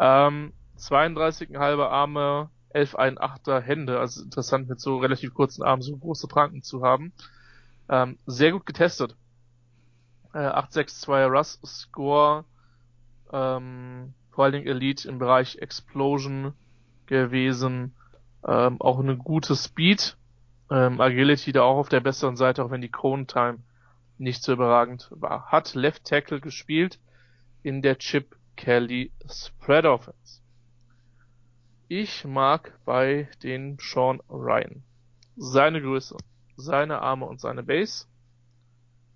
Ähm, 0.00 0.52
32,5 0.78 1.82
Arme, 1.82 2.50
11,1 2.74 3.60
Hände, 3.60 3.98
also 3.98 4.22
interessant 4.22 4.68
mit 4.68 4.80
so 4.80 4.98
relativ 4.98 5.34
kurzen 5.34 5.62
Armen 5.62 5.82
so 5.82 5.96
große 5.96 6.28
Pranken 6.28 6.62
zu 6.62 6.82
haben. 6.82 7.12
Ähm, 7.88 8.18
sehr 8.26 8.52
gut 8.52 8.66
getestet. 8.66 9.16
Äh, 10.34 10.38
8,62 10.38 11.30
Russ 11.30 11.60
Score, 11.64 12.44
ähm, 13.32 14.12
vor 14.30 14.44
allen 14.44 14.52
Dingen 14.52 14.66
Elite 14.66 15.08
im 15.08 15.18
Bereich 15.18 15.56
Explosion 15.58 16.52
gewesen, 17.06 17.94
ähm, 18.46 18.80
auch 18.80 18.98
eine 18.98 19.16
gute 19.16 19.56
Speed, 19.56 20.16
ähm, 20.70 21.00
Agility 21.00 21.52
da 21.52 21.62
auch 21.62 21.78
auf 21.78 21.88
der 21.88 22.00
besseren 22.00 22.36
Seite, 22.36 22.64
auch 22.64 22.70
wenn 22.70 22.80
die 22.80 22.90
Cone 22.90 23.26
Time 23.26 23.58
nicht 24.18 24.42
so 24.42 24.52
überragend 24.52 25.08
war. 25.10 25.46
Hat 25.46 25.74
Left 25.74 26.04
Tackle 26.04 26.40
gespielt 26.40 26.98
in 27.62 27.82
der 27.82 27.98
Chip 27.98 28.36
Kelly 28.56 29.12
Spread 29.30 29.84
Offense. 29.84 30.40
Ich 31.88 32.24
mag 32.24 32.78
bei 32.84 33.28
den 33.44 33.78
Sean 33.80 34.20
Ryan 34.28 34.82
seine 35.36 35.80
Größe, 35.80 36.16
seine 36.56 37.00
Arme 37.00 37.26
und 37.26 37.40
seine 37.40 37.62
Base. 37.62 38.06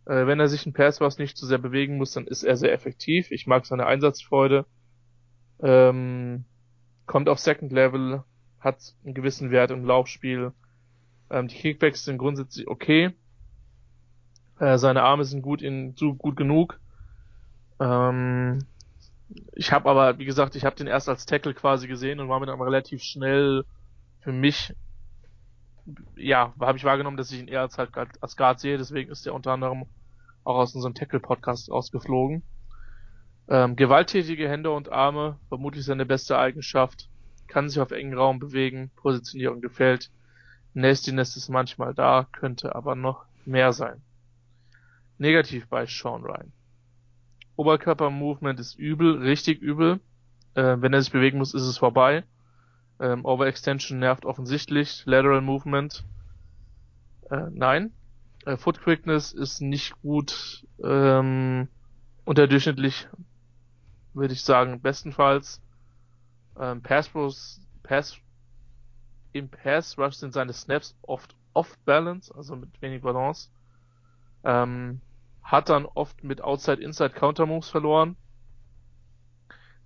Äh, 0.06 0.26
wenn 0.26 0.38
er 0.38 0.48
sich 0.48 0.66
in 0.66 0.72
Pass 0.72 1.01
was 1.01 1.18
nicht 1.18 1.36
zu 1.36 1.47
sehr 1.47 1.59
bewegen 1.59 1.97
muss, 1.97 2.12
dann 2.12 2.26
ist 2.28 2.44
er 2.44 2.56
sehr 2.56 2.72
effektiv. 2.72 3.32
Ich 3.32 3.48
mag 3.48 3.66
seine 3.66 3.86
Einsatzfreude. 3.86 4.66
Ähm, 5.60 6.44
kommt 7.06 7.28
auf 7.28 7.40
Second 7.40 7.72
Level, 7.72 8.22
hat 8.60 8.94
einen 9.05 9.14
gewissen 9.14 9.51
Wert 9.51 9.72
im 9.72 9.84
Laufspiel. 9.84 10.52
Ähm, 11.28 11.48
die 11.48 11.56
Kickbacks 11.56 12.05
sind 12.05 12.18
grundsätzlich 12.18 12.68
okay. 12.68 13.10
Äh, 14.60 14.78
seine 14.78 15.02
Arme 15.02 15.24
sind 15.24 15.42
gut 15.42 15.60
in 15.60 15.97
so 15.97 16.14
gut 16.14 16.36
genug. 16.36 16.78
Ähm, 17.80 18.60
ich 19.52 19.73
habe 19.73 19.89
aber, 19.89 20.19
wie 20.19 20.24
gesagt, 20.24 20.57
ich 20.57 20.65
habe 20.65 20.77
den 20.77 20.86
erst 20.86 21.09
als 21.09 21.27
Tackle 21.27 21.55
quasi 21.55 21.86
gesehen 21.86 22.20
und 22.20 22.28
war 22.28 22.40
mir 22.40 22.47
dann 22.47 22.61
relativ 22.61 23.02
schnell 23.02 23.65
für 24.20 24.32
mich, 24.32 24.74
ja, 26.16 26.55
habe 26.61 26.78
ich 26.78 26.85
wahrgenommen, 26.85 27.16
dass 27.16 27.32
ich 27.32 27.40
ihn 27.40 27.48
eher 27.48 27.62
als 27.62 27.78
halt 27.78 27.90
als 28.20 28.36
Guard 28.36 28.61
sehe, 28.61 28.78
deswegen 28.78 29.11
ist 29.11 29.27
er 29.27 29.35
unter 29.35 29.52
anderem 29.52 29.86
auch 30.44 30.57
aus 30.57 30.74
unserem 30.74 30.94
Tackle-Podcast 30.94 31.70
ausgeflogen. 31.70 32.43
Ähm, 33.48 33.77
gewalttätige 33.77 34.48
Hände 34.48 34.70
und 34.70 34.90
Arme, 34.90 35.39
vermutlich 35.48 35.85
seine 35.85 36.07
beste 36.07 36.39
Eigenschaft, 36.39 37.09
kann 37.48 37.69
sich 37.69 37.81
auf 37.81 37.90
engen 37.90 38.16
Raum 38.16 38.39
bewegen, 38.39 38.90
Positionierung 38.97 39.61
gefällt. 39.61 40.11
Nastiness 40.73 41.36
ist 41.36 41.48
manchmal 41.48 41.94
da, 41.94 42.28
könnte 42.31 42.74
aber 42.74 42.94
noch 42.94 43.24
mehr 43.44 43.73
sein. 43.73 44.02
Negativ 45.19 45.69
bei 45.69 45.85
Sean 45.86 46.23
Ryan. 46.23 46.52
Oberkörper-Movement 47.61 48.59
ist 48.59 48.78
übel, 48.78 49.19
richtig 49.19 49.61
übel. 49.61 50.01
Äh, 50.55 50.77
wenn 50.81 50.95
er 50.95 51.03
sich 51.03 51.12
bewegen 51.12 51.37
muss, 51.37 51.53
ist 51.53 51.65
es 51.65 51.77
vorbei. 51.77 52.24
Ähm, 52.99 53.27
Overextension 53.27 53.99
nervt 53.99 54.24
offensichtlich. 54.24 55.03
Lateral 55.05 55.43
Movement, 55.43 56.03
äh, 57.31 57.51
nein. 57.51 57.93
Äh, 58.47 58.57
Foot 58.57 58.81
Quickness 58.81 59.32
ist 59.32 59.61
nicht 59.61 60.01
gut. 60.01 60.66
Ähm, 60.82 61.69
unterdurchschnittlich, 62.24 63.09
würde 64.15 64.32
ich 64.32 64.43
sagen, 64.43 64.81
bestenfalls. 64.81 65.61
Ähm, 66.59 66.81
Pass 66.81 67.11
Pros, 67.11 67.61
Pass, 67.82 68.16
im 69.32 69.51
Pass 69.51 69.99
Rush 69.99 70.15
sind 70.15 70.32
seine 70.32 70.55
Snaps 70.55 70.97
oft 71.03 71.37
off 71.53 71.77
Balance, 71.85 72.35
also 72.35 72.57
mit 72.57 72.81
wenig 72.81 73.03
Balance. 73.03 73.51
Ähm, 74.45 75.03
hat 75.42 75.68
dann 75.68 75.86
oft 75.86 76.22
mit 76.24 76.42
Outside-Inside-Counter-Moves 76.42 77.68
verloren. 77.68 78.16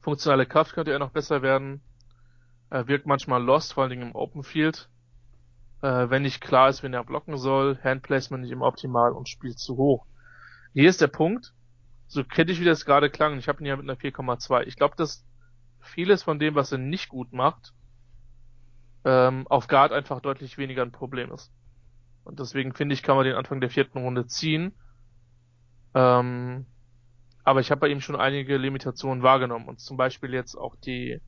Funktionale 0.01 0.47
Kraft 0.47 0.75
könnte 0.75 0.93
er 0.93 0.99
noch 0.99 1.11
besser 1.11 1.43
werden. 1.43 1.83
Er 2.71 2.89
wirkt 2.89 3.07
manchmal 3.07 3.43
lost, 3.43 3.73
vor 3.73 3.85
allen 3.85 3.91
Dingen 3.91 4.11
im 4.11 4.15
Open 4.15 4.43
Field. 4.43 4.89
Äh, 5.81 6.11
wenn 6.11 6.23
nicht 6.23 6.41
klar 6.41 6.69
ist, 6.69 6.83
wen 6.83 6.95
er 6.95 7.05
blocken 7.05 7.37
soll, 7.39 7.79
Handplacement 7.83 8.43
nicht 8.43 8.53
immer 8.53 8.67
optimal 8.67 9.13
und 9.13 9.29
spielt 9.29 9.59
zu 9.59 9.77
hoch. 9.77 10.07
Hier 10.73 10.89
ist 10.89 11.01
der 11.01 11.09
Punkt, 11.09 11.55
so 12.07 12.25
kritisch 12.25 12.61
wie 12.61 12.65
das 12.65 12.85
gerade 12.85 13.11
klang, 13.11 13.39
ich 13.39 13.49
habe 13.49 13.61
ihn 13.61 13.67
ja 13.67 13.77
mit 13.77 13.89
einer 13.89 13.99
4,2. 13.99 14.63
Ich 14.63 14.77
glaube, 14.77 14.97
dass 14.97 15.25
vieles 15.81 16.23
von 16.23 16.39
dem, 16.39 16.55
was 16.55 16.73
er 16.73 16.79
nicht 16.79 17.09
gut 17.09 17.33
macht, 17.33 17.73
ähm, 19.05 19.47
auf 19.49 19.69
Guard 19.69 19.93
einfach 19.93 20.21
deutlich 20.21 20.59
weniger 20.59 20.83
ein 20.83 20.93
Problem 20.93 21.31
ist. 21.33 21.53
Und 22.25 22.41
deswegen 22.41 22.73
finde 22.73 22.95
ich, 22.95 23.03
kann 23.03 23.17
man 23.17 23.27
den 23.27 23.37
Anfang 23.37 23.61
der 23.61 23.71
vierten 23.71 23.99
Runde 23.99 24.27
ziehen. 24.27 24.73
Ähm, 25.95 26.67
aber 27.45 27.61
ich 27.61 27.71
habe 27.71 27.81
bei 27.81 27.89
ihm 27.89 28.01
schon 28.01 28.17
einige 28.17 28.57
Limitationen 28.57 29.23
wahrgenommen 29.23 29.69
und 29.69 29.81
zum 29.81 29.97
Beispiel 29.97 30.33
jetzt 30.33 30.57
auch 30.57 30.77
die 30.77 31.21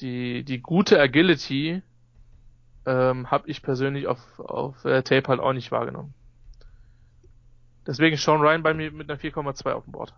die 0.00 0.44
die 0.44 0.60
gute 0.60 0.98
Agility 1.00 1.82
ähm, 2.86 3.30
habe 3.30 3.48
ich 3.48 3.62
persönlich 3.62 4.06
auf 4.06 4.40
auf 4.40 4.84
äh, 4.84 5.02
Tape 5.02 5.28
halt 5.28 5.40
auch 5.40 5.52
nicht 5.52 5.70
wahrgenommen. 5.70 6.14
Deswegen 7.86 8.16
Sean 8.16 8.40
Ryan 8.40 8.62
bei 8.62 8.74
mir 8.74 8.90
mit 8.90 9.10
einer 9.10 9.20
4,2 9.20 9.72
auf 9.72 9.84
dem 9.84 9.92
Board. 9.92 10.14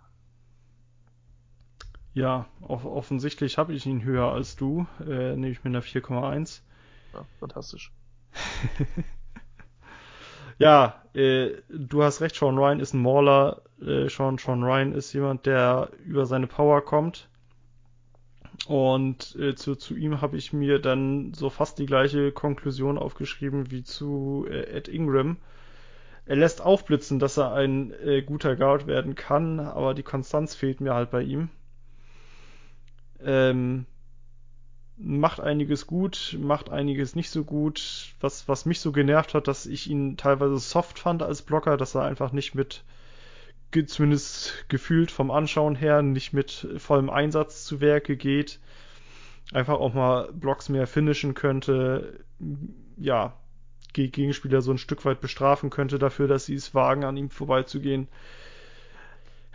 Ja, 2.14 2.46
offensichtlich 2.62 3.58
habe 3.58 3.74
ich 3.74 3.84
ihn 3.84 4.02
höher 4.02 4.32
als 4.32 4.56
du, 4.56 4.86
äh, 5.00 5.36
nehme 5.36 5.50
ich 5.50 5.64
mit 5.64 5.72
einer 5.72 5.82
4,1. 5.82 6.62
Ja, 7.12 7.26
fantastisch. 7.38 7.92
ja, 10.58 11.02
äh, 11.14 11.52
du 11.68 12.02
hast 12.02 12.20
recht, 12.20 12.36
Sean 12.36 12.58
Ryan 12.58 12.80
ist 12.80 12.94
ein 12.94 13.02
Mauler. 13.02 13.62
Äh, 13.80 14.08
Sean, 14.08 14.38
Sean 14.38 14.62
Ryan 14.62 14.92
ist 14.92 15.12
jemand, 15.12 15.46
der 15.46 15.90
über 16.04 16.26
seine 16.26 16.46
Power 16.46 16.84
kommt. 16.84 17.28
Und 18.66 19.36
äh, 19.36 19.54
zu, 19.54 19.76
zu 19.76 19.94
ihm 19.94 20.20
habe 20.20 20.36
ich 20.36 20.52
mir 20.52 20.78
dann 20.78 21.34
so 21.34 21.50
fast 21.50 21.78
die 21.78 21.86
gleiche 21.86 22.32
Konklusion 22.32 22.98
aufgeschrieben 22.98 23.70
wie 23.70 23.84
zu 23.84 24.46
äh, 24.48 24.76
Ed 24.76 24.88
Ingram. 24.88 25.36
Er 26.24 26.36
lässt 26.36 26.60
aufblitzen, 26.60 27.18
dass 27.18 27.36
er 27.36 27.52
ein 27.52 27.92
äh, 28.04 28.22
guter 28.22 28.56
Guard 28.56 28.86
werden 28.86 29.14
kann, 29.14 29.60
aber 29.60 29.94
die 29.94 30.02
Konstanz 30.02 30.54
fehlt 30.54 30.80
mir 30.80 30.94
halt 30.94 31.10
bei 31.10 31.22
ihm. 31.22 31.50
Ähm, 33.22 33.86
macht 34.98 35.40
einiges 35.40 35.86
gut, 35.86 36.36
macht 36.40 36.70
einiges 36.70 37.14
nicht 37.14 37.30
so 37.30 37.44
gut. 37.44 38.14
Was, 38.20 38.48
was 38.48 38.66
mich 38.66 38.80
so 38.80 38.92
genervt 38.92 39.34
hat, 39.34 39.48
dass 39.48 39.66
ich 39.66 39.90
ihn 39.90 40.16
teilweise 40.16 40.58
soft 40.58 40.98
fand 40.98 41.22
als 41.22 41.42
Blocker, 41.42 41.76
dass 41.76 41.94
er 41.94 42.02
einfach 42.02 42.32
nicht 42.32 42.54
mit, 42.54 42.82
zumindest 43.86 44.64
gefühlt 44.68 45.10
vom 45.10 45.30
Anschauen 45.30 45.76
her, 45.76 46.02
nicht 46.02 46.32
mit 46.32 46.68
vollem 46.78 47.10
Einsatz 47.10 47.64
zu 47.64 47.80
Werke 47.80 48.16
geht. 48.16 48.58
Einfach 49.52 49.74
auch 49.74 49.94
mal 49.94 50.32
Blocks 50.32 50.68
mehr 50.68 50.86
finishen 50.86 51.34
könnte. 51.34 52.20
Ja, 52.96 53.34
Gegenspieler 53.92 54.60
so 54.60 54.72
ein 54.72 54.78
Stück 54.78 55.04
weit 55.04 55.20
bestrafen 55.20 55.70
könnte 55.70 55.98
dafür, 55.98 56.28
dass 56.28 56.46
sie 56.46 56.54
es 56.54 56.74
wagen, 56.74 57.04
an 57.04 57.16
ihm 57.16 57.30
vorbeizugehen 57.30 58.08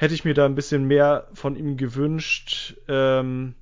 hätte 0.02 0.16
ich 0.16 0.26
mir 0.26 0.34
da 0.34 0.48
ein 0.48 0.56
bisschen 0.56 0.86
mehr 0.86 1.28
von 1.36 1.56
ihm 1.56 1.78
gewünscht. 1.78 2.76
Ähm, 2.88 3.54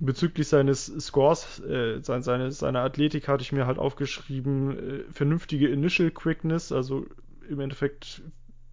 bezüglich 0.00 0.48
seines 0.48 0.86
Scores, 0.86 1.60
äh, 1.60 2.00
seine, 2.02 2.22
seine, 2.22 2.52
seine 2.52 2.80
Athletik 2.80 3.28
hatte 3.28 3.42
ich 3.42 3.52
mir 3.52 3.66
halt 3.66 3.78
aufgeschrieben, 3.78 4.78
äh, 4.78 5.04
vernünftige 5.12 5.68
Initial 5.68 6.10
Quickness, 6.10 6.72
also 6.72 7.06
im 7.48 7.60
Endeffekt, 7.60 8.22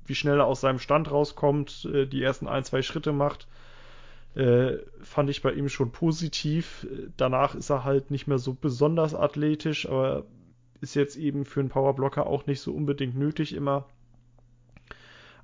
wie 0.05 0.15
schnell 0.15 0.39
er 0.39 0.45
aus 0.45 0.61
seinem 0.61 0.79
Stand 0.79 1.11
rauskommt, 1.11 1.85
äh, 1.93 2.07
die 2.07 2.23
ersten 2.23 2.47
ein, 2.47 2.63
zwei 2.63 2.81
Schritte 2.81 3.13
macht, 3.13 3.47
äh, 4.35 4.77
fand 5.01 5.29
ich 5.29 5.41
bei 5.41 5.51
ihm 5.53 5.69
schon 5.69 5.91
positiv. 5.91 6.87
Danach 7.17 7.53
ist 7.53 7.69
er 7.69 7.83
halt 7.83 8.11
nicht 8.11 8.27
mehr 8.27 8.39
so 8.39 8.53
besonders 8.53 9.13
athletisch, 9.13 9.87
aber 9.87 10.25
ist 10.79 10.95
jetzt 10.95 11.17
eben 11.17 11.45
für 11.45 11.59
einen 11.59 11.69
Powerblocker 11.69 12.25
auch 12.25 12.47
nicht 12.47 12.61
so 12.61 12.73
unbedingt 12.73 13.15
nötig 13.15 13.53
immer. 13.53 13.87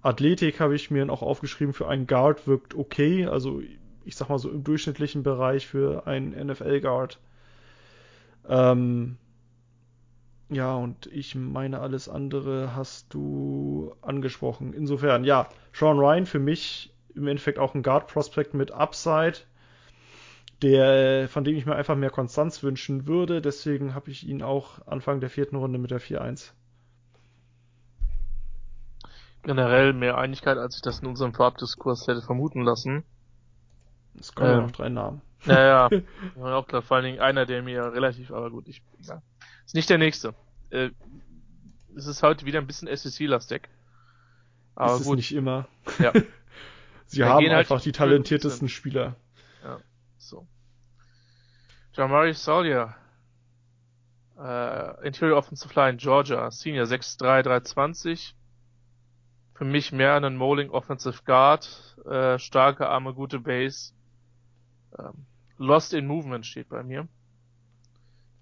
Athletik 0.01 0.59
habe 0.59 0.75
ich 0.75 0.89
mir 0.89 1.05
noch 1.05 1.21
aufgeschrieben 1.21 1.73
für 1.73 1.87
einen 1.87 2.07
Guard 2.07 2.47
wirkt 2.47 2.75
okay, 2.75 3.25
also 3.25 3.61
ich 4.07 4.15
sag 4.15 4.29
mal 4.29 4.39
so 4.39 4.49
im 4.49 4.63
durchschnittlichen 4.63 5.21
Bereich 5.23 5.67
für 5.67 6.07
einen 6.07 6.31
NFL-Guard. 6.31 7.19
Ähm, 8.47 9.17
ja, 10.49 10.75
und 10.75 11.07
ich 11.07 11.35
meine, 11.35 11.81
alles 11.81 12.07
andere 12.07 12.75
hast 12.75 13.13
du 13.13 13.93
angesprochen. 14.01 14.73
Insofern, 14.73 15.25
ja, 15.25 15.49
Sean 15.73 15.99
Ryan 15.99 16.25
für 16.25 16.39
mich 16.39 16.93
im 17.13 17.27
Endeffekt 17.27 17.59
auch 17.59 17.75
ein 17.75 17.83
Guard-Prospect 17.83 18.53
mit 18.53 18.71
Upside, 18.71 19.39
der, 20.61 21.27
von 21.27 21.43
dem 21.43 21.57
ich 21.57 21.65
mir 21.65 21.75
einfach 21.75 21.95
mehr 21.95 22.09
Konstanz 22.09 22.63
wünschen 22.63 23.07
würde. 23.07 23.41
Deswegen 23.41 23.93
habe 23.93 24.09
ich 24.09 24.25
ihn 24.25 24.41
auch 24.41 24.87
Anfang 24.87 25.19
der 25.19 25.29
vierten 25.29 25.57
Runde 25.57 25.79
mit 25.79 25.91
der 25.91 25.99
4-1 25.99 26.51
generell 29.47 29.93
mehr 29.93 30.17
Einigkeit, 30.17 30.57
als 30.57 30.75
ich 30.75 30.81
das 30.81 30.99
in 30.99 31.07
unserem 31.07 31.33
Farbdiskurs 31.33 32.05
hätte 32.07 32.21
vermuten 32.21 32.61
lassen. 32.63 33.03
Es 34.19 34.33
kommen 34.33 34.49
ähm, 34.49 34.55
ja 34.55 34.61
noch 34.61 34.71
drei 34.71 34.89
Namen. 34.89 35.21
Ja, 35.45 35.89
ja. 35.89 36.01
auch 36.41 36.67
klar. 36.67 36.81
Vor 36.81 36.97
allen 36.97 37.05
Dingen 37.05 37.19
einer, 37.19 37.45
der 37.45 37.61
mir 37.61 37.93
relativ, 37.93 38.31
aber 38.31 38.49
gut, 38.49 38.67
ich, 38.67 38.81
ja. 39.01 39.21
Ist 39.65 39.75
nicht 39.75 39.89
der 39.89 39.97
nächste. 39.97 40.33
Äh, 40.69 40.89
es 41.95 42.07
ist 42.07 42.23
heute 42.23 42.45
wieder 42.45 42.59
ein 42.59 42.67
bisschen 42.67 42.87
SEC-lastig. 42.95 43.69
Aber 44.75 44.93
ist 44.93 45.01
es 45.01 45.07
gut. 45.07 45.17
nicht 45.17 45.33
immer. 45.33 45.67
Ja. 45.99 46.13
Sie 47.07 47.19
da 47.19 47.29
haben 47.29 47.45
halt 47.45 47.53
einfach 47.53 47.77
halt 47.77 47.85
die 47.85 47.91
talentiertesten 47.91 48.67
Spieler. 48.67 49.15
Ja, 49.63 49.79
so. 50.17 50.45
Jamari 51.93 52.33
Sawyer. 52.33 52.95
Äh, 54.37 55.07
Interior 55.07 55.37
Offensive 55.37 55.73
Line, 55.73 55.97
Georgia, 55.97 56.51
Senior 56.51 56.85
6'3", 56.85 57.41
320 57.43 58.35
für 59.57 59.65
mich 59.65 59.91
mehr 59.91 60.13
einen 60.13 60.37
Moling 60.37 60.69
Offensive 60.69 61.23
Guard, 61.25 61.97
äh, 62.05 62.37
starke 62.37 62.87
Arme, 62.87 63.13
gute 63.13 63.39
Base. 63.39 63.93
Ähm, 64.97 65.25
Lost 65.57 65.93
in 65.93 66.05
Movement 66.07 66.45
steht 66.45 66.69
bei 66.69 66.83
mir. 66.83 67.07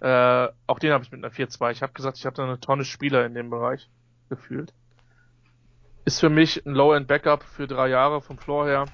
Äh, 0.02 0.50
auch 0.68 0.80
den 0.80 0.92
habe 0.92 1.04
ich 1.04 1.12
mit 1.12 1.24
einer 1.24 1.34
4-2. 1.34 1.72
Ich 1.72 1.82
habe 1.82 1.94
gesagt, 1.94 2.18
ich 2.18 2.26
habe 2.26 2.36
da 2.36 2.44
eine 2.44 2.60
Tonne 2.60 2.84
Spieler 2.84 3.26
in 3.26 3.34
dem 3.34 3.50
Bereich 3.50 3.90
gefühlt. 4.30 4.74
Ist 6.04 6.20
für 6.20 6.30
mich 6.30 6.66
ein 6.66 6.74
Low-End 6.74 7.08
Backup 7.08 7.44
für 7.44 7.68
drei 7.68 7.88
Jahre 7.88 8.22
vom 8.22 8.38
Floor 8.38 8.68
her. 8.68 8.86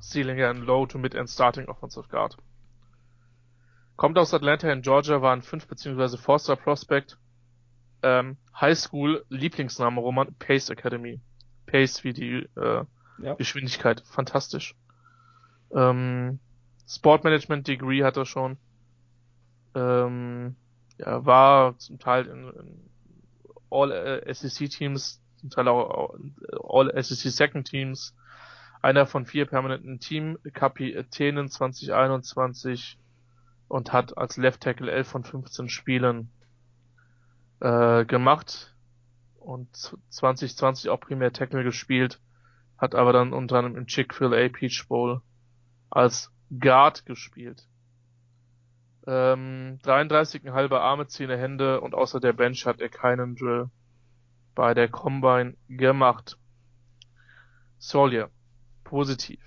Ceiling 0.00 0.38
ja 0.38 0.50
ein 0.50 0.62
Low 0.62 0.86
to 0.86 0.98
Mid-End 0.98 1.30
Starting 1.30 1.66
Offensive 1.66 2.08
Guard. 2.08 2.36
Kommt 3.96 4.18
aus 4.18 4.34
Atlanta 4.34 4.70
in 4.72 4.82
Georgia, 4.82 5.22
war 5.22 5.32
ein 5.32 5.42
5 5.42 5.68
bzw. 5.68 6.16
4-Star 6.16 6.56
Prospect 6.56 7.18
ähm, 8.04 8.36
Highschool 8.60 9.24
Lieblingsname 9.30 10.00
Roman 10.00 10.34
Pace 10.38 10.70
Academy. 10.70 11.20
Pace 11.66 12.04
wie 12.04 12.12
die 12.12 12.48
äh, 12.56 12.84
ja. 13.18 13.34
Geschwindigkeit, 13.34 14.02
fantastisch. 14.04 14.74
Ähm, 15.74 16.38
Sportmanagement 16.88 17.66
Degree 17.66 18.04
hat 18.04 18.16
er 18.16 18.26
schon. 18.26 18.56
Ähm, 19.74 20.56
ja, 20.98 21.24
war 21.24 21.76
zum 21.78 21.98
Teil 21.98 22.26
in, 22.26 22.48
in 22.50 22.90
All 23.70 23.90
äh, 23.90 24.32
SEC 24.32 24.70
Teams, 24.70 25.20
zum 25.36 25.50
Teil 25.50 25.68
auch 25.68 26.14
All 26.62 27.02
SEC 27.02 27.32
Second 27.32 27.66
Teams. 27.66 28.14
Einer 28.82 29.06
von 29.06 29.24
vier 29.24 29.46
permanenten 29.46 29.98
Teamkapitänen 29.98 31.48
2021 31.48 32.98
und 33.66 33.92
hat 33.92 34.18
als 34.18 34.36
Left 34.36 34.60
Tackle 34.60 34.92
11 34.92 35.08
von 35.08 35.24
15 35.24 35.68
Spielen 35.70 36.28
äh, 37.60 38.04
gemacht 38.04 38.74
und 39.40 39.74
2020 40.10 40.90
auch 40.90 41.00
primär 41.00 41.32
Tackle 41.32 41.64
gespielt, 41.64 42.20
hat 42.76 42.94
aber 42.94 43.14
dann 43.14 43.32
unter 43.32 43.56
anderem 43.56 43.78
im 43.78 43.86
Chick-fil-A 43.86 44.50
Peach 44.50 44.86
Bowl 44.86 45.22
als 45.94 46.32
Guard 46.50 47.06
gespielt. 47.06 47.66
Ähm, 49.06 49.78
33,5 49.84 50.74
Arme, 50.76 51.06
10 51.06 51.30
Hände 51.30 51.80
und 51.80 51.94
außer 51.94 52.20
der 52.20 52.32
Bench 52.32 52.66
hat 52.66 52.80
er 52.80 52.88
keinen 52.88 53.36
Drill 53.36 53.70
bei 54.54 54.74
der 54.74 54.88
Combine 54.88 55.56
gemacht. 55.68 56.38
Solier, 57.78 58.30
positiv. 58.82 59.40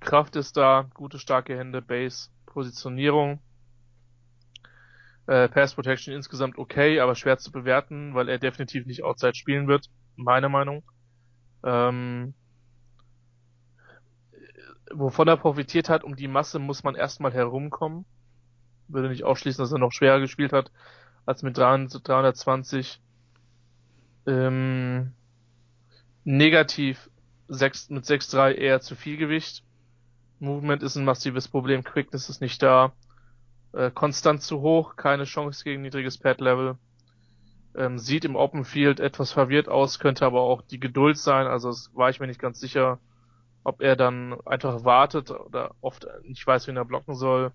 Kraft 0.00 0.36
ist 0.36 0.56
da, 0.56 0.88
gute 0.94 1.18
starke 1.18 1.56
Hände, 1.56 1.82
Base, 1.82 2.30
Positionierung, 2.46 3.40
äh, 5.26 5.48
Pass 5.48 5.74
Protection 5.74 6.14
insgesamt 6.14 6.56
okay, 6.56 7.00
aber 7.00 7.14
schwer 7.14 7.38
zu 7.38 7.50
bewerten, 7.50 8.14
weil 8.14 8.28
er 8.28 8.38
definitiv 8.38 8.86
nicht 8.86 9.02
Outside 9.02 9.34
spielen 9.34 9.66
wird, 9.66 9.90
meine 10.16 10.48
Meinung. 10.48 10.82
Ähm, 11.62 12.34
wovon 14.92 15.28
er 15.28 15.36
profitiert 15.36 15.88
hat, 15.88 16.04
um 16.04 16.16
die 16.16 16.28
Masse 16.28 16.58
muss 16.58 16.84
man 16.84 16.94
erstmal 16.94 17.32
herumkommen. 17.32 18.04
Würde 18.88 19.08
nicht 19.08 19.24
ausschließen, 19.24 19.62
dass 19.62 19.72
er 19.72 19.78
noch 19.78 19.92
schwerer 19.92 20.20
gespielt 20.20 20.52
hat 20.52 20.70
als 21.26 21.42
mit 21.42 21.56
320. 21.56 23.00
Ähm, 24.26 25.12
negativ 26.24 27.10
6, 27.48 27.90
mit 27.90 28.04
6-3 28.04 28.52
eher 28.52 28.80
zu 28.80 28.94
viel 28.94 29.16
Gewicht. 29.16 29.62
Movement 30.38 30.82
ist 30.82 30.96
ein 30.96 31.04
massives 31.04 31.48
Problem, 31.48 31.84
Quickness 31.84 32.28
ist 32.28 32.40
nicht 32.40 32.62
da. 32.62 32.92
Äh, 33.72 33.90
konstant 33.90 34.42
zu 34.42 34.60
hoch, 34.60 34.96
keine 34.96 35.24
Chance 35.24 35.64
gegen 35.64 35.82
niedriges 35.82 36.18
Pad-Level. 36.18 36.76
Ähm, 37.76 37.98
sieht 37.98 38.24
im 38.24 38.36
Open 38.36 38.64
Field 38.64 39.00
etwas 39.00 39.32
verwirrt 39.32 39.68
aus, 39.68 39.98
könnte 39.98 40.24
aber 40.26 40.42
auch 40.42 40.62
die 40.62 40.78
Geduld 40.78 41.18
sein. 41.18 41.46
Also 41.46 41.70
es 41.70 41.90
war 41.94 42.10
ich 42.10 42.20
mir 42.20 42.26
nicht 42.26 42.40
ganz 42.40 42.60
sicher, 42.60 42.98
ob 43.64 43.80
er 43.80 43.96
dann 43.96 44.38
einfach 44.46 44.84
wartet 44.84 45.30
oder 45.30 45.74
oft 45.80 46.06
nicht 46.22 46.46
weiß, 46.46 46.68
wen 46.68 46.76
er 46.76 46.84
blocken 46.84 47.14
soll. 47.14 47.52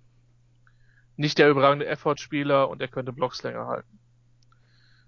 nicht 1.15 1.38
der 1.38 1.49
überragende 1.49 1.86
Effort-Spieler 1.86 2.69
und 2.69 2.81
er 2.81 2.88
könnte 2.88 3.11
Blocks 3.11 3.44
länger 3.44 3.68
halten. 3.68 3.99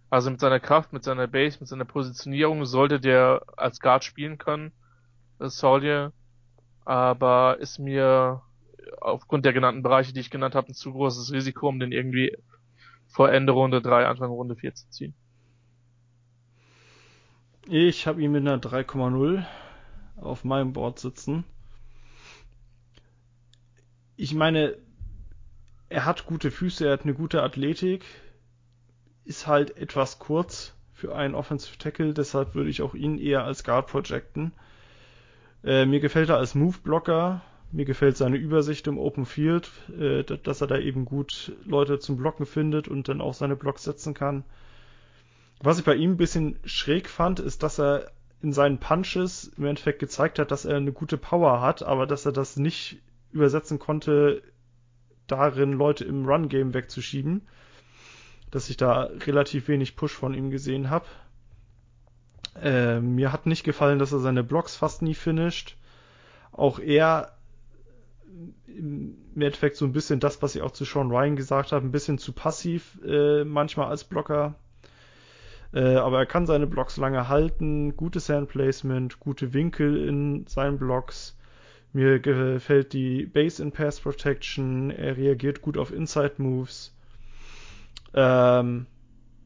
Also 0.09 0.29
mit 0.29 0.41
seiner 0.41 0.59
Kraft, 0.59 0.91
mit 0.91 1.05
seiner 1.05 1.25
Base, 1.25 1.57
mit 1.61 1.69
seiner 1.69 1.85
Positionierung 1.85 2.65
sollte 2.65 2.99
der 2.99 3.43
als 3.55 3.79
Guard 3.79 4.03
spielen 4.03 4.37
können, 4.37 4.73
Soldier, 5.39 6.11
aber 6.83 7.57
ist 7.59 7.79
mir 7.79 8.41
aufgrund 8.99 9.45
der 9.45 9.53
genannten 9.53 9.83
Bereiche, 9.83 10.11
die 10.11 10.19
ich 10.19 10.29
genannt 10.29 10.53
habe, 10.53 10.67
ein 10.67 10.73
zu 10.73 10.91
großes 10.91 11.31
Risiko, 11.31 11.69
um 11.69 11.79
den 11.79 11.93
irgendwie 11.93 12.37
vor 13.07 13.31
Ende 13.31 13.53
Runde 13.53 13.81
3, 13.81 14.05
Anfang 14.05 14.31
Runde 14.31 14.57
4 14.57 14.75
zu 14.75 14.89
ziehen. 14.89 15.13
Ich 17.67 18.05
habe 18.05 18.21
ihn 18.21 18.33
mit 18.33 18.41
einer 18.45 18.59
3,0 18.59 19.45
auf 20.17 20.43
meinem 20.43 20.73
Board 20.73 20.99
sitzen. 20.99 21.43
Ich 24.15 24.33
meine, 24.33 24.77
er 25.89 26.05
hat 26.05 26.25
gute 26.25 26.51
Füße, 26.51 26.85
er 26.85 26.93
hat 26.93 27.03
eine 27.03 27.13
gute 27.13 27.43
Athletik, 27.43 28.05
ist 29.25 29.47
halt 29.47 29.77
etwas 29.77 30.19
kurz 30.19 30.73
für 30.93 31.15
einen 31.15 31.35
Offensive 31.35 31.77
Tackle, 31.77 32.13
deshalb 32.13 32.53
würde 32.55 32.69
ich 32.69 32.81
auch 32.81 32.93
ihn 32.93 33.17
eher 33.17 33.43
als 33.43 33.63
Guard 33.63 33.87
projecten. 33.87 34.53
Äh, 35.63 35.85
mir 35.85 35.99
gefällt 35.99 36.29
er 36.29 36.37
als 36.37 36.55
Move-Blocker, 36.55 37.41
mir 37.71 37.85
gefällt 37.85 38.17
seine 38.17 38.37
Übersicht 38.37 38.87
im 38.87 38.97
Open 38.97 39.25
Field, 39.25 39.69
äh, 39.97 40.23
dass 40.23 40.61
er 40.61 40.67
da 40.67 40.77
eben 40.77 41.05
gut 41.05 41.53
Leute 41.65 41.99
zum 41.99 42.17
Blocken 42.17 42.45
findet 42.45 42.87
und 42.87 43.07
dann 43.07 43.21
auch 43.21 43.33
seine 43.33 43.55
Blocks 43.55 43.83
setzen 43.83 44.13
kann. 44.13 44.43
Was 45.59 45.79
ich 45.79 45.85
bei 45.85 45.95
ihm 45.95 46.11
ein 46.11 46.17
bisschen 46.17 46.59
schräg 46.63 47.07
fand, 47.07 47.39
ist, 47.39 47.63
dass 47.63 47.79
er 47.79 48.11
in 48.41 48.53
seinen 48.53 48.79
Punches 48.79 49.51
im 49.57 49.65
Endeffekt 49.65 49.99
gezeigt 49.99 50.39
hat, 50.39 50.51
dass 50.51 50.65
er 50.65 50.77
eine 50.77 50.91
gute 50.91 51.17
Power 51.17 51.61
hat, 51.61 51.83
aber 51.83 52.07
dass 52.07 52.25
er 52.25 52.31
das 52.31 52.57
nicht 52.57 53.01
übersetzen 53.31 53.79
konnte, 53.79 54.41
darin 55.27 55.73
Leute 55.73 56.05
im 56.05 56.25
Run-Game 56.25 56.73
wegzuschieben. 56.73 57.47
Dass 58.49 58.69
ich 58.69 58.77
da 58.77 59.03
relativ 59.25 59.67
wenig 59.67 59.95
Push 59.95 60.13
von 60.13 60.33
ihm 60.33 60.51
gesehen 60.51 60.89
habe. 60.89 61.05
Äh, 62.61 62.99
mir 62.99 63.31
hat 63.31 63.45
nicht 63.45 63.63
gefallen, 63.63 63.99
dass 63.99 64.11
er 64.11 64.19
seine 64.19 64.43
Blocks 64.43 64.75
fast 64.75 65.01
nie 65.01 65.13
finisht. 65.13 65.77
Auch 66.51 66.79
er 66.79 67.37
im 68.67 69.15
Endeffekt 69.35 69.77
so 69.77 69.85
ein 69.85 69.93
bisschen 69.93 70.19
das, 70.19 70.41
was 70.41 70.55
ich 70.55 70.61
auch 70.61 70.71
zu 70.71 70.83
Sean 70.83 71.11
Ryan 71.11 71.35
gesagt 71.35 71.71
habe, 71.71 71.85
ein 71.85 71.91
bisschen 71.91 72.17
zu 72.17 72.33
passiv 72.33 72.99
äh, 73.05 73.43
manchmal 73.43 73.87
als 73.87 74.03
Blocker. 74.03 74.55
Äh, 75.73 75.95
aber 75.95 76.19
er 76.19 76.25
kann 76.25 76.45
seine 76.45 76.67
Blocks 76.67 76.97
lange 76.97 77.29
halten, 77.29 77.95
gutes 77.95 78.29
Handplacement, 78.29 79.19
gute 79.19 79.53
Winkel 79.53 80.07
in 80.07 80.45
seinen 80.47 80.77
Blocks. 80.77 81.37
Mir 81.93 82.19
gefällt 82.19 82.93
die 82.93 83.25
Base 83.25 83.61
in 83.61 83.71
Pass 83.71 83.99
Protection, 83.99 84.91
er 84.91 85.17
reagiert 85.17 85.61
gut 85.61 85.77
auf 85.77 85.91
Inside 85.91 86.35
Moves. 86.37 86.95
Ähm, 88.13 88.85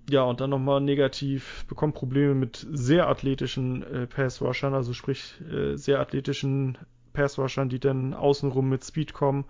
ja, 0.09 0.21
und 0.23 0.39
dann 0.41 0.51
nochmal 0.51 0.81
negativ, 0.81 1.65
bekommt 1.67 1.95
Probleme 1.95 2.35
mit 2.35 2.65
sehr 2.71 3.07
athletischen 3.07 3.81
äh, 3.83 4.05
Pass-Rushern, 4.05 4.75
also 4.75 4.93
sprich 4.93 5.33
äh, 5.51 5.75
sehr 5.75 5.99
athletischen 5.99 6.77
Pass-Rushern, 7.13 7.69
die 7.69 7.79
dann 7.79 8.13
außenrum 8.13 8.69
mit 8.69 8.83
Speed 8.83 9.13
kommen. 9.13 9.45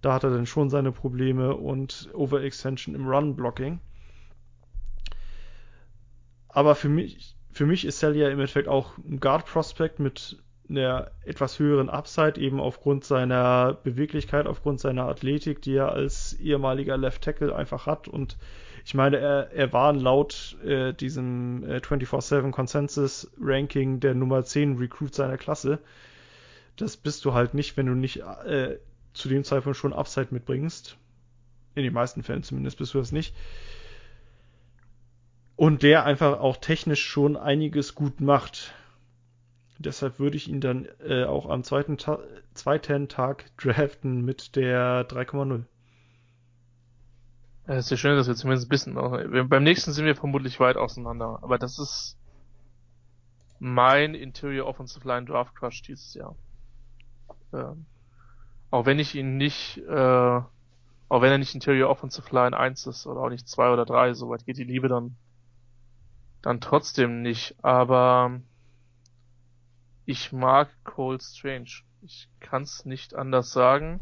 Da 0.00 0.14
hat 0.14 0.24
er 0.24 0.30
dann 0.30 0.46
schon 0.46 0.70
seine 0.70 0.92
Probleme 0.92 1.54
und 1.54 2.08
Overextension 2.14 2.94
im 2.94 3.06
Run-Blocking. 3.06 3.80
Aber 6.52 6.74
für 6.74 6.88
mich, 6.88 7.36
für 7.52 7.66
mich 7.66 7.84
ist 7.84 8.00
Sally 8.00 8.20
ja 8.20 8.26
im 8.28 8.40
Endeffekt 8.40 8.68
auch 8.68 8.98
ein 8.98 9.20
Guard-Prospect 9.20 9.98
mit 9.98 10.38
einer 10.68 11.10
etwas 11.24 11.58
höheren 11.58 11.90
Upside, 11.90 12.40
eben 12.40 12.60
aufgrund 12.60 13.04
seiner 13.04 13.74
Beweglichkeit, 13.82 14.46
aufgrund 14.46 14.80
seiner 14.80 15.06
Athletik, 15.06 15.62
die 15.62 15.74
er 15.74 15.92
als 15.92 16.34
ehemaliger 16.34 16.96
Left 16.96 17.22
Tackle 17.22 17.54
einfach 17.54 17.86
hat. 17.86 18.06
Und 18.08 18.36
ich 18.84 18.94
meine, 18.94 19.18
er, 19.18 19.50
er 19.52 19.72
war 19.72 19.92
laut 19.92 20.56
äh, 20.64 20.92
diesem 20.92 21.64
äh, 21.68 21.78
24-7 21.78 22.50
Consensus 22.52 23.30
Ranking 23.40 24.00
der 24.00 24.14
Nummer 24.14 24.44
10 24.44 24.78
Recruit 24.78 25.14
seiner 25.14 25.36
Klasse. 25.36 25.80
Das 26.76 26.96
bist 26.96 27.24
du 27.24 27.34
halt 27.34 27.52
nicht, 27.52 27.76
wenn 27.76 27.86
du 27.86 27.94
nicht 27.94 28.22
äh, 28.46 28.78
zu 29.12 29.28
dem 29.28 29.44
Zeitpunkt 29.44 29.76
schon 29.76 29.92
Upside 29.92 30.28
mitbringst. 30.30 30.96
In 31.74 31.82
den 31.82 31.92
meisten 31.92 32.22
Fällen 32.22 32.42
zumindest 32.42 32.78
bist 32.78 32.94
du 32.94 32.98
das 32.98 33.12
nicht. 33.12 33.34
Und 35.60 35.82
der 35.82 36.06
einfach 36.06 36.40
auch 36.40 36.56
technisch 36.56 37.04
schon 37.04 37.36
einiges 37.36 37.94
gut 37.94 38.22
macht. 38.22 38.72
Deshalb 39.76 40.18
würde 40.18 40.38
ich 40.38 40.48
ihn 40.48 40.62
dann 40.62 40.88
äh, 41.06 41.24
auch 41.24 41.50
am 41.50 41.64
zweiten, 41.64 41.98
Ta 41.98 42.18
zweiten 42.54 43.08
Tag 43.08 43.44
draften 43.58 44.24
mit 44.24 44.56
der 44.56 45.06
3,0. 45.06 45.64
Es 47.66 47.84
ist 47.84 47.90
ja 47.90 47.96
schön, 47.98 48.16
dass 48.16 48.26
wir 48.26 48.34
zumindest 48.36 48.68
ein 48.68 48.70
bisschen 48.70 48.94
noch. 48.94 49.10
Beim 49.48 49.62
nächsten 49.62 49.92
sind 49.92 50.06
wir 50.06 50.16
vermutlich 50.16 50.58
weit 50.60 50.78
auseinander. 50.78 51.40
Aber 51.42 51.58
das 51.58 51.78
ist 51.78 52.16
mein 53.58 54.14
Interior 54.14 54.66
Offensive 54.66 55.06
Line 55.06 55.26
Draft 55.26 55.54
Crush 55.54 55.82
dieses 55.82 56.14
Jahr. 56.14 56.36
Ähm, 57.52 57.84
auch 58.70 58.86
wenn 58.86 58.98
ich 58.98 59.14
ihn 59.14 59.36
nicht, 59.36 59.76
äh, 59.76 60.40
auch 61.10 61.20
wenn 61.20 61.30
er 61.30 61.36
nicht 61.36 61.54
Interior 61.54 61.90
Offensive 61.90 62.34
Line 62.34 62.56
1 62.56 62.86
ist 62.86 63.06
oder 63.06 63.20
auch 63.20 63.28
nicht 63.28 63.46
2 63.46 63.74
oder 63.74 63.84
3, 63.84 64.14
soweit 64.14 64.46
geht 64.46 64.56
die 64.56 64.64
Liebe 64.64 64.88
dann, 64.88 65.16
dann 66.42 66.60
trotzdem 66.60 67.22
nicht. 67.22 67.56
Aber 67.62 68.40
ich 70.06 70.32
mag 70.32 70.68
Cole 70.84 71.20
Strange. 71.20 71.70
Ich 72.02 72.28
kann 72.40 72.62
es 72.62 72.84
nicht 72.84 73.14
anders 73.14 73.52
sagen. 73.52 74.00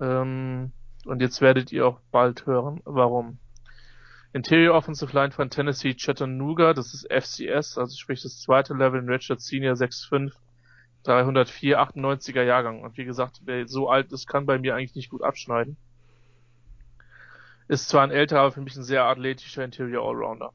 Ähm, 0.00 0.72
und 1.04 1.20
jetzt 1.20 1.40
werdet 1.40 1.72
ihr 1.72 1.86
auch 1.86 2.00
bald 2.10 2.46
hören, 2.46 2.80
warum. 2.84 3.38
Interior 4.32 4.74
Offensive 4.74 5.14
Line 5.14 5.32
von 5.32 5.48
Tennessee 5.48 5.94
Chattanooga, 5.94 6.74
das 6.74 6.92
ist 6.92 7.10
FCS, 7.10 7.78
also 7.78 7.96
sprich 7.96 8.20
das 8.22 8.40
zweite 8.40 8.74
Level 8.74 9.00
in 9.00 9.08
Richard 9.08 9.40
Senior 9.40 9.74
6'5, 9.74 10.32
304, 11.04 11.80
98er 11.80 12.42
Jahrgang. 12.42 12.82
Und 12.82 12.98
wie 12.98 13.04
gesagt, 13.04 13.40
wer 13.44 13.66
so 13.66 13.88
alt 13.88 14.12
ist, 14.12 14.26
kann 14.26 14.44
bei 14.44 14.58
mir 14.58 14.74
eigentlich 14.74 14.94
nicht 14.94 15.10
gut 15.10 15.22
abschneiden. 15.22 15.76
Ist 17.68 17.88
zwar 17.88 18.02
ein 18.02 18.10
älterer, 18.10 18.40
aber 18.40 18.52
für 18.52 18.60
mich 18.60 18.76
ein 18.76 18.82
sehr 18.82 19.04
athletischer 19.04 19.64
Interior 19.64 20.06
Allrounder. 20.06 20.52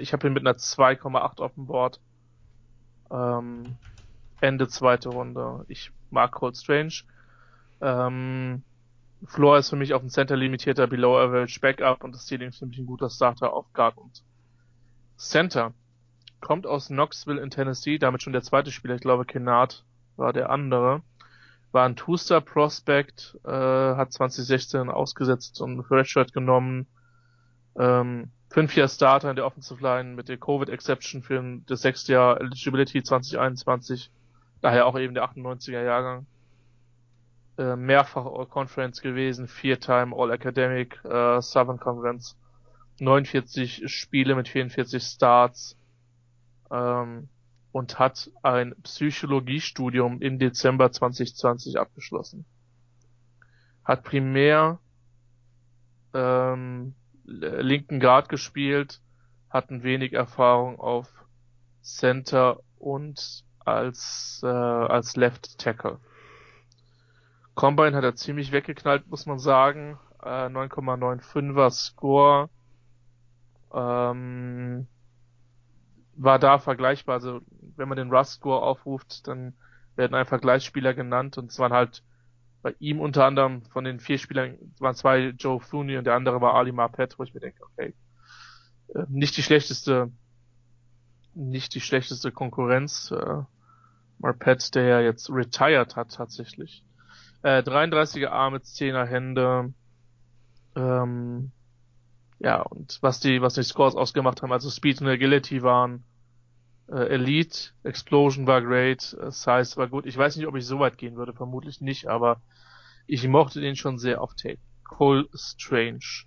Ich 0.00 0.12
habe 0.12 0.26
ihn 0.26 0.32
mit 0.32 0.46
einer 0.46 0.56
2,8 0.56 1.40
auf 1.40 1.54
dem 1.54 1.66
Board. 1.66 2.00
Ähm, 3.10 3.76
Ende 4.40 4.68
zweite 4.68 5.10
Runde. 5.10 5.64
Ich 5.68 5.92
mag 6.10 6.32
Cold 6.32 6.56
Strange. 6.56 7.02
Ähm, 7.80 8.62
Floor 9.24 9.58
ist 9.58 9.70
für 9.70 9.76
mich 9.76 9.94
auf 9.94 10.02
dem 10.02 10.10
Center 10.10 10.36
limitierter 10.36 10.86
Below 10.86 11.18
Average 11.18 11.60
Backup 11.60 12.02
und 12.02 12.14
das 12.14 12.26
Ceiling 12.26 12.48
ist 12.48 12.58
für 12.58 12.66
mich 12.66 12.78
ein 12.78 12.86
guter 12.86 13.08
Starter 13.08 13.52
auf 13.52 13.72
Guard 13.72 13.96
und 13.96 14.22
Center. 15.16 15.72
Kommt 16.40 16.66
aus 16.66 16.88
Knoxville 16.88 17.40
in 17.40 17.50
Tennessee, 17.50 17.98
damit 17.98 18.22
schon 18.22 18.32
der 18.32 18.42
zweite 18.42 18.72
Spieler, 18.72 18.96
ich 18.96 19.00
glaube 19.00 19.24
Kennard 19.24 19.84
war 20.16 20.32
der 20.32 20.50
andere. 20.50 21.02
War 21.70 21.86
ein 21.86 21.96
Two-Star 21.96 22.40
Prospect, 22.40 23.38
äh, 23.44 23.50
hat 23.50 24.12
2016 24.12 24.90
ausgesetzt 24.90 25.60
und 25.60 25.80
Redshirt 25.80 26.32
genommen. 26.32 26.86
Ähm, 27.76 28.30
fünf 28.52 28.76
Jahre 28.76 28.88
Starter 28.88 29.30
in 29.30 29.36
der 29.36 29.46
Offensive 29.46 29.82
Line 29.82 30.14
mit 30.14 30.28
der 30.28 30.36
Covid 30.36 30.68
Exception 30.68 31.22
für 31.22 31.42
das 31.66 31.80
sechste 31.80 32.12
Jahr 32.12 32.40
Eligibility 32.40 33.02
2021. 33.02 34.10
Daher 34.60 34.86
auch 34.86 34.98
eben 34.98 35.14
der 35.14 35.24
98er 35.24 35.82
Jahrgang. 35.82 36.26
Äh, 37.58 37.76
mehrfach 37.76 38.26
All 38.26 38.46
Conference 38.46 39.00
gewesen, 39.00 39.48
Vier-Time 39.48 40.14
All 40.14 40.30
Academic, 40.30 41.02
äh, 41.04 41.40
Southern 41.40 41.78
Conference. 41.78 42.36
49 43.00 43.90
Spiele 43.90 44.34
mit 44.34 44.48
44 44.48 45.02
Starts. 45.02 45.76
Ähm, 46.70 47.28
und 47.72 47.98
hat 47.98 48.30
ein 48.42 48.74
Psychologiestudium 48.82 50.20
im 50.20 50.38
Dezember 50.38 50.92
2020 50.92 51.78
abgeschlossen. 51.78 52.44
Hat 53.82 54.04
primär 54.04 54.78
ähm, 56.12 56.94
linken 57.24 58.00
Guard 58.00 58.28
gespielt, 58.28 59.00
hatten 59.50 59.82
wenig 59.82 60.12
Erfahrung 60.12 60.78
auf 60.80 61.08
Center 61.82 62.60
und 62.78 63.44
als, 63.60 64.40
äh, 64.42 64.46
als 64.46 65.16
Left 65.16 65.58
Tackle. 65.58 65.98
Combine 67.54 67.96
hat 67.96 68.04
er 68.04 68.14
ziemlich 68.14 68.52
weggeknallt, 68.52 69.08
muss 69.08 69.26
man 69.26 69.38
sagen. 69.38 69.98
Äh, 70.22 70.48
9,95er 70.48 71.70
Score. 71.70 72.48
Ähm, 73.74 74.86
war 76.14 76.38
da 76.38 76.58
vergleichbar. 76.58 77.16
Also 77.16 77.40
wenn 77.76 77.88
man 77.88 77.96
den 77.96 78.10
Rust-Score 78.10 78.62
aufruft, 78.62 79.26
dann 79.26 79.54
werden 79.96 80.14
einfach 80.14 80.40
Gleichspieler 80.40 80.94
genannt 80.94 81.38
und 81.38 81.50
es 81.50 81.58
waren 81.58 81.72
halt 81.72 82.02
bei 82.62 82.74
ihm 82.78 83.00
unter 83.00 83.24
anderem 83.24 83.62
von 83.62 83.84
den 83.84 84.00
vier 84.00 84.18
Spielern 84.18 84.56
waren 84.78 84.94
zwei 84.94 85.28
Joe 85.38 85.60
Flooney 85.60 85.96
und 85.98 86.04
der 86.04 86.14
andere 86.14 86.40
war 86.40 86.54
Ali 86.54 86.72
Marpet, 86.72 87.18
wo 87.18 87.24
ich 87.24 87.34
mir 87.34 87.40
denke, 87.40 87.64
okay, 87.64 87.94
äh, 88.94 89.04
nicht 89.08 89.36
die 89.36 89.42
schlechteste, 89.42 90.10
nicht 91.34 91.74
die 91.74 91.80
schlechteste 91.80 92.32
Konkurrenz. 92.32 93.10
Äh, 93.10 93.42
Marpet, 94.18 94.74
der 94.74 94.84
ja 94.84 95.00
jetzt 95.00 95.30
retired 95.30 95.96
hat 95.96 96.14
tatsächlich. 96.14 96.84
Äh, 97.42 97.62
33er 97.62 98.28
Arme, 98.28 98.58
10er 98.58 99.04
Hände, 99.04 99.74
Ähm, 100.76 101.52
ja, 102.38 102.62
und 102.62 102.98
was 103.02 103.20
die, 103.20 103.42
was 103.42 103.54
die 103.54 103.62
Scores 103.62 103.94
ausgemacht 103.94 104.42
haben, 104.42 104.52
also 104.52 104.70
Speed 104.70 105.00
und 105.00 105.08
Agility 105.08 105.62
waren 105.62 106.04
Elite, 106.96 107.70
Explosion 107.84 108.46
war 108.46 108.62
great, 108.62 109.16
äh, 109.20 109.30
Size 109.30 109.76
war 109.76 109.88
gut. 109.88 110.06
Ich 110.06 110.16
weiß 110.16 110.36
nicht, 110.36 110.46
ob 110.46 110.56
ich 110.56 110.66
so 110.66 110.78
weit 110.78 110.98
gehen 110.98 111.16
würde, 111.16 111.32
vermutlich 111.32 111.80
nicht, 111.80 112.06
aber 112.08 112.40
ich 113.06 113.26
mochte 113.26 113.60
den 113.60 113.76
schon 113.76 113.98
sehr 113.98 114.20
auf 114.20 114.34
Tape. 114.34 114.58
Cole 114.84 115.26
Strange. 115.34 116.24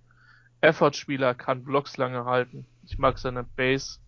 Effort-Spieler, 0.61 1.35
kann 1.35 1.63
Blocks 1.63 1.97
lange 1.97 2.25
halten. 2.25 2.65
Ich 2.83 2.97
mag 2.97 3.19
seine 3.19 3.43
Base. 3.43 3.99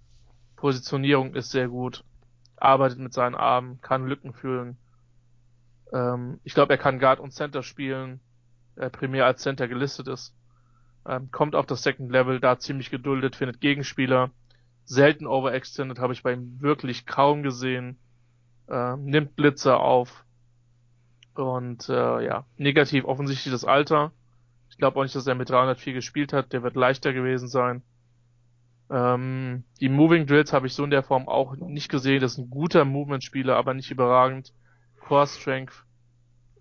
Positionierung 0.55 1.35
ist 1.35 1.51
sehr 1.51 1.67
gut. 1.67 2.03
Arbeitet 2.55 2.97
mit 2.97 3.13
seinen 3.13 3.35
Armen, 3.35 3.79
kann 3.81 4.07
Lücken 4.07 4.33
fühlen. 4.33 4.77
Ähm, 5.93 6.39
ich 6.43 6.55
glaube, 6.55 6.73
er 6.73 6.79
kann 6.79 6.99
Guard 6.99 7.19
und 7.19 7.31
Center 7.31 7.61
spielen, 7.61 8.19
äh, 8.75 8.89
primär 8.89 9.25
als 9.25 9.43
Center 9.43 9.67
gelistet 9.67 10.07
ist. 10.07 10.33
Ähm, 11.05 11.29
kommt 11.31 11.55
auf 11.55 11.67
das 11.67 11.83
Second 11.83 12.11
Level, 12.11 12.39
da 12.39 12.57
ziemlich 12.57 12.89
geduldet, 12.89 13.35
findet 13.35 13.61
Gegenspieler. 13.61 14.31
Selten 14.87 15.27
overextended, 15.27 15.99
habe 15.99 16.13
ich 16.13 16.23
bei 16.23 16.31
ihm 16.31 16.61
wirklich 16.61 17.05
kaum 17.05 17.43
gesehen. 17.43 17.97
Äh, 18.69 18.95
nimmt 18.95 19.35
Blitzer 19.35 19.81
auf. 19.81 20.23
Und 21.35 21.89
äh, 21.89 22.25
ja, 22.25 22.45
negativ 22.55 23.03
offensichtlich 23.03 23.51
das 23.51 23.65
Alter. 23.65 24.13
Ich 24.69 24.77
glaube 24.77 24.97
auch 24.97 25.03
nicht, 25.03 25.13
dass 25.15 25.27
er 25.27 25.35
mit 25.35 25.49
304 25.49 25.93
gespielt 25.93 26.31
hat. 26.31 26.53
Der 26.53 26.63
wird 26.63 26.75
leichter 26.75 27.11
gewesen 27.11 27.49
sein. 27.49 27.83
Ähm, 28.89 29.65
die 29.81 29.89
Moving 29.89 30.25
Drills 30.25 30.53
habe 30.53 30.67
ich 30.67 30.73
so 30.73 30.85
in 30.85 30.89
der 30.89 31.03
Form 31.03 31.27
auch 31.27 31.57
nicht 31.57 31.89
gesehen. 31.89 32.21
Das 32.21 32.33
ist 32.33 32.37
ein 32.37 32.49
guter 32.49 32.85
Movement-Spieler, 32.85 33.57
aber 33.57 33.73
nicht 33.73 33.91
überragend. 33.91 34.53
Core 35.01 35.27
Strength 35.27 35.83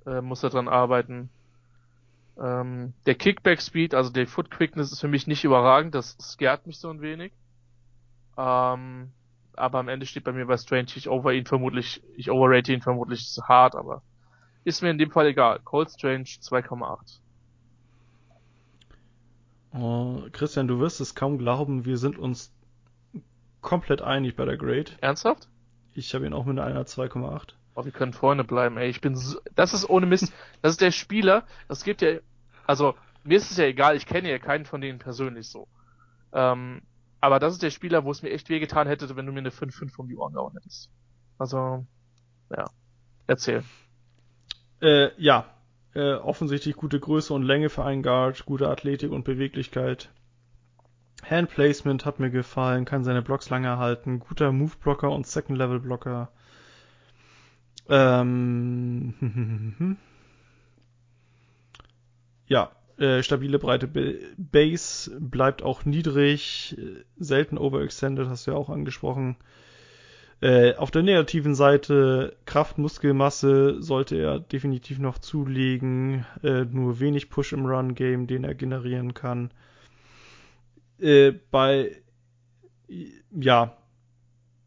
äh, 0.04 0.20
muss 0.20 0.42
er 0.42 0.50
dran 0.50 0.68
arbeiten. 0.68 1.30
Ähm, 2.38 2.92
der 3.06 3.14
Kickback 3.14 3.62
Speed, 3.62 3.94
also 3.94 4.10
der 4.10 4.26
Foot 4.26 4.50
Quickness 4.50 4.90
ist 4.90 5.00
für 5.00 5.08
mich 5.08 5.28
nicht 5.28 5.44
überragend. 5.44 5.94
Das 5.94 6.16
scared 6.20 6.66
mich 6.66 6.78
so 6.78 6.90
ein 6.90 7.00
wenig. 7.00 7.32
Ähm, 8.36 9.12
aber 9.54 9.78
am 9.78 9.88
Ende 9.88 10.06
steht 10.06 10.24
bei 10.24 10.32
mir 10.32 10.46
bei 10.46 10.56
Strange, 10.56 10.88
ich 10.94 11.08
over 11.08 11.32
ihn 11.32 11.46
vermutlich, 11.46 12.02
ich 12.16 12.30
overrate 12.30 12.72
ihn 12.72 12.82
vermutlich 12.82 13.38
hart, 13.42 13.74
aber 13.74 14.02
ist 14.64 14.82
mir 14.82 14.90
in 14.90 14.98
dem 14.98 15.10
Fall 15.10 15.26
egal. 15.26 15.60
Cold 15.64 15.90
Strange 15.90 16.24
2,8. 16.24 17.20
Oh, 19.72 20.22
Christian, 20.32 20.68
du 20.68 20.80
wirst 20.80 21.00
es 21.00 21.14
kaum 21.14 21.38
glauben, 21.38 21.84
wir 21.84 21.98
sind 21.98 22.18
uns 22.18 22.52
komplett 23.60 24.02
einig 24.02 24.36
bei 24.36 24.44
der 24.44 24.56
Grade. 24.56 24.92
Ernsthaft? 25.00 25.48
Ich 25.94 26.14
habe 26.14 26.26
ihn 26.26 26.32
auch 26.32 26.44
mit 26.44 26.58
einer 26.58 26.82
2,8. 26.82 27.54
Oh, 27.74 27.84
wir 27.84 27.92
können 27.92 28.12
Freunde 28.12 28.44
bleiben, 28.44 28.76
ey. 28.78 28.88
Ich 28.88 29.00
bin 29.00 29.16
so, 29.16 29.38
das 29.54 29.74
ist 29.74 29.88
ohne 29.88 30.06
Mist. 30.06 30.32
Das 30.62 30.72
ist 30.72 30.80
der 30.80 30.92
Spieler, 30.92 31.44
das 31.68 31.84
gibt 31.84 32.00
ja, 32.00 32.18
also, 32.66 32.94
mir 33.22 33.36
ist 33.36 33.50
es 33.50 33.56
ja 33.56 33.64
egal, 33.64 33.96
ich 33.96 34.06
kenne 34.06 34.30
ja 34.30 34.38
keinen 34.38 34.64
von 34.64 34.80
denen 34.80 34.98
persönlich 34.98 35.48
so. 35.48 35.68
Ähm, 36.32 36.82
aber 37.26 37.40
das 37.40 37.54
ist 37.54 37.62
der 37.64 37.70
Spieler, 37.70 38.04
wo 38.04 38.12
es 38.12 38.22
mir 38.22 38.30
echt 38.30 38.48
wehgetan 38.48 38.86
hätte, 38.86 39.16
wenn 39.16 39.26
du 39.26 39.32
mir 39.32 39.40
eine 39.40 39.50
5-5 39.50 39.98
um 39.98 40.06
die 40.06 40.16
Ohren 40.16 40.32
gehauen 40.32 40.52
hättest. 40.54 40.90
Also, 41.38 41.84
ja. 42.56 42.66
Erzähl. 43.26 43.64
Äh, 44.80 45.08
ja, 45.20 45.46
äh, 45.96 46.12
offensichtlich 46.12 46.76
gute 46.76 47.00
Größe 47.00 47.34
und 47.34 47.42
Länge 47.42 47.68
für 47.68 47.84
einen 47.84 48.04
Guard, 48.04 48.46
gute 48.46 48.68
Athletik 48.68 49.10
und 49.10 49.24
Beweglichkeit. 49.24 50.08
Hand 51.28 51.50
Placement 51.50 52.04
hat 52.04 52.20
mir 52.20 52.30
gefallen, 52.30 52.84
kann 52.84 53.02
seine 53.02 53.22
Blocks 53.22 53.50
lange 53.50 53.76
halten, 53.76 54.20
guter 54.20 54.52
Move 54.52 54.76
Blocker 54.80 55.10
und 55.10 55.26
Second 55.26 55.58
Level 55.58 55.80
Blocker. 55.80 56.30
Ähm, 57.88 59.16
ja, 62.46 62.70
äh, 62.98 63.22
stabile 63.22 63.58
breite 63.58 63.88
Base 64.36 65.16
bleibt 65.20 65.62
auch 65.62 65.84
niedrig, 65.84 66.76
selten 67.18 67.58
overextended, 67.58 68.28
hast 68.28 68.46
du 68.46 68.52
ja 68.52 68.56
auch 68.56 68.70
angesprochen. 68.70 69.36
Äh, 70.40 70.74
auf 70.74 70.90
der 70.90 71.02
negativen 71.02 71.54
Seite 71.54 72.36
Kraft, 72.44 72.78
Muskelmasse 72.78 73.82
sollte 73.82 74.16
er 74.16 74.38
definitiv 74.40 74.98
noch 74.98 75.18
zulegen. 75.18 76.26
Äh, 76.42 76.64
nur 76.64 77.00
wenig 77.00 77.30
Push 77.30 77.52
im 77.52 77.66
Run-Game, 77.66 78.26
den 78.26 78.44
er 78.44 78.54
generieren 78.54 79.14
kann. 79.14 79.50
Bei, 81.50 82.02
ja, 83.30 83.76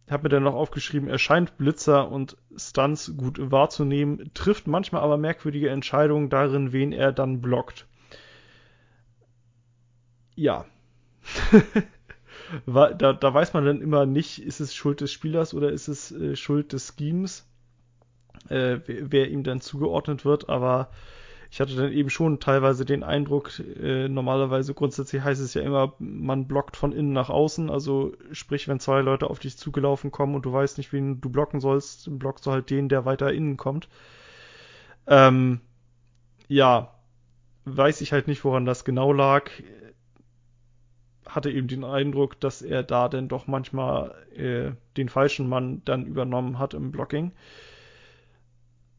habe 0.10 0.24
mir 0.24 0.30
dann 0.30 0.44
noch 0.44 0.56
aufgeschrieben, 0.56 1.10
er 1.10 1.18
scheint 1.18 1.58
Blitzer 1.58 2.12
und 2.12 2.38
Stunts 2.56 3.16
gut 3.16 3.40
wahrzunehmen, 3.52 4.32
trifft 4.34 4.68
manchmal 4.68 5.02
aber 5.02 5.18
merkwürdige 5.18 5.70
Entscheidungen 5.70 6.30
darin, 6.30 6.72
wen 6.72 6.92
er 6.92 7.12
dann 7.12 7.42
blockt. 7.42 7.88
Ja. 10.40 10.64
da, 12.66 12.94
da 12.94 13.34
weiß 13.34 13.52
man 13.54 13.66
dann 13.66 13.82
immer 13.82 14.06
nicht, 14.06 14.42
ist 14.42 14.62
es 14.62 14.74
Schuld 14.74 15.02
des 15.02 15.12
Spielers 15.12 15.54
oder 15.54 15.70
ist 15.70 15.90
es 15.90 16.14
äh, 16.14 16.38
Schuld 16.38 16.72
des 16.72 16.96
Schemes, 16.98 17.46
äh, 18.48 18.80
wer, 18.86 19.12
wer, 19.12 19.30
ihm 19.30 19.44
dann 19.44 19.60
zugeordnet 19.60 20.24
wird, 20.24 20.48
aber 20.48 20.92
ich 21.52 21.60
hatte 21.60 21.76
dann 21.76 21.92
eben 21.92 22.10
schon 22.10 22.40
teilweise 22.40 22.86
den 22.86 23.04
Eindruck, 23.04 23.60
äh, 23.60 24.08
normalerweise 24.08 24.74
grundsätzlich 24.74 25.22
heißt 25.22 25.42
es 25.42 25.56
ja 25.56 25.62
immer, 25.62 25.94
man 26.00 26.48
blockt 26.48 26.78
von 26.78 26.94
innen 26.94 27.12
nach 27.12 27.30
außen, 27.30 27.70
also 27.70 28.14
sprich, 28.32 28.70
wenn 28.70 28.80
zwei 28.80 29.02
Leute 29.02 29.30
auf 29.30 29.40
dich 29.40 29.58
zugelaufen 29.58 30.10
kommen 30.10 30.36
und 30.36 30.46
du 30.46 30.54
weißt 30.54 30.78
nicht, 30.78 30.94
wen 30.94 31.20
du 31.20 31.30
blocken 31.30 31.60
sollst, 31.60 32.18
blockst 32.18 32.46
du 32.46 32.52
halt 32.52 32.70
den, 32.70 32.88
der 32.88 33.04
weiter 33.04 33.34
innen 33.34 33.58
kommt. 33.58 33.90
Ähm, 35.06 35.60
ja, 36.48 36.94
weiß 37.66 38.00
ich 38.00 38.14
halt 38.14 38.28
nicht, 38.28 38.46
woran 38.46 38.64
das 38.64 38.86
genau 38.86 39.12
lag 39.12 39.52
hatte 41.30 41.52
eben 41.52 41.68
den 41.68 41.84
Eindruck, 41.84 42.40
dass 42.40 42.62
er 42.62 42.84
da 42.84 43.08
denn 43.08 43.28
doch 43.28 43.48
manchmal 43.48 44.16
äh, 44.36 44.72
den 44.98 45.10
falschen 45.10 45.48
Mann 45.48 45.82
dann 45.86 46.06
übernommen 46.06 46.60
hat 46.60 46.74
im 46.74 46.92
Blocking. 46.92 47.32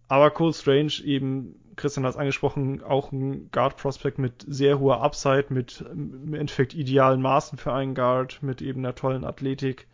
Aber 0.08 0.30
Cole 0.30 0.52
Strange 0.52 0.94
eben, 1.04 1.54
Christian 1.76 2.04
hat 2.04 2.14
es 2.14 2.18
angesprochen, 2.18 2.82
auch 2.82 3.12
ein 3.12 3.50
Guard-Prospect 3.52 4.18
mit 4.18 4.44
sehr 4.48 4.80
hoher 4.80 5.02
Upside, 5.02 5.46
mit 5.50 5.84
im 5.92 6.34
Endeffekt 6.34 6.74
idealen 6.74 7.22
Maßen 7.22 7.58
für 7.58 7.72
einen 7.72 7.94
Guard, 7.94 8.42
mit 8.42 8.60
eben 8.60 8.80
einer 8.80 8.94
tollen 8.94 9.24
Athletik 9.24 9.86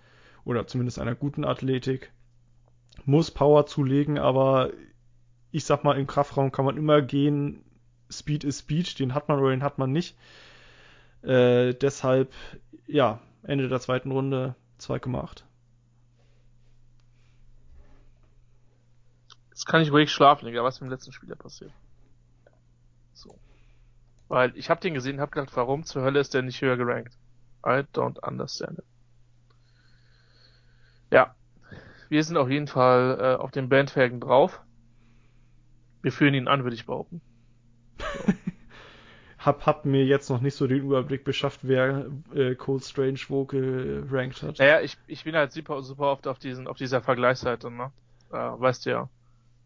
oder 0.44 0.66
zumindest 0.66 0.98
einer 0.98 1.14
guten 1.14 1.44
Athletik. 1.44 2.12
Muss 3.04 3.30
Power 3.30 3.66
zulegen, 3.66 4.18
aber 4.18 4.70
ich 5.50 5.64
sag 5.64 5.84
mal, 5.84 5.98
im 5.98 6.06
Kraftraum 6.06 6.50
kann 6.50 6.64
man 6.64 6.76
immer 6.76 7.02
gehen. 7.02 7.62
Speed 8.10 8.44
ist 8.44 8.60
Speed, 8.60 8.98
den 8.98 9.14
hat 9.14 9.28
man 9.28 9.38
oder 9.38 9.50
den 9.50 9.62
hat 9.62 9.78
man 9.78 9.92
nicht. 9.92 10.16
Äh, 11.26 11.74
deshalb, 11.74 12.32
ja, 12.86 13.20
Ende 13.42 13.68
der 13.68 13.80
zweiten 13.80 14.12
Runde 14.12 14.54
2,8. 14.78 15.42
Jetzt 19.48 19.66
kann 19.66 19.82
ich 19.82 19.90
ruhig 19.90 20.12
schlafen, 20.12 20.46
egal 20.46 20.62
was 20.64 20.80
mit 20.80 20.88
dem 20.88 20.92
letzten 20.92 21.12
Spieler 21.12 21.34
passiert. 21.34 21.72
So. 23.12 23.36
Weil 24.28 24.56
ich 24.56 24.70
habe 24.70 24.80
den 24.80 24.94
gesehen 24.94 25.16
und 25.16 25.20
habe 25.20 25.32
gedacht, 25.32 25.56
warum 25.56 25.82
zur 25.84 26.02
Hölle 26.02 26.20
ist 26.20 26.32
der 26.34 26.42
nicht 26.42 26.60
höher 26.60 26.76
gerankt? 26.76 27.16
I 27.64 27.82
don't 27.92 28.20
understand 28.24 28.78
it. 28.78 28.84
Ja, 31.10 31.34
wir 32.08 32.22
sind 32.22 32.36
auf 32.36 32.50
jeden 32.50 32.68
Fall 32.68 33.18
äh, 33.20 33.42
auf 33.42 33.50
den 33.50 33.68
Bandwagen 33.68 34.20
drauf. 34.20 34.60
Wir 36.02 36.12
führen 36.12 36.34
ihn 36.34 36.46
an, 36.46 36.62
würde 36.62 36.76
ich 36.76 36.86
behaupten. 36.86 37.20
So. 37.98 38.32
hab, 39.46 39.64
hab 39.64 39.84
mir 39.84 40.04
jetzt 40.04 40.28
noch 40.28 40.40
nicht 40.40 40.56
so 40.56 40.66
den 40.66 40.78
Überblick 40.78 41.24
beschafft, 41.24 41.60
wer 41.62 42.06
äh, 42.34 42.54
Cold 42.56 42.84
Strange 42.84 43.20
wo 43.28 43.44
gerankt 43.44 44.42
hat. 44.42 44.58
Naja, 44.58 44.80
ich, 44.80 44.98
ich 45.06 45.24
bin 45.24 45.36
halt 45.36 45.52
super, 45.52 45.82
super 45.82 46.10
oft 46.10 46.26
auf 46.26 46.38
diesen, 46.38 46.66
auf 46.66 46.76
dieser 46.76 47.00
Vergleichsseite, 47.00 47.70
ne? 47.70 47.92
Äh, 48.32 48.34
weißt 48.36 48.84
du 48.84 48.90
ja. 48.90 49.08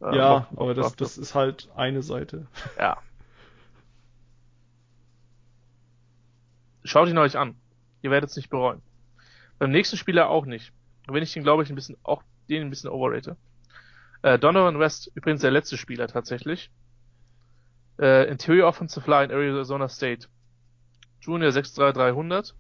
Äh, 0.02 0.16
ja, 0.16 0.36
auf, 0.36 0.47
aber 0.52 0.70
auf, 0.70 0.77
das, 0.77 0.97
das 0.97 1.19
ist 1.19 1.35
halt 1.35 1.69
eine 1.74 2.02
Seite. 2.02 2.47
Ja. 2.78 2.98
Schaut 6.85 7.09
ihn 7.09 7.19
euch 7.19 7.36
an. 7.36 7.57
Ihr 8.02 8.11
werdet 8.11 8.31
es 8.31 8.36
nicht 8.36 8.51
bereuen. 8.51 8.82
Beim 9.59 9.70
nächsten 9.70 9.97
Spieler 9.97 10.31
auch 10.31 10.47
nicht. 10.47 10.73
Wenn 11.07 11.23
ich 11.23 11.32
den, 11.32 11.43
glaube 11.43 11.62
ich, 11.62 11.70
ein 11.70 11.74
bisschen, 11.74 11.97
auch 12.02 12.23
den 12.48 12.62
ein 12.62 12.70
bisschen 12.70 12.90
overrate. 12.90 13.36
Äh, 14.23 14.39
Donovan 14.39 14.78
West, 14.78 15.11
übrigens 15.15 15.40
der 15.40 15.51
letzte 15.51 15.77
Spieler 15.77 16.09
tatsächlich. 16.09 16.70
Äh, 18.01 18.31
Interior 18.31 18.66
Offensive 18.66 19.09
Line 19.10 19.31
Arizona 19.31 19.89
State. 19.89 20.28
Junior 21.20 21.52
63300. 21.52 22.55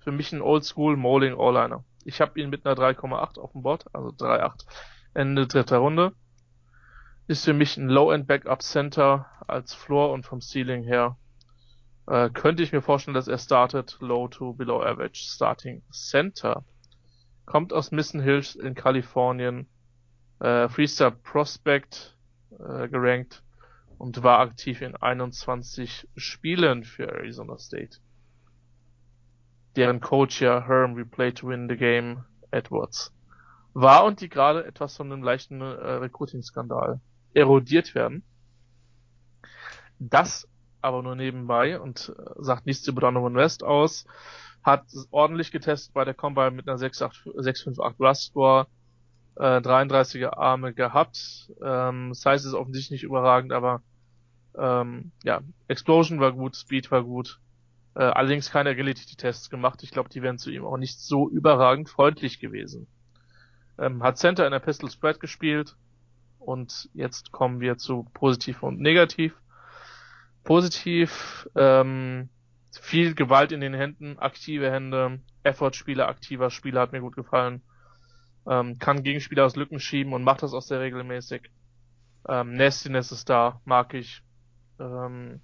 Für 0.00 0.10
mich 0.10 0.32
ein 0.32 0.42
Oldschool 0.42 0.96
Mauling 0.96 1.38
All-Liner. 1.38 1.84
Ich 2.04 2.20
habe 2.20 2.40
ihn 2.40 2.50
mit 2.50 2.66
einer 2.66 2.76
3,8 2.76 3.38
auf 3.38 3.52
dem 3.52 3.62
Board, 3.62 3.84
also 3.92 4.08
3,8. 4.08 4.66
Ende 5.14 5.46
dritter 5.46 5.78
Runde. 5.78 6.12
Ist 7.28 7.44
für 7.44 7.54
mich 7.54 7.76
ein 7.76 7.88
Low-End 7.88 8.26
Backup 8.26 8.62
Center 8.62 9.26
als 9.46 9.72
Floor 9.74 10.12
und 10.12 10.26
vom 10.26 10.40
Ceiling 10.40 10.82
her. 10.82 11.16
Äh, 12.08 12.30
könnte 12.30 12.64
ich 12.64 12.72
mir 12.72 12.82
vorstellen, 12.82 13.14
dass 13.14 13.28
er 13.28 13.38
startet 13.38 13.96
Low 14.00 14.26
to 14.26 14.54
Below 14.54 14.82
Average 14.82 15.22
Starting 15.24 15.82
Center. 15.92 16.64
Kommt 17.46 17.72
aus 17.72 17.92
Mission 17.92 18.20
Hills 18.20 18.56
in 18.56 18.74
Kalifornien. 18.74 19.68
Äh, 20.40 20.68
Freestar 20.68 21.12
Prospect 21.12 22.18
äh, 22.58 22.88
gerankt 22.88 23.43
und 24.04 24.22
war 24.22 24.40
aktiv 24.40 24.82
in 24.82 24.94
21 24.94 26.06
Spielen 26.14 26.84
für 26.84 27.10
Arizona 27.10 27.56
State. 27.56 28.00
Deren 29.76 30.02
Coach 30.02 30.42
ja 30.42 30.66
Herm 30.66 30.94
We 30.94 31.06
Play 31.06 31.32
to 31.32 31.48
Win 31.48 31.70
the 31.70 31.76
Game 31.76 32.22
Edwards 32.50 33.14
war 33.72 34.04
und 34.04 34.20
die 34.20 34.28
gerade 34.28 34.66
etwas 34.66 34.94
von 34.94 35.10
einem 35.10 35.22
leichten 35.22 35.62
äh, 35.62 35.64
Recruiting-Skandal 35.64 37.00
erodiert 37.32 37.94
werden. 37.94 38.22
Das 39.98 40.46
aber 40.82 41.02
nur 41.02 41.16
nebenbei 41.16 41.80
und 41.80 42.14
äh, 42.14 42.42
sagt 42.42 42.66
nichts 42.66 42.86
über 42.86 43.00
Donovan 43.00 43.36
West 43.36 43.64
aus. 43.64 44.04
Hat 44.62 44.84
ordentlich 45.12 45.50
getestet 45.50 45.94
bei 45.94 46.04
der 46.04 46.12
Combine 46.12 46.50
mit 46.50 46.68
einer 46.68 46.76
658 46.76 47.98
Rust 47.98 48.22
Score, 48.24 48.66
äh, 49.36 49.60
33er 49.60 50.36
Arme 50.36 50.74
gehabt. 50.74 51.50
Ähm, 51.64 52.12
Size 52.12 52.34
ist 52.48 52.52
offensichtlich 52.52 52.90
nicht 52.90 53.04
überragend, 53.04 53.52
aber 53.54 53.80
ähm, 54.58 55.12
ja, 55.22 55.40
Explosion 55.68 56.20
war 56.20 56.32
gut, 56.32 56.56
Speed 56.56 56.90
war 56.90 57.02
gut. 57.02 57.40
Äh, 57.94 58.02
allerdings 58.02 58.50
keine 58.50 58.70
Agility-Tests 58.70 59.50
gemacht. 59.50 59.82
Ich 59.82 59.90
glaube, 59.90 60.08
die 60.08 60.22
wären 60.22 60.38
zu 60.38 60.50
ihm 60.50 60.64
auch 60.64 60.76
nicht 60.76 60.98
so 61.00 61.30
überragend 61.30 61.88
freundlich 61.88 62.40
gewesen. 62.40 62.88
Ähm, 63.78 64.02
hat 64.02 64.18
Center 64.18 64.46
in 64.46 64.52
der 64.52 64.60
Pistol 64.60 64.90
Spread 64.90 65.20
gespielt. 65.20 65.76
Und 66.38 66.90
jetzt 66.92 67.32
kommen 67.32 67.60
wir 67.60 67.78
zu 67.78 68.06
positiv 68.12 68.62
und 68.62 68.80
negativ. 68.80 69.34
Positiv, 70.42 71.48
ähm, 71.54 72.28
viel 72.80 73.14
Gewalt 73.14 73.52
in 73.52 73.60
den 73.60 73.72
Händen, 73.72 74.18
aktive 74.18 74.70
Hände, 74.70 75.20
Effort-Spieler, 75.42 76.08
aktiver 76.08 76.50
Spieler 76.50 76.82
hat 76.82 76.92
mir 76.92 77.00
gut 77.00 77.16
gefallen. 77.16 77.62
Ähm, 78.46 78.78
kann 78.78 79.02
Gegenspieler 79.02 79.46
aus 79.46 79.56
Lücken 79.56 79.80
schieben 79.80 80.12
und 80.12 80.22
macht 80.22 80.42
das 80.42 80.52
auch 80.52 80.62
sehr 80.62 80.80
regelmäßig. 80.80 81.50
Ähm, 82.28 82.54
Nastiness 82.54 83.12
ist 83.12 83.30
da, 83.30 83.60
mag 83.64 83.94
ich. 83.94 84.23
Ähm, 84.78 85.40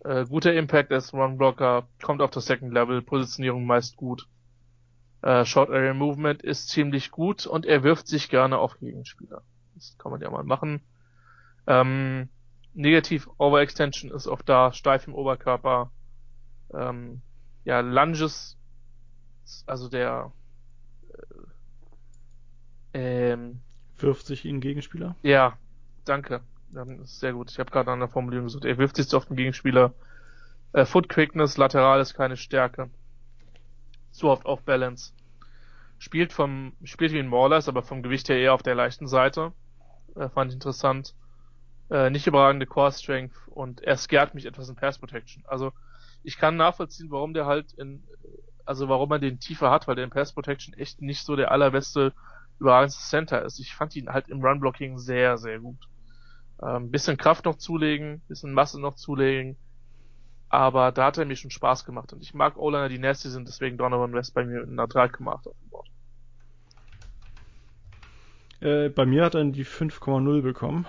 äh, 0.00 0.26
guter 0.26 0.52
Impact 0.54 0.92
als 0.92 1.12
Run-Blocker, 1.12 1.88
kommt 2.02 2.20
auf 2.20 2.30
das 2.30 2.46
Second 2.46 2.72
Level, 2.72 3.02
Positionierung 3.02 3.64
meist 3.64 3.96
gut. 3.96 4.28
Äh, 5.22 5.44
Short 5.44 5.70
Area 5.70 5.94
Movement 5.94 6.42
ist 6.42 6.68
ziemlich 6.68 7.10
gut 7.10 7.46
und 7.46 7.64
er 7.64 7.82
wirft 7.82 8.06
sich 8.06 8.28
gerne 8.28 8.58
auf 8.58 8.78
Gegenspieler. 8.78 9.42
Das 9.74 9.96
kann 9.98 10.12
man 10.12 10.20
ja 10.20 10.30
mal 10.30 10.44
machen. 10.44 10.82
Ähm, 11.66 12.28
negativ 12.74 13.28
Overextension 13.38 14.10
ist 14.10 14.26
oft 14.26 14.46
da, 14.48 14.72
steif 14.72 15.06
im 15.06 15.14
Oberkörper. 15.14 15.90
Ähm, 16.74 17.22
ja, 17.64 17.80
Lunges, 17.80 18.58
also 19.66 19.88
der 19.88 20.32
äh, 22.92 23.30
ähm, 23.32 23.60
wirft 23.96 24.26
sich 24.26 24.44
in 24.44 24.60
Gegenspieler? 24.60 25.16
Ja, 25.22 25.56
danke. 26.04 26.42
Sehr 27.04 27.32
gut. 27.32 27.50
Ich 27.50 27.58
habe 27.58 27.70
gerade 27.70 27.90
an 27.90 28.00
der 28.00 28.08
Formulierung 28.08 28.46
gesucht. 28.46 28.64
Er 28.64 28.78
wirft 28.78 28.96
sich 28.96 29.08
zu 29.08 29.16
oft 29.16 29.30
den 29.30 29.36
Gegenspieler. 29.36 29.94
Äh, 30.72 30.84
Foot 30.84 31.08
Quickness, 31.08 31.56
lateral 31.56 32.00
ist 32.00 32.14
keine 32.14 32.36
Stärke. 32.36 32.90
Zu 34.10 34.28
oft 34.28 34.44
off 34.44 34.62
Balance. 34.62 35.12
Spielt 35.98 36.32
vom, 36.32 36.72
spielt 36.82 37.12
wie 37.12 37.20
ein 37.20 37.28
Mauler, 37.28 37.58
ist 37.58 37.68
aber 37.68 37.82
vom 37.82 38.02
Gewicht 38.02 38.28
her 38.28 38.38
eher 38.38 38.54
auf 38.54 38.62
der 38.62 38.74
leichten 38.74 39.06
Seite. 39.06 39.52
Äh, 40.16 40.28
fand 40.28 40.50
ich 40.50 40.56
interessant. 40.56 41.14
Äh, 41.90 42.10
nicht 42.10 42.26
überragende 42.26 42.66
Core 42.66 42.90
Strength 42.90 43.36
und 43.48 43.80
er 43.82 43.96
scared 43.96 44.34
mich 44.34 44.46
etwas 44.46 44.68
in 44.68 44.74
Pass 44.74 44.98
Protection. 44.98 45.44
Also 45.46 45.72
ich 46.24 46.38
kann 46.38 46.56
nachvollziehen, 46.56 47.10
warum 47.10 47.34
der 47.34 47.46
halt 47.46 47.72
in, 47.74 48.02
also 48.64 48.88
warum 48.88 49.12
er 49.12 49.20
den 49.20 49.38
tiefer 49.38 49.70
hat, 49.70 49.86
weil 49.86 49.94
der 49.94 50.04
in 50.04 50.10
Pass 50.10 50.32
Protection 50.32 50.74
echt 50.74 51.00
nicht 51.00 51.24
so 51.24 51.36
der 51.36 51.52
allerbeste, 51.52 52.12
überragendste 52.58 53.04
Center 53.04 53.42
ist. 53.44 53.60
Ich 53.60 53.74
fand 53.74 53.94
ihn 53.94 54.08
halt 54.08 54.28
im 54.28 54.42
Run 54.44 54.58
Blocking 54.58 54.98
sehr, 54.98 55.38
sehr 55.38 55.60
gut. 55.60 55.78
Ähm, 56.62 56.90
bisschen 56.90 57.16
Kraft 57.16 57.44
noch 57.44 57.56
zulegen, 57.56 58.22
bisschen 58.28 58.52
Masse 58.52 58.80
noch 58.80 58.94
zulegen. 58.94 59.56
Aber 60.48 60.92
da 60.92 61.06
hat 61.06 61.18
er 61.18 61.24
mir 61.24 61.36
schon 61.36 61.50
Spaß 61.50 61.84
gemacht. 61.84 62.12
Und 62.12 62.22
ich 62.22 62.34
mag 62.34 62.56
O-Liner, 62.56 62.88
die 62.88 62.98
nasty 62.98 63.28
sind, 63.28 63.48
deswegen 63.48 63.76
Donovan 63.76 64.12
West 64.12 64.34
bei 64.34 64.44
mir 64.44 64.62
in 64.62 64.78
einer 64.78 64.88
3,8 64.88 65.48
auf 65.48 65.56
dem 65.58 65.68
Board. 65.70 65.88
Äh, 68.60 68.88
bei 68.88 69.04
mir 69.04 69.24
hat 69.24 69.34
er 69.34 69.44
die 69.44 69.66
5,0 69.66 70.42
bekommen. 70.42 70.86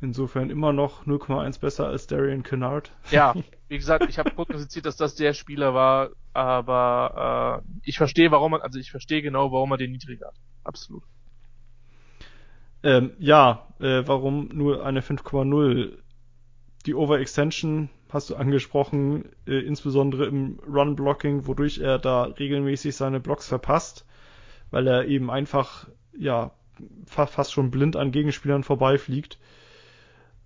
Insofern 0.00 0.50
immer 0.50 0.72
noch 0.72 1.06
0,1 1.06 1.60
besser 1.60 1.86
als 1.86 2.06
Darian 2.06 2.42
Kennard. 2.42 2.92
Ja, 3.10 3.34
wie 3.68 3.78
gesagt, 3.78 4.08
ich 4.08 4.18
habe 4.18 4.30
prognostiziert, 4.30 4.86
dass 4.86 4.96
das 4.96 5.14
der 5.14 5.32
Spieler 5.32 5.74
war, 5.74 6.10
aber 6.32 7.62
äh, 7.62 7.80
ich 7.84 7.98
verstehe, 7.98 8.30
warum 8.30 8.52
man, 8.52 8.62
also 8.62 8.78
ich 8.78 8.90
verstehe 8.90 9.22
genau, 9.22 9.52
warum 9.52 9.70
er 9.72 9.76
den 9.76 9.92
niedriger 9.92 10.28
hat. 10.28 10.36
Absolut. 10.64 11.04
Ähm, 12.82 13.12
ja, 13.18 13.66
äh, 13.80 14.02
warum 14.06 14.48
nur 14.52 14.84
eine 14.84 15.00
5,0? 15.00 15.98
Die 16.86 16.94
Overextension 16.94 17.90
hast 18.10 18.30
du 18.30 18.36
angesprochen, 18.36 19.24
äh, 19.46 19.58
insbesondere 19.60 20.26
im 20.26 20.58
Run-Blocking, 20.66 21.46
wodurch 21.46 21.78
er 21.78 21.98
da 21.98 22.24
regelmäßig 22.24 22.96
seine 22.96 23.20
Blocks 23.20 23.48
verpasst, 23.48 24.04
weil 24.70 24.86
er 24.86 25.06
eben 25.06 25.30
einfach, 25.30 25.88
ja, 26.16 26.52
fa 27.06 27.26
fast 27.26 27.52
schon 27.52 27.70
blind 27.70 27.96
an 27.96 28.12
Gegenspielern 28.12 28.64
vorbeifliegt. 28.64 29.38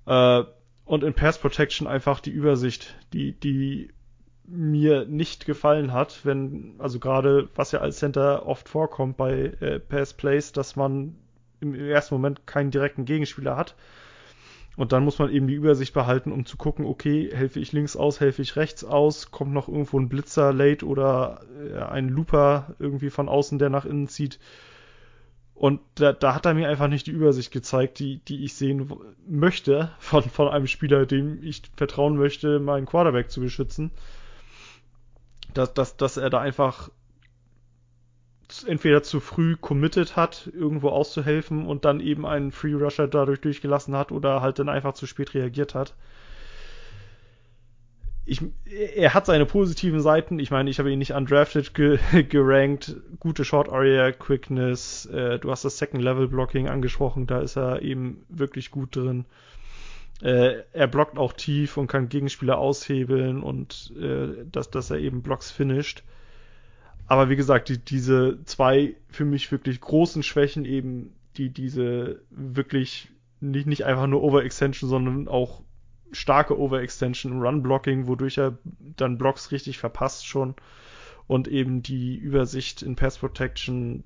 Äh, 0.06 0.44
und 0.84 1.02
in 1.02 1.14
Pass 1.14 1.38
Protection 1.38 1.88
einfach 1.88 2.20
die 2.20 2.30
Übersicht, 2.30 2.94
die, 3.12 3.32
die 3.32 3.90
mir 4.46 5.04
nicht 5.04 5.46
gefallen 5.46 5.92
hat, 5.92 6.24
wenn, 6.24 6.76
also 6.78 7.00
gerade, 7.00 7.48
was 7.56 7.72
ja 7.72 7.80
als 7.80 7.98
Center 7.98 8.46
oft 8.46 8.68
vorkommt 8.68 9.16
bei 9.16 9.32
äh, 9.60 9.80
Pass 9.80 10.14
Plays, 10.14 10.52
dass 10.52 10.76
man 10.76 11.16
im 11.60 11.74
ersten 11.74 12.14
Moment 12.14 12.46
keinen 12.46 12.70
direkten 12.70 13.04
Gegenspieler 13.04 13.56
hat. 13.56 13.74
Und 14.76 14.92
dann 14.92 15.04
muss 15.04 15.18
man 15.18 15.30
eben 15.30 15.48
die 15.48 15.54
Übersicht 15.54 15.94
behalten, 15.94 16.32
um 16.32 16.44
zu 16.44 16.58
gucken, 16.58 16.84
okay, 16.84 17.30
helfe 17.32 17.60
ich 17.60 17.72
links 17.72 17.96
aus, 17.96 18.20
helfe 18.20 18.42
ich 18.42 18.56
rechts 18.56 18.84
aus, 18.84 19.30
kommt 19.30 19.52
noch 19.52 19.68
irgendwo 19.68 19.98
ein 19.98 20.10
Blitzer 20.10 20.52
late 20.52 20.84
oder 20.84 21.40
äh, 21.58 21.78
ein 21.78 22.10
Looper 22.10 22.74
irgendwie 22.78 23.08
von 23.08 23.28
außen, 23.28 23.58
der 23.58 23.70
nach 23.70 23.86
innen 23.86 24.08
zieht. 24.08 24.38
Und 25.54 25.80
da, 25.94 26.12
da 26.12 26.34
hat 26.34 26.44
er 26.44 26.52
mir 26.52 26.68
einfach 26.68 26.88
nicht 26.88 27.06
die 27.06 27.12
Übersicht 27.12 27.50
gezeigt, 27.50 27.98
die, 27.98 28.18
die 28.18 28.44
ich 28.44 28.54
sehen 28.54 28.92
möchte 29.26 29.90
von, 29.98 30.22
von 30.22 30.48
einem 30.48 30.66
Spieler, 30.66 31.06
dem 31.06 31.42
ich 31.42 31.62
vertrauen 31.74 32.18
möchte, 32.18 32.60
meinen 32.60 32.84
Quarterback 32.84 33.30
zu 33.30 33.40
beschützen. 33.40 33.90
Dass, 35.54 35.72
dass, 35.72 35.96
dass 35.96 36.18
er 36.18 36.28
da 36.28 36.40
einfach 36.40 36.90
entweder 38.66 39.02
zu 39.02 39.20
früh 39.20 39.56
committed 39.56 40.16
hat, 40.16 40.50
irgendwo 40.52 40.90
auszuhelfen 40.90 41.66
und 41.66 41.84
dann 41.84 42.00
eben 42.00 42.26
einen 42.26 42.52
Free 42.52 42.74
Rusher 42.74 43.08
dadurch 43.08 43.40
durchgelassen 43.40 43.96
hat 43.96 44.12
oder 44.12 44.40
halt 44.40 44.58
dann 44.58 44.68
einfach 44.68 44.94
zu 44.94 45.06
spät 45.06 45.34
reagiert 45.34 45.74
hat. 45.74 45.94
Ich, 48.28 48.40
er 48.64 49.14
hat 49.14 49.26
seine 49.26 49.46
positiven 49.46 50.00
Seiten. 50.00 50.40
Ich 50.40 50.50
meine, 50.50 50.68
ich 50.68 50.80
habe 50.80 50.90
ihn 50.90 50.98
nicht 50.98 51.12
undrafted 51.12 51.74
ge 51.74 51.98
gerankt. 52.28 52.96
Gute 53.20 53.44
Short 53.44 53.68
Area 53.68 54.10
Quickness. 54.10 55.06
Äh, 55.06 55.38
du 55.38 55.50
hast 55.50 55.64
das 55.64 55.78
Second 55.78 56.02
Level 56.02 56.26
Blocking 56.26 56.68
angesprochen. 56.68 57.28
Da 57.28 57.40
ist 57.40 57.56
er 57.56 57.82
eben 57.82 58.24
wirklich 58.28 58.72
gut 58.72 58.96
drin. 58.96 59.26
Äh, 60.22 60.62
er 60.72 60.88
blockt 60.88 61.18
auch 61.18 61.34
tief 61.34 61.76
und 61.76 61.86
kann 61.86 62.08
Gegenspieler 62.08 62.58
aushebeln 62.58 63.42
und 63.42 63.92
äh, 63.96 64.44
dass, 64.50 64.70
dass 64.70 64.90
er 64.90 64.98
eben 64.98 65.22
Blocks 65.22 65.52
finisht. 65.52 66.02
Aber 67.06 67.28
wie 67.28 67.36
gesagt, 67.36 67.68
die, 67.68 67.78
diese 67.78 68.42
zwei 68.44 68.96
für 69.08 69.24
mich 69.24 69.50
wirklich 69.52 69.80
großen 69.80 70.22
Schwächen 70.22 70.64
eben, 70.64 71.12
die 71.36 71.50
diese 71.50 72.22
wirklich 72.30 73.10
nicht, 73.40 73.66
nicht 73.66 73.84
einfach 73.84 74.06
nur 74.06 74.22
Overextension, 74.22 74.90
sondern 74.90 75.28
auch 75.28 75.62
starke 76.12 76.58
Overextension 76.58 77.40
Run-Blocking, 77.40 78.06
wodurch 78.06 78.38
er 78.38 78.58
dann 78.96 79.18
Blocks 79.18 79.52
richtig 79.52 79.78
verpasst 79.78 80.26
schon 80.26 80.54
und 81.26 81.48
eben 81.48 81.82
die 81.82 82.16
Übersicht 82.16 82.82
in 82.82 82.96
Pass 82.96 83.18
Protection 83.18 84.04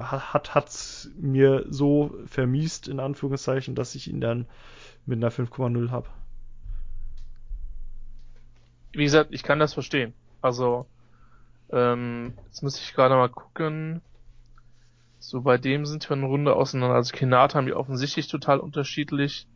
hat 0.00 0.54
hat's 0.54 1.10
mir 1.16 1.66
so 1.68 2.14
vermiest 2.26 2.86
in 2.86 3.00
Anführungszeichen, 3.00 3.74
dass 3.74 3.96
ich 3.96 4.08
ihn 4.08 4.20
dann 4.20 4.46
mit 5.06 5.18
einer 5.18 5.32
5,0 5.32 5.90
habe. 5.90 6.08
Wie 8.92 9.02
gesagt, 9.04 9.30
ich 9.32 9.42
kann 9.42 9.58
das 9.58 9.74
verstehen. 9.74 10.14
Also 10.40 10.86
ähm, 11.70 12.34
jetzt 12.46 12.62
muss 12.62 12.78
ich 12.78 12.94
gerade 12.94 13.14
mal 13.14 13.28
gucken. 13.28 14.02
So, 15.18 15.42
bei 15.42 15.58
dem 15.58 15.84
sind 15.84 16.08
wir 16.08 16.16
eine 16.16 16.26
Runde 16.26 16.54
auseinander. 16.54 16.94
Also 16.94 17.14
Kenat 17.14 17.54
haben 17.54 17.66
wir 17.66 17.76
offensichtlich 17.76 18.28
total 18.28 18.60
unterschiedlich. 18.60 19.46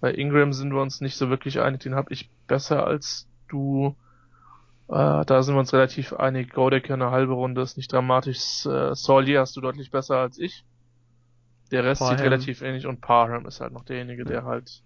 Bei 0.00 0.12
Ingram 0.12 0.52
sind 0.52 0.72
wir 0.72 0.82
uns 0.82 1.00
nicht 1.00 1.16
so 1.16 1.30
wirklich 1.30 1.60
einig. 1.60 1.80
Den 1.80 1.94
habe 1.94 2.12
ich 2.12 2.30
besser 2.46 2.86
als 2.86 3.28
du. 3.48 3.96
Äh, 4.88 5.24
da 5.24 5.42
sind 5.42 5.54
wir 5.54 5.60
uns 5.60 5.72
relativ 5.72 6.12
einig. 6.12 6.52
Godecker 6.52 6.94
eine 6.94 7.10
halbe 7.10 7.32
Runde 7.32 7.62
ist 7.62 7.76
nicht 7.76 7.92
dramatisch. 7.92 8.64
Äh, 8.66 8.94
Sawley 8.94 9.34
hast 9.34 9.56
du 9.56 9.60
deutlich 9.60 9.90
besser 9.90 10.18
als 10.18 10.38
ich. 10.38 10.64
Der 11.70 11.84
Rest 11.84 12.00
Parham. 12.00 12.16
sieht 12.16 12.24
relativ 12.24 12.62
ähnlich 12.62 12.86
und 12.86 13.00
Parham 13.00 13.46
ist 13.46 13.60
halt 13.60 13.72
noch 13.72 13.84
derjenige, 13.84 14.24
der 14.24 14.44
halt 14.44 14.82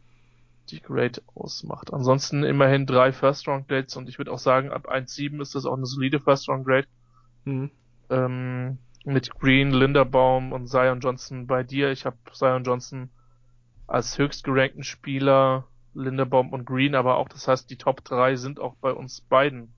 die 0.68 0.80
Grade 0.80 1.22
ausmacht. 1.34 1.92
Ansonsten 1.92 2.44
immerhin 2.44 2.86
drei 2.86 3.12
First 3.12 3.48
Round 3.48 3.68
Grades 3.68 3.96
und 3.96 4.08
ich 4.08 4.18
würde 4.18 4.32
auch 4.32 4.38
sagen, 4.38 4.70
ab 4.70 4.88
1.7 4.90 5.40
ist 5.40 5.54
das 5.54 5.66
auch 5.66 5.76
eine 5.76 5.86
solide 5.86 6.20
First 6.20 6.48
Round 6.48 6.66
Grade. 6.66 6.86
Mhm. 7.44 7.70
Ähm, 8.10 8.78
mit 9.04 9.30
Green, 9.30 9.72
Linderbaum 9.72 10.52
und 10.52 10.68
Zion 10.68 11.00
Johnson 11.00 11.46
bei 11.46 11.64
dir. 11.64 11.90
Ich 11.90 12.06
habe 12.06 12.16
Zion 12.32 12.64
Johnson 12.64 13.10
als 13.86 14.16
höchstgerankten 14.18 14.84
Spieler 14.84 15.66
Linderbaum 15.94 16.52
und 16.52 16.64
Green, 16.64 16.94
aber 16.94 17.16
auch, 17.16 17.28
das 17.28 17.48
heißt, 17.48 17.68
die 17.68 17.76
Top 17.76 18.04
3 18.04 18.36
sind 18.36 18.60
auch 18.60 18.74
bei 18.76 18.92
uns 18.92 19.20
beiden. 19.20 19.74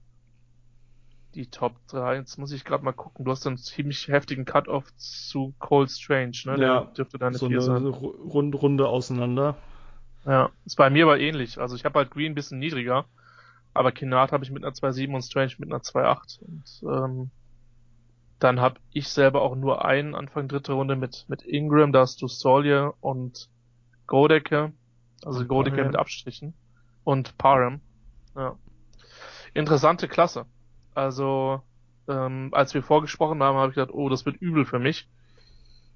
Die 1.35 1.51
Top 1.51 1.75
3, 1.89 2.17
jetzt 2.17 2.39
muss 2.39 2.53
ich 2.53 2.65
gerade 2.65 2.85
mal 2.85 2.93
gucken, 2.93 3.25
du 3.25 3.31
hast 3.33 3.45
einen 3.47 3.57
ziemlich 3.57 4.07
heftigen 4.07 4.45
Cut-Off 4.45 4.95
zu 4.97 5.55
Cole 5.59 5.89
Strange, 5.89 6.37
ne? 6.45 6.57
Der 6.57 6.67
ja, 6.67 6.85
dürfte 6.85 7.19
deine 7.19 7.37
so 7.37 7.47
eine. 7.47 7.89
Runde, 7.89 8.57
Runde 8.57 8.87
auseinander. 8.87 9.57
Ja, 10.27 10.51
ist 10.65 10.77
bei 10.77 10.91
mir 10.91 11.05
aber 11.05 11.21
ähnlich. 11.21 11.59
Also 11.59 11.77
ich 11.77 11.85
habe 11.85 11.99
halt 11.99 12.11
Green 12.11 12.33
ein 12.33 12.35
bisschen 12.35 12.59
niedriger, 12.59 13.05
aber 13.75 13.93
Kennard 13.93 14.33
habe 14.33 14.45
ich 14.45 14.51
mit 14.51 14.65
einer 14.65 14.73
2.7 14.73 15.15
und 15.15 15.23
Strange 15.23 15.53
mit 15.59 15.71
einer 15.71 15.83
2.8. 15.83 16.41
Und 16.43 16.83
ähm, 16.83 17.31
dann 18.39 18.61
habe 18.61 18.81
ich 18.93 19.09
selber 19.09 19.43
auch 19.43 19.55
nur 19.55 19.85
einen 19.85 20.15
Anfang 20.15 20.49
dritte 20.49 20.73
Runde 20.73 20.97
mit, 20.97 21.25
mit 21.29 21.43
Ingram, 21.43 21.93
da 21.93 22.01
hast 22.01 22.21
du 22.23 22.29
Solier 22.29 22.95
und 23.01 23.49
Godecke. 24.07 24.73
Also 25.25 25.47
Godecke 25.47 25.85
mit 25.85 25.97
Abstrichen. 25.97 26.55
Und 27.05 27.37
Parham. 27.39 27.81
Ja. 28.37 28.57
Interessante 29.55 30.09
Klasse. 30.09 30.47
Also, 30.95 31.63
ähm, 32.09 32.51
als 32.53 32.75
wir 32.75 32.83
vorgesprochen 32.83 33.43
haben, 33.43 33.57
habe 33.57 33.71
ich 33.71 33.75
gedacht, 33.77 33.95
oh, 33.95 34.09
das 34.09 34.27
wird 34.27 34.37
übel 34.37 34.65
für 34.65 34.79
mich. 34.79 35.09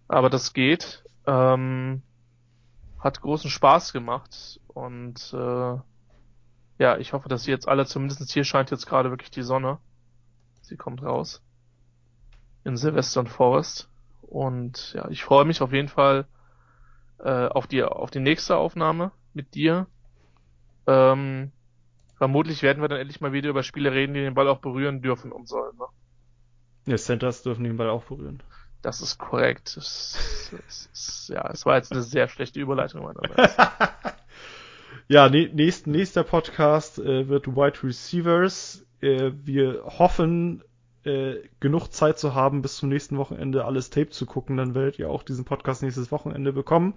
Aber 0.07 0.31
das 0.31 0.53
geht. 0.53 1.05
Ähm, 1.27 2.03
hat 2.99 3.21
großen 3.21 3.51
Spaß 3.51 3.93
gemacht. 3.93 4.61
Und 4.69 5.33
äh, 5.33 5.77
ja, 6.79 6.97
ich 6.99 7.13
hoffe, 7.13 7.29
dass 7.29 7.45
sie 7.45 7.51
jetzt 7.51 7.69
alle, 7.69 7.87
zumindest 7.87 8.31
hier 8.31 8.45
scheint 8.45 8.71
jetzt 8.71 8.87
gerade 8.87 9.11
wirklich 9.11 9.31
die 9.31 9.43
Sonne. 9.43 9.79
Sie 10.63 10.77
kommt 10.77 11.03
raus. 11.03 11.43
In 12.65 12.77
Silvestern 12.77 13.27
Forest. 13.27 13.89
Und 14.23 14.93
ja, 14.95 15.09
ich 15.09 15.25
freue 15.25 15.45
mich 15.45 15.63
auf 15.63 15.73
jeden 15.73 15.89
Fall 15.89 16.27
äh, 17.19 17.47
auf 17.47 17.67
die 17.67 17.83
auf 17.83 18.11
die 18.11 18.21
nächste 18.21 18.57
Aufnahme 18.57 19.13
mit 19.33 19.55
dir. 19.55 19.87
Ähm, 20.87 21.53
vermutlich 22.17 22.63
werden 22.63 22.83
wir 22.83 22.89
dann 22.89 23.01
endlich 23.01 23.21
mal 23.21 23.33
wieder 23.33 23.51
über 23.51 23.63
Spiele 23.63 23.93
reden, 23.93 24.15
die 24.15 24.21
den 24.21 24.35
Ball 24.35 24.49
auch 24.49 24.59
berühren 24.59 25.03
dürfen 25.03 25.33
und 25.33 25.49
sollen. 25.49 25.77
Ne? 25.77 25.87
Ja, 26.87 26.97
Centers 26.97 27.43
dürfen 27.43 27.65
den 27.65 27.77
Ball 27.77 27.91
auch 27.91 28.05
berühren. 28.05 28.43
Das 28.83 29.01
ist 29.01 29.19
korrekt. 29.19 29.77
Das, 29.77 30.51
das, 30.51 30.89
das, 30.91 31.29
ja, 31.29 31.51
es 31.51 31.67
war 31.67 31.77
jetzt 31.77 31.93
eine 31.93 32.03
sehr 32.03 32.29
schlechte 32.29 32.61
Überleitung 32.61 33.03
meinerseits. 33.03 33.57
ja, 35.09 35.29
nächst, 35.29 35.87
nächster 35.87 36.23
Podcast 36.23 36.99
äh, 36.99 37.29
wird 37.29 37.49
Wide 37.49 37.83
Receivers. 37.83 38.87
Äh, 39.01 39.33
wir 39.45 39.83
hoffen, 39.85 40.63
äh, 41.05 41.37
genug 41.61 41.89
Zeit 41.89 42.19
zu 42.19 42.35
haben, 42.35 42.63
bis 42.63 42.77
zum 42.77 42.89
nächsten 42.89 43.19
Wochenende 43.19 43.65
alles 43.65 43.91
Tape 43.91 44.11
zu 44.11 44.27
gucken. 44.27 44.57
Dann 44.57 44.75
werdet 44.75 44.99
ihr 44.99 45.11
auch 45.11 45.23
diesen 45.23 45.45
Podcast 45.45 45.83
nächstes 45.83 46.13
Wochenende 46.13 46.53
bekommen. 46.53 46.95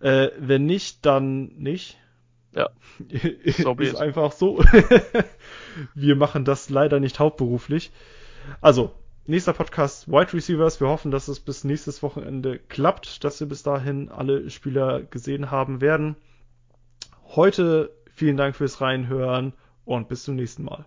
Äh, 0.00 0.28
wenn 0.38 0.66
nicht, 0.66 1.04
dann 1.04 1.48
nicht. 1.56 1.98
Ja. 2.52 2.70
Ist 3.08 3.96
einfach 3.96 4.32
so. 4.32 4.58
wir 5.94 6.16
machen 6.16 6.44
das 6.44 6.70
leider 6.70 7.00
nicht 7.00 7.18
hauptberuflich. 7.18 7.92
Also, 8.60 8.92
nächster 9.26 9.52
Podcast 9.52 10.08
Wide 10.08 10.32
Receivers. 10.32 10.80
Wir 10.80 10.88
hoffen, 10.88 11.10
dass 11.10 11.28
es 11.28 11.40
bis 11.40 11.64
nächstes 11.64 12.02
Wochenende 12.02 12.58
klappt, 12.58 13.24
dass 13.24 13.40
wir 13.40 13.48
bis 13.48 13.62
dahin 13.62 14.08
alle 14.08 14.50
Spieler 14.50 15.02
gesehen 15.02 15.50
haben 15.50 15.80
werden. 15.80 16.16
Heute 17.24 17.90
vielen 18.12 18.36
Dank 18.36 18.56
fürs 18.56 18.80
Reinhören 18.80 19.52
und 19.84 20.08
bis 20.08 20.24
zum 20.24 20.36
nächsten 20.36 20.64
Mal. 20.64 20.86